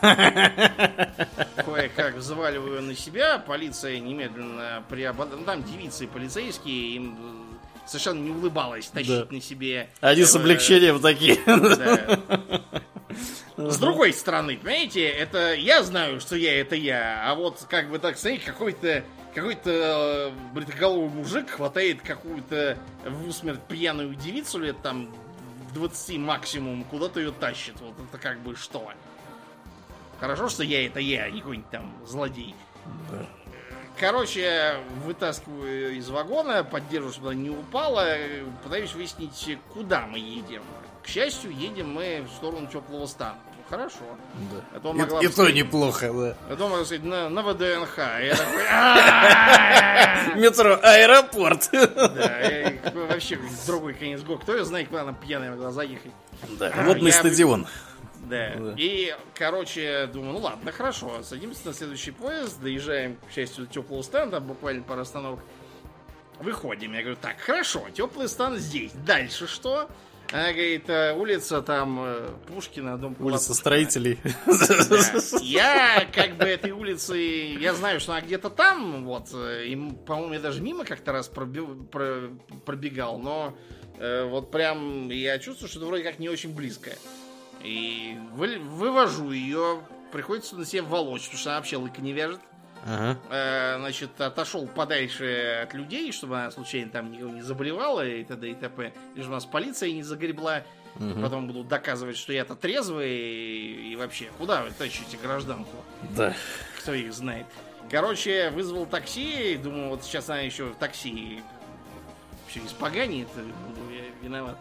[1.64, 5.38] Кое-как взваливаю на себя, полиция немедленно приободрила.
[5.40, 9.34] Ну, там девицы полицейские, им э, совершенно не улыбалось тащить Да.
[9.34, 9.88] на себе.
[10.00, 11.38] Они с облегчением такие.
[11.46, 12.20] да.
[13.56, 17.98] С другой стороны, понимаете, это я знаю, что я это я, а вот как бы
[17.98, 19.04] так смотреть, какой-то
[19.34, 25.12] какой-то э, бритоголовый мужик хватает какую-то в усмерть пьяную девицу лет там
[25.74, 27.74] 20 максимум, куда-то ее тащит.
[27.80, 28.92] Вот это как бы что?
[30.20, 32.54] Хорошо, что я это я, а не какой-нибудь там злодей.
[33.10, 33.26] Да.
[33.98, 38.16] Короче, вытаскиваю из вагона, поддерживаю, чтобы она не упала,
[38.62, 40.62] пытаюсь выяснить, куда мы едем.
[41.02, 43.38] К счастью, едем мы в сторону теплого стана.
[43.76, 43.98] Хорошо.
[44.52, 44.88] Да.
[44.88, 46.36] Он И- могла И то неплохо, да.
[46.52, 47.98] Это он могла сказать, на, на ВДНХ.
[50.36, 51.68] Метро, аэропорт.
[51.72, 54.42] Да, вообще другой конец города.
[54.42, 56.12] Кто ее знает, куда она пьяная могла заехать.
[56.58, 57.66] Да, А, я- стадион.
[58.24, 58.52] Да.
[58.56, 58.74] Да.
[58.78, 61.22] И, короче, думаю, ну ладно, хорошо.
[61.22, 65.40] Садимся на следующий поезд, доезжаем, к счастью, до теплого стана, буквально пару остановок.
[66.40, 66.94] Выходим.
[66.94, 68.92] Я говорю, так, хорошо, теплый стан здесь.
[69.06, 69.88] Дальше что?
[70.32, 73.54] Она говорит, «Э, улица там э, Пушкина, дом Улица Пушкина».
[73.54, 74.18] строителей.
[74.46, 75.38] Да.
[75.42, 80.34] Я как бы этой улицы, я знаю, что она где-то там, вот, э, и, по-моему,
[80.34, 83.56] я даже мимо как-то раз пробегал, но
[83.98, 86.90] э, вот прям я чувствую, что это вроде как не очень близко.
[87.62, 89.80] И вы- вывожу ее,
[90.12, 92.40] приходится на себе волочь, потому что она вообще лыка не вяжет.
[92.84, 93.18] Ага.
[93.30, 98.50] Э, значит, отошел подальше от людей, чтобы она случайно там никого не заболевала и т.д.
[98.50, 98.92] и т.п.
[99.14, 100.62] Лишь у нас полиция не загребла.
[100.96, 101.22] Мгм.
[101.22, 105.76] Потом будут доказывать, что я-то трезвый и, и вообще, куда вы тащите гражданку?
[106.16, 106.34] Да.
[106.78, 107.46] Кто их знает.
[107.90, 111.42] Короче, вызвал такси, думаю, вот сейчас она еще в такси
[112.46, 114.56] все испоганит, буду я виноват.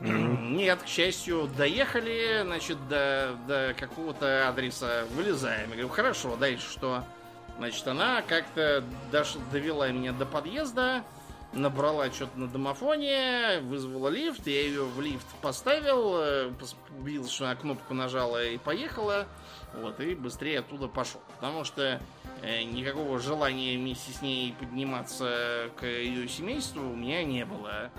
[0.00, 5.70] Нет, к счастью, доехали, значит, до, до какого-то адреса вылезаем.
[5.70, 7.04] Я говорю, хорошо, дальше что?
[7.58, 8.84] Значит, она как-то
[9.50, 11.02] довела меня до подъезда,
[11.52, 17.44] набрала что-то на домофоне, вызвала лифт, я ее в лифт поставил, э, пос- убедился, что
[17.46, 19.26] она кнопку нажала и поехала,
[19.74, 21.20] вот, и быстрее оттуда пошел.
[21.36, 21.98] Потому что
[22.42, 27.90] э, никакого желания вместе с ней подниматься к ее семейству у меня не было.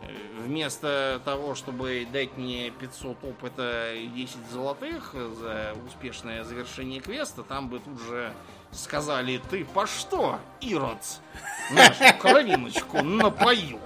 [0.00, 0.06] Э,
[0.46, 7.68] Вместо того, чтобы дать мне 500 опыта и 10 золотых за успешное завершение квеста, там
[7.70, 8.32] бы тут же
[8.74, 10.98] сказали, ты по что, Ирод,
[11.70, 13.80] нашу кровиночку напоил?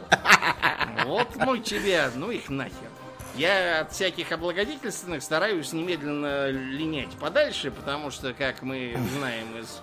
[1.05, 2.91] Вот мы тебя, ну их нахер.
[3.37, 9.81] Я от всяких облагодетельственных стараюсь немедленно линять подальше, потому что, как мы знаем из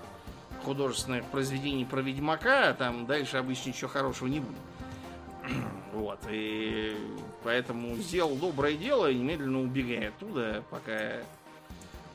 [0.66, 4.60] художественных произведений про Ведьмака, там дальше обычно ничего хорошего не будет.
[5.94, 6.98] Вот, и
[7.44, 11.22] поэтому сделал доброе дело и немедленно убегай оттуда, пока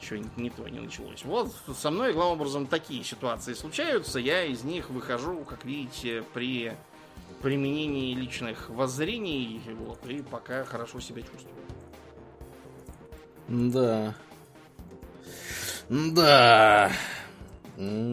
[0.01, 1.25] что-нибудь не то не началось.
[1.25, 4.19] Вот со мной, главным образом, такие ситуации случаются.
[4.19, 6.73] Я из них выхожу, как видите, при
[7.43, 9.61] применении личных воззрений.
[9.79, 11.55] Вот, и пока хорошо себя чувствую.
[13.49, 14.15] Да.
[15.89, 16.93] Да.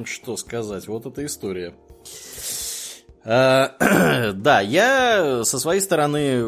[0.06, 1.76] Что сказать, вот эта история.
[3.24, 3.76] А,
[4.34, 6.44] Да, я со своей стороны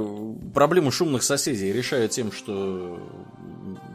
[0.53, 2.99] проблему шумных соседей решаю тем, что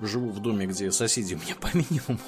[0.07, 2.21] живу в доме, где соседи у меня по минимуму.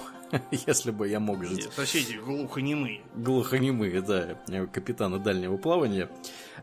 [0.51, 1.69] Если бы я мог жить...
[1.75, 3.01] Соседи глухонемые.
[3.15, 4.37] Глухонемые, да,
[4.73, 6.11] капитаны дальнего плавания.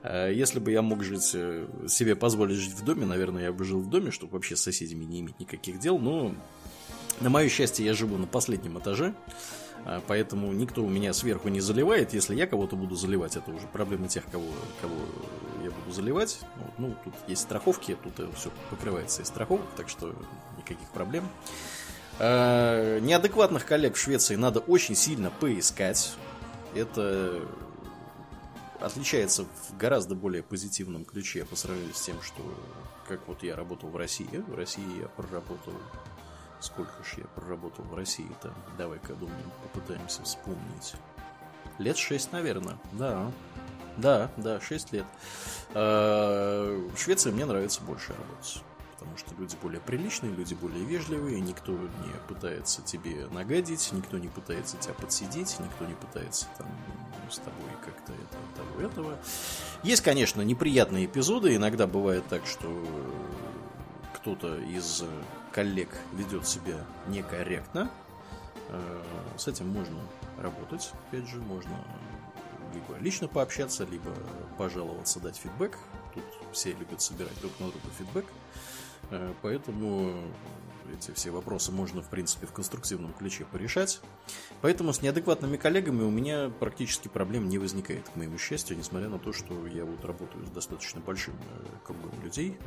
[0.02, 3.64] А если бы я мог жить, э, себе позволить жить в доме, наверное, я бы
[3.64, 5.98] жил в доме, чтобы вообще с соседями не иметь никаких дел.
[5.98, 6.36] Но,
[7.22, 9.14] на мое счастье, я живу на последнем этаже.
[9.86, 12.14] А, поэтому никто у меня сверху не заливает.
[12.14, 14.46] Если я кого-то буду заливать, это уже проблема тех, кого,
[14.82, 14.96] кого
[15.64, 16.40] я буду заливать.
[16.78, 20.16] Ну, тут есть страховки, тут все покрывается из страховок, так что
[20.64, 21.28] никаких проблем.
[22.20, 26.16] А, неадекватных коллег в Швеции надо очень сильно поискать.
[26.76, 27.42] Это
[28.80, 32.42] отличается в гораздо более позитивном ключе по сравнению с тем, что
[33.08, 34.44] как вот я работал в России.
[34.48, 35.74] В России я проработал
[36.64, 38.54] Сколько ж я проработал в России-то?
[38.78, 40.94] Давай-ка, думаю, попытаемся вспомнить.
[41.78, 42.78] Лет шесть, наверное.
[42.94, 43.30] Да.
[43.98, 45.06] Да, да, шесть лет.
[45.74, 48.64] А, в Швеции мне нравится больше работать.
[49.14, 54.28] Потому что люди более приличные, люди более вежливые, никто не пытается тебе нагадить, никто не
[54.28, 56.68] пытается тебя подсидеть, никто не пытается там
[57.30, 59.20] с тобой как-то это, того, этого.
[59.84, 61.56] Есть, конечно, неприятные эпизоды.
[61.56, 62.68] Иногда бывает так, что
[64.16, 65.04] кто-то из
[65.52, 67.92] коллег ведет себя некорректно,
[68.70, 69.04] э,
[69.38, 70.00] с этим можно
[70.40, 71.78] работать, опять же, можно
[72.74, 74.12] либо лично пообщаться, либо
[74.58, 75.78] пожаловаться, дать фидбэк.
[76.16, 78.26] Тут все любят собирать друг на друга фидбэк.
[79.12, 80.16] Э, поэтому
[80.94, 84.02] эти все вопросы можно, в принципе, в конструктивном ключе порешать.
[84.62, 89.20] Поэтому с неадекватными коллегами у меня практически проблем не возникает, к моему счастью, несмотря на
[89.20, 92.58] то, что я вот работаю с достаточно большим э, кругом людей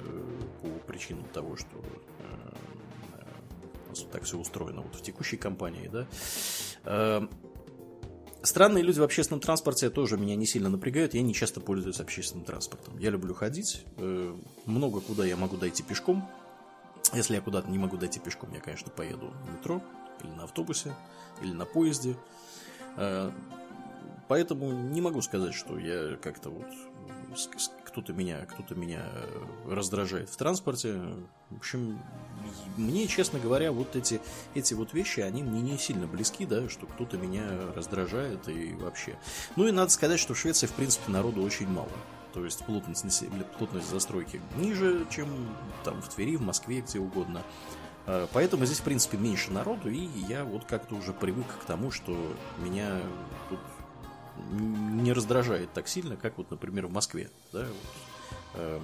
[0.63, 1.77] по причинам того, что
[4.13, 7.29] так все устроено вот в текущей компании, да.
[8.47, 11.15] Странные люди в общественном транспорте тоже меня не сильно напрягают.
[11.15, 12.97] Я не часто пользуюсь общественным транспортом.
[12.97, 13.85] Я люблю ходить.
[13.97, 16.29] Э, много куда я могу дойти пешком.
[17.13, 19.83] Если я куда-то не могу дойти пешком, я, конечно, поеду в метро
[20.23, 20.95] или на автобусе,
[21.43, 22.17] или на поезде.
[22.97, 23.33] Э,
[24.29, 26.67] поэтому не могу сказать, что я как-то вот
[27.97, 31.01] кто-то меня, кто-то меня э, раздражает в транспорте.
[31.49, 31.99] В общем,
[32.77, 34.21] мне, честно говоря, вот эти,
[34.55, 39.19] эти вот вещи, они мне не сильно близки, да, что кто-то меня раздражает и вообще.
[39.57, 41.89] Ну и надо сказать, что в Швеции, в принципе, народу очень мало.
[42.35, 43.25] То есть плотность,
[43.57, 45.29] плотность застройки ниже, чем
[45.83, 47.43] там в Твери, в Москве, где угодно.
[48.07, 51.91] А, поэтому здесь, в принципе, меньше народу, и я вот как-то уже привык к тому,
[51.91, 52.15] что
[52.59, 53.01] меня
[53.49, 53.61] тут
[54.51, 57.31] не раздражает так сильно, как вот, например, в Москве.
[57.53, 57.61] Да?
[57.61, 57.77] Вот,
[58.55, 58.81] э,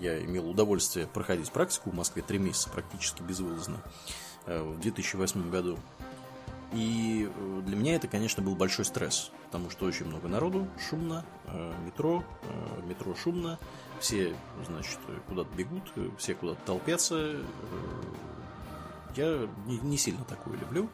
[0.00, 3.82] я имел удовольствие проходить практику в Москве три месяца практически безвылазно
[4.46, 5.78] э, в 2008 году.
[6.72, 11.24] И э, для меня это, конечно, был большой стресс, потому что очень много народу, шумно,
[11.46, 13.58] э, метро, э, метро шумно,
[13.98, 14.34] все,
[14.66, 15.82] значит, куда-то бегут,
[16.18, 17.16] все куда-то толпятся.
[17.16, 17.42] Э,
[19.16, 20.88] я не, не сильно такое люблю.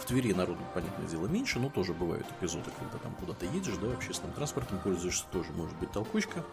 [0.00, 3.92] В Твери народу, понятное дело, меньше, но тоже бывают эпизоды, когда там куда-то едешь, да,
[3.92, 6.44] общественным транспортом пользуешься, тоже может быть толкучка.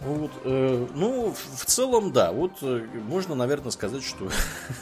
[0.00, 4.30] Вот, э, ну, в целом, да, вот э, можно, наверное, сказать, что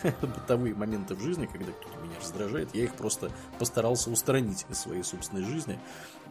[0.20, 5.04] бытовые моменты в жизни, когда кто-то меня раздражает, я их просто постарался устранить из своей
[5.04, 5.78] собственной жизни.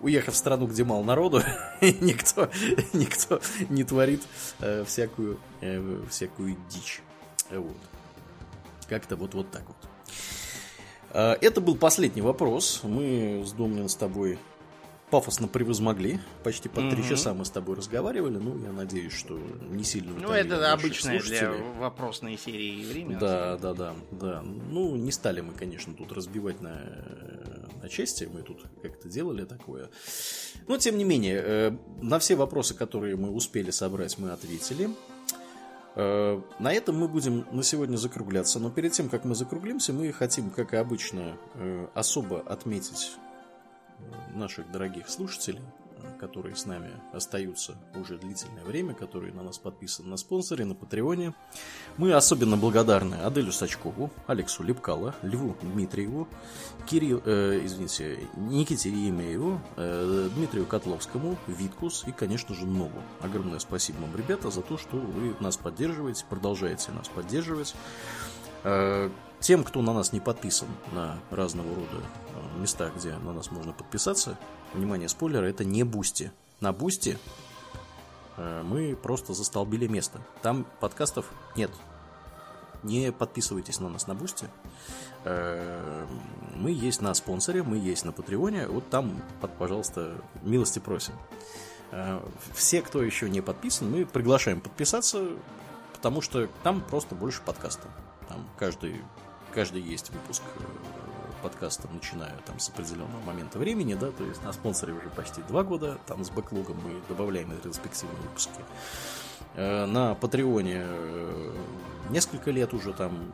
[0.02, 1.42] Уехав в страну, где мало народу,
[1.82, 2.50] никто,
[2.92, 4.22] никто не творит
[4.60, 7.02] э, всякую, э, всякую дичь.
[7.50, 7.78] Вот.
[8.90, 9.83] Как-то вот, вот так вот.
[11.14, 12.82] А, это был последний вопрос.
[12.84, 14.40] Мы с Домнин с тобой
[15.14, 16.20] пафосно превозмогли.
[16.44, 17.10] Почти по три угу.
[17.10, 18.38] часа мы с тобой разговаривали.
[18.38, 19.38] Ну, я надеюсь, что
[19.70, 23.20] не сильно Ну, это обычное для вопросной серии время.
[23.20, 24.42] Да, да, да, да.
[24.42, 26.82] Ну, не стали мы, конечно, тут разбивать на,
[27.80, 28.28] на части.
[28.34, 29.92] Мы тут как-то делали такое.
[30.68, 34.90] Но, тем не менее, э, на все вопросы, которые мы успели собрать, мы ответили.
[35.96, 40.12] Э, на этом мы будем на сегодня закругляться, но перед тем, как мы закруглимся, мы
[40.12, 43.16] хотим, как и обычно, э, особо отметить
[44.00, 45.62] э, наших дорогих слушателей,
[46.24, 51.34] которые с нами остаются уже длительное время, которые на нас подписаны на спонсоре, на Патреоне.
[51.98, 56.30] Мы особенно благодарны Аделю Сачкову, Алексу Лепкало, Льву Дмитриеву,
[56.86, 63.02] Кирилл, э, извините, Никите Еремееву, э, Дмитрию Котловскому, Виткус и, конечно же, Нову.
[63.20, 67.76] Огромное спасибо вам, ребята, за то, что вы нас поддерживаете, продолжаете нас поддерживать.
[68.64, 69.10] Э,
[69.42, 73.74] тем, кто на нас не подписан на разного рода э, места, где на нас можно
[73.74, 74.38] подписаться,
[74.74, 76.32] внимание, спойлеры, это не Boosty.
[76.60, 77.18] На Boosty
[78.38, 80.22] э, мы просто застолбили место.
[80.42, 81.72] Там подкастов нет.
[82.84, 84.48] Не подписывайтесь на нас на Boosty.
[85.26, 86.06] Э,
[86.56, 88.68] мы есть на спонсоре, мы есть на Патреоне.
[88.68, 89.22] Вот там,
[89.58, 91.14] пожалуйста, милости просим.
[92.54, 95.30] Все, кто еще не подписан, мы приглашаем подписаться,
[95.94, 97.92] потому что там просто больше подкастов.
[98.28, 99.02] Там каждый
[99.54, 100.42] каждый есть выпуск
[101.44, 105.64] подкаста, начиная там с определенного момента времени, да, то есть на спонсоре уже почти два
[105.64, 108.62] года, там с бэклогом мы добавляем ретроспективные выпуски.
[109.56, 111.56] Э, на Патреоне э,
[112.10, 113.32] несколько лет уже там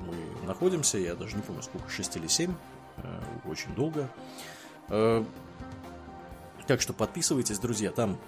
[0.00, 2.52] мы находимся, я даже не помню сколько, 6 или 7,
[2.96, 4.08] э, очень долго.
[6.66, 8.18] Так что подписывайтесь, друзья, там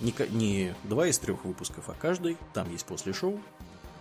[0.00, 3.40] не, не два из трех выпусков, а каждый, там есть после шоу,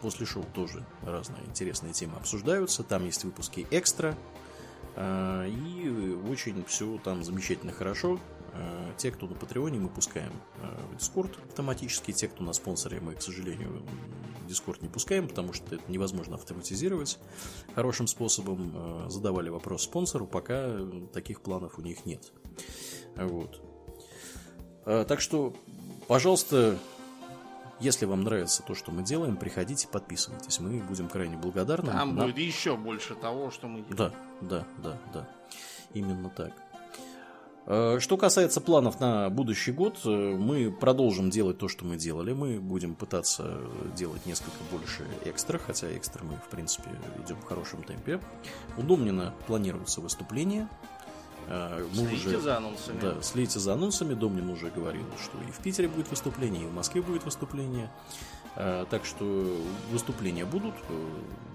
[0.02, 4.18] после шоу тоже разные интересные темы обсуждаются, там есть выпуски экстра,
[4.98, 8.20] и очень все там замечательно хорошо.
[8.58, 12.12] Э, те, кто на Патреоне, мы пускаем э, в Дискорд автоматически.
[12.12, 13.84] Те, кто на спонсоре, мы, к сожалению,
[14.48, 17.20] Дискорд не пускаем, потому что это невозможно автоматизировать
[17.76, 19.10] хорошим способом.
[19.10, 20.80] Задавали вопрос спонсору, пока
[21.14, 22.32] таких планов у них нет.
[23.16, 23.62] Вот.
[24.86, 25.54] Так что,
[26.08, 26.80] пожалуйста,
[27.80, 30.60] если вам нравится то, что мы делаем, приходите, подписывайтесь.
[30.60, 31.92] Мы будем крайне благодарны.
[31.92, 32.28] Там Нам...
[32.28, 33.98] будет еще больше того, что мы делаем.
[33.98, 35.30] Да, да, да, да.
[35.94, 36.54] Именно так.
[37.68, 42.32] Э, что касается планов на будущий год, э, мы продолжим делать то, что мы делали.
[42.32, 43.60] Мы будем пытаться
[43.96, 46.90] делать несколько больше экстра, хотя экстра мы, в принципе,
[47.26, 48.22] идем в хорошем темпе.
[48.78, 50.70] У Домнина планируется выступление.
[51.48, 53.00] Э, мы следите уже, за анонсами.
[53.00, 54.14] Да, следите за анонсами.
[54.14, 57.92] Домнин уже говорил, что и в Питере будет выступление, и в Москве будет выступление.
[58.56, 59.56] Так что
[59.92, 60.74] выступления будут.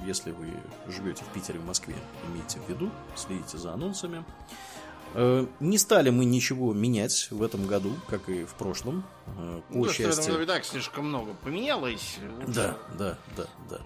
[0.06, 0.46] Если вы
[0.86, 1.96] живете в Питере и в Москве,
[2.28, 4.24] имейте в виду, следите за анонсами.
[5.14, 9.04] Э, не стали мы ничего менять в этом году, как и в прошлом.
[9.38, 10.06] Э, да, счастью.
[10.06, 12.18] В этом году так слишком много поменялось.
[12.46, 13.80] Да, да, да, да.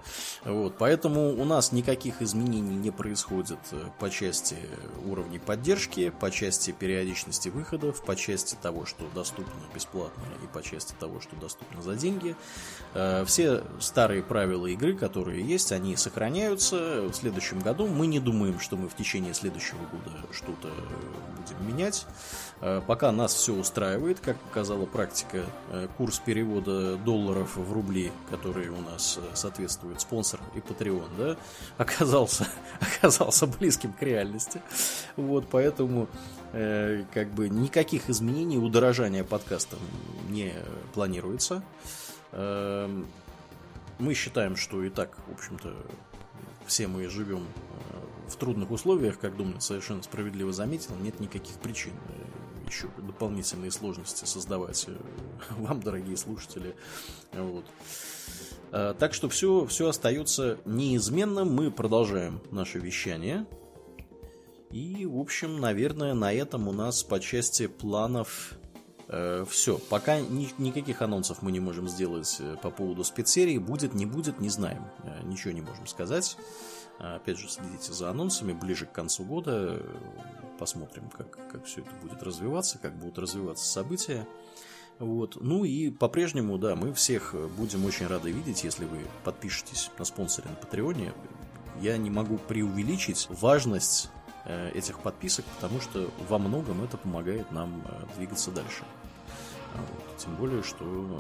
[0.45, 4.57] Вот, поэтому у нас никаких изменений не происходит э, по части
[5.05, 10.95] уровней поддержки, по части периодичности выходов, по части того, что доступно бесплатно и по части
[10.99, 12.37] того, что доступно за деньги.
[13.27, 17.87] Все старые правила игры, которые есть, они сохраняются в следующем году.
[17.87, 20.71] Мы не думаем, что мы в течение следующего года что-то
[21.37, 22.07] будем менять.
[22.61, 28.69] Э, пока нас все устраивает, как показала практика, э, курс перевода долларов в рубли, который
[28.69, 31.37] у нас э, соответствует спонсор и Patreon, да,
[31.77, 32.49] оказался,
[32.81, 34.63] оказался близким к реальности.
[35.17, 36.09] Вот, поэтому
[37.13, 39.77] как бы никаких изменений, удорожания подкаста
[40.31, 40.55] не
[40.95, 41.63] планируется.
[42.33, 43.07] Эм,
[43.99, 45.75] мы считаем, что и так, в общем-то,
[46.67, 47.47] все мы живем
[48.29, 51.93] в трудных условиях, как Думнин совершенно справедливо заметил, нет никаких причин
[52.67, 54.97] еще дополнительные сложности создавать э,
[55.59, 56.75] вам, дорогие слушатели.
[57.33, 57.65] Вот.
[58.73, 61.55] А, так что все, все остается неизменным.
[61.55, 63.47] Мы продолжаем наше вещание.
[64.71, 68.55] И, в общем, наверное, на этом у нас по части планов
[69.09, 69.79] э, все.
[69.79, 73.59] Пока ни, никаких анонсов мы не можем сделать э, по поводу спецсерии.
[73.59, 74.85] Будет, не будет, не знаем.
[75.05, 76.37] Э, ничего не можем сказать.
[76.99, 79.83] Опять же, следите за анонсами ближе к концу года.
[80.59, 84.27] Посмотрим, как, как все это будет развиваться, как будут развиваться события.
[84.99, 85.37] Вот.
[85.41, 90.49] Ну и по-прежнему, да, мы всех будем очень рады видеть, если вы подпишетесь на спонсоре
[90.49, 91.13] на Патреоне.
[91.81, 94.11] Я не могу преувеличить важность
[94.47, 98.85] э, этих подписок, потому что во многом это помогает нам э, двигаться дальше.
[99.75, 100.17] Вот.
[100.17, 101.19] Тем более, что э,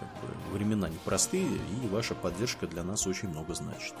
[0.00, 3.94] как бы, времена непростые, и ваша поддержка для нас очень много значит.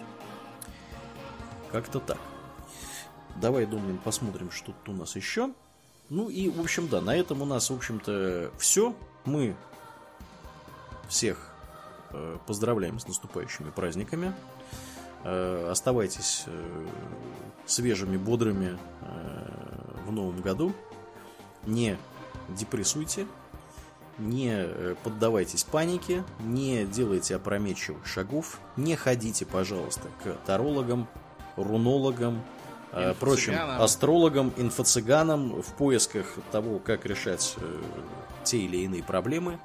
[1.70, 2.18] Как-то так.
[3.36, 5.52] Давай, думаем, посмотрим, что тут у нас еще.
[6.10, 8.94] Ну и, в общем, да, на этом у нас, в общем-то, все.
[9.24, 9.54] Мы
[11.08, 11.50] всех
[12.10, 14.32] э, поздравляем с наступающими праздниками.
[15.24, 16.86] Э, оставайтесь э,
[17.66, 19.50] свежими, бодрыми э,
[20.06, 20.72] в новом году.
[21.66, 21.98] Не
[22.48, 23.26] депрессуйте,
[24.18, 31.06] не э, поддавайтесь панике, не делайте опрометчивых шагов, не ходите, пожалуйста, к тарологам,
[31.56, 32.42] рунологам,
[32.92, 37.82] э, прочим астрологам, инфо-цыганам в поисках того, как решать э,
[38.44, 39.58] те или иные проблемы.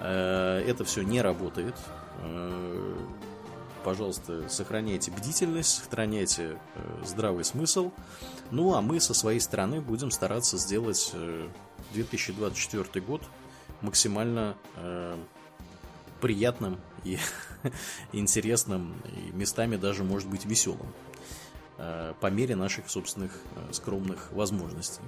[0.00, 1.74] Э, это все не работает.
[2.22, 2.94] Э,
[3.84, 7.92] пожалуйста, сохраняйте бдительность, сохраняйте э, здравый смысл.
[8.50, 11.48] Ну, а мы со своей стороны будем стараться сделать э,
[11.94, 13.22] 2024 год
[13.82, 15.16] максимально э,
[16.20, 17.18] приятным и
[18.12, 20.88] интересным, и местами даже, может быть, веселым.
[21.78, 25.02] Э, по мере наших собственных э, скромных возможностей.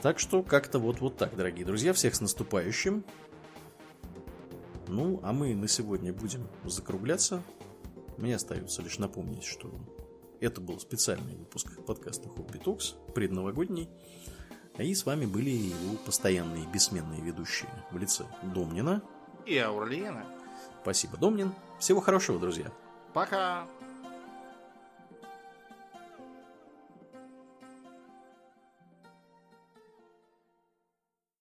[0.00, 1.92] Так что как-то вот, вот так, дорогие друзья.
[1.92, 3.04] Всех с наступающим.
[4.88, 7.42] Ну, а мы на сегодня будем закругляться.
[8.16, 9.70] Мне остается лишь напомнить, что
[10.40, 13.90] это был специальный выпуск подкаста Хобби Токс, предновогодний.
[14.78, 19.02] И с вами были его постоянные бессменные ведущие в лице Домнина
[19.44, 20.24] и Аурлиена.
[20.82, 21.52] Спасибо, Домнин.
[21.78, 22.70] Всего хорошего, друзья.
[23.12, 23.66] Пока.